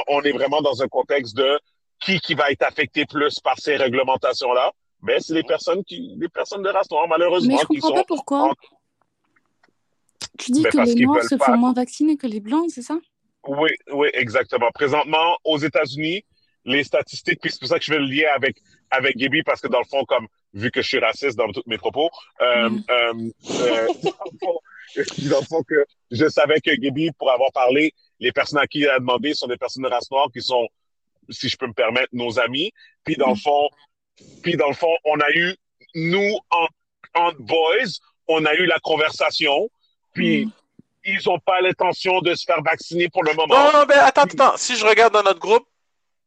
on- 0.09 0.21
est 0.21 0.31
vraiment 0.33 0.61
dans 0.61 0.83
un 0.83 0.87
contexte 0.87 1.35
de 1.35 1.59
qui, 1.99 2.19
qui 2.19 2.33
va 2.35 2.51
être 2.51 2.61
affecté 2.63 3.05
plus 3.05 3.39
par 3.39 3.57
ces 3.57 3.77
réglementations-là. 3.77 4.71
Ben, 5.01 5.19
c'est 5.19 5.33
les 5.33 5.43
personnes 5.43 5.83
qui, 5.85 6.13
les 6.19 6.27
personnes 6.29 6.61
de 6.61 6.69
race 6.69 6.91
noire, 6.91 7.07
malheureusement, 7.07 7.55
Mais 7.55 7.61
je 7.61 7.67
qui 7.67 7.79
comprends 7.79 7.87
sont 7.87 7.93
pas 7.95 8.03
pourquoi. 8.03 8.43
en- 8.49 8.53
Tu 10.39 10.51
dis 10.51 10.63
Ben, 10.63 10.71
que 10.71 10.77
les 10.79 10.95
noirs 11.05 11.23
se 11.23 11.35
pas. 11.35 11.45
font 11.45 11.57
moins 11.57 11.73
vacciner 11.73 12.17
que 12.17 12.27
les 12.27 12.39
blancs, 12.39 12.69
c'est 12.69 12.81
ça? 12.81 12.97
Oui, 13.47 13.69
oui, 13.93 14.09
exactement. 14.13 14.69
Présentement, 14.73 15.37
aux 15.43 15.57
États-Unis, 15.57 16.23
les 16.65 16.83
statistiques, 16.83 17.39
puis 17.41 17.51
c'est 17.51 17.59
pour 17.59 17.67
ça 17.69 17.79
que 17.79 17.85
je 17.85 17.91
vais 17.91 17.99
le 17.99 18.05
lier 18.05 18.25
avec, 18.25 18.57
avec 18.91 19.15
Gaby, 19.17 19.43
parce 19.43 19.61
que 19.61 19.67
dans 19.67 19.79
le 19.79 19.85
fond, 19.85 20.03
comme, 20.05 20.27
vu 20.53 20.71
que 20.71 20.81
je 20.81 20.87
suis 20.87 20.99
raciste 20.99 21.37
dans 21.37 21.51
tous 21.51 21.63
mes 21.67 21.77
propos, 21.77 22.09
euh, 22.41 22.69
Mm. 22.69 22.83
euh, 22.89 23.13
euh, 23.61 23.87
dans, 24.03 24.11
le 24.25 24.37
fond, 24.39 24.59
dans 25.29 25.39
le 25.39 25.45
fond 25.45 25.63
que 25.63 25.85
je 26.11 26.27
savais 26.29 26.59
que 26.59 26.71
Gaby, 26.75 27.11
pour 27.17 27.31
avoir 27.31 27.51
parlé, 27.51 27.93
les 28.19 28.31
personnes 28.31 28.59
à 28.59 28.67
qui 28.67 28.79
il 28.79 28.89
a 28.89 28.99
demandé 28.99 29.33
sont 29.33 29.47
des 29.47 29.57
personnes 29.57 29.83
de 29.83 29.89
race 29.89 30.09
noire 30.11 30.27
qui 30.33 30.41
sont, 30.41 30.67
si 31.29 31.47
je 31.49 31.57
peux 31.57 31.67
me 31.67 31.73
permettre, 31.73 32.09
nos 32.13 32.39
amis. 32.39 32.71
Puis 33.03 33.15
dans 33.15 33.29
le 33.29 33.33
Mm. 33.35 33.37
fond, 33.37 33.69
puis 34.43 34.57
dans 34.57 34.67
le 34.67 34.73
fond, 34.75 34.95
on 35.05 35.19
a 35.19 35.29
eu, 35.31 35.55
nous, 35.95 36.37
en, 36.51 36.67
en 37.15 37.31
boys, 37.39 37.99
on 38.27 38.45
a 38.45 38.53
eu 38.55 38.65
la 38.65 38.79
conversation, 38.79 39.69
puis 40.19 40.45
Mm. 40.45 40.51
ils 41.05 41.19
n'ont 41.25 41.39
pas 41.39 41.61
l'intention 41.61 42.19
de 42.21 42.35
se 42.35 42.43
faire 42.45 42.61
vacciner 42.61 43.09
pour 43.09 43.23
le 43.23 43.33
moment. 43.33 43.55
Non, 43.57 43.71
non, 43.79 43.85
ben 43.85 43.99
attends, 43.99 44.23
attends. 44.23 44.57
Si 44.57 44.75
je 44.75 44.85
regarde 44.85 45.13
dans 45.13 45.23
notre 45.23 45.39
groupe, 45.39 45.65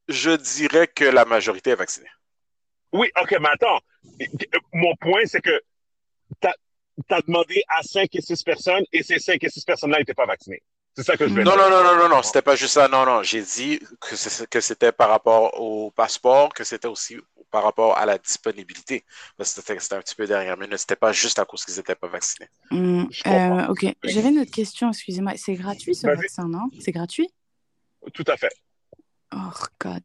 je 0.09 0.31
dirais 0.31 0.89
que 0.89 1.05
la 1.05 1.25
majorité 1.25 1.71
est 1.71 1.77
vaccinée. 1.77 2.11
Oui, 2.93 3.11
OK, 3.21 3.37
mais 3.41 3.49
attends. 3.53 3.81
Mon 4.73 4.95
point, 4.97 5.23
c'est 5.27 5.41
que 5.41 5.61
tu 6.41 6.49
as, 6.49 7.21
demandé 7.27 7.63
à 7.69 7.83
5 7.83 8.09
et 8.15 8.21
6 8.21 8.43
personnes 8.43 8.85
et 8.93 9.03
ces 9.03 9.19
5 9.19 9.43
et 9.45 9.49
6 9.49 9.65
personnes-là 9.65 9.99
n'étaient 9.99 10.15
pas 10.15 10.27
vaccinées. 10.27 10.63
C'est 10.97 11.05
ça 11.05 11.17
que 11.17 11.27
je 11.27 11.33
veux 11.33 11.43
Non, 11.43 11.53
dire. 11.53 11.61
non, 11.63 11.71
non, 11.71 11.85
non, 11.85 11.97
non, 11.97 12.09
non, 12.17 12.23
c'était 12.23 12.43
pas 12.43 12.55
juste 12.57 12.75
ça. 12.75 12.87
Non, 12.89 13.07
non, 13.07 13.23
j'ai 13.23 13.41
dit 13.43 13.81
que 14.51 14.61
c'était 14.61 14.93
par 14.93 15.09
rapport 15.09 15.59
au 15.61 15.91
passeport, 15.91 16.53
que 16.53 16.65
c'était 16.65 16.89
aussi 16.89 17.17
par 17.53 17.63
rapport 17.63 17.97
à 17.97 18.05
la 18.07 18.19
disponibilité. 18.19 19.05
Parce 19.37 19.55
que 19.55 19.61
C'était 19.79 19.95
un 19.95 20.01
petit 20.01 20.15
peu 20.17 20.27
derrière, 20.27 20.57
mais 20.57 20.67
c'était 20.77 20.97
pas 20.97 21.13
juste 21.13 21.39
à 21.39 21.45
cause 21.45 21.65
qu'ils 21.65 21.77
n'étaient 21.77 21.95
pas 21.95 22.09
vaccinés. 22.09 22.49
Mm, 22.71 23.05
euh, 23.27 23.67
ok, 23.69 23.87
j'avais 24.03 24.31
une 24.31 24.41
autre 24.41 24.51
question, 24.51 24.89
excusez-moi. 24.89 25.35
C'est 25.37 25.55
gratuit 25.55 25.95
ce 25.95 26.07
vaccin, 26.09 26.49
non? 26.49 26.69
C'est 26.81 26.91
gratuit? 26.93 27.29
Tout 28.13 28.25
à 28.27 28.37
fait. 28.37 28.53
Oh, 29.35 29.39
God. 29.81 30.03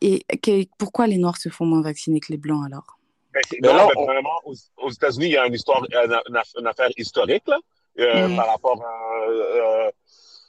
Et 0.00 0.24
que- 0.42 0.64
pourquoi 0.78 1.06
les 1.06 1.18
noirs 1.18 1.36
se 1.36 1.48
font 1.48 1.66
moins 1.66 1.82
vacciner 1.82 2.20
que 2.20 2.32
les 2.32 2.38
blancs 2.38 2.64
alors? 2.66 2.98
Ben, 3.32 3.42
non, 3.62 3.74
là, 3.74 3.86
mais 3.86 3.92
on- 4.02 4.06
vraiment, 4.06 4.40
aux, 4.44 4.54
aux 4.78 4.90
États-Unis, 4.90 5.26
il 5.26 5.32
y 5.32 5.36
a 5.36 5.46
une, 5.46 5.54
histoire, 5.54 5.84
une, 5.84 6.20
une- 6.58 6.66
affaire 6.66 6.88
historique 6.96 7.46
là, 7.46 7.58
euh, 8.00 8.28
Mm. 8.28 8.36
par 8.36 8.46
rapport 8.48 8.82
à. 8.82 9.28
euh, 9.28 9.90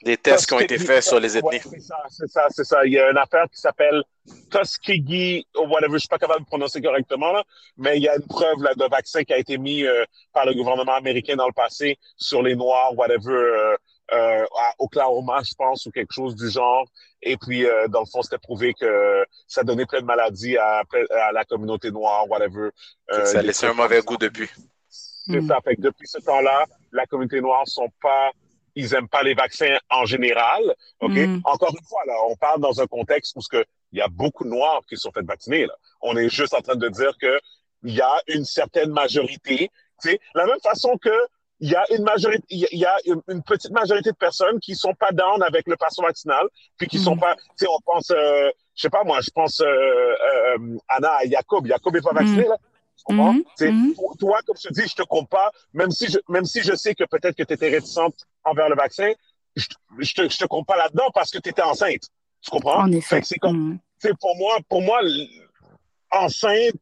Des 0.02 0.16
tests 0.16 0.46
qui 0.46 0.54
ont 0.54 0.60
été 0.60 0.78
faits 0.78 1.02
sur 1.02 1.20
les 1.20 1.36
ethnies. 1.36 1.50
Ouais, 1.50 1.60
c'est 1.62 1.80
ça, 1.80 1.96
c'est 2.08 2.26
ça, 2.30 2.46
c'est 2.50 2.64
ça. 2.64 2.84
Il 2.86 2.92
y 2.92 2.98
a 2.98 3.10
une 3.10 3.18
affaire 3.18 3.44
qui 3.52 3.60
s'appelle 3.60 4.02
Tuskegee, 4.50 5.46
ou 5.58 5.66
whatever, 5.66 5.94
je 5.94 5.98
suis 5.98 6.08
pas 6.08 6.18
capable 6.18 6.40
de 6.40 6.46
prononcer 6.46 6.80
correctement, 6.80 7.32
là, 7.32 7.42
mais 7.76 7.96
il 7.98 8.02
y 8.02 8.08
a 8.08 8.16
une 8.16 8.26
preuve 8.26 8.62
là, 8.62 8.72
de 8.74 8.84
vaccin 8.90 9.22
qui 9.24 9.32
a 9.32 9.38
été 9.38 9.58
mis 9.58 9.84
euh, 9.84 10.04
par 10.32 10.46
le 10.46 10.54
gouvernement 10.54 10.94
américain 10.94 11.36
dans 11.36 11.46
le 11.46 11.52
passé 11.52 11.98
sur 12.16 12.42
les 12.42 12.56
Noirs, 12.56 12.96
whatever, 12.96 13.30
euh, 13.32 13.76
euh, 14.12 14.44
à 14.58 14.74
Oklahoma, 14.78 15.40
je 15.44 15.54
pense, 15.54 15.86
ou 15.86 15.90
quelque 15.90 16.12
chose 16.12 16.34
du 16.34 16.48
genre. 16.50 16.84
Et 17.22 17.36
puis, 17.36 17.66
euh, 17.66 17.86
dans 17.88 18.00
le 18.00 18.06
fond, 18.06 18.22
c'était 18.22 18.38
prouvé 18.38 18.74
que 18.74 19.24
ça 19.46 19.62
donnait 19.62 19.86
plein 19.86 20.00
de 20.00 20.06
maladies 20.06 20.56
à, 20.56 20.82
à 21.10 21.32
la 21.32 21.44
communauté 21.44 21.90
noire, 21.90 22.28
whatever. 22.28 22.70
Euh, 23.12 23.24
ça 23.26 23.38
a 23.40 23.42
laissé 23.42 23.66
un 23.66 23.74
mauvais 23.74 24.00
goût 24.00 24.16
depuis. 24.16 24.48
C'est 24.88 25.40
Mm. 25.42 25.48
ça. 25.48 25.58
Fait 25.62 25.76
que 25.76 25.82
depuis 25.82 26.08
ce 26.08 26.18
temps-là, 26.18 26.64
la 26.92 27.06
communauté 27.06 27.40
noire 27.40 27.62
sont 27.66 27.88
pas, 28.02 28.30
ils 28.80 28.94
aiment 28.94 29.08
pas 29.08 29.22
les 29.22 29.34
vaccins 29.34 29.76
en 29.90 30.04
général. 30.04 30.62
OK? 31.00 31.12
Mm. 31.12 31.40
Encore 31.44 31.74
une 31.78 31.86
fois, 31.86 32.02
là, 32.06 32.14
on 32.28 32.36
parle 32.36 32.60
dans 32.60 32.80
un 32.80 32.86
contexte 32.86 33.34
où 33.36 33.40
ce 33.40 33.48
que, 33.48 33.64
il 33.92 33.98
y 33.98 34.02
a 34.02 34.08
beaucoup 34.08 34.44
de 34.44 34.50
noirs 34.50 34.82
qui 34.88 34.96
sont 34.96 35.10
fait 35.12 35.24
vacciner, 35.24 35.66
là. 35.66 35.74
On 36.00 36.16
est 36.16 36.28
juste 36.28 36.54
en 36.54 36.60
train 36.60 36.76
de 36.76 36.88
dire 36.88 37.12
que 37.20 37.38
il 37.82 37.94
y 37.94 38.00
a 38.00 38.14
une 38.28 38.44
certaine 38.44 38.90
majorité, 38.90 39.70
sais, 39.98 40.18
la 40.34 40.46
même 40.46 40.60
façon 40.62 40.96
que 40.98 41.10
il 41.62 41.70
y 41.70 41.74
a 41.76 41.84
une 41.92 42.04
majorité, 42.04 42.42
il 42.48 42.66
y 42.72 42.86
a- 42.86 42.96
une, 43.04 43.20
une 43.28 43.42
petite 43.42 43.70
majorité 43.70 44.10
de 44.12 44.16
personnes 44.16 44.58
qui 44.60 44.74
sont 44.74 44.94
pas 44.94 45.12
down 45.12 45.42
avec 45.42 45.66
le 45.68 45.76
passeport 45.76 46.06
vaccinal, 46.06 46.46
puis 46.78 46.86
qui 46.88 46.98
sont 46.98 47.16
Mm. 47.16 47.20
pas, 47.20 47.34
tu 47.36 47.42
sais, 47.56 47.66
on 47.68 47.80
pense, 47.84 48.10
euh, 48.10 48.50
je 48.74 48.80
sais 48.82 48.88
pas 48.90 49.04
moi, 49.04 49.20
je 49.20 49.30
pense, 49.30 49.60
euh, 49.60 49.66
euh, 49.66 50.78
Anna 50.88 51.10
à 51.20 51.26
Jacob. 51.28 51.66
Jacob 51.66 51.94
est 51.96 52.00
pas 52.02 52.12
vacciné, 52.14 52.44
Mm. 52.46 52.48
là. 52.48 52.56
Tu 53.00 53.04
comprends? 53.16 53.32
Mhm, 53.32 53.44
mhm. 53.60 53.94
pour 53.94 54.16
toi, 54.18 54.38
comme 54.46 54.56
je 54.62 54.68
te 54.68 54.72
dis, 54.74 54.86
je 54.88 54.94
te 54.94 55.02
compte 55.02 55.28
pas, 55.28 55.50
même 55.72 55.90
si 55.90 56.06
je, 56.08 56.18
même 56.28 56.44
si 56.44 56.60
je 56.62 56.74
sais 56.74 56.94
que 56.94 57.04
peut-être 57.04 57.34
que 57.36 57.42
tu 57.44 57.54
étais 57.54 57.68
réticente 57.70 58.14
envers 58.44 58.68
le 58.68 58.76
vaccin, 58.76 59.10
je, 59.56 59.66
je 59.98 60.14
te, 60.14 60.28
je 60.28 60.36
te 60.38 60.44
compte 60.44 60.66
pas 60.66 60.76
là-dedans 60.76 61.08
parce 61.14 61.30
que 61.30 61.38
tu 61.38 61.48
étais 61.48 61.62
enceinte. 61.62 62.02
Tu 62.42 62.50
comprends? 62.50 62.82
En 62.84 62.92
effet. 62.92 63.20
c'est 63.24 63.38
comme, 63.38 63.56
Mm. 63.74 63.78
sais, 63.98 64.12
pour 64.20 64.36
moi, 64.36 64.58
pour 64.68 64.82
moi, 64.82 65.00
enceinte, 66.10 66.74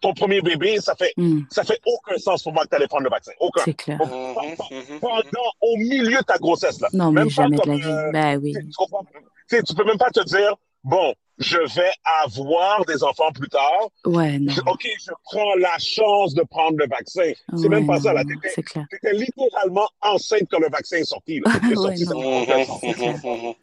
ton 0.00 0.12
premier 0.12 0.40
bébé, 0.40 0.80
ça 0.80 0.94
fait, 0.96 1.12
Mm. 1.16 1.42
ça 1.50 1.62
fait 1.64 1.78
aucun 1.86 2.18
sens 2.18 2.42
pour 2.42 2.52
moi 2.52 2.64
que 2.64 2.70
tu 2.70 2.74
allais 2.76 2.88
prendre 2.88 3.04
le 3.04 3.10
vaccin. 3.10 3.32
Aucun. 3.40 3.62
C'est 3.64 3.74
clair. 3.74 3.98
Pendant, 3.98 5.50
au 5.60 5.76
milieu 5.76 6.18
de 6.18 6.24
ta 6.24 6.36
grossesse, 6.38 6.80
là. 6.80 6.88
Non, 6.92 7.12
mais 7.12 7.20
Même 7.20 7.28
pas 7.28 7.42
jamais 7.42 7.56
de 7.56 7.68
la 7.68 7.76
vie. 7.76 7.82
euh, 7.84 8.12
Bah 8.12 8.36
oui. 8.36 8.52
tu 8.54 8.66
comprends? 8.76 9.04
Tu 9.48 9.74
peux 9.74 9.84
même 9.84 9.98
pas 9.98 10.10
te 10.10 10.22
dire, 10.24 10.54
bon, 10.84 11.14
je 11.38 11.56
vais 11.74 11.90
avoir 12.22 12.84
des 12.84 13.02
enfants 13.02 13.32
plus 13.32 13.48
tard. 13.48 13.88
Ouais, 14.06 14.38
non. 14.38 14.52
OK, 14.68 14.86
je 15.04 15.10
prends 15.24 15.54
la 15.56 15.76
chance 15.78 16.32
de 16.34 16.42
prendre 16.42 16.76
le 16.78 16.86
vaccin. 16.86 17.32
C'est 17.56 17.62
Ouais, 17.62 17.68
même 17.68 17.86
pas 17.86 17.98
ça, 18.00 18.10
non, 18.10 18.14
là. 18.16 18.24
non, 18.24 18.34
T'étais- 18.34 18.52
C'est 18.54 18.62
clair. 18.62 18.86
T'étais 18.90 19.14
littéralement 19.14 19.88
enceinte 20.00 20.46
quand 20.50 20.60
le 20.60 20.68
vaccin 20.70 20.98
est 20.98 21.04
sorti. 21.04 21.40
Là. 21.40 21.50
C'est 21.60 21.68
Ouais, 21.76 21.96
sorti, 21.96 22.04
ça 22.04 22.14
fait 22.14 22.64
sens. 22.66 22.78
C'est 22.80 22.92
clair. 22.94 23.54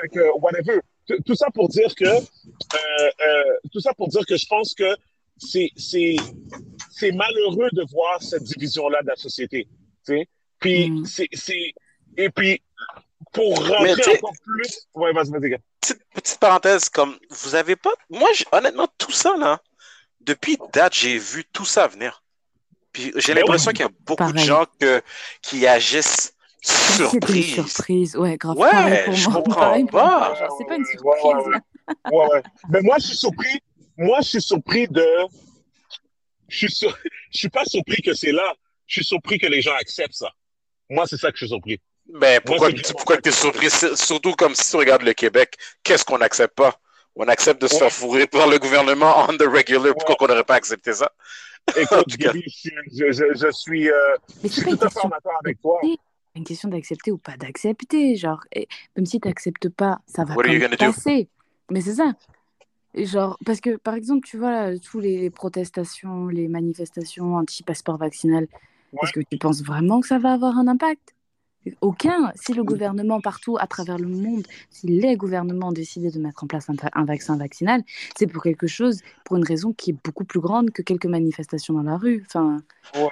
Fait 0.00 0.08
que, 0.08 0.38
whatever. 0.40 0.80
Tout- 1.26 1.34
ça 1.34 1.48
pour 1.54 1.68
dire 1.68 1.94
que, 1.94 2.04
euh, 2.04 2.20
euh, 2.20 3.44
tout 3.72 3.80
ça 3.80 3.92
pour 3.94 4.08
dire 4.08 4.24
que 4.26 4.36
je 4.36 4.46
pense 4.46 4.74
que 4.74 4.94
c'est, 5.38 5.70
c'est, 5.76 6.16
c'est 6.90 7.12
malheureux 7.12 7.68
de 7.72 7.82
voir 7.90 8.22
cette 8.22 8.42
division-là 8.42 9.00
de 9.02 9.08
la 9.08 9.16
société. 9.16 9.68
tu 10.06 10.16
sais. 10.18 10.28
Puis, 10.60 10.90
Mm. 10.90 11.04
c'est, 11.06 11.28
c'est, 11.32 11.72
Et 12.16 12.30
puis, 12.30 12.60
pour 13.32 13.66
rentrer 13.66 14.16
encore 14.16 14.32
plus. 14.44 14.88
Ouais, 14.94 15.12
vas-y, 15.12 15.30
vas-y, 15.30 15.50
gars. 15.50 15.58
Petite, 15.80 16.00
petite 16.14 16.38
parenthèse, 16.38 16.88
comme 16.88 17.16
vous 17.30 17.54
avez 17.54 17.76
pas. 17.76 17.92
Moi, 18.10 18.28
honnêtement, 18.52 18.88
tout 18.98 19.12
ça, 19.12 19.36
là, 19.36 19.60
depuis 20.20 20.58
date, 20.72 20.94
j'ai 20.94 21.18
vu 21.18 21.44
tout 21.52 21.64
ça 21.64 21.86
venir. 21.86 22.22
Puis 22.92 23.12
j'ai 23.16 23.34
ben 23.34 23.40
l'impression 23.40 23.70
qu'il 23.72 23.80
y 23.80 23.88
a 23.88 23.90
beaucoup 24.00 24.32
de 24.32 24.38
gens 24.38 24.64
que, 24.80 25.02
qui 25.42 25.66
agissent 25.66 26.34
surprise. 26.62 27.54
surprise, 27.54 28.16
ouais, 28.16 28.36
grave. 28.36 28.56
Ouais, 28.56 29.06
je 29.12 29.28
comprends 29.28 29.86
pas. 29.86 30.34
C'est 30.58 30.64
pas 30.66 30.76
une 30.76 30.84
surprise. 30.84 31.62
Ouais, 32.10 32.26
ouais, 32.26 32.42
Mais 32.70 32.80
moi, 32.82 32.96
je 32.98 33.06
suis 33.06 33.16
surpris. 33.16 33.60
Moi, 33.96 34.18
je 34.22 34.28
suis 34.28 34.42
surpris 34.42 34.88
de. 34.88 35.06
Je 36.48 36.66
suis, 36.66 36.88
je 37.30 37.38
suis 37.38 37.48
pas 37.48 37.64
surpris 37.64 38.02
que 38.02 38.14
c'est 38.14 38.32
là. 38.32 38.54
Je 38.86 39.00
suis 39.00 39.04
surpris 39.04 39.38
que 39.38 39.46
les 39.46 39.60
gens 39.60 39.74
acceptent 39.74 40.14
ça. 40.14 40.30
Moi, 40.88 41.06
c'est 41.06 41.18
ça 41.18 41.30
que 41.30 41.36
je 41.36 41.44
suis 41.44 41.52
surpris. 41.52 41.78
Ben, 42.08 42.40
pourquoi, 42.44 42.70
pourquoi 42.92 43.18
tu 43.18 43.28
es 43.28 43.32
surpris? 43.32 43.68
Surtout 43.70 44.32
comme 44.32 44.54
si 44.54 44.70
tu 44.70 44.76
regardes 44.76 45.02
le 45.02 45.12
Québec, 45.12 45.54
qu'est-ce 45.82 46.04
qu'on 46.04 46.18
n'accepte 46.18 46.54
pas? 46.54 46.78
On 47.16 47.26
accepte 47.28 47.60
de 47.60 47.68
se 47.68 47.76
faire 47.76 47.92
fourrer 47.92 48.26
par 48.26 48.48
le 48.48 48.58
gouvernement 48.58 49.26
on 49.28 49.36
the 49.36 49.42
regular. 49.42 49.92
Pourquoi 49.94 50.16
on 50.20 50.26
n'aurait 50.28 50.44
pas 50.44 50.54
accepté 50.54 50.92
ça? 50.92 51.10
Écoute, 51.76 52.06
je, 52.08 53.12
je, 53.12 53.34
je, 53.34 53.50
suis, 53.50 53.90
euh, 53.90 54.16
je 54.42 54.48
suis 54.48 54.62
tout 54.62 54.78
à 54.80 54.88
fait 54.88 55.00
en 55.00 55.10
accord 55.10 55.38
avec 55.44 55.60
toi 55.60 55.80
une 56.38 56.44
question 56.44 56.68
d'accepter 56.68 57.10
ou 57.10 57.18
pas 57.18 57.36
d'accepter. 57.36 58.16
Genre, 58.16 58.40
même 58.96 59.06
si 59.06 59.20
tu 59.20 59.28
n'acceptes 59.28 59.68
pas, 59.68 60.00
ça 60.06 60.24
va 60.24 60.34
passer. 60.78 61.28
Mais 61.70 61.80
c'est 61.82 61.94
ça. 61.94 62.12
Genre, 62.94 63.38
parce 63.44 63.60
que 63.60 63.76
par 63.76 63.94
exemple, 63.94 64.26
tu 64.26 64.38
vois, 64.38 64.70
là, 64.70 64.78
tous 64.78 65.00
les, 65.00 65.30
protestations, 65.30 66.28
les 66.28 66.48
manifestations 66.48 67.36
anti-passeport 67.36 67.98
vaccinal, 67.98 68.46
est-ce 69.02 69.12
que 69.12 69.20
tu 69.20 69.36
penses 69.36 69.62
vraiment 69.62 70.00
que 70.00 70.06
ça 70.06 70.18
va 70.18 70.32
avoir 70.32 70.56
un 70.56 70.68
impact? 70.68 71.14
Aucun. 71.80 72.32
Si 72.34 72.54
le 72.54 72.64
gouvernement 72.64 73.20
partout 73.20 73.56
à 73.58 73.66
travers 73.66 73.98
le 73.98 74.08
monde, 74.08 74.46
si 74.70 74.86
les 74.86 75.16
gouvernements 75.16 75.72
décidaient 75.72 76.10
de 76.10 76.18
mettre 76.18 76.44
en 76.44 76.46
place 76.46 76.68
un, 76.68 77.04
vaccin 77.04 77.36
vaccinal, 77.36 77.82
c'est 78.16 78.26
pour 78.26 78.42
quelque 78.42 78.66
chose, 78.66 79.00
pour 79.24 79.36
une 79.36 79.44
raison 79.44 79.72
qui 79.72 79.90
est 79.90 79.96
beaucoup 80.04 80.24
plus 80.24 80.40
grande 80.40 80.70
que 80.70 80.82
quelques 80.82 81.06
manifestations 81.06 81.74
dans 81.74 81.82
la 81.82 81.96
rue. 81.96 82.24
Enfin. 82.26 82.62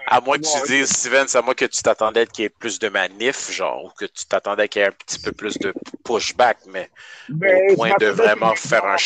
à 0.06 0.20
moins 0.20 0.38
que 0.38 0.42
tu 0.42 0.72
dises, 0.72 0.88
Steven, 0.88 1.26
à 1.34 1.42
moins 1.42 1.54
que 1.54 1.64
tu 1.64 1.82
t'attendais 1.82 2.26
qu'il 2.26 2.42
y 2.42 2.46
ait 2.46 2.50
plus 2.50 2.78
de 2.78 2.88
manifs, 2.88 3.52
genre, 3.52 3.84
ou 3.84 3.88
que 3.98 4.06
tu 4.06 4.26
t'attendais 4.26 4.68
qu'il 4.68 4.82
y 4.82 4.84
ait 4.84 4.88
un 4.88 4.92
petit 4.92 5.18
peu 5.18 5.32
plus 5.32 5.58
de 5.58 5.72
pushback, 6.04 6.58
mais, 6.68 6.90
au 7.30 7.74
point 7.76 7.92
de 8.00 8.06
vraiment 8.06 8.54
faire 8.54 8.84
un. 8.84 8.96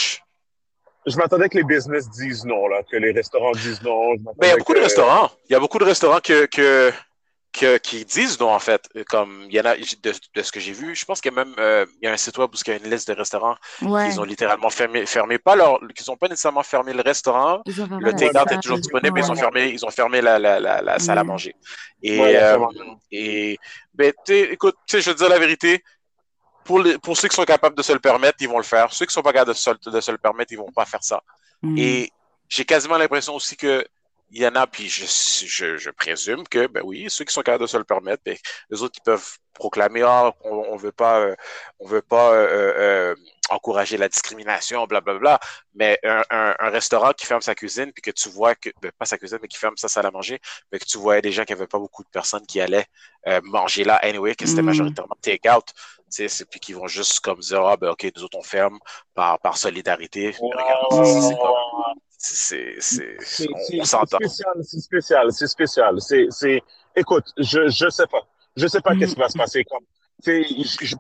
Je 1.07 1.17
m'attendais 1.17 1.49
que 1.49 1.57
les 1.57 1.65
business 1.65 2.11
disent 2.11 2.45
non, 2.45 2.69
là, 2.69 2.83
que 2.91 2.97
les 2.97 3.13
restaurants 3.13 3.53
disent 3.53 3.83
non. 3.83 4.13
Mais 4.41 4.49
il 4.49 4.49
y 4.49 4.53
a 4.53 4.57
beaucoup 4.57 4.75
de 4.75 4.81
restaurants. 4.81 5.31
Il 5.49 5.53
y 5.53 5.57
a 5.57 5.61
beaucoup 5.61 5.79
de 5.79 5.85
restaurants 5.85 6.21
que, 6.21 6.45
que 6.47 6.93
qui 7.53 8.05
disent 8.05 8.39
non, 8.39 8.53
en 8.53 8.59
fait. 8.59 8.89
Comme 9.09 9.47
il 9.49 9.55
y 9.55 9.61
en 9.61 9.65
a, 9.65 9.77
de, 9.77 10.43
ce 10.43 10.53
que 10.53 10.61
j'ai 10.61 10.73
vu, 10.73 10.95
je 10.95 11.05
pense 11.05 11.21
qu'il 11.21 11.33
y 11.33 11.35
a 11.35 11.45
même 11.45 11.55
euh, 11.59 11.85
il 12.01 12.07
y 12.07 12.09
a 12.09 12.13
un 12.13 12.17
site 12.17 12.39
web 12.39 12.51
où 12.53 12.57
il 12.67 12.69
y 12.69 12.73
a 12.73 12.77
une 12.77 12.91
liste 12.91 13.09
de 13.09 13.15
restaurants 13.15 13.57
ouais. 13.83 14.11
qui 14.11 14.19
ont 14.19 14.25
littéralement 14.25 14.71
fermé, 14.71 15.07
fermé 15.07 15.39
pas 15.39 15.57
leur, 15.57 15.81
qui 15.95 16.09
n'ont 16.09 16.17
pas 16.17 16.29
nécessairement 16.29 16.63
fermé 16.63 16.93
le 16.93 17.03
restaurant. 17.03 17.63
Le 17.67 18.13
take-out 18.13 18.51
est 18.53 18.61
toujours 18.61 18.79
disponible, 18.79 19.13
mais 19.15 19.21
ils 19.21 19.31
ont 19.31 19.37
fermé, 19.37 19.69
ils 19.69 19.85
ont 19.85 19.91
fermé 19.91 20.21
la, 20.21 20.39
la, 20.39 20.61
la, 20.61 20.99
salle 20.99 21.19
à 21.19 21.25
manger. 21.25 21.55
Et, 22.03 22.21
euh, 22.21 22.59
et 23.11 23.59
ben, 23.95 24.13
écoute, 24.29 24.77
je 24.89 24.99
veux 24.99 25.15
dire 25.15 25.29
la 25.29 25.39
vérité. 25.39 25.83
Pour, 26.63 26.79
les, 26.79 26.99
pour 26.99 27.17
ceux 27.17 27.27
qui 27.27 27.35
sont 27.35 27.45
capables 27.45 27.75
de 27.75 27.83
se 27.83 27.93
le 27.93 27.99
permettre, 27.99 28.37
ils 28.41 28.49
vont 28.49 28.59
le 28.59 28.63
faire. 28.65 28.93
Ceux 28.93 29.07
qui 29.07 29.13
sont 29.13 29.23
pas 29.23 29.33
capables 29.33 29.53
de 29.53 29.57
se, 29.57 29.71
de 29.91 30.01
se 30.01 30.11
le 30.13 30.19
permettre, 30.19 30.53
ils 30.53 30.59
vont 30.59 30.71
pas 30.71 30.85
faire 30.85 31.03
ça. 31.03 31.21
Mm. 31.63 31.79
Et 31.79 32.11
j'ai 32.49 32.65
quasiment 32.65 32.99
l'impression 32.99 33.35
aussi 33.35 33.57
que 33.57 33.85
il 34.31 34.43
y 34.43 34.47
en 34.47 34.55
a, 34.55 34.67
puis 34.67 34.89
je, 34.89 35.05
je, 35.07 35.77
je, 35.77 35.91
présume 35.91 36.47
que, 36.47 36.67
ben 36.69 36.83
oui, 36.85 37.07
ceux 37.09 37.25
qui 37.25 37.35
sont 37.35 37.43
capables 37.43 37.63
de 37.63 37.69
se 37.69 37.77
le 37.77 37.85
permettre, 37.85 38.23
ben, 38.25 38.37
les 38.71 38.83
autres 38.83 38.95
qui 38.95 39.01
peuvent 39.01 39.39
proclamer, 39.55 40.03
ah, 40.03 40.33
on, 40.45 40.67
on 40.71 40.77
veut 40.77 40.93
pas, 40.93 41.21
euh, 41.21 41.37
on 41.81 41.87
veut 41.87 42.03
pas 42.03 42.33
euh, 42.33 42.75
euh, 42.79 43.15
encourager 43.51 43.97
la 43.97 44.09
discrimination, 44.09 44.87
blablabla. 44.87 45.19
Bla, 45.19 45.39
bla. 45.39 45.41
Mais 45.75 45.99
un, 46.05 46.23
un, 46.31 46.55
un, 46.59 46.71
restaurant 46.71 47.13
qui 47.13 47.27
ferme 47.27 47.41
sa 47.41 47.57
cuisine, 47.57 47.93
puis 47.93 48.03
que 48.03 48.13
tu 48.13 48.29
vois 48.29 48.55
que, 48.55 48.71
ben, 48.81 48.93
pas 48.97 49.05
sa 49.05 49.19
cuisine, 49.19 49.39
mais 49.43 49.49
qui 49.49 49.59
ferme 49.59 49.77
sa 49.77 49.89
salle 49.89 50.07
à 50.07 50.13
manger, 50.13 50.41
mais 50.71 50.79
que 50.79 50.85
tu 50.85 50.99
voyais 50.99 51.23
des 51.23 51.33
gens 51.33 51.45
qui 51.45 51.53
avaient 51.53 51.67
pas 51.67 51.81
beaucoup 51.81 52.05
de 52.05 52.09
personnes 52.09 52.47
qui 52.47 52.61
allaient 52.61 52.87
manger 53.43 53.85
là 53.85 53.97
anyway, 53.97 54.35
que 54.35 54.47
c'était 54.47 54.63
mm. 54.63 54.67
majoritairement 54.67 55.17
take-out, 55.21 55.67
tu 56.11 56.29
sais, 56.29 56.45
puis 56.47 56.61
qui 56.61 56.73
vont 56.73 56.87
juste 56.87 57.21
comme 57.21 57.41
dire, 57.41 57.63
ah, 57.67 57.77
ben 57.77 57.91
ok, 57.91 58.07
nous 58.17 58.25
autres 58.25 58.39
on 58.39 58.43
ferme 58.43 58.79
par, 59.15 59.39
par 59.41 59.57
solidarité. 59.59 60.35
Regarde, 60.41 61.05
c'est, 61.05 61.35
c'est, 62.23 62.77
on 63.81 63.85
s'entend. 63.85 64.19
C'est 64.21 64.29
spécial, 64.29 64.55
c'est 64.63 64.81
spécial, 64.81 65.33
c'est 65.33 65.47
spécial. 65.47 66.01
C'est, 66.01 66.27
c'est, 66.31 66.63
écoute, 66.95 67.25
je, 67.39 67.69
je 67.69 67.89
sais 67.89 68.07
pas. 68.07 68.23
Je 68.57 68.67
sais 68.67 68.81
pas 68.81 68.95
qu'est-ce 68.95 69.15
qui 69.15 69.21
va 69.21 69.29
se 69.29 69.39
passer. 69.39 69.65
Comme, 69.65 69.85
c'est, 70.19 70.45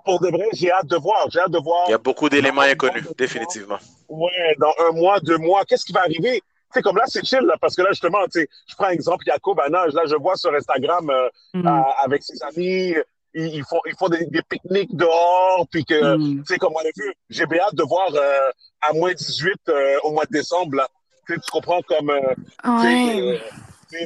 pour 0.04 0.20
de 0.20 0.28
vrai, 0.28 0.48
j'ai 0.54 0.70
hâte 0.70 0.86
de 0.86 0.96
voir. 0.96 1.28
J'ai 1.30 1.40
hâte 1.40 1.50
de 1.50 1.58
voir. 1.58 1.84
Il 1.88 1.90
y 1.90 1.94
a 1.94 1.98
beaucoup 1.98 2.28
d'éléments 2.28 2.62
inconnus, 2.62 3.04
définitivement. 3.18 3.78
Ouais, 4.08 4.56
dans 4.58 4.72
un 4.88 4.92
mois, 4.92 5.20
deux 5.20 5.36
mois, 5.36 5.64
qu'est-ce 5.64 5.84
qui 5.84 5.92
va 5.92 6.00
arriver? 6.00 6.42
sais, 6.72 6.82
comme 6.82 6.96
là, 6.96 7.04
c'est 7.06 7.24
chill, 7.24 7.40
là, 7.40 7.56
parce 7.60 7.74
que 7.74 7.82
là, 7.82 7.88
justement, 7.90 8.24
tu 8.32 8.40
sais, 8.40 8.48
je 8.66 8.74
prends 8.74 8.86
un 8.86 8.90
exemple, 8.90 9.24
Jacob 9.26 9.58
Anage, 9.60 9.92
là, 9.92 10.02
je 10.06 10.14
vois 10.14 10.36
sur 10.36 10.54
Instagram, 10.54 11.10
euh, 11.10 11.28
mm-hmm. 11.54 11.84
avec 12.04 12.22
ses 12.22 12.42
amis, 12.44 12.94
ils, 13.34 13.64
font, 13.64 13.80
ils 13.86 13.96
font 13.96 14.08
des, 14.08 14.26
des 14.26 14.42
pique-niques 14.48 14.94
dehors, 14.94 15.66
puis 15.70 15.84
que, 15.84 16.16
mm. 16.16 16.38
tu 16.38 16.44
sais, 16.46 16.58
comme 16.58 16.72
on 16.74 16.80
a 16.80 16.90
vu, 16.96 17.12
j'ai 17.28 17.46
bien 17.46 17.60
hâte 17.62 17.74
de 17.74 17.82
voir 17.82 18.08
euh, 18.14 18.50
à 18.80 18.92
moins 18.92 19.12
18 19.12 19.54
euh, 19.68 19.98
au 20.04 20.12
mois 20.12 20.24
de 20.26 20.32
décembre, 20.32 20.76
là, 20.76 20.88
tu 21.34 21.50
comprends 21.50 21.82
comme. 21.82 22.10
Euh, 22.10 22.82
ouais. 22.82 23.40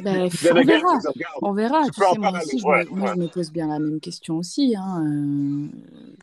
Ben, 0.03 0.29
on 0.51 0.63
verra. 0.63 0.99
On 1.41 1.53
verra. 1.53 1.83
Tu 1.85 2.01
sais, 2.01 2.17
moi 2.17 2.31
aussi, 2.31 2.59
je, 2.59 2.65
me, 2.65 2.89
moi, 2.95 3.13
je 3.13 3.19
me 3.19 3.27
pose 3.27 3.51
bien 3.51 3.67
la 3.67 3.79
même 3.79 3.99
question 3.99 4.37
aussi. 4.37 4.75
Hein. 4.75 5.03
Euh, 5.05 5.67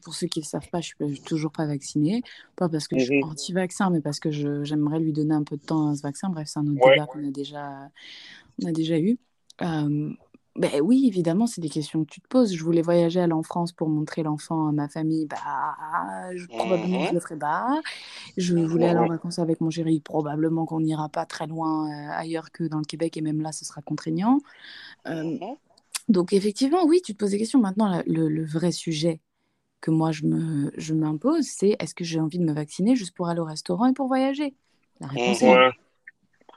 pour 0.02 0.14
ceux 0.14 0.26
qui 0.26 0.40
ne 0.40 0.44
le 0.44 0.48
savent 0.48 0.68
pas, 0.68 0.80
je 0.80 0.94
ne 1.00 1.12
suis 1.12 1.22
toujours 1.22 1.52
pas 1.52 1.66
vaccinée. 1.66 2.22
Pas 2.56 2.68
parce 2.68 2.88
que 2.88 2.98
je 2.98 3.04
suis 3.04 3.22
mhm. 3.22 3.30
anti-vaccin, 3.30 3.90
mais 3.90 4.00
parce 4.00 4.18
que 4.18 4.30
j'aimerais 4.30 4.98
lui 4.98 5.12
donner 5.12 5.34
un 5.34 5.44
peu 5.44 5.56
de 5.56 5.62
temps 5.62 5.90
à 5.90 5.94
ce 5.94 6.02
vaccin. 6.02 6.28
Bref, 6.28 6.48
c'est 6.48 6.58
un 6.58 6.66
autre 6.66 6.90
débat 6.90 7.06
qu'on 7.06 7.26
a 7.26 7.30
déjà, 7.30 7.88
on 8.62 8.66
a 8.66 8.72
déjà 8.72 8.98
eu. 8.98 9.18
Euh, 9.60 10.10
ben 10.54 10.70
oui, 10.82 11.06
évidemment, 11.06 11.46
c'est 11.46 11.62
des 11.62 11.70
questions 11.70 12.04
que 12.04 12.10
tu 12.10 12.20
te 12.20 12.28
poses. 12.28 12.54
Je 12.54 12.62
voulais 12.62 12.82
voyager 12.82 13.20
aller 13.20 13.32
en 13.32 13.42
France 13.42 13.72
pour 13.72 13.88
montrer 13.88 14.22
l'enfant 14.22 14.68
à 14.68 14.72
ma 14.72 14.86
famille. 14.86 15.26
Bah, 15.26 15.38
je, 16.34 16.46
probablement, 16.46 17.04
je 17.04 17.08
mhm. 17.08 17.14
le 17.14 17.20
ferai 17.20 17.36
pas. 17.38 17.80
Je 18.36 18.54
voulais 18.56 18.88
aller 18.88 18.98
en 18.98 19.08
vacances 19.08 19.38
avec 19.38 19.62
mon 19.62 19.70
chéri. 19.70 20.00
Probablement 20.00 20.66
qu'on 20.66 20.80
n'ira 20.80 21.08
pas 21.08 21.24
très 21.24 21.46
loin 21.46 21.88
euh, 21.88 22.12
ailleurs 22.12 22.50
que 22.52 22.64
dans 22.64 22.78
le 22.78 22.84
Québec. 22.84 23.16
Et 23.16 23.22
même 23.22 23.40
là, 23.40 23.52
ce 23.52 23.64
sera 23.64 23.80
contraignant. 23.80 24.40
Euh, 25.06 25.24
mhm. 25.24 25.56
donc, 26.08 26.34
effectivement, 26.34 26.84
oui, 26.84 27.00
tu 27.02 27.14
te 27.14 27.18
poses 27.18 27.30
des 27.30 27.38
questions. 27.38 27.58
Maintenant, 27.58 28.02
le, 28.06 28.28
le 28.28 28.44
vrai 28.44 28.72
sujet 28.72 29.20
que 29.80 29.90
moi, 29.90 30.12
je 30.12 30.24
me 30.24 30.70
je 30.76 30.92
m'impose, 30.92 31.46
c'est 31.46 31.76
est-ce 31.78 31.94
que 31.94 32.04
j'ai 32.04 32.20
envie 32.20 32.38
de 32.38 32.44
me 32.44 32.52
vacciner 32.52 32.94
juste 32.94 33.14
pour 33.16 33.28
aller 33.28 33.40
au 33.40 33.44
restaurant 33.44 33.86
et 33.86 33.94
pour 33.94 34.06
voyager? 34.06 34.54
La 35.00 35.06
réponse 35.06 35.42
est 35.42 35.54
non. 35.54 35.70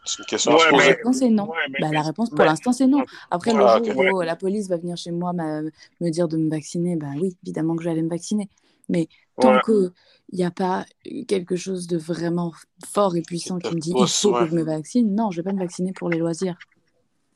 C'est 0.05 0.19
une 0.19 0.25
question 0.25 0.51
La 0.51 0.77
réponse 0.77 1.21
est 1.21 1.29
non. 1.29 1.49
bah, 1.79 1.89
la 1.91 2.01
réponse 2.01 2.29
pour 2.29 2.45
l'instant 2.45 2.71
c'est 2.71 2.87
non. 2.87 3.03
Après 3.31 3.53
le 3.53 3.63
ah, 3.65 3.81
jour 3.83 4.13
où 4.13 4.21
la 4.21 4.35
police 4.35 4.67
va 4.67 4.77
venir 4.77 4.97
chez 4.97 5.11
moi 5.11 5.33
me 5.33 6.09
dire 6.09 6.27
de 6.27 6.37
me 6.37 6.49
vacciner, 6.49 6.95
bah 6.95 7.07
oui, 7.19 7.35
évidemment 7.43 7.75
que 7.75 7.83
je 7.83 7.89
vais 7.89 7.93
aller 7.93 8.03
me 8.03 8.09
vacciner. 8.09 8.49
Mais 8.89 9.07
tant 9.39 9.59
qu'il 9.61 9.91
n'y 10.33 10.43
a 10.43 10.51
pas 10.51 10.85
quelque 11.27 11.55
chose 11.55 11.87
de 11.87 11.97
vraiment 11.97 12.53
fort 12.85 13.15
et 13.15 13.21
puissant 13.21 13.57
qui 13.59 13.73
me 13.73 13.79
dit 13.79 13.93
il 13.97 14.07
faut 14.07 14.33
que 14.33 14.45
je 14.45 14.55
me 14.55 14.63
vaccine, 14.63 15.15
non, 15.15 15.31
je 15.31 15.39
ne 15.39 15.43
vais 15.43 15.49
pas 15.49 15.55
me 15.55 15.59
vacciner 15.59 15.91
pour 15.93 16.09
les 16.09 16.17
loisirs. 16.17 16.57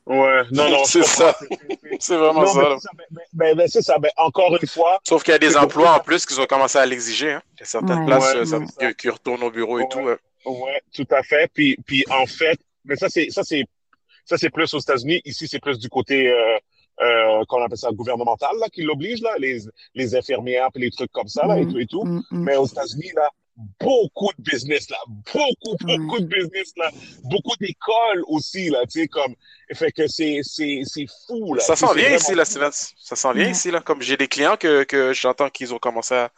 Ouais, 0.06 0.42
non, 0.50 0.68
non, 0.68 0.84
c'est 0.84 1.04
ça. 1.04 1.36
c'est 2.00 2.16
vraiment 2.16 2.46
ça. 2.46 2.76
Mais, 3.32 3.54
mais, 3.54 3.68
c'est 3.68 3.82
ça. 3.82 3.96
Mais 4.02 4.10
encore 4.16 4.56
une 4.60 4.66
fois. 4.66 4.98
Sauf 5.06 5.22
qu'il 5.22 5.30
y 5.30 5.34
a 5.36 5.38
des 5.38 5.56
emplois 5.56 5.92
en 5.92 6.00
plus 6.00 6.26
qui 6.26 6.38
ont 6.40 6.46
commencé 6.46 6.78
à 6.78 6.86
l'exiger. 6.86 7.34
Hein. 7.34 7.42
Il 7.54 7.60
y 7.60 7.62
a 7.62 7.66
certaines 7.66 8.06
places 8.06 8.34
euh, 8.34 8.92
qui, 8.92 9.08
retournent 9.08 9.42
au 9.44 9.50
bureau 9.52 9.78
et 9.78 9.88
tout. 9.88 10.00
Ouais, 10.44 10.82
tout 10.94 11.06
à 11.10 11.22
fait. 11.22 11.50
Puis, 11.52 11.76
puis 11.86 12.04
en 12.10 12.26
fait, 12.26 12.58
mais 12.84 12.96
ça 12.96 13.08
c'est 13.08 13.30
ça 13.30 13.42
c'est 13.42 13.64
ça 14.24 14.36
c'est 14.38 14.50
plus 14.50 14.72
aux 14.74 14.78
États-Unis. 14.78 15.20
Ici 15.24 15.46
c'est 15.48 15.60
plus 15.60 15.78
du 15.78 15.88
côté 15.88 16.28
euh, 16.28 16.58
euh, 17.00 17.44
qu'on 17.48 17.62
appelle 17.62 17.78
ça 17.78 17.90
gouvernemental 17.92 18.56
là 18.58 18.68
qui 18.68 18.82
l'oblige 18.82 19.20
là, 19.22 19.36
les 19.38 19.60
les 19.94 20.14
infirmières 20.14 20.70
puis 20.72 20.82
les 20.82 20.90
trucs 20.90 21.12
comme 21.12 21.28
ça 21.28 21.46
là 21.46 21.58
et 21.58 21.64
mm, 21.64 21.72
tout 21.72 21.78
et 21.78 21.86
tout. 21.86 22.04
Mm, 22.04 22.22
mm. 22.30 22.44
Mais 22.44 22.56
aux 22.56 22.66
États-Unis 22.66 23.10
là, 23.14 23.28
beaucoup 23.78 24.30
de 24.38 24.42
business 24.42 24.88
là, 24.90 24.98
beaucoup, 25.06 25.76
beaucoup 25.80 26.20
de 26.20 26.26
business 26.26 26.72
là, 26.76 26.90
beaucoup 27.24 27.56
d'écoles 27.60 28.24
aussi 28.26 28.70
là, 28.70 28.80
tu 28.86 29.00
sais, 29.00 29.08
comme, 29.08 29.34
fait 29.72 29.92
que 29.92 30.06
c'est, 30.06 30.40
c'est, 30.42 30.82
c'est 30.84 31.06
fou 31.26 31.54
là. 31.54 31.62
Ça 31.62 31.76
sent 31.76 31.94
bien 31.94 32.16
ici 32.16 32.34
là, 32.34 32.44
Steven. 32.44 32.70
Ça 32.72 33.16
sent 33.16 33.34
bien 33.34 33.48
ici 33.48 33.70
là, 33.70 33.80
comme 33.80 34.02
j'ai 34.02 34.16
des 34.16 34.28
clients 34.28 34.56
que, 34.56 34.84
que 34.84 35.12
j'entends 35.12 35.48
qu'ils 35.48 35.74
ont 35.74 35.78
commencé 35.78 36.14
à, 36.14 36.30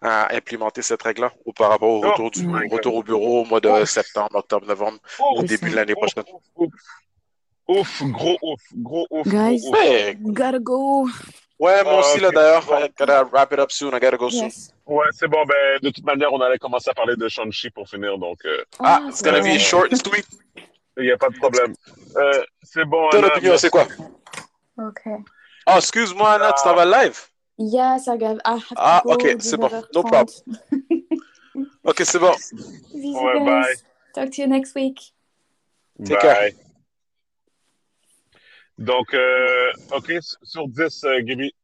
à, 0.00 0.34
implémenter 0.34 0.82
cette 0.82 1.02
règle-là 1.02 1.32
par 1.56 1.70
rapport 1.70 1.90
au 1.90 2.00
retour, 2.00 2.30
du, 2.30 2.48
retour 2.70 2.94
au 2.94 3.02
bureau 3.02 3.42
au 3.42 3.44
mois 3.44 3.60
de 3.60 3.84
septembre, 3.84 4.34
octobre, 4.34 4.66
novembre, 4.66 4.98
au 5.36 5.42
début 5.42 5.70
de 5.70 5.76
l'année 5.76 5.94
prochaine. 5.94 6.24
Ouf, 7.68 8.02
gros 8.02 8.36
ouf, 8.42 8.60
gros 8.74 9.06
ouf. 9.10 9.28
Guys, 9.28 9.60
gros 9.60 9.76
ouf. 9.76 10.34
gotta 10.34 10.58
go. 10.58 11.08
Ouais, 11.60 11.84
moi 11.84 12.00
aussi, 12.00 12.18
là, 12.20 12.30
d'ailleurs. 12.30 12.64
I 12.70 12.88
gotta 12.98 13.22
wrap 13.24 13.52
it 13.52 13.58
up 13.58 13.70
soon. 13.70 13.94
I 13.94 14.00
gotta 14.00 14.16
go 14.16 14.30
soon. 14.30 14.48
Ouais, 14.86 15.04
c'est 15.12 15.28
bon. 15.28 15.44
Ben, 15.44 15.78
de 15.82 15.90
toute 15.90 16.04
manière, 16.04 16.32
on 16.32 16.40
allait 16.40 16.58
commencer 16.58 16.88
à 16.88 16.94
parler 16.94 17.16
de 17.16 17.28
Shang-Chi 17.28 17.68
pour 17.68 17.86
finir, 17.86 18.16
donc. 18.16 18.38
Euh... 18.46 18.64
Ah, 18.78 19.02
it's 19.06 19.22
gonna 19.22 19.42
be 19.42 19.58
short 19.58 19.92
and 19.92 19.96
sweet. 19.96 20.26
Il 20.96 21.04
n'y 21.04 21.12
a 21.12 21.18
pas 21.18 21.28
de 21.28 21.36
problème. 21.36 21.74
Euh, 22.16 22.42
c'est 22.62 22.86
bon. 22.86 23.10
Ton 23.10 23.22
opinion, 23.24 23.58
c'est 23.58 23.68
quoi? 23.68 23.86
OK. 24.78 25.02
Oh, 25.66 25.74
excuse-moi, 25.76 26.32
Anna, 26.32 26.52
tu 26.52 26.62
t'en 26.62 26.74
vas 26.74 27.04
live? 27.04 27.20
Yes, 27.58 28.06
I 28.06 28.24
have, 28.24 28.40
ah, 28.76 29.02
ok, 29.04 29.36
c'est 29.38 29.58
bon. 29.58 29.68
No 29.94 30.02
problem. 30.02 30.26
ok, 31.84 32.02
c'est 32.04 32.18
bon. 32.18 32.32
Ouais, 32.94 33.44
bye. 33.44 33.74
Talk 34.14 34.30
to 34.30 34.42
you 34.42 34.48
next 34.48 34.74
week. 34.74 35.12
Take 36.02 36.14
bye. 36.14 36.22
Care. 36.22 36.69
Donc, 38.80 39.12
euh, 39.12 39.72
ok, 39.92 40.10
sur 40.42 40.66
10, 40.66 41.04
euh, 41.04 41.20
Gaby. 41.22 41.54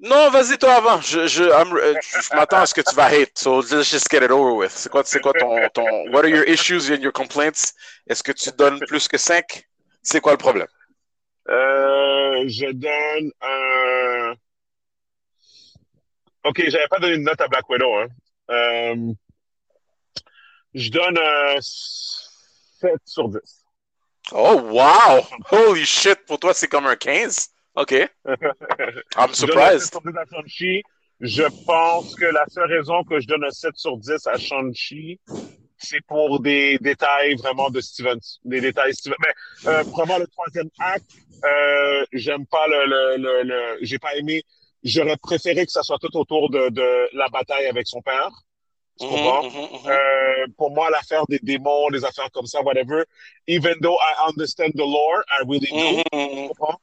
Non, 0.00 0.30
vas-y 0.30 0.56
toi 0.58 0.76
avant. 0.76 1.00
Je, 1.02 1.26
je, 1.26 1.44
euh, 1.44 1.94
je 2.02 2.34
m'attends 2.34 2.60
à 2.60 2.66
ce 2.66 2.72
que 2.72 2.80
tu 2.80 2.94
vas 2.94 3.04
hate. 3.04 3.38
So 3.38 3.60
let's 3.60 3.90
just 3.90 4.10
get 4.10 4.24
it 4.24 4.30
over 4.30 4.56
with. 4.56 4.70
C'est 4.70 4.90
quoi, 4.90 5.02
c'est 5.04 5.20
quoi 5.20 5.34
ton, 5.34 5.56
ton. 5.74 5.84
What 6.10 6.24
are 6.24 6.28
your 6.28 6.48
issues 6.48 6.90
and 6.90 7.02
your 7.02 7.12
complaints? 7.12 7.74
Est-ce 8.06 8.22
que 8.22 8.32
tu 8.32 8.50
donnes 8.56 8.80
plus 8.88 9.06
que 9.06 9.18
5? 9.18 9.44
C'est 10.02 10.20
quoi 10.20 10.32
le 10.32 10.38
problème? 10.38 10.66
Euh, 11.48 12.44
je 12.48 12.72
donne 12.72 13.30
un. 13.42 14.34
Ok, 16.44 16.62
j'avais 16.66 16.88
pas 16.88 16.98
donné 16.98 17.14
une 17.16 17.24
note 17.24 17.40
à 17.42 17.48
Black 17.48 17.68
Widow. 17.68 17.94
Hein. 17.94 18.06
Euh, 18.50 19.12
je 20.72 20.90
donne 20.90 21.18
un 21.18 21.56
7 21.60 22.92
sur 23.04 23.28
10. 23.28 23.63
Oh, 24.32 24.56
wow! 24.72 25.22
Holy 25.50 25.84
shit! 25.84 26.24
Pour 26.26 26.38
toi, 26.38 26.54
c'est 26.54 26.68
comme 26.68 26.86
un 26.86 26.96
15? 26.96 27.48
OK. 27.76 27.92
I'm 29.16 29.34
surprised. 29.34 29.92
Je 31.20 31.42
pense 31.64 32.14
que 32.16 32.24
la 32.24 32.44
seule 32.48 32.70
raison 32.72 33.04
que 33.04 33.20
je 33.20 33.26
donne 33.26 33.44
un 33.44 33.50
7 33.50 33.76
sur 33.76 33.96
10 33.96 34.26
à 34.26 34.36
Shang-Chi, 34.36 35.20
c'est 35.78 36.04
pour 36.06 36.40
des 36.40 36.78
détails 36.78 37.34
vraiment 37.36 37.70
de 37.70 37.80
Steven. 37.80 38.18
Des 38.44 38.60
détails 38.60 38.94
Steven. 38.94 39.16
Mais 39.20 39.70
euh, 39.70 39.82
vraiment, 39.84 40.18
le 40.18 40.26
troisième 40.26 40.68
acte, 40.78 41.10
euh, 41.44 42.04
j'aime 42.12 42.46
pas 42.46 42.66
le, 42.66 42.86
le, 42.86 43.16
le, 43.16 43.42
le 43.42 43.78
j'ai 43.82 43.98
pas 43.98 44.14
aimé. 44.16 44.42
J'aurais 44.82 45.16
préféré 45.16 45.64
que 45.64 45.72
ça 45.72 45.82
soit 45.82 45.98
tout 45.98 46.14
autour 46.16 46.50
de, 46.50 46.68
de 46.70 47.16
la 47.16 47.28
bataille 47.28 47.66
avec 47.66 47.86
son 47.86 48.02
père. 48.02 48.30
Tu 49.00 49.08
comprends? 49.08 49.42
Mm 49.42 49.48
-hmm, 49.48 49.90
euh, 49.90 50.46
pour 50.56 50.70
moi, 50.70 50.88
l'affaire 50.90 51.24
des 51.26 51.40
démons, 51.42 51.90
des 51.90 52.04
affaires 52.04 52.30
comme 52.32 52.46
ça, 52.46 52.60
whatever, 52.62 53.02
even 53.48 53.74
though 53.82 53.98
I 54.10 54.28
understand 54.30 54.72
the 54.74 54.86
lore, 54.96 55.20
I 55.36 55.42
really 55.50 55.70
do. 55.70 55.88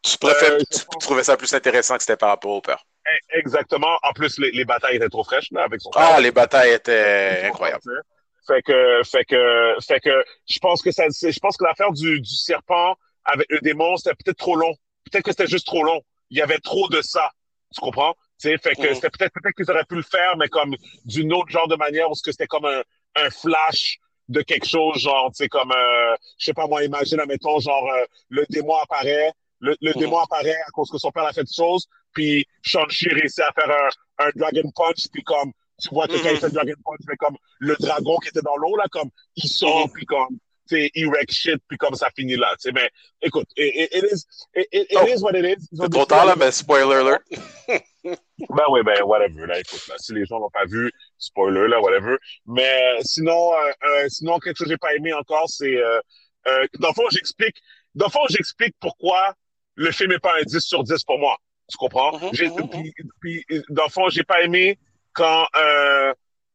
Tu, 0.03 0.18
préfères, 0.18 0.53
euh, 0.53 0.64
tu 0.70 0.99
trouvais 0.99 1.24
ça 1.24 1.38
plus 1.38 1.53
intéressant 1.53 1.95
que 1.97 2.03
c'était 2.03 2.18
par 2.18 2.30
rapport 2.30 2.51
au 2.51 2.62
père. 2.62 2.84
Eh, 3.12 3.39
exactement. 3.39 3.95
En 4.03 4.12
plus, 4.14 4.38
les, 4.39 4.51
les, 4.51 4.66
batailles 4.66 4.97
étaient 4.97 5.09
trop 5.09 5.24
fraîches, 5.24 5.51
là, 5.51 5.64
avec 5.64 5.80
son 5.82 5.89
père. 5.89 6.09
Ah, 6.14 6.20
les 6.20 6.32
batailles 6.32 6.74
étaient 6.74 7.43
incroyables. 7.45 8.03
Fait 8.47 8.62
que, 8.62 9.01
fait 9.03 9.26
que, 9.26 9.76
fait 9.88 9.99
que, 9.99 10.24
je 10.49 10.59
pense 10.59 10.82
que 10.82 10.91
ça, 10.91 11.05
je 11.09 11.39
pense 11.39 11.55
que 11.57 11.64
l'affaire 11.64 11.91
du, 11.91 12.20
du 12.20 12.36
serpent 12.36 12.95
avec 13.24 13.47
le 13.49 13.59
démon, 13.59 13.95
c'était 13.97 14.16
peut-être 14.16 14.38
trop 14.38 14.55
long. 14.55 14.74
Peut-être 15.05 15.24
que 15.24 15.32
c'était 15.32 15.47
juste 15.47 15.68
trop 15.68 15.84
long. 15.84 16.01
Il 16.30 16.38
y 16.38 16.41
avait 16.41 16.59
trop 16.59 16.88
de 16.89 17.01
ça. 17.01 17.30
Tu 17.74 17.80
comprends? 17.82 18.16
Sais, 18.50 18.58
fait 18.58 18.76
que 18.76 18.92
mm. 18.92 18.96
c'était 18.96 19.10
peut-être 19.10 19.34
peut-être 19.34 19.56
qu'ils 19.56 19.72
auraient 19.72 19.86
pu 19.86 19.96
le 19.96 20.04
faire, 20.04 20.36
mais 20.38 20.48
comme 20.48 20.76
d'une 21.06 21.34
autre 21.34 21.50
genre 21.50 21.68
de 21.68 21.76
manière, 21.76 22.08
parce 22.08 22.22
que 22.22 22.32
c'était 22.32 22.48
comme 22.48 22.66
un, 22.66 22.82
un 23.16 23.30
flash 23.30 23.98
de 24.30 24.42
quelque 24.42 24.68
chose, 24.68 25.00
genre, 25.00 25.32
tu 25.32 25.44
sais, 25.44 25.50
comme, 25.50 25.72
euh, 25.72 26.16
je 26.38 26.46
sais 26.46 26.54
pas 26.54 26.68
moi, 26.68 26.84
imagine, 26.84 27.20
admettons, 27.20 27.60
genre, 27.60 27.86
euh, 27.86 28.06
le 28.30 28.46
démon 28.50 28.76
apparaît, 28.76 29.32
le, 29.60 29.76
le 29.82 29.92
mm. 29.92 30.00
démon 30.00 30.20
apparaît 30.20 30.56
à 30.68 30.72
cause 30.72 30.89
que 30.89 30.98
son 30.98 31.12
père 31.12 31.26
a 31.26 31.34
fait 31.34 31.44
des 31.44 31.54
choses, 31.54 31.88
puis 32.14 32.46
Shang-Chi 32.64 33.10
réussit 33.10 33.42
à 33.42 33.52
faire 33.54 33.70
un, 33.70 34.26
un 34.26 34.30
Dragon 34.36 34.72
Punch, 34.76 35.08
puis 35.12 35.24
comme, 35.24 35.52
tu 35.82 35.89
vois 35.89 36.08
que 36.08 36.14
quand 36.14 36.30
il 36.30 36.36
mm-hmm. 36.36 36.39
fait 36.39 36.50
Dragon 36.52 36.74
Punch, 36.86 37.00
mais 37.08 37.16
comme 37.18 37.36
le 37.60 37.76
dragon 37.80 38.18
qui 38.18 38.30
était 38.30 38.42
dans 38.42 38.56
l'eau, 38.56 38.76
là, 38.78 38.86
comme, 38.92 39.10
il 39.36 39.50
sort, 39.50 39.88
mm-hmm. 39.88 39.92
puis 39.94 40.06
comme, 40.06 40.38
sais, 40.76 40.91
erect 40.95 41.32
shit, 41.32 41.59
puis 41.67 41.78
comme 41.78 41.95
ça 41.95 42.09
finit 42.15 42.36
là, 42.36 42.49
tu 42.53 42.69
sais, 42.69 42.72
mais, 42.72 42.89
écoute, 43.22 43.47
it, 43.57 43.89
it, 43.93 44.03
is, 44.03 44.26
it, 44.55 44.67
it, 44.72 44.88
oh. 44.95 45.07
is 45.07 45.22
what 45.22 45.36
it 45.36 45.45
is. 45.45 45.67
C'est 45.74 45.91
trop 45.91 46.05
tard, 46.05 46.26
là, 46.26 46.36
mais 46.36 46.51
spoiler 46.51 46.95
alert. 46.95 47.22
ben 48.03 48.65
oui, 48.72 48.82
ben 48.84 49.03
whatever, 49.03 49.45
là, 49.47 49.59
écoute, 49.59 49.86
là, 49.88 49.95
si 49.97 50.13
les 50.13 50.26
gens 50.26 50.39
l'ont 50.39 50.49
pas 50.49 50.65
vu, 50.65 50.91
spoiler, 51.17 51.67
là, 51.67 51.80
whatever. 51.82 52.17
Mais 52.45 52.97
sinon, 53.01 53.53
euh, 53.53 53.72
euh, 53.89 54.09
sinon, 54.09 54.39
quelque 54.39 54.57
chose 54.57 54.67
que 54.67 54.74
j'ai 54.74 54.78
pas 54.78 54.93
aimé 54.95 55.13
encore, 55.13 55.49
c'est, 55.49 55.76
euh, 55.78 55.99
euh, 56.47 56.67
dans 56.80 56.89
le 56.89 56.93
fond, 56.93 57.09
j'explique, 57.11 57.57
dans 57.95 58.07
le 58.07 58.11
fond, 58.11 58.26
j'explique 58.30 58.76
pourquoi 58.80 59.36
le 59.76 59.91
film 59.91 60.11
est 60.11 60.19
pas 60.19 60.36
un 60.39 60.43
10 60.43 60.59
sur 60.59 60.84
10 60.84 61.03
pour 61.03 61.19
moi. 61.19 61.38
Tu 61.69 61.78
comprends? 61.78 62.17
Mm 62.17 62.32
-hmm, 62.32 62.49
mm 62.49 62.84
-hmm. 62.84 63.09
puis, 63.22 63.45
dans 63.69 63.86
le 63.86 63.91
fond, 63.91 64.09
j'ai 64.09 64.24
pas 64.24 64.41
aimé 64.41 64.78
quand, 65.13 65.45
euh, 65.55 66.13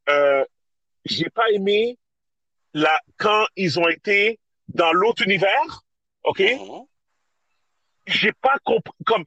euh, 0.09 0.45
j'ai 1.05 1.31
pas 1.31 1.51
aimé 1.51 1.99
la, 2.77 3.01
quand 3.17 3.47
ils 3.57 3.81
ont 3.81 3.89
été 3.89 4.39
dans 4.69 4.93
l'autre 4.93 5.23
univers, 5.23 5.83
OK? 6.25 6.41
-hmm. 6.41 6.87
J'ai 8.07 8.33
pas 8.33 8.57
compris, 8.65 8.93
comme, 9.07 9.25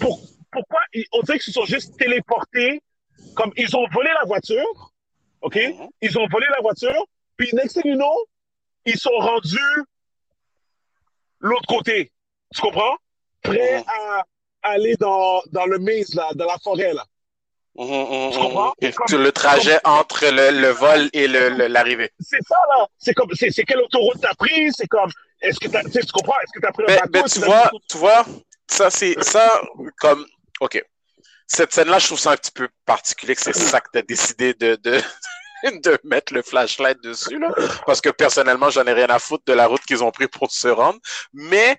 pour, 0.00 0.20
pourquoi 0.52 0.80
on 1.12 1.20
dirait 1.22 1.38
qu'ils 1.40 1.52
se 1.52 1.60
sont 1.60 1.66
juste 1.66 1.96
téléportés, 1.98 2.80
comme 3.34 3.52
ils 3.56 3.76
ont 3.76 3.86
volé 3.92 4.10
la 4.20 4.24
voiture, 4.32 4.92
OK? 5.40 5.56
Mhm. 5.56 5.88
Ils 6.00 6.16
ont 6.20 6.26
volé 6.28 6.46
la 6.56 6.60
voiture, 6.60 7.02
puis 7.36 7.48
next 7.54 7.72
thing 7.74 7.90
you 7.92 7.96
know, 7.96 8.18
ils 8.86 8.98
sont 8.98 9.18
rendus 9.30 9.74
l'autre 11.40 11.66
côté. 11.66 12.12
Tu 12.54 12.60
comprends? 12.60 12.96
Prêts 13.42 13.78
mhm. 13.80 13.84
à 13.98 14.24
aller 14.62 14.96
dans, 14.96 15.42
dans 15.56 15.66
le 15.66 15.78
maze, 15.78 16.14
là, 16.14 16.26
dans 16.34 16.46
la 16.54 16.58
forêt, 16.58 16.94
là. 16.94 17.04
Mhm, 17.76 18.30
tu 18.32 18.38
comprends? 18.38 18.72
Comme, 19.08 19.22
le 19.22 19.32
trajet 19.32 19.80
comme, 19.84 19.94
entre 19.94 20.24
le, 20.26 20.60
le, 20.60 20.68
vol 20.68 21.10
et 21.12 21.26
l'arrivée. 21.26 22.10
C'est 22.20 22.42
ça, 22.46 22.56
là. 22.70 22.86
C'est 22.98 23.14
comme, 23.14 23.28
c'est 23.34 23.50
quelle 23.64 23.80
autoroute 23.80 24.20
t'as 24.20 24.34
pris? 24.34 24.70
C'est 24.72 24.86
comme, 24.86 25.10
est-ce 25.40 25.58
que 25.58 25.68
t'as, 25.68 25.82
tu 25.82 26.12
comprends? 26.12 26.34
Est-ce 26.42 26.52
que 26.54 26.60
t'as 26.60 26.72
pris 26.72 26.84
un 26.84 26.96
bateau? 26.96 27.10
Ben, 27.10 27.24
tu 27.24 27.40
vois, 27.40 27.70
tu 27.90 27.98
vois, 27.98 28.24
ça, 28.68 28.90
c'est, 28.90 29.20
ça, 29.22 29.60
comme, 29.98 30.24
OK. 30.60 30.82
Cette 31.46 31.72
scène-là, 31.72 31.98
je 31.98 32.06
trouve 32.06 32.18
ça 32.18 32.32
un 32.32 32.36
petit 32.36 32.52
peu 32.52 32.68
particulier 32.86 33.34
que 33.34 33.42
c'est 33.42 33.52
ça 33.52 33.80
que 33.80 33.88
tu 33.92 33.98
as 33.98 34.02
décidé 34.02 34.54
de, 34.54 34.76
de, 34.76 35.00
de, 35.82 35.98
mettre 36.04 36.32
le 36.32 36.42
flashlight 36.42 37.02
dessus, 37.02 37.38
là. 37.38 37.52
Parce 37.86 38.00
que 38.00 38.10
personnellement, 38.10 38.70
j'en 38.70 38.84
ai 38.84 38.92
rien 38.92 39.08
à 39.08 39.18
foutre 39.18 39.44
de 39.46 39.52
la 39.52 39.66
route 39.66 39.82
qu'ils 39.82 40.02
ont 40.04 40.12
pris 40.12 40.28
pour 40.28 40.50
se 40.52 40.68
rendre. 40.68 40.98
Mais 41.32 41.76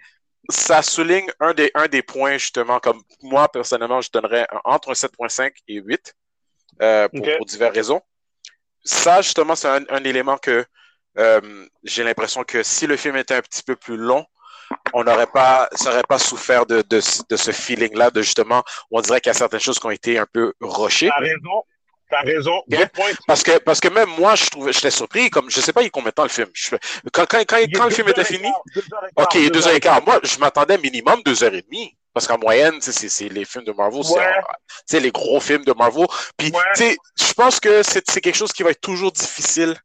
ça 0.50 0.82
souligne 0.82 1.30
un 1.40 1.54
des, 1.54 1.72
un 1.74 1.88
des 1.88 2.02
points, 2.02 2.38
justement, 2.38 2.80
comme 2.80 3.02
moi, 3.22 3.50
personnellement, 3.50 4.02
je 4.02 4.10
donnerais 4.12 4.48
entre 4.64 4.90
un 4.90 4.94
7.5 4.94 5.52
et 5.68 5.76
8 5.76 6.14
euh, 6.82 7.08
pour, 7.10 7.20
okay. 7.22 7.38
pour 7.38 7.46
diverses 7.46 7.76
raisons. 7.76 8.02
Ça, 8.84 9.22
justement, 9.22 9.56
c'est 9.56 9.68
un, 9.68 9.84
un, 9.90 10.04
élément 10.04 10.38
que 10.38 10.66
euh, 11.18 11.66
j'ai 11.84 12.04
l'impression 12.04 12.44
que 12.44 12.62
si 12.62 12.86
le 12.86 12.98
film 12.98 13.16
était 13.16 13.36
un 13.36 13.42
petit 13.42 13.64
peu 13.64 13.76
plus 13.76 13.98
long, 13.98 14.26
on 14.94 15.04
n'aurait 15.04 15.28
pas, 15.28 15.68
ça 15.74 16.02
pas 16.04 16.20
souffert 16.20 16.66
de, 16.66 16.82
de, 16.84 17.00
de 17.30 17.36
ce 17.36 17.52
feeling-là, 17.52 18.12
de 18.12 18.22
justement, 18.22 18.64
on 18.92 19.02
dirait 19.02 19.22
qu'il 19.22 19.30
y 19.30 19.36
a 19.36 19.38
certaines 19.38 19.60
choses 19.60 19.80
qui 19.80 19.86
ont 19.86 19.92
été 19.92 20.18
un 20.18 20.26
peu 20.32 20.54
rushées. 20.62 21.10
T'as 21.10 21.22
raison. 21.22 21.64
T'as 22.16 22.26
raison. 22.26 22.64
Parce 23.28 23.44
que, 23.44 23.58
parce 23.60 23.80
que 23.80 23.88
même 23.90 24.10
moi, 24.18 24.36
je 24.36 24.46
trouvais, 24.48 24.72
j'étais 24.72 24.92
surpris, 24.92 25.30
comme, 25.30 25.50
je 25.50 25.60
sais 25.60 25.74
pas, 25.74 25.82
il 25.84 25.92
combien 25.92 26.10
de 26.10 26.14
temps 26.14 26.24
le 26.24 26.30
film. 26.30 26.50
Je, 26.54 26.76
quand, 27.12 27.26
quand, 27.26 27.44
quand, 27.46 27.58
quand 27.74 27.86
le 27.86 27.92
film 27.92 28.10
était 28.10 28.24
fini, 28.24 28.50
ok, 29.16 29.52
deux 29.52 29.68
heures 29.68 29.76
et 29.76 29.80
quart. 29.80 30.04
Moi, 30.06 30.20
je 30.24 30.38
m'attendais 30.40 30.78
minimum 30.78 31.22
deux 31.24 31.44
heures 31.44 31.54
et 31.54 31.62
demie. 31.62 31.96
Parce 32.14 32.28
qu'en 32.28 32.38
moyenne, 32.38 32.80
c'est 32.80 33.28
les 33.28 33.44
films 33.44 33.66
de 33.66 33.74
Marvel, 33.74 34.00
ouais. 34.00 34.34
c'est 34.86 35.02
les 35.02 35.12
gros 35.12 35.42
films 35.42 35.66
de 35.66 35.74
Marvel. 35.74 36.08
Puis, 36.38 36.50
ouais. 36.50 36.96
je 37.20 37.34
pense 37.34 37.60
que 37.60 37.84
c'est 37.84 38.22
quelque 38.22 38.38
chose 38.38 38.54
qui 38.54 38.64
va 38.64 38.70
être 38.70 38.80
toujours 38.80 39.12
difficile 39.12 39.76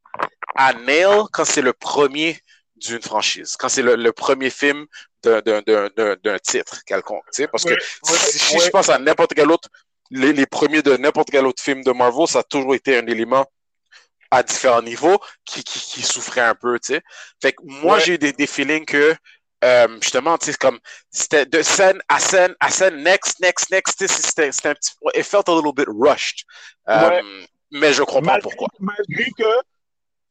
à 0.55 0.73
nail 0.73 1.25
quand 1.33 1.45
c'est 1.45 1.61
le 1.61 1.73
premier 1.73 2.39
d'une 2.77 3.03
franchise, 3.03 3.57
quand 3.59 3.69
c'est 3.69 3.83
le, 3.83 3.97
le, 3.97 4.13
premier 4.13 4.49
film 4.49 4.87
d'un 5.25 6.39
titre 6.39 6.85
quelconque. 6.87 7.25
Tu 7.33 7.43
sais, 7.43 7.49
parce 7.49 7.65
que 7.65 7.75
si, 8.05 8.39
si 8.39 8.61
je 8.61 8.71
pense 8.71 8.89
à 8.89 8.99
n'importe 8.99 9.35
quel 9.35 9.51
autre, 9.51 9.69
les, 10.11 10.33
les 10.33 10.47
premiers 10.47 10.83
de 10.83 10.97
n'importe 10.97 11.31
quel 11.31 11.47
autre 11.47 11.63
film 11.63 11.83
de 11.83 11.93
Marvel, 11.93 12.27
ça 12.27 12.41
a 12.41 12.43
toujours 12.43 12.75
été 12.75 12.97
un 12.97 13.07
élément 13.07 13.47
à 14.31 14.43
différents 14.43 14.83
niveaux 14.83 15.19
qui, 15.45 15.65
qui, 15.65 15.81
qui 15.81 16.03
souffrait 16.03 16.41
un 16.41 16.55
peu, 16.55 16.79
tu 16.79 16.95
sais. 16.95 17.03
Fait 17.43 17.53
que 17.53 17.63
moi, 17.65 17.97
ouais. 17.97 18.01
j'ai 18.01 18.15
eu 18.15 18.19
des, 18.19 18.33
des 18.33 18.47
feelings 18.47 18.85
que, 18.85 19.15
euh, 19.65 19.89
justement, 20.01 20.39
tu 20.39 20.47
sais, 20.47 20.57
comme, 20.59 20.79
c'était 21.11 21.47
de 21.47 21.63
scène 21.63 22.01
à 22.09 22.21
scène 22.21 22.55
à 22.61 22.71
scène, 22.71 23.03
next, 23.03 23.41
next, 23.41 23.71
next, 23.71 24.07
c'était 24.07 24.47
un 24.69 24.75
petit, 24.75 24.93
it 25.15 25.25
felt 25.25 25.49
a 25.49 25.53
little 25.53 25.73
bit 25.75 25.89
rushed. 25.89 26.45
Ouais. 26.87 27.21
Um, 27.21 27.47
mais 27.73 27.93
je 27.93 28.03
comprends 28.03 28.23
malgré, 28.23 28.43
pourquoi. 28.43 28.69
Malgré 28.79 29.31
que 29.37 29.45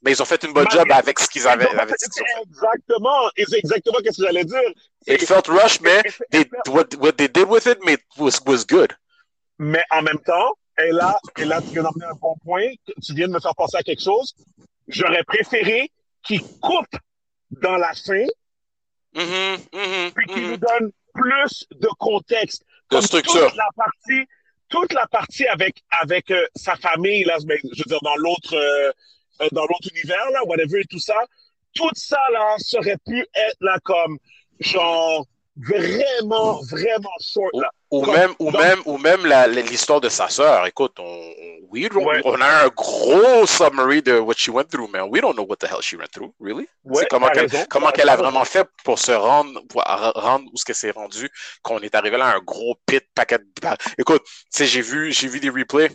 mais 0.01 0.11
ils 0.13 0.21
ont 0.21 0.25
fait 0.25 0.41
une 0.43 0.53
bonne 0.53 0.69
job 0.71 0.89
avec 0.91 1.19
ce 1.19 1.27
qu'ils 1.27 1.45
avaient. 1.47 1.67
Avec 1.77 1.95
exactement. 2.41 3.29
Et 3.35 3.43
c'est 3.45 3.59
exactement 3.59 3.97
ce 3.97 4.17
que 4.17 4.25
j'allais 4.25 4.45
dire. 4.45 4.61
It 5.07 5.25
felt 5.25 5.47
rushed, 5.47 5.81
mais 5.81 6.01
they, 6.31 6.49
what, 6.67 6.95
what 6.99 7.13
they 7.13 7.27
did 7.27 7.49
with 7.49 7.65
it 7.65 7.83
made, 7.83 7.99
was, 8.17 8.39
was 8.45 8.65
good. 8.65 8.93
Mais 9.59 9.83
en 9.91 10.01
même 10.01 10.19
temps, 10.19 10.53
et 10.81 10.91
là, 10.91 11.19
et 11.37 11.45
là, 11.45 11.61
tu 11.61 11.69
viens 11.73 11.83
d'emmener 11.83 12.05
un 12.05 12.15
bon 12.15 12.35
point. 12.43 12.67
Tu 13.03 13.13
viens 13.13 13.27
de 13.27 13.33
me 13.33 13.39
faire 13.39 13.55
penser 13.55 13.77
à 13.77 13.83
quelque 13.83 14.01
chose. 14.01 14.33
J'aurais 14.87 15.23
préféré 15.23 15.91
qu'ils 16.23 16.41
coupent 16.61 16.99
dans 17.51 17.77
la 17.77 17.93
fin. 17.93 18.25
Mm 19.13 19.19
-hmm, 19.21 19.57
mm 19.73 19.87
-hmm, 19.89 20.11
puis 20.15 20.25
mm 20.27 20.35
-hmm. 20.35 20.49
nous 20.49 20.57
donnent 20.57 20.91
plus 21.13 21.65
de 21.71 21.89
contexte. 22.07 22.63
Structure. 23.01 23.49
Toute 23.49 23.55
la 23.57 23.69
partie, 23.75 24.23
toute 24.69 24.93
la 24.93 25.07
partie 25.07 25.47
avec, 25.47 25.75
avec 26.03 26.31
euh, 26.31 26.45
sa 26.55 26.75
famille, 26.75 27.23
là, 27.23 27.35
je 27.39 27.45
veux 27.47 27.89
dire, 27.93 28.01
dans 28.01 28.15
l'autre, 28.15 28.55
euh, 28.55 28.91
euh, 29.41 29.47
dans 29.51 29.65
l'autre 29.69 29.87
univers, 29.93 30.29
là, 30.31 30.39
whatever 30.45 30.81
et 30.81 30.85
tout 30.85 30.99
ça, 30.99 31.19
tout 31.73 31.93
ça, 31.93 32.21
là, 32.31 32.55
serait 32.57 32.97
pu 33.05 33.19
être, 33.47 33.57
là, 33.61 33.77
comme, 33.83 34.17
genre, 34.59 35.25
vraiment, 35.59 36.61
vraiment 36.63 37.09
short. 37.19 37.51
Là. 37.53 37.69
Ou, 37.91 38.05
même, 38.05 38.33
ou 38.39 38.51
même, 38.51 38.79
ou 38.85 38.97
même 38.97 39.25
l'histoire 39.69 39.99
de 39.99 40.09
sa 40.09 40.29
sœur. 40.29 40.65
Écoute, 40.67 40.97
on, 40.99 41.33
on 42.23 42.41
a 42.41 42.65
un 42.65 42.67
gros 42.69 43.45
summary 43.45 44.01
de 44.01 44.19
what 44.19 44.35
she 44.37 44.49
went 44.49 44.65
through, 44.65 44.89
man. 44.89 45.07
We 45.09 45.21
don't 45.21 45.35
know 45.35 45.45
what 45.45 45.57
the 45.57 45.67
hell 45.67 45.81
she 45.81 45.95
went 45.95 46.11
through, 46.11 46.33
really. 46.39 46.67
comment 47.09 47.29
qu'elle, 47.29 47.49
comment 47.67 47.91
qu'elle 47.91 48.09
a 48.09 48.15
vraiment 48.15 48.45
fait 48.45 48.67
pour 48.83 48.99
se 48.99 49.11
rendre, 49.11 49.61
pour 49.67 49.83
rendre 49.83 50.45
où 50.53 50.57
ce 50.57 50.65
qu'elle 50.65 50.75
s'est 50.75 50.91
rendu, 50.91 51.29
qu'on 51.61 51.79
est 51.79 51.95
arrivé 51.95 52.17
là 52.17 52.35
un 52.35 52.39
gros 52.39 52.75
pit 52.85 53.03
paquet 53.13 53.39
de... 53.39 53.45
Écoute, 53.97 54.23
j'ai 54.55 54.81
vu, 54.81 55.11
j'ai 55.11 55.27
vu 55.27 55.39
des 55.39 55.49
replays, 55.49 55.91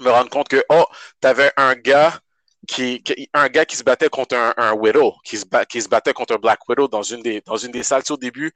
me 0.00 0.10
rendre 0.10 0.30
compte 0.30 0.48
que, 0.48 0.64
oh, 0.68 0.86
t'avais 1.20 1.52
un 1.56 1.74
gars 1.74 2.20
qui, 2.66 3.02
un 3.32 3.48
gars 3.48 3.64
qui 3.64 3.76
se 3.76 3.84
battait 3.84 4.08
contre 4.08 4.36
un, 4.56 4.72
Widow, 4.72 5.14
qui 5.24 5.36
se, 5.36 5.44
qui 5.68 5.82
se 5.82 5.88
battait 5.88 6.12
contre 6.12 6.34
un 6.34 6.38
Black 6.38 6.68
Widow 6.68 6.88
dans 6.88 7.02
une 7.02 7.22
des, 7.22 7.40
dans 7.40 7.56
une 7.56 7.72
des 7.72 7.82
salles 7.82 8.02
au 8.10 8.16
début, 8.16 8.52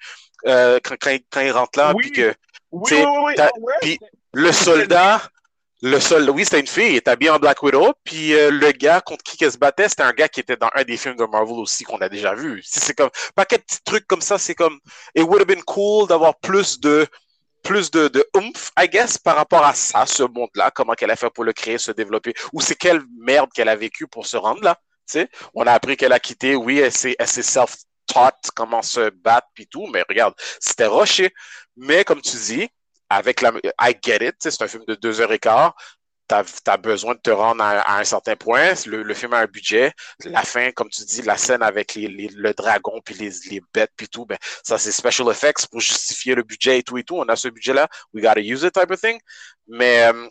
euh, 0.47 0.79
quand, 0.83 0.97
quand, 1.01 1.41
il 1.41 1.51
rentre 1.51 1.79
là, 1.79 1.95
puis 1.97 2.13
que, 2.13 2.35
oui, 2.71 2.91
oui, 2.93 3.35
puis 3.81 3.99
le 4.33 4.53
soldat, 4.53 5.23
le 5.81 6.31
oui, 6.31 6.45
c'était 6.45 6.61
une 6.61 6.67
fille, 6.67 6.93
il 6.93 6.97
était 6.97 7.11
habillé 7.11 7.31
en 7.31 7.39
Black 7.39 7.63
Widow, 7.63 7.93
puis 8.05 8.35
euh, 8.35 8.51
le 8.51 8.73
gars 8.73 9.01
contre 9.01 9.23
qui 9.23 9.43
elle 9.45 9.53
se 9.53 9.59
battait, 9.59 9.89
c'était 9.89 10.03
un 10.03 10.13
gars 10.13 10.29
qui 10.29 10.41
était 10.41 10.57
dans 10.57 10.71
un 10.75 10.83
des 10.83 10.97
films 10.97 11.17
de 11.17 11.25
Marvel 11.25 11.59
aussi 11.59 11.85
qu'on 11.85 11.99
a 11.99 12.09
déjà 12.09 12.35
vu. 12.35 12.61
Si 12.65 12.81
c'est 12.81 12.95
comme, 12.95 13.11
pas 13.35 13.45
de 13.45 13.57
petits 13.57 13.83
trucs 13.85 14.07
comme 14.07 14.21
ça, 14.21 14.39
c'est 14.39 14.55
comme, 14.55 14.79
it 15.15 15.23
would 15.23 15.41
have 15.41 15.47
been 15.47 15.63
cool 15.63 16.09
d'avoir 16.09 16.37
plus 16.41 16.81
de, 16.81 17.07
plus 17.69 17.91
de, 17.91 18.09
de 18.09 18.27
oomph, 18.35 18.71
I 18.79 18.89
guess, 18.89 19.19
par 19.19 19.37
rapport 19.37 19.63
à 19.63 19.75
ça, 19.75 20.07
ce 20.07 20.23
monde-là, 20.23 20.71
comment 20.71 20.95
qu'elle 20.95 21.11
a 21.11 21.17
fait 21.17 21.29
pour 21.29 21.45
le 21.45 21.53
créer, 21.53 21.77
se 21.77 21.93
développer, 21.93 22.33
ou 22.55 22.63
c'est 22.63 22.75
quelle 22.75 23.03
merde 23.21 23.51
qu'elle 23.53 23.69
a 23.69 23.77
vécu 23.77 24.07
pour 24.07 24.27
se 24.27 24.39
rendre 24.39 24.63
là. 24.63 24.75
sais 25.05 25.29
On 25.53 25.67
a 25.67 25.73
appris 25.73 25.99
qu'elle 25.99 26.15
a 26.15 26.19
quitté, 26.19 26.57
oui, 26.57 26.79
elle 26.79 26.91
s'est 26.91 27.43
self-taught 27.43 28.51
comment 28.57 28.81
se 28.81 29.11
battre 29.11 29.49
puis 29.53 29.67
tout, 29.67 29.87
mais 29.93 30.03
regarde, 30.09 30.33
c'était 30.59 30.87
rocher. 30.87 31.31
Mais 31.77 32.05
comme 32.05 32.23
tu 32.23 32.39
dis, 32.39 32.71
avec 33.11 33.43
la 33.43 33.53
I 33.83 33.95
get 34.03 34.27
it, 34.27 34.37
c'est 34.39 34.63
un 34.63 34.69
film 34.69 34.85
de 34.89 34.95
deux 34.95 35.21
heures 35.21 35.33
et 35.33 35.39
quart, 35.39 35.77
tu 36.29 36.35
as, 36.71 36.77
besoin 36.77 37.15
de 37.15 37.21
te 37.21 37.31
rendre 37.31 37.63
à, 37.63 37.99
un 37.99 38.05
certain 38.05 38.37
point. 38.37 38.75
Le, 38.87 39.15
film 39.15 39.33
a 39.35 39.39
un 39.39 39.47
budget. 39.47 39.93
La 40.25 40.43
fin, 40.43 40.71
comme 40.73 40.89
tu 40.91 41.03
dis, 41.05 41.23
la 41.23 41.37
scène 41.37 41.63
avec 41.63 41.95
le 41.97 42.53
dragon 42.53 43.01
puis 43.05 43.15
les, 43.15 43.61
bêtes 43.73 43.93
puis 43.97 44.09
tout, 44.09 44.27
ben, 44.27 44.39
ça 44.63 44.79
c'est 44.79 44.93
special 44.93 45.29
effects 45.31 45.67
pour 45.71 45.81
justifier 45.81 46.35
le 46.35 46.43
budget 46.43 46.79
et 46.79 46.83
tout 46.83 46.99
et 46.99 47.05
tout. 47.05 47.17
On 47.17 47.29
a 47.29 47.37
ce 47.37 47.49
budget-là. 47.49 47.89
We 48.13 48.23
gotta 48.23 48.41
use 48.41 48.63
it 48.63 48.75
type 48.75 48.91
of 48.91 49.01
thing. 49.01 49.19
Mais 49.67 50.05
euh, 50.05 50.29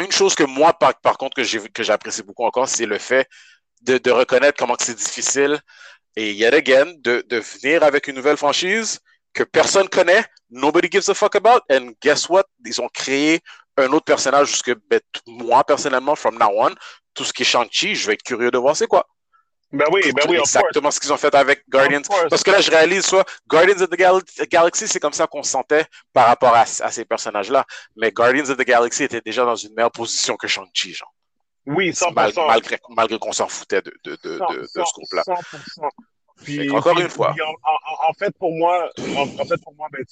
une 0.00 0.12
chose 0.12 0.34
que 0.34 0.44
moi, 0.44 0.72
par, 0.78 1.16
contre, 1.18 1.36
que 1.36 1.82
j'apprécie 1.82 2.22
beaucoup 2.22 2.44
encore, 2.44 2.68
c'est 2.68 2.86
le 2.86 2.98
fait 2.98 3.28
de, 3.82 3.98
de 3.98 4.10
reconnaître 4.10 4.58
comment 4.58 4.76
c'est 4.78 4.96
difficile 4.96 5.60
et 6.16 6.32
yet 6.32 6.54
again, 6.54 6.94
de, 6.98 7.24
de 7.28 7.36
venir 7.36 7.82
avec 7.82 8.08
une 8.08 8.16
nouvelle 8.16 8.38
franchise 8.38 8.98
que 9.34 9.42
personne 9.42 9.88
connaît, 9.88 10.24
nobody 10.50 10.88
gives 10.90 11.08
a 11.10 11.14
fuck 11.14 11.36
about, 11.36 11.60
and 11.70 11.92
guess 12.00 12.28
what? 12.28 12.44
Ils 12.64 12.80
ont 12.80 12.88
créé 12.88 13.40
un 13.78 13.92
autre 13.92 14.04
personnage 14.04 14.48
jusque 14.48 14.74
ben, 14.88 15.00
moi 15.26 15.64
personnellement, 15.64 16.16
from 16.16 16.38
now 16.38 16.50
on, 16.54 16.74
tout 17.14 17.24
ce 17.24 17.32
qui 17.32 17.42
est 17.42 17.46
Shang-Chi, 17.46 17.94
je 17.94 18.06
vais 18.06 18.14
être 18.14 18.22
curieux 18.22 18.50
de 18.50 18.58
voir 18.58 18.76
c'est 18.76 18.86
quoi. 18.86 19.06
Ben 19.72 19.86
oui, 19.92 20.00
ben 20.12 20.22
oui, 20.28 20.36
Exactement 20.36 20.90
ce 20.90 21.00
qu'ils 21.00 21.12
ont 21.12 21.16
fait 21.16 21.34
avec 21.34 21.68
Guardians. 21.68 22.02
Parce 22.30 22.42
que 22.44 22.52
là, 22.52 22.60
je 22.60 22.70
réalise, 22.70 23.04
soit 23.04 23.24
Guardians 23.48 23.80
of 23.80 23.90
the 23.90 24.48
Galaxy, 24.48 24.86
c'est 24.86 25.00
comme 25.00 25.12
ça 25.12 25.26
qu'on 25.26 25.42
se 25.42 25.50
sentait 25.50 25.84
par 26.12 26.26
rapport 26.26 26.54
à, 26.54 26.66
ces 26.66 27.04
personnages-là. 27.04 27.64
Mais 27.96 28.12
Guardians 28.12 28.48
of 28.48 28.56
the 28.56 28.64
Galaxy 28.64 29.04
était 29.04 29.20
déjà 29.20 29.44
dans 29.44 29.56
une 29.56 29.74
meilleure 29.74 29.90
position 29.90 30.36
que 30.36 30.46
Shang-Chi, 30.46 30.94
genre. 30.94 31.12
Oui, 31.66 31.90
100%. 31.90 32.46
malgré, 32.46 32.78
malgré 32.90 33.18
qu'on 33.18 33.32
s'en 33.32 33.48
foutait 33.48 33.82
de, 33.82 33.92
de, 34.04 34.16
de, 34.22 34.38
de, 34.38 34.60
de 34.60 34.68
ce 34.72 34.92
groupe-là. 34.94 35.24
100%. 36.40 36.44
Puis, 36.44 36.70
encore 36.70 36.98
une 36.98 37.08
fois. 37.08 37.34
En, 38.08 38.12
fait, 38.14 38.34
pour 38.38 38.52
moi, 38.52 38.90
en, 39.16 39.44
fait, 39.44 39.60
pour 39.62 39.74
moi, 39.74 39.88
ben, 39.92 40.04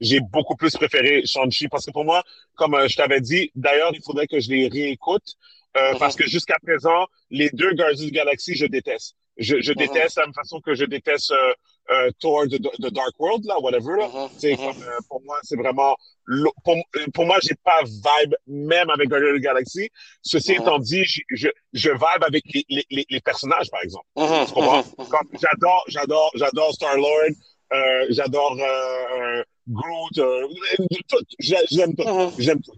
j'ai 0.00 0.20
beaucoup 0.20 0.56
plus 0.56 0.72
préféré 0.72 1.24
Shang-Chi 1.26 1.68
parce 1.68 1.86
que 1.86 1.90
pour 1.90 2.04
moi, 2.04 2.22
comme 2.54 2.74
euh, 2.74 2.88
je 2.88 2.96
t'avais 2.96 3.20
dit, 3.20 3.50
d'ailleurs, 3.54 3.90
il 3.94 4.02
faudrait 4.02 4.26
que 4.26 4.40
je 4.40 4.50
les 4.50 4.68
réécoute 4.68 5.34
euh, 5.76 5.94
parce 5.98 6.16
que 6.16 6.26
jusqu'à 6.26 6.56
présent, 6.62 7.06
les 7.30 7.50
deux 7.50 7.72
Guardians 7.74 8.04
of 8.04 8.10
the 8.10 8.12
Galaxy, 8.12 8.54
je 8.54 8.66
déteste. 8.66 9.14
Je, 9.36 9.60
je 9.60 9.72
déteste 9.72 10.16
la 10.16 10.26
même 10.26 10.34
façon 10.34 10.60
que 10.60 10.74
je 10.74 10.84
déteste 10.84 11.30
euh, 11.30 11.52
euh, 11.90 12.10
Thor 12.20 12.46
de, 12.46 12.58
de, 12.58 12.88
Dark 12.90 13.18
World, 13.18 13.44
là, 13.46 13.58
whatever. 13.60 13.96
Là. 13.98 14.28
C'est 14.38 14.56
comme, 14.56 14.84
pour 15.08 15.22
moi, 15.22 15.38
c'est 15.42 15.56
vraiment 15.56 15.96
pour, 16.64 16.76
pour, 17.14 17.26
moi, 17.26 17.38
j'ai 17.42 17.54
pas 17.64 17.82
vibe 17.84 18.34
même 18.46 18.90
avec 18.90 19.08
Guardians 19.08 19.30
of 19.30 19.38
the 19.38 19.42
Galaxy. 19.42 19.88
Ceci 20.22 20.52
uh-huh. 20.52 20.60
étant 20.60 20.78
dit, 20.78 21.04
je, 21.04 21.48
je, 21.72 21.90
vibe 21.90 22.22
avec 22.22 22.44
les, 22.52 22.84
les, 22.90 23.06
les 23.08 23.20
personnages, 23.20 23.70
par 23.70 23.82
exemple. 23.82 24.04
J'adore, 25.40 25.84
j'adore, 25.88 26.30
j'adore 26.34 26.74
Star-Lord, 26.74 27.30
euh, 27.72 28.06
j'adore 28.10 28.56
euh, 28.60 29.42
Groot, 29.68 30.18
euh, 30.18 30.46
tout. 31.08 31.24
J'aime 31.38 31.94
tout. 31.94 32.32
J'aime 32.38 32.60
tout. 32.60 32.72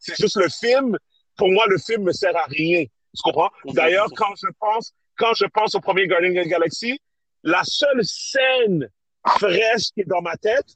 C'est 0.00 0.16
juste 0.18 0.36
le 0.36 0.48
film, 0.48 0.96
pour 1.36 1.50
moi, 1.50 1.66
le 1.68 1.78
film 1.78 2.04
me 2.04 2.12
sert 2.12 2.36
à 2.36 2.44
rien. 2.44 2.84
Tu 2.84 3.22
comprends? 3.22 3.50
D'ailleurs, 3.66 4.08
quand 4.14 4.34
je 4.36 4.48
pense, 4.58 4.92
quand 5.16 5.34
je 5.34 5.46
pense 5.46 5.74
au 5.74 5.80
premier 5.80 6.06
Guardian 6.06 6.36
of 6.36 6.44
the 6.44 6.48
Galaxy, 6.48 7.00
la 7.46 7.62
seule 7.64 8.04
scène 8.04 8.88
fraîche 9.38 9.90
qui 9.94 10.00
est 10.00 10.08
dans 10.08 10.20
ma 10.20 10.36
tête, 10.36 10.66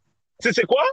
tu 0.40 0.48
sais 0.48 0.52
c'est 0.52 0.66
quoi? 0.66 0.84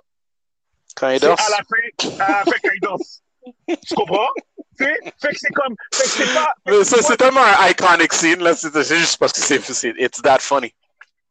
Quand 0.96 1.10
il 1.10 1.20
danse. 1.20 1.40
À 1.40 1.50
la 1.52 1.58
fin, 1.58 2.24
à 2.24 2.32
la 2.32 2.44
fin 2.44 2.58
quand 2.64 2.72
il 2.74 2.82
danse. 2.82 3.24
tu 3.68 3.96
comprends? 3.96 4.30
Fait 4.78 4.98
que 5.04 5.38
c'est 5.38 5.54
comme. 5.54 5.76
Fait 5.94 6.04
que 6.04 6.10
c'est 6.10 6.34
pas. 6.34 6.54
c'est 7.02 7.18
tellement 7.18 7.42
un 7.42 7.70
iconic 7.70 8.12
scene, 8.14 8.44
là. 8.44 8.54
C'est 8.56 8.98
juste 8.98 9.18
parce 9.18 9.32
que 9.32 9.42
c'est. 9.42 9.94
It's 9.98 10.22
that 10.22 10.40
funny. 10.40 10.74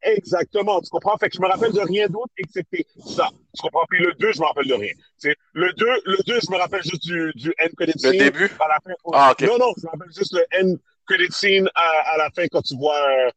Exactement, 0.02 0.80
tu 0.80 0.88
comprends? 0.88 1.16
Fait 1.18 1.28
que 1.28 1.36
je 1.36 1.40
me 1.40 1.48
rappelle 1.48 1.72
de 1.72 1.80
rien 1.80 2.06
d'autre 2.06 2.32
excepté 2.38 2.86
ça. 3.04 3.28
Tu 3.54 3.62
comprends? 3.62 3.84
Puis 3.88 3.98
le 4.04 4.12
2, 4.14 4.32
je 4.32 4.40
me 4.40 4.46
rappelle 4.46 4.68
de 4.68 4.74
rien. 4.74 4.92
T'sais, 5.18 5.34
le 5.52 5.72
2, 5.72 5.86
le 6.04 6.16
2, 6.24 6.40
je 6.40 6.50
me 6.52 6.58
rappelle 6.58 6.82
juste 6.84 7.02
du, 7.02 7.32
du 7.34 7.52
end 7.60 7.68
credit 7.76 7.98
scene. 7.98 8.12
Le 8.12 8.18
début? 8.18 8.50
À 8.60 8.68
la 8.68 8.78
fin. 8.84 8.92
Ah, 9.12 9.32
ok. 9.32 9.40
Non, 9.42 9.58
non, 9.58 9.72
je 9.76 9.84
me 9.84 9.90
rappelle 9.90 10.14
juste 10.14 10.32
le 10.32 10.44
end 10.60 10.76
credit 11.08 11.32
scene 11.32 11.68
à, 11.74 12.14
à 12.14 12.16
la 12.18 12.30
fin 12.30 12.46
quand 12.48 12.62
tu 12.62 12.76
vois, 12.76 12.96
euh, 12.96 13.30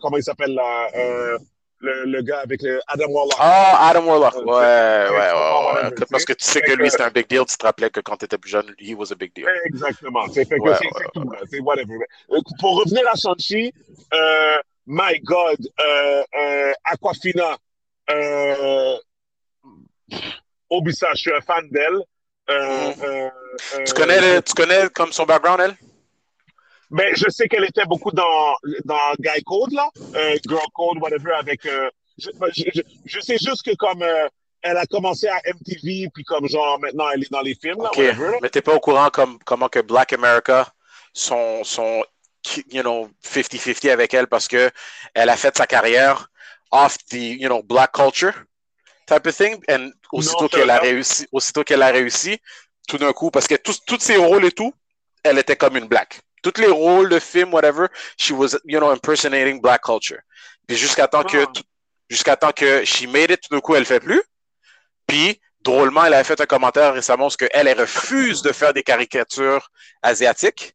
comment 0.00 0.16
il 0.16 0.22
s'appelle 0.22 0.54
là, 0.54 0.88
euh, 0.94 1.38
le, 1.80 2.04
le, 2.06 2.22
gars 2.22 2.40
avec 2.40 2.62
le 2.62 2.80
Adam 2.88 3.06
Warlock. 3.08 3.36
Ah, 3.38 3.88
Adam 3.90 4.04
Warlock. 4.06 4.34
Ouais, 4.34 4.44
ouais, 4.44 5.10
ouais. 5.10 5.84
ouais, 5.84 6.06
Parce 6.10 6.24
que 6.24 6.32
tu 6.32 6.44
sais 6.44 6.60
que 6.60 6.72
lui, 6.72 6.90
c'était 6.90 7.04
un 7.04 7.10
big 7.10 7.28
deal. 7.28 7.44
Tu 7.46 7.56
te 7.56 7.64
rappelais 7.64 7.90
que 7.90 8.00
quand 8.00 8.16
tu 8.16 8.24
étais 8.24 8.38
plus 8.38 8.50
jeune, 8.50 8.74
he 8.78 8.94
was 8.94 9.12
a 9.12 9.14
big 9.14 9.32
deal. 9.34 9.46
Exactement. 9.66 10.26
C'est 10.32 10.44
fait 10.44 10.58
que 10.58 10.74
c'est 10.74 10.88
tout. 11.14 11.30
C'est 11.50 11.60
whatever. 11.60 11.98
Pour 12.60 12.80
revenir 12.80 13.02
à 13.08 13.14
Shang-Chi, 13.14 13.72
euh, 14.12 14.56
my 14.86 15.20
God, 15.20 15.58
euh, 15.80 16.22
euh, 16.40 16.72
Aquafina, 16.84 17.56
euh, 18.10 18.96
Obisa, 20.70 21.08
je 21.14 21.20
suis 21.20 21.32
un 21.32 21.40
fan 21.40 21.68
d'elle. 21.70 22.02
Euh, 22.50 22.88
mm. 22.88 22.94
euh, 23.04 23.28
tu, 23.84 23.92
connais 23.94 24.42
tu 24.42 24.54
connais 24.54 24.88
comme 24.94 25.12
son 25.12 25.24
background, 25.24 25.60
elle? 25.60 25.76
Ben, 26.90 27.14
je 27.14 27.28
sais 27.28 27.48
qu'elle 27.48 27.64
était 27.64 27.84
beaucoup 27.84 28.10
dans, 28.10 28.56
dans 28.84 29.12
Guy 29.18 29.42
Code, 29.44 29.72
là, 29.72 29.90
euh, 30.14 30.36
Girl 30.48 30.60
Code, 30.74 30.98
whatever, 31.02 31.32
avec. 31.32 31.66
Euh, 31.66 31.90
ben, 32.40 32.48
je, 32.56 32.64
je, 32.74 32.80
je, 33.04 33.20
sais 33.20 33.36
juste 33.38 33.62
que 33.62 33.74
comme 33.76 34.02
euh, 34.02 34.26
elle 34.62 34.76
a 34.76 34.86
commencé 34.86 35.28
à 35.28 35.38
MTV, 35.46 36.08
puis 36.12 36.24
comme 36.24 36.48
genre 36.48 36.80
maintenant 36.80 37.08
elle 37.10 37.22
est 37.22 37.30
dans 37.30 37.42
les 37.42 37.54
films, 37.54 37.82
là, 37.82 37.90
whatever, 37.96 38.30
là. 38.32 38.38
Mais 38.42 38.48
t'es 38.48 38.62
pas 38.62 38.74
au 38.74 38.80
courant 38.80 39.10
comme, 39.10 39.38
comment 39.44 39.68
que 39.68 39.80
Black 39.80 40.14
America 40.14 40.72
sont, 41.12 41.62
sont 41.62 42.02
you 42.70 42.82
know, 42.82 43.08
50-50 43.22 43.90
avec 43.90 44.14
elle 44.14 44.26
parce 44.26 44.48
que 44.48 44.70
elle 45.14 45.28
a 45.28 45.36
fait 45.36 45.56
sa 45.56 45.66
carrière 45.66 46.30
off 46.70 46.96
the, 47.10 47.38
you 47.38 47.48
know, 47.48 47.62
black 47.62 47.92
culture 47.92 48.32
type 49.06 49.26
of 49.26 49.36
thing. 49.36 49.62
And 49.68 49.90
aussitôt 50.12 50.48
qu'elle 50.48 50.70
a 50.70 50.78
réussi, 50.78 51.26
aussitôt 51.32 51.64
qu'elle 51.64 51.82
a 51.82 51.88
réussi, 51.88 52.38
tout 52.88 52.96
d'un 52.96 53.12
coup, 53.12 53.30
parce 53.30 53.46
que 53.46 53.56
tous 53.56 54.00
ses 54.00 54.16
rôles 54.16 54.46
et 54.46 54.52
tout, 54.52 54.72
elle 55.22 55.38
était 55.38 55.56
comme 55.56 55.76
une 55.76 55.86
black 55.86 56.20
tous 56.42 56.60
les 56.60 56.68
rôles 56.68 57.08
de 57.08 57.18
film, 57.18 57.52
whatever, 57.52 57.88
she 58.16 58.30
was, 58.30 58.56
you 58.64 58.78
know, 58.78 58.90
impersonating 58.90 59.60
black 59.60 59.82
culture. 59.82 60.20
Puis 60.66 60.76
jusqu'à 60.76 61.08
temps 61.08 61.24
que, 61.24 61.44
ah. 61.44 61.52
jusqu'à 62.08 62.36
temps 62.36 62.52
que 62.52 62.84
she 62.84 63.06
made 63.06 63.30
it, 63.30 63.40
tout 63.40 63.54
d'un 63.54 63.60
coup, 63.60 63.74
elle 63.74 63.84
fait 63.84 64.00
plus. 64.00 64.22
Puis, 65.06 65.40
drôlement, 65.62 66.04
elle 66.04 66.14
a 66.14 66.24
fait 66.24 66.40
un 66.40 66.46
commentaire 66.46 66.92
récemment 66.92 67.24
parce 67.24 67.36
qu'elle, 67.36 67.66
elle 67.66 67.80
refuse 67.80 68.42
de 68.42 68.52
faire 68.52 68.72
des 68.74 68.82
caricatures 68.82 69.70
asiatiques 70.02 70.74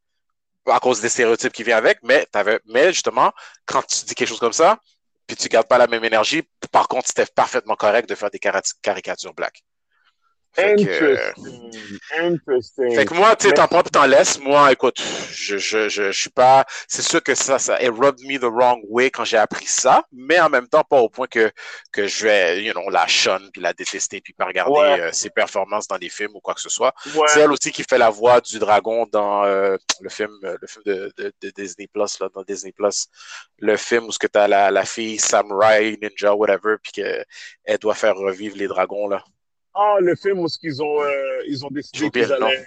à 0.65 0.79
cause 0.79 1.01
des 1.01 1.09
stéréotypes 1.09 1.53
qui 1.53 1.63
viennent 1.63 1.77
avec, 1.77 1.99
mais, 2.03 2.25
mais 2.65 2.93
justement, 2.93 3.31
quand 3.65 3.83
tu 3.83 4.05
dis 4.05 4.15
quelque 4.15 4.29
chose 4.29 4.39
comme 4.39 4.53
ça, 4.53 4.79
puis 5.27 5.35
tu 5.35 5.49
gardes 5.49 5.67
pas 5.67 5.77
la 5.77 5.87
même 5.87 6.03
énergie, 6.03 6.43
par 6.71 6.87
contre, 6.87 7.07
c'était 7.07 7.25
parfaitement 7.25 7.75
correct 7.75 8.07
de 8.09 8.15
faire 8.15 8.29
des 8.29 8.39
caricatures 8.39 9.33
black. 9.33 9.63
Interesting. 10.57 11.71
Fait 12.95 13.05
que 13.05 13.13
moi, 13.13 13.35
tu 13.35 13.47
sais, 13.47 13.53
t'en 13.53 13.67
prends 13.67 13.81
et 13.81 13.89
t'en 13.89 14.05
laisses. 14.05 14.39
Moi, 14.39 14.71
écoute, 14.71 15.01
je, 15.31 15.57
je, 15.57 15.89
je, 15.89 16.11
je 16.11 16.11
suis 16.11 16.29
pas. 16.29 16.65
C'est 16.87 17.01
sûr 17.01 17.23
que 17.23 17.33
ça, 17.33 17.57
ça, 17.57 17.81
it 17.81 17.89
rubbed 17.89 18.23
me 18.25 18.37
the 18.37 18.43
wrong 18.43 18.81
way 18.87 19.09
quand 19.09 19.25
j'ai 19.25 19.37
appris 19.37 19.65
ça, 19.65 20.03
mais 20.11 20.39
en 20.39 20.49
même 20.49 20.67
temps, 20.67 20.83
pas 20.83 20.99
au 20.99 21.09
point 21.09 21.27
que, 21.27 21.51
que 21.91 22.07
je 22.07 22.25
vais, 22.25 22.63
you 22.63 22.73
know, 22.73 22.89
la 22.89 23.07
shun 23.07 23.49
puis 23.51 23.61
la 23.61 23.73
détester 23.73 24.21
puis 24.21 24.33
pas 24.33 24.45
regarder 24.45 25.01
euh, 25.01 25.11
ses 25.11 25.31
performances 25.31 25.87
dans 25.87 25.97
des 25.97 26.09
films 26.09 26.35
ou 26.35 26.39
quoi 26.39 26.53
que 26.53 26.61
ce 26.61 26.69
soit. 26.69 26.93
C'est 27.27 27.39
elle 27.39 27.51
aussi 27.51 27.71
qui 27.71 27.83
fait 27.83 27.97
la 27.97 28.09
voix 28.09 28.39
du 28.39 28.59
dragon 28.59 29.07
dans 29.11 29.45
euh, 29.45 29.77
le 30.01 30.09
film, 30.09 30.31
euh, 30.43 30.57
le 30.61 30.67
film 30.67 30.83
de, 30.85 31.11
de, 31.17 31.33
de, 31.41 31.49
Disney 31.55 31.87
Plus, 31.87 32.19
là, 32.19 32.29
dans 32.33 32.43
Disney 32.43 32.71
Plus. 32.71 33.07
Le 33.59 33.77
film 33.77 34.05
où 34.05 34.11
ce 34.11 34.19
que 34.19 34.27
t'as 34.27 34.47
la, 34.47 34.69
la 34.69 34.85
fille 34.85 35.17
samurai, 35.17 35.97
ninja, 36.01 36.33
whatever, 36.33 36.75
puis 36.81 36.91
qu'elle 36.91 37.77
doit 37.79 37.95
faire 37.95 38.15
revivre 38.15 38.57
les 38.57 38.67
dragons, 38.67 39.07
là. 39.07 39.23
Ah, 39.75 39.97
le 39.99 40.15
film 40.15 40.39
où 40.39 40.47
ils 40.61 40.83
ont, 40.83 41.01
euh, 41.01 41.43
ils 41.47 41.65
ont 41.65 41.69
décidé 41.69 42.09
qu'ils 42.09 42.31
allaient. 42.31 42.65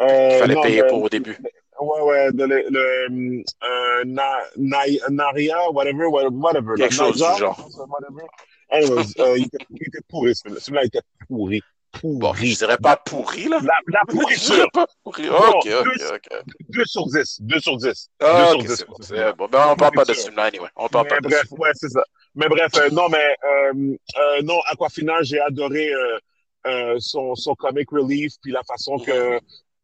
Euh, 0.00 0.30
Il 0.32 0.38
fallait 0.38 0.60
payer 0.62 0.82
pour 0.88 1.02
au 1.02 1.08
début. 1.08 1.36
Ouais, 1.80 2.02
ouais, 2.02 2.30
le, 2.32 2.46
le 2.46 3.42
euh, 3.64 4.04
na, 4.04 4.40
na, 4.56 4.78
Naria, 5.08 5.70
whatever, 5.70 6.06
whatever. 6.06 6.74
Quelque 6.76 6.94
chose 6.94 7.16
du 7.16 7.38
genre. 7.38 7.58
Whatever. 7.88 8.26
Anyways, 8.70 9.14
euh, 9.18 9.38
il, 9.38 9.46
était, 9.46 9.66
il 9.70 9.82
était 9.88 10.00
pourri, 10.08 10.34
ce 10.34 10.42
film-là. 10.42 10.60
Celui-là 10.60 10.84
était 10.84 11.00
pourri. 11.26 11.62
Pourri. 11.92 12.18
Bon, 12.18 12.34
je 12.34 12.56
dirais 12.56 12.76
pas 12.78 12.96
pourri, 12.96 13.44
là. 13.48 13.58
La, 13.62 13.74
la 13.88 14.00
pourriture. 14.08 14.70
pas 14.72 14.86
pourri. 15.02 15.28
Ok, 15.28 15.66
ok, 15.66 16.02
ok. 16.14 16.42
2 16.68 16.84
sur 16.84 17.06
10. 17.06 17.40
2 17.40 17.60
sur 17.60 17.76
10. 17.76 18.10
Ah, 18.20 18.52
2 18.58 18.76
sur 18.76 18.98
10. 18.98 19.12
Bon, 19.12 19.32
bon, 19.36 19.48
ben, 19.48 19.66
on 19.70 19.76
parle 19.76 19.92
pas 19.92 20.04
de 20.04 20.14
ce 20.14 20.24
film-là, 20.24 20.44
anyway. 20.44 20.68
On 20.76 20.88
parle 20.88 21.06
mais 21.10 21.16
pas 21.16 21.28
bref, 21.28 21.50
de 21.50 21.56
ouais, 21.56 21.70
c'est 21.74 21.88
ça. 21.88 22.02
Mais 22.34 22.48
bref, 22.48 22.70
euh, 22.76 22.90
non, 22.90 23.08
mais 23.08 23.36
euh, 23.44 23.96
euh, 24.18 24.42
non, 24.42 24.60
Aquafina, 24.70 25.22
j'ai 25.22 25.40
adoré 25.40 25.92
euh, 25.92 26.18
euh, 26.66 26.96
son, 26.98 27.34
son 27.34 27.54
comic 27.54 27.90
relief, 27.90 28.32
puis 28.42 28.52
la 28.52 28.62
façon 28.62 28.98
que 28.98 29.10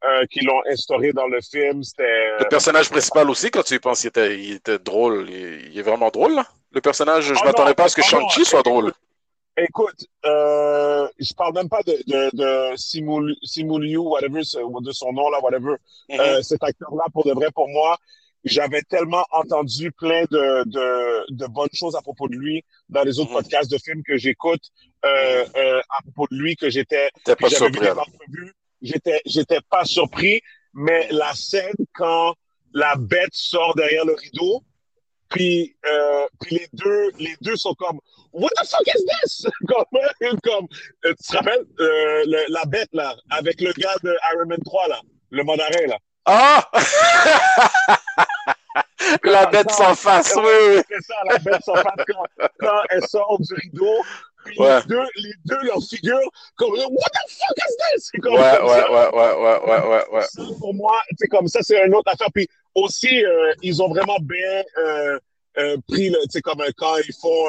euh, 0.04 0.26
qu'ils 0.30 0.46
l'ont 0.46 0.60
instauré 0.70 1.12
dans 1.12 1.26
le 1.26 1.40
film, 1.40 1.82
c'était... 1.82 2.38
Le 2.38 2.48
personnage 2.48 2.90
principal 2.90 3.28
aussi, 3.30 3.50
quand 3.50 3.62
tu 3.62 3.74
y 3.74 3.78
penses, 3.78 4.04
il 4.04 4.08
était, 4.08 4.38
il 4.38 4.52
était 4.52 4.78
drôle. 4.78 5.26
Il, 5.28 5.70
il, 5.72 5.78
est 5.78 5.82
vraiment 5.82 6.10
drôle, 6.10 6.34
là. 6.34 6.46
Le 6.72 6.80
personnage, 6.80 7.24
je 7.24 7.34
Ah 7.40 7.46
m'attendais 7.46 7.74
pas 7.74 7.84
à 7.84 7.88
ce 7.88 7.96
que 7.96 8.02
non, 8.02 8.06
Shang-Chi 8.06 8.44
soit 8.44 8.62
drôle. 8.62 8.92
Écoute, 9.58 10.04
euh, 10.26 11.08
je 11.18 11.32
parle 11.34 11.54
même 11.54 11.68
pas 11.68 11.82
de, 11.82 11.92
de, 12.06 12.36
de 12.36 12.76
Simu, 12.76 13.34
Simu 13.42 13.80
Liu, 13.80 13.96
whatever, 13.98 14.40
de 14.42 14.92
son 14.92 15.12
nom 15.12 15.30
là, 15.30 15.40
whatever. 15.40 15.76
Mhm. 16.10 16.20
Euh, 16.20 16.42
cet 16.42 16.62
acteur-là, 16.62 17.04
pour 17.12 17.24
de 17.24 17.32
vrai, 17.32 17.50
pour 17.54 17.68
moi, 17.68 17.96
j'avais 18.44 18.82
tellement 18.82 19.24
entendu 19.30 19.90
plein 19.92 20.24
de, 20.30 20.64
de, 20.68 21.34
de 21.34 21.46
bonnes 21.46 21.72
choses 21.72 21.96
à 21.96 22.02
propos 22.02 22.28
de 22.28 22.36
lui 22.36 22.64
dans 22.90 23.02
les 23.02 23.18
autres 23.18 23.30
Mhm. 23.30 23.36
podcasts 23.38 23.70
de 23.70 23.78
films 23.78 24.02
que 24.02 24.16
j'écoute 24.18 24.62
euh, 25.04 25.44
euh, 25.56 25.80
à 25.88 26.02
propos 26.02 26.26
de 26.30 26.36
lui 26.36 26.54
que 26.56 26.68
j'étais. 26.68 27.08
J'étais, 28.82 29.22
j'étais 29.24 29.60
pas 29.70 29.84
surpris, 29.86 30.42
mais 30.74 31.08
la 31.10 31.32
scène 31.34 31.74
quand 31.94 32.34
la 32.74 32.94
bête 32.96 33.32
sort 33.32 33.74
derrière 33.74 34.04
le 34.04 34.12
rideau, 34.12 34.62
puis, 35.28 35.76
euh, 35.86 36.26
puis 36.40 36.56
les 36.58 36.68
deux, 36.72 37.10
les 37.18 37.34
deux 37.40 37.56
sont 37.56 37.74
comme 37.74 37.98
What 38.32 38.50
the 38.60 38.66
fuck 38.68 38.86
is 38.86 39.04
this? 39.22 39.46
Comme, 39.68 40.38
comme 40.42 40.66
euh, 41.06 41.14
tu 41.20 41.26
te 41.28 41.36
rappelles 41.36 41.64
euh, 41.80 42.22
le- 42.26 42.52
la 42.52 42.64
bête 42.66 42.88
là, 42.92 43.14
avec 43.30 43.60
le 43.60 43.72
gars 43.72 43.94
de 44.02 44.14
Iron 44.34 44.46
Man 44.46 44.58
3 44.64 44.88
là, 44.88 45.00
le 45.30 45.42
mandarin 45.42 45.86
là. 45.88 45.98
Ah! 46.26 46.68
La 49.24 49.46
bête 49.46 49.70
sans 49.70 49.94
face, 49.94 50.34
oui. 50.36 50.82
C'est 50.88 51.02
ça, 51.02 51.14
la 51.30 51.38
bête 51.38 51.62
sans 51.64 51.74
face 51.76 52.04
quand, 52.06 52.46
quand 52.58 52.82
elle 52.90 53.06
sort 53.06 53.38
du 53.40 53.54
rideau. 53.54 54.02
Puis 54.44 54.58
Ouais. 54.60 54.76
les, 54.80 54.86
deux, 54.86 55.02
les 55.16 55.32
deux, 55.44 55.58
leur 55.62 55.78
figure 55.82 56.20
comme 56.56 56.70
What 56.72 57.10
the 57.12 57.30
fuck 57.30 57.56
is 57.58 57.76
this? 57.94 58.10
Ouais, 58.14 58.20
comme, 58.20 58.34
ouais, 58.34 58.56
comme 58.58 58.66
ouais, 58.68 58.80
ça. 58.80 58.90
ouais, 58.90 59.08
ouais, 59.10 59.60
ouais, 59.66 59.86
ouais, 59.88 60.04
ouais. 60.12 60.22
Ça, 60.22 60.42
pour 60.60 60.74
moi, 60.74 61.00
c'est 61.18 61.28
comme 61.28 61.48
ça, 61.48 61.60
c'est 61.62 61.84
une 61.84 61.94
autre 61.94 62.12
affaire. 62.12 62.28
Puis 62.34 62.48
aussi, 62.76 63.24
euh, 63.24 63.52
ils 63.62 63.82
ont 63.82 63.88
vraiment 63.88 64.18
bien 64.20 64.62
euh, 64.78 65.18
euh, 65.58 65.76
pris, 65.88 66.10
tu 66.10 66.16
sais, 66.30 66.40
comme 66.42 66.62
quand 66.76 66.96
ils 66.98 67.14
font, 67.20 67.46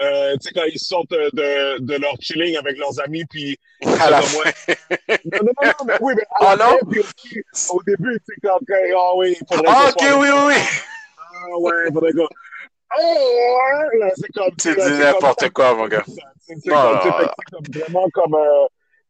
tu 0.00 0.06
sais, 0.40 0.50
quand 0.54 0.64
ils 0.64 0.78
sortent 0.78 1.10
de, 1.10 1.78
de 1.78 1.94
leur 1.96 2.14
chilling 2.20 2.56
avec 2.56 2.76
leurs 2.76 2.98
amis, 3.00 3.24
puis 3.30 3.56
À 4.00 4.10
la 4.10 4.20
fin. 4.22 4.38
ouais. 4.38 4.76
non, 5.24 5.38
non, 5.42 5.52
non, 5.62 5.84
mais 5.86 5.94
oui, 6.00 6.14
mais 6.16 6.22
à 6.22 6.50
Ah, 6.52 6.56
la 6.56 6.64
non? 6.66 6.70
fin, 6.78 6.86
puis 6.90 7.00
aussi, 7.00 7.40
au 7.70 7.82
début, 7.84 8.18
tu 8.18 8.34
sais, 8.34 8.40
quand, 8.42 8.58
ah 8.96 9.16
oui, 9.16 9.36
il 9.40 9.46
faudrait 9.46 9.72
Ah, 9.74 9.88
ok, 9.88 9.98
soit- 10.02 10.18
oui, 10.18 10.28
oui, 10.30 10.40
oui. 10.48 10.54
Ah 11.18 11.58
ouais, 11.58 11.72
il 11.88 11.92
faudrait 11.92 12.12
que, 12.12 12.18
oh, 13.00 13.98
là, 13.98 14.10
c'est 14.16 14.32
comme, 14.34 14.56
Tu 14.56 14.74
dis 14.74 14.98
n'importe 14.98 15.48
quoi, 15.50 15.74
mon 15.74 15.86
gars. 15.86 16.04
c'est 16.06 16.66
Non, 16.66 17.00
comme, 17.00 17.64
vraiment 17.74 18.08
comme, 18.12 18.36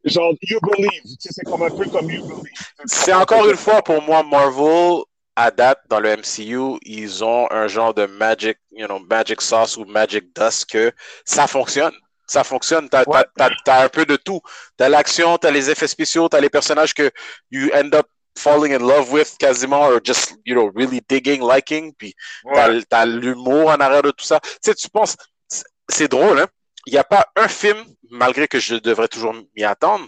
genre, 0.03 0.33
you 0.43 0.59
believe, 0.61 1.01
tu 1.03 1.15
sais, 1.19 1.29
c'est 1.31 1.45
comme 1.45 1.63
un 1.63 1.69
peu 1.75 1.85
comme 1.91 2.09
you 2.09 2.21
believe. 2.27 2.53
C'est 2.85 3.13
encore 3.13 3.49
une 3.49 3.57
fois 3.57 3.81
pour 3.81 4.01
moi 4.03 4.21
Marvel 4.23 5.01
à 5.35 5.51
date 5.51 5.79
dans 5.89 5.99
le 5.99 6.09
MCU, 6.17 6.77
ils 6.83 7.23
ont 7.23 7.47
un 7.51 7.67
genre 7.67 7.93
de 7.93 8.05
magic, 8.05 8.57
you 8.71 8.87
know, 8.87 8.99
magic 8.99 9.41
sauce 9.41 9.77
ou 9.77 9.85
magic 9.85 10.33
dust 10.35 10.69
que 10.69 10.91
ça 11.25 11.47
fonctionne. 11.47 11.93
Ça 12.27 12.43
fonctionne. 12.43 12.89
T'as, 12.89 13.03
Ouais. 13.05 13.23
un 13.67 13.89
peu 13.89 14.05
de 14.05 14.15
tout. 14.15 14.41
T'as 14.77 14.89
l'action, 14.89 15.37
t'as 15.37 15.51
les 15.51 15.69
effets 15.69 15.87
spéciaux, 15.87 16.27
t'as 16.29 16.39
les 16.39 16.49
personnages 16.49 16.93
que 16.93 17.11
you 17.51 17.69
end 17.75 17.89
up 17.93 18.07
falling 18.37 18.73
in 18.73 18.79
love 18.79 19.11
with 19.13 19.37
quasiment 19.37 19.81
or 19.87 19.99
just, 20.03 20.33
you 20.45 20.55
know, 20.55 20.71
really 20.75 21.01
digging, 21.07 21.41
liking. 21.45 21.93
Puis 21.97 22.15
t'as, 22.53 22.69
Ouais. 22.71 22.83
t'as 22.89 23.05
l'humour 23.05 23.67
en 23.69 23.75
arrière 23.79 24.01
de 24.01 24.11
tout 24.11 24.25
ça. 24.25 24.39
Tu 24.41 24.49
sais, 24.61 24.73
tu 24.73 24.89
penses, 24.89 25.15
c'est- 25.47 25.65
c'est 25.89 26.07
drôle, 26.07 26.39
hein? 26.39 26.47
Il 26.87 26.93
n'y 26.93 26.99
a 26.99 27.03
pas 27.03 27.25
un 27.35 27.47
film, 27.47 27.77
malgré 28.09 28.47
que 28.47 28.59
je 28.59 28.75
devrais 28.75 29.07
toujours 29.07 29.33
m'y 29.55 29.63
attendre, 29.63 30.05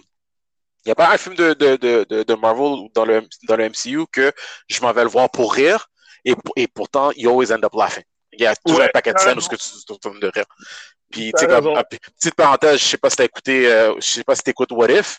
il 0.84 0.88
n'y 0.88 0.92
a 0.92 0.94
pas 0.94 1.12
un 1.12 1.18
film 1.18 1.34
de, 1.34 1.54
de, 1.54 1.76
de, 2.22 2.34
Marvel 2.34 2.88
dans 2.94 3.04
le, 3.04 3.22
dans 3.48 3.56
le 3.56 3.68
MCU 3.68 4.06
que 4.12 4.32
je 4.68 4.80
m'en 4.80 4.92
vais 4.92 5.02
le 5.04 5.10
voir 5.10 5.30
pour 5.30 5.52
rire 5.54 5.88
et, 6.24 6.34
et 6.56 6.68
pourtant, 6.68 7.10
you 7.16 7.30
always 7.30 7.52
end 7.52 7.62
up 7.64 7.74
laughing. 7.74 8.04
Il 8.32 8.40
y 8.40 8.46
a 8.46 8.54
toujours 8.56 8.80
Ouais, 8.80 8.84
un 8.84 8.88
paquet 8.88 9.12
de 9.14 9.18
scènes 9.18 9.38
où 9.38 9.40
raison. 9.40 9.40
ce 9.40 9.48
que 9.48 9.56
tu 9.56 9.68
tu 9.86 9.98
tournes 9.98 10.20
de 10.20 10.28
rire. 10.28 10.44
Puis, 11.10 11.34
tu 11.34 11.40
sais, 11.40 11.48
comme, 11.48 11.70
ah, 11.74 11.84
petite 11.84 12.34
parenthèse, 12.34 12.78
je 12.80 12.84
sais 12.84 12.98
pas 12.98 13.10
si 13.10 13.16
t'as 13.16 13.24
écouté, 13.24 13.66
euh, 13.72 13.94
je 14.00 14.08
sais 14.08 14.24
pas 14.24 14.34
si 14.36 14.42
t'écoutes 14.42 14.72
What 14.72 14.90
If, 14.90 15.18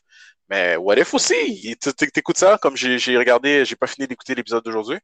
mais 0.50 0.76
What 0.78 0.98
If 0.98 1.14
aussi, 1.14 1.78
t'écoutes 2.14 2.38
ça, 2.38 2.58
comme 2.62 2.76
j'ai 2.78 3.00
j'ai 3.00 3.18
regardé, 3.18 3.66
j'ai 3.66 3.76
pas 3.76 3.88
fini 3.88 4.08
d'écouter 4.08 4.36
l'épisode 4.36 4.64
d'aujourd'hui. 4.64 5.00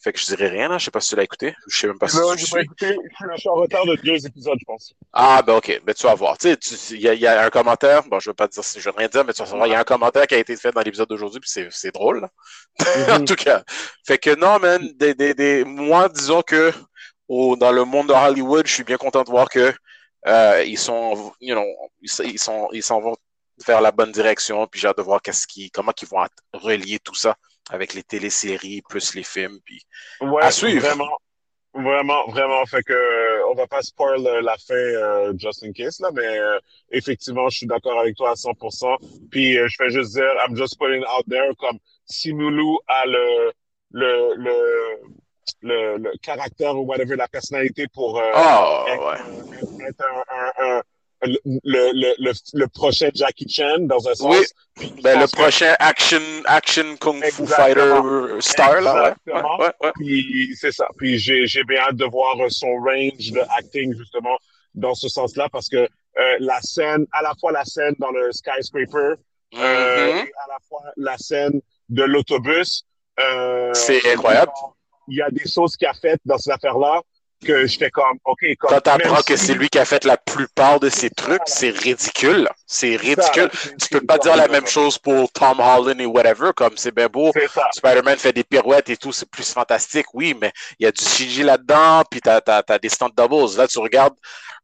Fait 0.00 0.12
que 0.12 0.20
je 0.20 0.26
dirais 0.26 0.48
rien, 0.48 0.68
là, 0.68 0.78
je 0.78 0.84
sais 0.84 0.90
pas 0.92 1.00
si 1.00 1.08
tu 1.10 1.16
l'as 1.16 1.24
écouté, 1.24 1.54
je 1.66 1.76
sais 1.78 1.86
même 1.88 1.98
pas 1.98 2.06
si 2.08 2.16
tu 2.36 2.46
suis. 2.46 2.60
écouté. 2.60 2.96
Je 3.34 3.36
suis- 3.40 3.48
en 3.48 3.54
retard 3.54 3.84
de 3.84 3.96
deux 3.96 4.24
épisodes, 4.26 4.56
je 4.60 4.64
pense. 4.64 4.94
Ah, 5.12 5.42
ben 5.44 5.54
ok, 5.56 5.80
ben 5.84 5.92
tu 5.94 6.04
vas 6.04 6.14
voir. 6.14 6.38
Tu 6.38 6.48
sais, 6.48 6.56
tu- 6.56 6.74
il 6.94 7.00
y, 7.00 7.08
a- 7.08 7.14
il 7.14 7.20
y 7.20 7.26
a 7.26 7.44
un 7.44 7.50
commentaire, 7.50 8.04
bon, 8.04 8.20
je 8.20 8.30
veux 8.30 8.34
pas 8.34 8.46
dire, 8.46 8.62
je 8.62 8.80
veux 8.90 8.94
rien 8.96 9.08
dire, 9.08 9.24
mais 9.24 9.32
tu 9.32 9.42
vas 9.42 9.46
savoir, 9.46 9.66
il 9.66 9.72
y 9.72 9.74
a 9.74 9.80
un 9.80 9.84
commentaire 9.84 10.26
qui 10.26 10.34
a 10.34 10.38
été 10.38 10.56
fait 10.56 10.70
dans 10.70 10.82
l'épisode 10.82 11.08
d'aujourd'hui, 11.08 11.40
puis 11.40 11.50
c'est 11.70 11.92
drôle, 11.92 12.20
là. 12.20 12.30
en 13.20 13.24
tout 13.24 13.34
cas. 13.34 13.64
Fait 14.06 14.18
que 14.18 14.34
non, 14.36 14.58
man, 14.60 14.88
des, 14.94 15.14
des, 15.14 15.34
des, 15.34 15.64
moi, 15.64 16.08
disons 16.08 16.42
que 16.42 16.72
au, 17.26 17.56
dans 17.56 17.72
le 17.72 17.84
monde 17.84 18.08
de 18.08 18.12
Hollywood, 18.14 18.66
je 18.66 18.72
suis 18.72 18.84
bien 18.84 18.96
content 18.96 19.22
de 19.24 19.30
voir 19.30 19.48
que 19.48 19.74
euh, 20.26 20.64
ils 20.64 20.78
sont, 20.78 21.32
you 21.40 21.54
know, 21.54 21.64
ils, 22.00 22.38
sont, 22.38 22.68
ils 22.72 22.82
s'en 22.82 23.00
vont 23.00 23.16
vers 23.66 23.80
la 23.80 23.90
bonne 23.90 24.12
direction, 24.12 24.66
puis 24.68 24.80
j'ai 24.80 24.86
hâte 24.88 24.98
de 24.98 25.02
voir 25.02 25.20
qu'est-ce 25.20 25.46
qui, 25.46 25.70
comment 25.70 25.92
ils 26.00 26.08
vont 26.08 26.24
relier 26.52 26.98
tout 27.00 27.14
ça 27.14 27.34
avec 27.70 27.94
les 27.94 28.02
téléséries 28.02 28.82
plus 28.88 29.14
les 29.14 29.22
films, 29.22 29.58
puis 29.64 29.82
Ouais, 30.20 30.42
À 30.42 30.50
suivre. 30.50 30.80
Vraiment, 30.86 31.16
vraiment, 31.74 32.26
vraiment. 32.28 32.64
Fait 32.66 32.82
que, 32.82 33.50
on 33.50 33.54
va 33.54 33.66
pas 33.66 33.82
spoil 33.82 34.22
la 34.22 34.56
fin 34.56 34.74
euh, 34.74 35.32
just 35.36 35.62
in 35.64 35.72
case, 35.72 36.00
là, 36.00 36.10
mais 36.12 36.26
euh, 36.26 36.58
effectivement, 36.90 37.48
je 37.48 37.58
suis 37.58 37.66
d'accord 37.66 37.98
avec 38.00 38.16
toi 38.16 38.30
à 38.30 38.34
100%. 38.34 38.96
Puis, 39.30 39.58
euh, 39.58 39.68
je 39.68 39.76
fais 39.76 39.90
juste 39.90 40.14
dire, 40.14 40.30
I'm 40.46 40.56
just 40.56 40.78
putting 40.78 41.02
out 41.04 41.26
there, 41.28 41.54
comme 41.58 41.78
Simulu 42.06 42.78
a 42.88 43.06
le, 43.06 43.52
le, 43.92 44.34
le, 44.36 44.56
le, 45.62 45.96
le 45.98 46.12
caractère 46.22 46.76
ou 46.76 46.84
whatever, 46.84 47.16
la 47.16 47.28
personnalité 47.28 47.86
pour 47.92 48.18
euh, 48.18 48.30
oh, 48.34 48.84
être, 48.88 49.06
ouais. 49.06 49.86
être 49.88 50.04
un, 50.04 50.24
un, 50.36 50.78
un- 50.78 50.82
le, 51.22 51.38
le, 51.64 52.14
le, 52.18 52.32
le 52.54 52.66
prochain 52.68 53.08
Jackie 53.14 53.48
Chan, 53.48 53.78
dans 53.80 54.06
un 54.08 54.14
sens. 54.14 54.36
Oui. 54.38 54.44
Puis, 54.76 54.92
Ben, 55.02 55.18
le 55.18 55.26
que- 55.26 55.32
prochain 55.32 55.74
action, 55.80 56.20
action 56.44 56.96
kung 57.00 57.22
fu 57.24 57.46
fighter 57.46 58.40
star, 58.40 58.80
là, 58.80 59.14
ouais. 59.26 59.32
Ouais, 59.32 59.72
ouais. 59.82 59.92
Puis 59.96 60.54
c'est 60.60 60.70
ça. 60.72 60.86
Puis 60.96 61.18
j'ai 61.18 61.46
j'ai 61.46 61.64
bien 61.64 61.80
hâte 61.80 61.96
de 61.96 62.04
voir 62.04 62.36
son 62.50 62.72
range 62.76 63.32
de 63.32 63.40
acting 63.58 63.94
justement 63.96 64.36
dans 64.74 64.94
ce 64.94 65.08
sens-là 65.08 65.48
parce 65.50 65.68
que 65.68 65.76
euh, 65.78 66.36
la 66.40 66.60
scène, 66.62 67.06
à 67.12 67.22
la 67.22 67.32
fois 67.40 67.50
la 67.52 67.64
scène 67.64 67.94
dans 67.98 68.10
le 68.10 68.30
skyscraper, 68.32 69.14
euh, 69.56 70.12
Mhm. 70.12 70.18
et 70.18 70.20
à 70.20 70.46
la 70.48 70.58
fois 70.68 70.82
la 70.96 71.16
scène 71.18 71.60
de 71.88 72.02
l'autobus. 72.04 72.84
euh, 73.18 73.72
C'est 73.74 74.12
incroyable. 74.12 74.52
Il 75.08 75.16
y 75.16 75.22
a 75.22 75.30
des 75.30 75.48
choses 75.48 75.76
qu'il 75.76 75.88
a 75.88 75.94
faites 75.94 76.20
dans 76.24 76.38
cette 76.38 76.54
affaire-là 76.54 77.00
que 77.44 77.66
j'étais 77.66 77.90
comme, 77.90 78.18
OK. 78.24 78.40
Comme, 78.58 78.70
Quand 78.70 78.80
t'apprends 78.80 79.22
que 79.22 79.36
c'est 79.36 79.54
lui 79.54 79.68
qui 79.68 79.78
a 79.78 79.84
fait 79.84 80.04
la 80.04 80.16
plupart 80.16 80.80
de 80.80 80.88
ces 80.88 81.10
trucs, 81.10 81.42
c'est 81.46 81.70
ridicule. 81.70 82.48
C'est 82.66 82.96
ridicule. 82.96 83.50
tu 83.80 83.88
peux 83.90 84.00
pas 84.00 84.18
dire 84.18 84.36
la 84.36 84.48
même 84.48 84.66
chose 84.66 84.98
pour 84.98 85.30
Tom 85.32 85.60
Holland 85.60 86.00
et 86.00 86.06
whatever, 86.06 86.50
comme 86.54 86.76
c'est 86.76 86.94
bien 86.94 87.08
beau. 87.08 87.32
Spider-Man 87.72 88.18
fait 88.18 88.32
des 88.32 88.44
pirouettes 88.44 88.90
et 88.90 88.96
tout, 88.96 89.12
c'est 89.12 89.30
plus 89.30 89.52
fantastique, 89.52 90.06
oui, 90.14 90.34
mais 90.40 90.52
il 90.78 90.84
y 90.84 90.86
a 90.86 90.92
du 90.92 91.02
CG 91.02 91.42
là-dedans, 91.42 92.02
puis 92.10 92.20
t'as 92.20 92.40
as, 92.46 92.78
des 92.78 92.88
stunt 92.88 93.10
doubles. 93.16 93.56
Là, 93.56 93.68
tu 93.68 93.78
regardes 93.78 94.14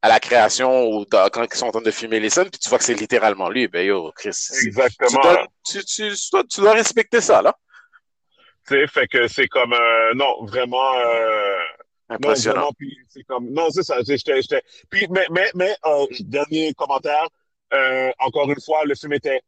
à 0.02 0.08
la 0.08 0.20
création 0.20 0.86
ou 0.86 1.06
quand 1.10 1.28
ils 1.50 1.56
sont 1.56 1.66
en 1.66 1.72
train 1.72 1.80
de 1.80 1.90
filmer 1.90 2.20
les 2.20 2.30
scènes, 2.30 2.50
puis 2.50 2.58
tu 2.58 2.68
vois 2.68 2.78
que 2.78 2.84
c'est 2.84 2.94
littéralement 2.94 3.48
lui. 3.48 3.68
Ben 3.68 3.86
yo, 3.86 4.12
Chris. 4.14 4.36
Exactement. 4.66 5.08
Tu 5.08 5.16
dois, 5.16 5.46
tu, 5.64 6.46
tu, 6.48 6.60
dois, 6.60 6.72
respecter 6.72 7.20
ça, 7.20 7.40
là. 7.40 7.54
Tu 8.66 8.74
sais, 8.74 8.86
fait 8.86 9.06
que 9.06 9.28
c'est 9.28 9.48
comme, 9.48 9.72
euh, 9.72 10.14
non, 10.14 10.44
vraiment, 10.44 10.94
euh, 10.96 11.56
Impressionnant. 12.08 12.70
Non, 12.80 12.88
c'est 13.08 13.22
comme, 13.24 13.50
non, 13.50 13.70
c'est 13.70 13.82
ça. 13.82 13.96
J'étais, 14.06 14.62
puis, 14.90 15.06
mais, 15.10 15.26
mais, 15.30 15.50
mais 15.54 15.74
euh, 15.86 16.06
dernier 16.20 16.72
commentaire. 16.74 17.26
Euh, 17.72 18.10
encore 18.18 18.50
une 18.50 18.60
fois, 18.60 18.84
le 18.84 18.94
film 18.94 19.14
était, 19.14 19.40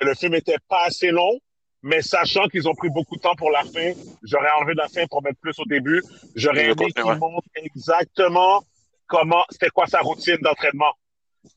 le 0.00 0.14
film 0.14 0.34
était 0.34 0.58
pas 0.68 0.84
assez 0.84 1.10
long, 1.10 1.38
mais 1.82 2.02
sachant 2.02 2.46
qu'ils 2.48 2.68
ont 2.68 2.74
pris 2.74 2.90
beaucoup 2.90 3.16
de 3.16 3.20
temps 3.22 3.34
pour 3.34 3.50
la 3.50 3.64
fin, 3.64 3.92
j'aurais 4.22 4.50
enlevé 4.60 4.74
la 4.74 4.88
fin 4.88 5.06
pour 5.06 5.22
mettre 5.22 5.40
plus 5.40 5.58
au 5.58 5.64
début. 5.64 6.02
J'aurais 6.36 6.66
aimé 6.66 6.92
qu'ils 6.92 7.04
montrent 7.04 7.48
exactement 7.56 8.62
comment, 9.06 9.44
c'était 9.50 9.70
quoi 9.70 9.86
sa 9.86 10.00
routine 10.00 10.36
d'entraînement. 10.42 10.92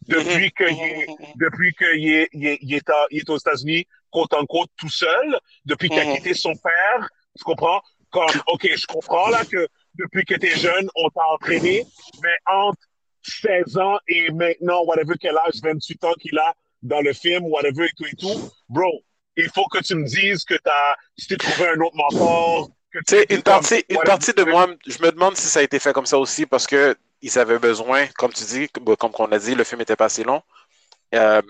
Depuis 0.07 0.52
que 0.52 0.64
est, 0.64 1.07
depuis 1.36 1.73
qu'il 1.73 2.11
est, 2.11 2.30
il 2.34 2.48
est, 2.48 2.57
il 2.61 2.73
est, 2.73 2.84
il 3.11 3.19
est 3.19 3.30
aux 3.30 3.38
États-Unis, 3.38 3.86
côte 4.10 4.34
en 4.34 4.45
côte, 4.45 4.69
tout 4.77 4.90
seul, 4.90 5.40
depuis 5.65 5.90
qu'il 5.90 5.99
a 5.99 6.06
mm-hmm. 6.06 6.15
quitté 6.15 6.34
son 6.34 6.56
père, 6.56 7.07
tu 7.38 7.44
comprends? 7.44 7.82
Comme, 8.10 8.41
OK, 8.48 8.68
je 8.76 8.86
comprends 8.88 9.30
là 9.30 9.45
que 9.45 9.68
depuis 9.98 10.26
que 10.26 10.36
tu 10.36 10.48
es 10.48 10.56
jeune, 10.56 10.90
on 10.96 11.10
t'a 11.10 11.26
entraîné, 11.34 11.86
mais 12.22 12.36
entre 12.46 12.80
16 13.24 13.78
ans 13.78 13.98
et 14.08 14.32
maintenant, 14.32 14.84
whatever 14.86 15.16
quel 15.20 15.38
âge, 15.38 15.56
28 15.64 16.04
ans 16.04 16.14
qu'il 16.20 16.38
a 16.38 16.54
dans 16.84 17.02
le 17.02 17.14
film, 17.14 17.46
whatever 17.46 17.86
et 17.86 17.92
tout 17.98 18.06
et 18.06 18.16
tout, 18.16 18.52
bro, 18.70 19.04
il 19.38 19.50
faut 19.54 19.66
que 19.66 19.80
tu 19.80 19.96
me 19.96 20.06
dises 20.06 20.44
que 20.44 20.56
as, 20.66 20.96
tu 21.18 21.28
t'es 21.28 21.38
trouvé 21.38 21.70
un 21.70 21.80
autre 21.82 21.96
mentor. 21.96 22.70
Tu 22.94 23.02
sais, 23.08 23.26
une 23.30 23.42
partie, 23.42 23.84
une 23.90 24.02
partie 24.04 24.34
de 24.34 24.44
moi, 24.44 24.68
je 24.86 24.98
me 25.02 25.12
demande 25.12 25.36
si 25.36 25.48
ça 25.48 25.60
a 25.60 25.64
été 25.64 25.80
fait 25.80 25.92
comme 25.92 26.06
ça 26.06 26.18
aussi 26.18 26.46
parce 26.46 26.66
que 26.66 26.96
ils 27.22 27.40
avaient 27.40 27.60
besoin, 27.60 28.08
comme 28.18 28.32
tu 28.32 28.44
dis, 28.46 28.70
comme 28.70 29.12
on 29.20 29.32
a 29.32 29.40
dit, 29.40 29.56
le 29.56 29.64
film 29.64 29.82
était 29.82 29.96
pas 29.96 30.06
assez 30.06 30.24
long. 30.24 30.42
Euh, 31.14 31.42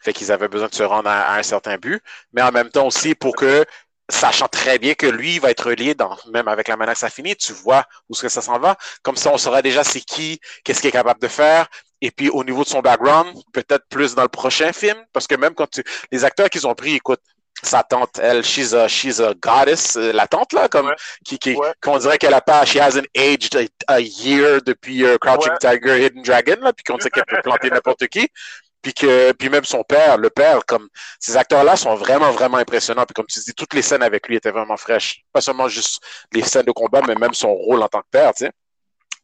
fait 0.00 0.12
qu'ils 0.12 0.32
avaient 0.32 0.48
besoin 0.48 0.68
de 0.68 0.74
se 0.74 0.82
rendre 0.82 1.08
à, 1.08 1.36
un 1.36 1.42
certain 1.42 1.76
but, 1.76 2.02
mais 2.32 2.42
en 2.42 2.52
même 2.52 2.68
temps 2.68 2.86
aussi 2.86 3.14
pour 3.14 3.34
que 3.36 3.64
sachant 4.08 4.48
très 4.48 4.78
bien 4.78 4.94
que 4.94 5.06
lui 5.06 5.38
va 5.38 5.50
être 5.50 5.68
relié 5.70 5.94
dans, 5.94 6.16
même 6.32 6.48
avec 6.48 6.68
la 6.68 6.76
menace 6.76 7.04
infinie, 7.04 7.36
tu 7.36 7.52
vois 7.52 7.84
où 8.08 8.14
que 8.14 8.28
ça 8.28 8.42
s'en 8.42 8.58
va. 8.58 8.76
Comme 9.02 9.16
ça, 9.16 9.30
on 9.32 9.38
saura 9.38 9.62
déjà 9.62 9.84
c'est 9.84 10.00
qui, 10.00 10.40
qu'est-ce 10.62 10.80
qu'il 10.80 10.88
est 10.88 10.92
capable 10.92 11.20
de 11.20 11.28
faire. 11.28 11.68
Et 12.00 12.10
puis, 12.10 12.28
au 12.28 12.44
niveau 12.44 12.64
de 12.64 12.68
son 12.68 12.80
background, 12.80 13.34
peut-être 13.52 13.86
plus 13.88 14.14
dans 14.14 14.22
le 14.22 14.28
prochain 14.28 14.72
film, 14.72 14.98
parce 15.12 15.26
que 15.26 15.34
même 15.36 15.54
quand 15.54 15.70
tu, 15.70 15.82
les 16.12 16.24
acteurs 16.24 16.50
qu'ils 16.50 16.66
ont 16.66 16.74
pris, 16.74 16.96
écoute, 16.96 17.20
sa 17.62 17.82
tante, 17.82 18.18
elle, 18.18 18.44
she's 18.44 18.74
a, 18.74 18.88
she's 18.88 19.20
a 19.20 19.32
goddess, 19.40 19.96
euh, 19.96 20.12
la 20.12 20.26
tante, 20.26 20.52
là, 20.52 20.68
comme, 20.68 20.92
qui, 21.24 21.38
qui, 21.38 21.56
qu'on 21.80 21.98
dirait 21.98 22.18
qu'elle 22.18 22.34
a 22.34 22.42
pas, 22.42 22.66
she 22.66 22.76
hasn't 22.76 23.06
aged 23.16 23.56
a, 23.88 24.00
year 24.00 24.60
depuis 24.60 25.04
euh, 25.04 25.16
Crouching 25.18 25.54
Tiger, 25.60 26.04
Hidden 26.04 26.22
Dragon, 26.22 26.56
là, 26.60 26.72
puis 26.74 26.84
qu'on 26.84 26.98
sait 26.98 27.08
qu'elle 27.08 27.24
peut 27.24 27.40
planter 27.42 27.70
n'importe 27.70 28.06
qui 28.08 28.28
puis 28.84 28.92
que 28.92 29.32
puis 29.32 29.48
même 29.48 29.64
son 29.64 29.82
père, 29.82 30.18
le 30.18 30.30
père, 30.30 30.64
comme 30.66 30.88
ces 31.18 31.36
acteurs-là 31.36 31.74
sont 31.74 31.96
vraiment 31.96 32.30
vraiment 32.30 32.58
impressionnants. 32.58 33.06
Puis 33.06 33.14
comme 33.14 33.26
tu 33.26 33.40
dis, 33.40 33.54
toutes 33.54 33.72
les 33.74 33.82
scènes 33.82 34.02
avec 34.02 34.28
lui 34.28 34.36
étaient 34.36 34.50
vraiment 34.50 34.76
fraîches. 34.76 35.22
Pas 35.32 35.40
seulement 35.40 35.68
juste 35.68 36.02
les 36.32 36.42
scènes 36.42 36.66
de 36.66 36.72
combat, 36.72 37.00
mais 37.08 37.14
même 37.14 37.34
son 37.34 37.52
rôle 37.54 37.82
en 37.82 37.88
tant 37.88 38.02
que 38.02 38.10
père, 38.10 38.32
tu 38.34 38.44
sais. 38.44 38.52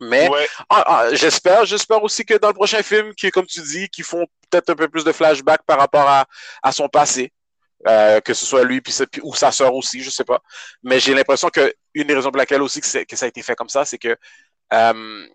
Mais 0.01 0.31
ah, 0.71 0.85
ah, 0.87 1.15
j'espère, 1.15 1.67
j'espère 1.67 2.03
aussi 2.03 2.25
que 2.25 2.33
dans 2.39 2.49
le 2.49 2.55
prochain 2.55 2.83
film, 2.83 3.15
qui 3.15 3.31
comme 3.31 3.45
tu 3.45 3.61
dis, 3.61 3.87
qui 3.91 4.03
font 4.03 4.27
peut-être 4.49 4.71
un 4.71 4.75
peu 4.75 4.89
plus 4.89 5.05
de 5.05 5.13
flashback 5.13 5.63
par 5.67 5.79
rapport 5.79 6.09
à, 6.09 6.25
à 6.63 6.73
son 6.73 6.89
passé, 6.89 7.35
euh, 7.87 8.21
que 8.21 8.33
ce 8.33 8.47
soit 8.47 8.65
lui 8.65 8.81
puis, 8.81 8.95
ou 9.23 9.35
sa 9.35 9.53
sœur 9.53 9.75
aussi, 9.75 10.03
je 10.03 10.09
sais 10.09 10.25
pas. 10.25 10.41
Mais 10.83 11.01
j'ai 11.01 11.13
l'impression 11.13 11.51
que 11.51 11.75
une 11.93 12.07
des 12.07 12.15
raisons 12.15 12.31
pour 12.31 12.39
laquelle 12.39 12.63
aussi 12.63 12.81
que, 12.81 13.05
que 13.05 13.17
ça 13.17 13.27
a 13.27 13.29
été 13.29 13.43
fait 13.43 13.55
comme 13.55 13.69
ça, 13.69 13.85
c'est 13.85 13.99
que 13.99 14.17
euh, 14.73 15.27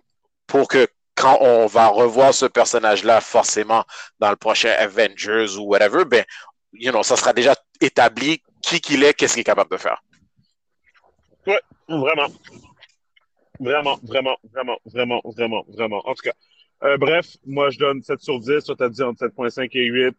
pour 0.48 0.68
que 0.68 0.88
quand 1.16 1.38
on 1.42 1.66
va 1.66 1.88
revoir 1.88 2.34
ce 2.34 2.46
personnage-là 2.46 3.22
forcément 3.22 3.84
dans 4.20 4.30
le 4.30 4.36
prochain 4.36 4.74
Avengers 4.78 5.58
ou 5.58 5.64
whatever, 5.64 6.06
ben, 6.06 6.24
you 6.74 6.92
know, 6.92 7.04
ça 7.04 7.16
sera 7.16 7.34
déjà 7.34 7.56
établi 7.82 8.42
qui 8.62 8.82
qu'il 8.82 9.04
est, 9.04 9.14
qu'est-ce 9.14 9.34
qu'il 9.34 9.42
est 9.42 9.46
capable 9.46 9.72
de 9.72 9.78
faire. 9.78 10.04
Oui, 11.48 11.56
vraiment. 11.88 12.28
Vraiment, 13.60 13.98
vraiment, 14.04 14.38
vraiment, 14.52 14.78
vraiment, 14.86 15.22
vraiment, 15.24 15.66
vraiment. 15.70 16.02
En 16.06 16.14
tout 16.14 16.24
cas, 16.24 16.34
euh, 16.84 16.98
bref, 16.98 17.38
moi, 17.46 17.70
je 17.70 17.80
donne 17.80 18.04
7 18.04 18.20
sur 18.20 18.40
10. 18.40 18.66
Toi, 18.66 18.76
t'as 18.78 18.90
dit 18.90 19.02
entre 19.02 19.26
7.5 19.26 19.70
et 19.74 19.86
8. 19.86 20.16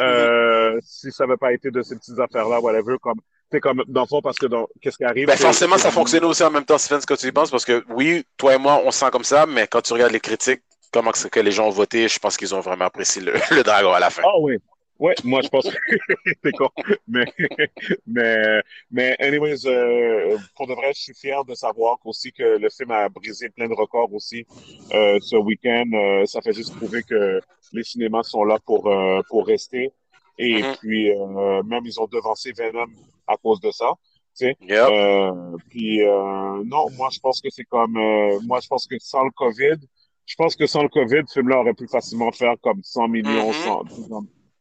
Euh. 0.00 0.78
Si 0.82 1.10
ça 1.10 1.24
n'avait 1.24 1.38
pas 1.38 1.52
été 1.52 1.70
de 1.70 1.82
ces 1.82 1.96
petites 1.96 2.18
affaires-là, 2.18 2.60
whatever, 2.60 2.96
comme 3.00 3.20
c'est 3.54 3.60
comme, 3.60 3.84
dans 3.86 4.02
le 4.02 4.06
fond, 4.08 4.20
parce 4.20 4.36
que 4.36 4.46
qu'est-ce 4.80 4.96
qui 4.96 5.04
arrive? 5.04 5.28
Ben, 5.28 5.36
forcément, 5.36 5.78
ça 5.78 5.92
fonctionne 5.92 6.24
aussi 6.24 6.42
en 6.42 6.50
même 6.50 6.64
temps, 6.64 6.76
Sven, 6.76 7.00
ce 7.00 7.06
que 7.06 7.14
tu 7.14 7.28
y 7.28 7.32
penses, 7.32 7.52
parce 7.52 7.64
que 7.64 7.84
oui, 7.88 8.24
toi 8.36 8.54
et 8.54 8.58
moi, 8.58 8.82
on 8.84 8.90
se 8.90 8.98
sent 8.98 9.10
comme 9.12 9.22
ça, 9.22 9.46
mais 9.46 9.68
quand 9.68 9.80
tu 9.80 9.92
regardes 9.92 10.12
les 10.12 10.20
critiques, 10.20 10.60
comment 10.92 11.12
que 11.12 11.40
les 11.40 11.52
gens 11.52 11.68
ont 11.68 11.70
voté, 11.70 12.08
je 12.08 12.18
pense 12.18 12.36
qu'ils 12.36 12.52
ont 12.52 12.60
vraiment 12.60 12.86
apprécié 12.86 13.22
le, 13.22 13.32
le, 13.54 13.62
dragon 13.62 13.92
à 13.92 14.00
la 14.00 14.10
fin. 14.10 14.22
Ah 14.24 14.38
oui. 14.40 14.56
Oui, 15.00 15.12
moi 15.24 15.40
je 15.42 15.48
pense 15.48 15.68
que 15.68 15.76
c'est 16.44 16.52
con. 16.52 16.68
Mais, 17.08 17.24
mais, 18.06 18.62
mais 18.92 19.16
anyways, 19.18 19.66
euh, 19.66 20.36
pour 20.56 20.68
de 20.68 20.74
vrai, 20.74 20.92
je 20.94 21.02
suis 21.02 21.14
fier 21.14 21.44
de 21.44 21.54
savoir 21.54 21.98
aussi 22.04 22.32
que 22.32 22.58
le 22.58 22.70
film 22.70 22.92
a 22.92 23.08
brisé 23.08 23.48
plein 23.50 23.68
de 23.68 23.74
records 23.74 24.12
aussi 24.12 24.46
euh, 24.92 25.18
ce 25.20 25.34
week-end. 25.34 25.90
Euh, 25.94 26.26
ça 26.26 26.40
fait 26.40 26.52
juste 26.52 26.76
prouver 26.76 27.02
que 27.02 27.40
les 27.72 27.82
cinémas 27.82 28.22
sont 28.22 28.44
là 28.44 28.58
pour, 28.64 28.88
pour 29.28 29.46
rester. 29.46 29.90
Et 30.38 30.62
mm-hmm. 30.62 30.78
puis, 30.78 31.10
même 31.68 31.84
ils 31.84 32.00
ont 32.00 32.06
devancé 32.06 32.52
Venom 32.52 32.86
à 33.26 33.36
cause 33.36 33.60
de 33.60 33.70
ça. 33.70 33.92
Tu 34.36 34.46
sais. 34.46 34.56
Euh, 34.70 35.56
puis 35.70 36.02
euh, 36.02 36.62
non, 36.64 36.86
moi 36.96 37.08
je 37.12 37.20
pense 37.20 37.40
que 37.40 37.48
c'est 37.50 37.64
comme 37.64 37.96
euh, 37.96 38.38
moi 38.46 38.58
je 38.60 38.66
pense 38.66 38.86
que 38.86 38.96
sans 38.98 39.24
le 39.24 39.30
COVID, 39.30 39.76
je 40.26 40.34
pense 40.36 40.56
que 40.56 40.66
sans 40.66 40.82
le 40.82 40.88
COVID, 40.88 41.22
ce 41.28 41.34
film-là 41.34 41.60
aurait 41.60 41.74
pu 41.74 41.86
facilement 41.86 42.32
faire 42.32 42.54
comme 42.62 42.82
100 42.82 43.08
millions, 43.08 43.52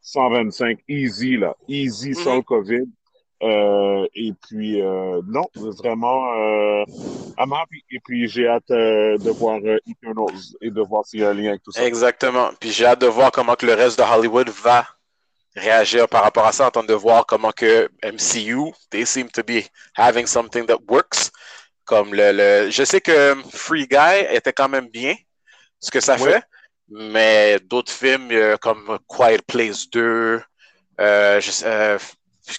125 0.01 0.77
mm-hmm. 0.77 0.83
easy 0.87 1.37
là, 1.37 1.55
easy 1.67 2.13
sans 2.13 2.33
mm-hmm. 2.33 2.35
le 2.35 2.41
COVID. 2.43 2.85
Euh, 3.43 4.07
et 4.15 4.31
puis 4.47 4.81
euh, 4.81 5.21
non, 5.27 5.45
vraiment, 5.55 6.33
euh, 6.33 6.85
I'm 7.37 7.51
happy. 7.51 7.83
Et 7.91 7.99
puis 7.99 8.27
j'ai 8.29 8.47
hâte 8.47 8.69
de 8.69 9.29
voir 9.31 9.59
Eternals 9.85 10.55
et 10.61 10.69
de 10.69 10.81
voir 10.81 11.05
s'il 11.05 11.21
y 11.21 11.23
a 11.25 11.31
un 11.31 11.33
lien 11.33 11.49
avec 11.49 11.63
tout 11.63 11.71
ça. 11.71 11.85
Exactement. 11.85 12.51
Puis 12.59 12.71
j'ai 12.71 12.85
hâte 12.85 13.01
de 13.01 13.07
voir 13.07 13.31
comment 13.31 13.55
que 13.55 13.65
le 13.65 13.73
reste 13.73 13.99
de 13.99 14.03
Hollywood 14.03 14.49
va 14.49 14.85
réagir 15.55 16.07
par 16.07 16.23
rapport 16.23 16.45
à 16.45 16.51
ça, 16.51 16.67
en 16.67 16.71
train 16.71 16.83
de 16.83 16.93
voir 16.93 17.25
comment 17.25 17.51
que 17.51 17.89
MCU, 18.03 18.71
they 18.89 19.05
seem 19.05 19.29
to 19.29 19.43
be 19.43 19.63
having 19.95 20.25
something 20.25 20.65
that 20.65 20.77
works. 20.89 21.31
Comme 21.85 22.13
le, 22.13 22.31
le 22.31 22.71
je 22.71 22.83
sais 22.83 23.01
que 23.01 23.35
Free 23.51 23.87
Guy 23.87 24.25
était 24.31 24.53
quand 24.53 24.69
même 24.69 24.87
bien, 24.87 25.15
ce 25.79 25.91
que 25.91 25.99
ça 25.99 26.17
fait, 26.17 26.43
mais 26.89 27.59
d'autres 27.59 27.91
films 27.91 28.31
euh, 28.31 28.55
comme 28.57 28.97
Quiet 29.07 29.41
Place 29.47 29.89
2, 29.89 30.41
euh, 31.01 31.41
je, 31.41 31.51
euh, 31.65 31.97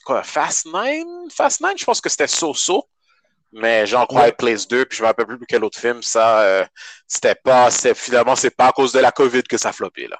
quoi, 0.05 0.23
Fast 0.23 0.67
Nine, 0.67 1.29
Fast 1.35 1.61
Nine, 1.61 1.79
je 1.79 1.85
pense 1.85 2.01
que 2.01 2.09
c'était 2.09 2.27
so-so. 2.27 2.89
Mais 3.57 3.87
genre 3.87 4.09
Quiet 4.09 4.33
Place 4.33 4.67
2, 4.67 4.85
puis 4.85 4.99
je 4.99 5.03
me 5.03 5.07
rappelle 5.07 5.27
plus 5.27 5.39
quel 5.47 5.63
autre 5.63 5.79
film, 5.79 6.03
ça, 6.03 6.41
euh, 6.41 6.67
c'était 7.07 7.37
pas, 7.37 7.71
finalement, 7.71 8.35
c'est 8.35 8.51
pas 8.51 8.67
à 8.67 8.73
cause 8.73 8.93
de 8.93 8.99
la 8.99 9.13
COVID 9.13 9.45
que 9.45 9.57
ça 9.57 9.73
floppait, 9.73 10.09
là. 10.09 10.19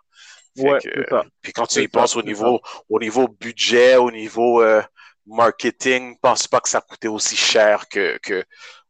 Ouais, 0.57 0.79
Puis 1.43 1.53
quand 1.53 1.67
tu 1.67 1.81
y 1.81 1.89
penses 1.89 2.17
au 2.17 2.23
niveau, 2.23 2.61
au 2.89 3.01
niveau 3.01 3.29
budget, 3.29 3.97
au 3.97 4.11
niveau 4.11 4.63
euh, 4.63 4.83
marketing, 5.27 6.17
pense 6.21 6.47
pas 6.47 6.61
que 6.61 6.69
ça 6.69 6.81
coûtait 6.81 7.09
aussi 7.09 7.35
cher 7.35 7.89
que, 7.89 8.19
que 8.19 8.45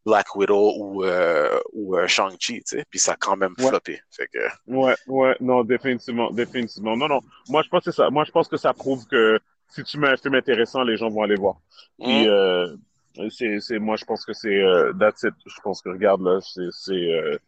Black 0.05 0.37
Widow 0.37 0.75
ou, 0.79 1.05
euh, 1.05 1.59
ou 1.73 1.97
euh, 1.97 2.07
Shang-Chi, 2.07 2.63
tu 2.63 2.63
sais. 2.67 2.85
Puis 2.91 2.99
ça 2.99 3.13
a 3.13 3.17
quand 3.17 3.37
même 3.37 3.55
floppé. 3.59 4.01
Fait 4.11 4.29
que... 4.29 4.41
Ouais, 4.67 4.95
ouais, 5.07 5.37
non, 5.41 5.65
définitivement, 5.65 6.31
définitivement. 6.31 6.97
Non, 6.97 7.09
non. 7.09 7.21
Moi, 7.49 7.63
je 7.63 7.69
pense 7.71 7.85
que 7.85 7.93
ça. 7.93 8.11
Moi, 8.11 8.25
je 8.25 8.31
pense 8.31 8.49
que 8.49 8.59
ça 8.59 8.75
prouve 8.75 9.07
que 9.07 9.41
si 9.69 9.83
tu 9.85 9.99
mets 9.99 10.09
un 10.09 10.17
film 10.19 10.35
intéressant, 10.35 10.83
les 10.83 10.99
gens 10.99 11.09
vont 11.09 11.23
aller 11.23 11.37
voir. 11.37 11.57
Puis, 11.99 12.29
mm. 12.29 13.31
c'est, 13.31 13.61
c'est, 13.61 13.79
moi, 13.79 13.97
je 13.97 14.05
pense 14.05 14.27
que 14.27 14.35
c'est, 14.35 14.63
that's 15.01 15.23
it. 15.23 15.35
Je 15.47 15.61
pense 15.63 15.81
que, 15.81 15.89
regarde, 15.89 16.21
là, 16.21 16.41
c'est, 16.43 16.69
c'est, 16.73 17.41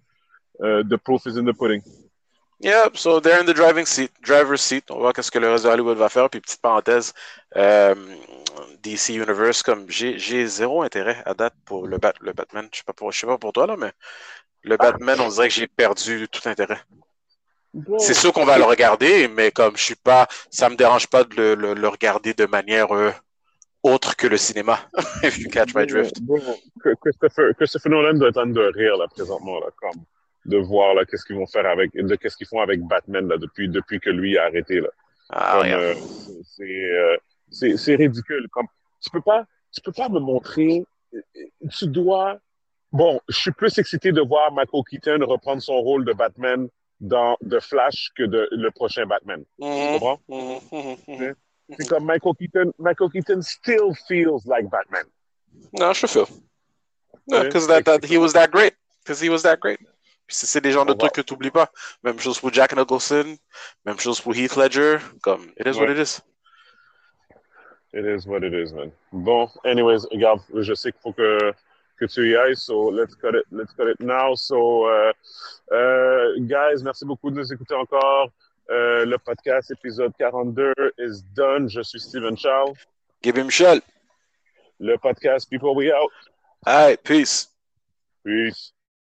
the 0.61 0.97
proof 0.97 1.27
is 1.27 1.37
in 1.37 1.45
the 1.45 1.53
pudding. 1.53 1.83
Yeah, 2.61 2.89
so 2.95 3.21
they're 3.21 3.39
in 3.39 3.47
the 3.47 3.55
driving 3.55 3.85
seat, 3.85 4.11
driver's 4.23 4.63
seat. 4.63 4.91
On 4.91 4.95
va 4.95 5.01
voir 5.01 5.13
qu'est-ce 5.13 5.31
que 5.31 5.39
le 5.39 5.51
reste 5.51 5.65
de 5.65 5.69
Hollywood 5.71 5.99
va 5.99 6.09
faire. 6.09 6.31
Puis 6.31 6.41
petite 6.41 6.63
parenthèse, 6.63 7.13
euh, 7.57 7.95
DC 8.83 9.11
Universe, 9.11 9.63
comme 9.63 9.85
j'ai 9.89 10.47
zéro 10.47 10.83
intérêt 10.83 11.23
à 11.27 11.35
date 11.35 11.55
pour 11.67 11.87
le, 11.87 11.99
le 12.21 12.33
Batman. 12.33 12.67
Je 12.73 12.79
sais 12.79 12.85
pas 12.85 12.95
pour, 12.95 13.13
je 13.13 13.21
sais 13.21 13.27
pas 13.27 13.37
pour 13.37 13.53
toi 13.53 13.67
là, 13.67 13.77
mais 13.77 13.93
le 14.63 14.77
Batman, 14.77 15.21
on 15.21 15.29
dirait 15.29 15.49
que 15.49 15.55
j'ai 15.55 15.67
perdu 15.67 16.29
tout 16.29 16.49
intérêt. 16.49 16.81
C'est 17.99 18.15
sûr 18.15 18.33
qu'on 18.33 18.47
va 18.47 18.57
le 18.57 18.65
regarder, 18.65 19.29
mais 19.29 19.51
comme 19.51 19.77
je 19.77 19.83
suis 19.83 19.95
pas, 19.95 20.27
ça 20.51 20.71
me 20.71 20.77
dérange 20.77 21.09
pas 21.09 21.25
de 21.25 21.55
le, 21.55 21.75
le, 21.75 21.89
regarder 21.89 22.33
de 22.33 22.47
manière 22.47 22.95
euh, 22.95 23.13
autre 23.83 24.17
que 24.17 24.27
le 24.27 24.39
cinéma. 24.39 24.81
If 25.23 25.39
you 25.39 25.51
catch 25.51 25.75
my 25.75 25.87
drift. 25.87 26.17
Christopher, 27.03 27.55
Christopher 27.55 27.91
Nolan 27.91 28.15
doit 28.15 28.31
être 28.31 28.39
en 28.39 28.47
de 28.47 28.73
rire 28.75 28.97
là 28.97 29.07
présentement 29.09 29.61
là, 29.61 29.67
comme. 29.77 30.05
De 30.47 30.59
voir 30.59 30.95
là 30.95 31.05
qu'est-ce 31.05 31.25
qu'ils 31.25 31.37
vont 31.37 31.47
faire 31.47 31.67
avec, 31.67 31.93
de 31.95 32.17
qu'est-ce 32.17 32.37
qu'ils 32.37 32.47
font 32.47 32.61
avec 32.61 32.81
Batman 32.83 33.29
là 33.29 33.37
depuis 33.39 33.69
depuis 33.69 34.01
que 34.01 34.11
lui 34.11 34.39
a 34.39 34.45
arrêté 34.45 34.81
là. 34.81 34.89
Ah, 35.31 35.61
euh, 35.65 35.95
euh, 36.61 37.17
c'est 37.51 37.77
c'est 37.77 37.97
ridicule. 37.97 38.47
Comme 38.51 38.67
tu 39.01 39.11
peux 39.11 39.21
pas 39.21 39.45
tu 39.73 39.81
peux 39.81 39.93
pas 39.93 40.09
me 40.09 40.21
montrer. 40.21 40.85
Tu 41.71 41.87
dois. 41.87 42.39
Bon, 42.93 43.21
je 43.29 43.37
suis 43.37 43.53
plus 43.53 43.77
excité 43.79 44.13
de 44.13 44.21
voir 44.21 44.53
Michael 44.53 44.83
Keaton 44.89 45.27
reprendre 45.27 45.63
son 45.63 45.81
rôle 45.81 46.05
de 46.05 46.13
Batman 46.13 46.69
dans 47.01 47.37
The 47.49 47.61
Flash 47.61 48.11
que 48.17 48.23
de 48.23 48.49
le 48.53 48.71
prochain 48.71 49.07
Batman. 49.07 49.45
Tu 49.61 49.67
mm-hmm. 49.67 49.93
comprends? 49.93 50.21
Mm-hmm. 50.29 50.97
Mm-hmm. 51.09 51.35
C'est 51.79 51.89
comme 51.89 52.05
Michael 52.05 52.33
Keaton. 52.39 52.73
Michael 52.79 53.11
Keaton 53.11 53.43
still 53.43 53.93
feels 54.09 54.47
like 54.47 54.71
Batman. 54.71 55.05
Non, 55.79 55.93
je 55.93 56.07
feel. 56.07 56.27
No, 57.29 57.43
because 57.43 57.67
that, 57.67 57.85
that, 57.85 58.05
he 58.05 58.19
was 58.19 58.33
that 58.35 58.51
great. 58.51 58.75
Because 59.03 59.21
he 59.21 59.29
was 59.29 59.43
that 59.43 59.59
great. 59.61 59.81
C'est 60.29 60.61
des 60.61 60.73
genres 60.73 60.87
de 60.87 60.93
trucs 60.93 61.13
que 61.13 61.21
tu 61.21 61.35
n'oublies 61.35 61.51
pas. 61.51 61.71
Même 62.03 62.19
chose 62.19 62.41
pour 62.41 62.53
Jack 62.53 62.77
Nicholson, 62.77 63.37
même 63.85 63.99
chose 63.99 64.21
pour 64.21 64.35
Heath 64.35 64.57
Ledger. 64.57 64.99
Comme, 65.23 65.53
it 65.59 65.67
is 65.67 65.79
what 65.79 65.91
it 65.91 65.99
is. 65.99 66.21
It 67.93 68.05
is 68.05 68.27
what 68.27 68.43
it 68.43 68.53
is, 68.53 68.73
man. 68.73 68.93
Bon, 69.13 69.49
anyways, 69.65 70.07
regarde, 70.11 70.41
je 70.55 70.75
sais 70.75 70.93
qu'il 70.93 71.01
faut 71.01 71.13
que, 71.13 71.53
que 71.99 72.05
tu 72.07 72.29
y 72.29 72.35
ailles, 72.35 72.57
so 72.57 72.91
let's 72.91 73.15
cut 73.15 73.35
it, 73.35 73.47
let's 73.51 73.73
cut 73.73 73.89
it 73.89 74.01
now. 74.01 74.35
So, 74.35 74.87
uh, 74.87 75.13
uh, 75.73 76.39
guys, 76.41 76.83
merci 76.83 77.05
beaucoup 77.07 77.31
de 77.31 77.37
nous 77.37 77.53
écouter 77.53 77.75
encore. 77.75 78.31
Uh, 78.69 79.07
le 79.07 79.17
podcast 79.17 79.71
épisode 79.71 80.13
42 80.19 80.75
is 80.99 81.23
done. 81.35 81.69
Je 81.71 81.83
suis 81.83 82.01
Steven 82.01 82.37
Charles. 82.37 82.75
Give 83.23 83.39
him 83.39 83.47
Michel. 83.47 83.81
Le 84.79 84.99
podcast 84.99 85.49
People 85.49 85.75
We 85.75 85.91
Out. 85.93 86.11
All 86.67 86.89
right, 86.89 87.03
peace. 87.03 87.49
Peace. 88.25 88.73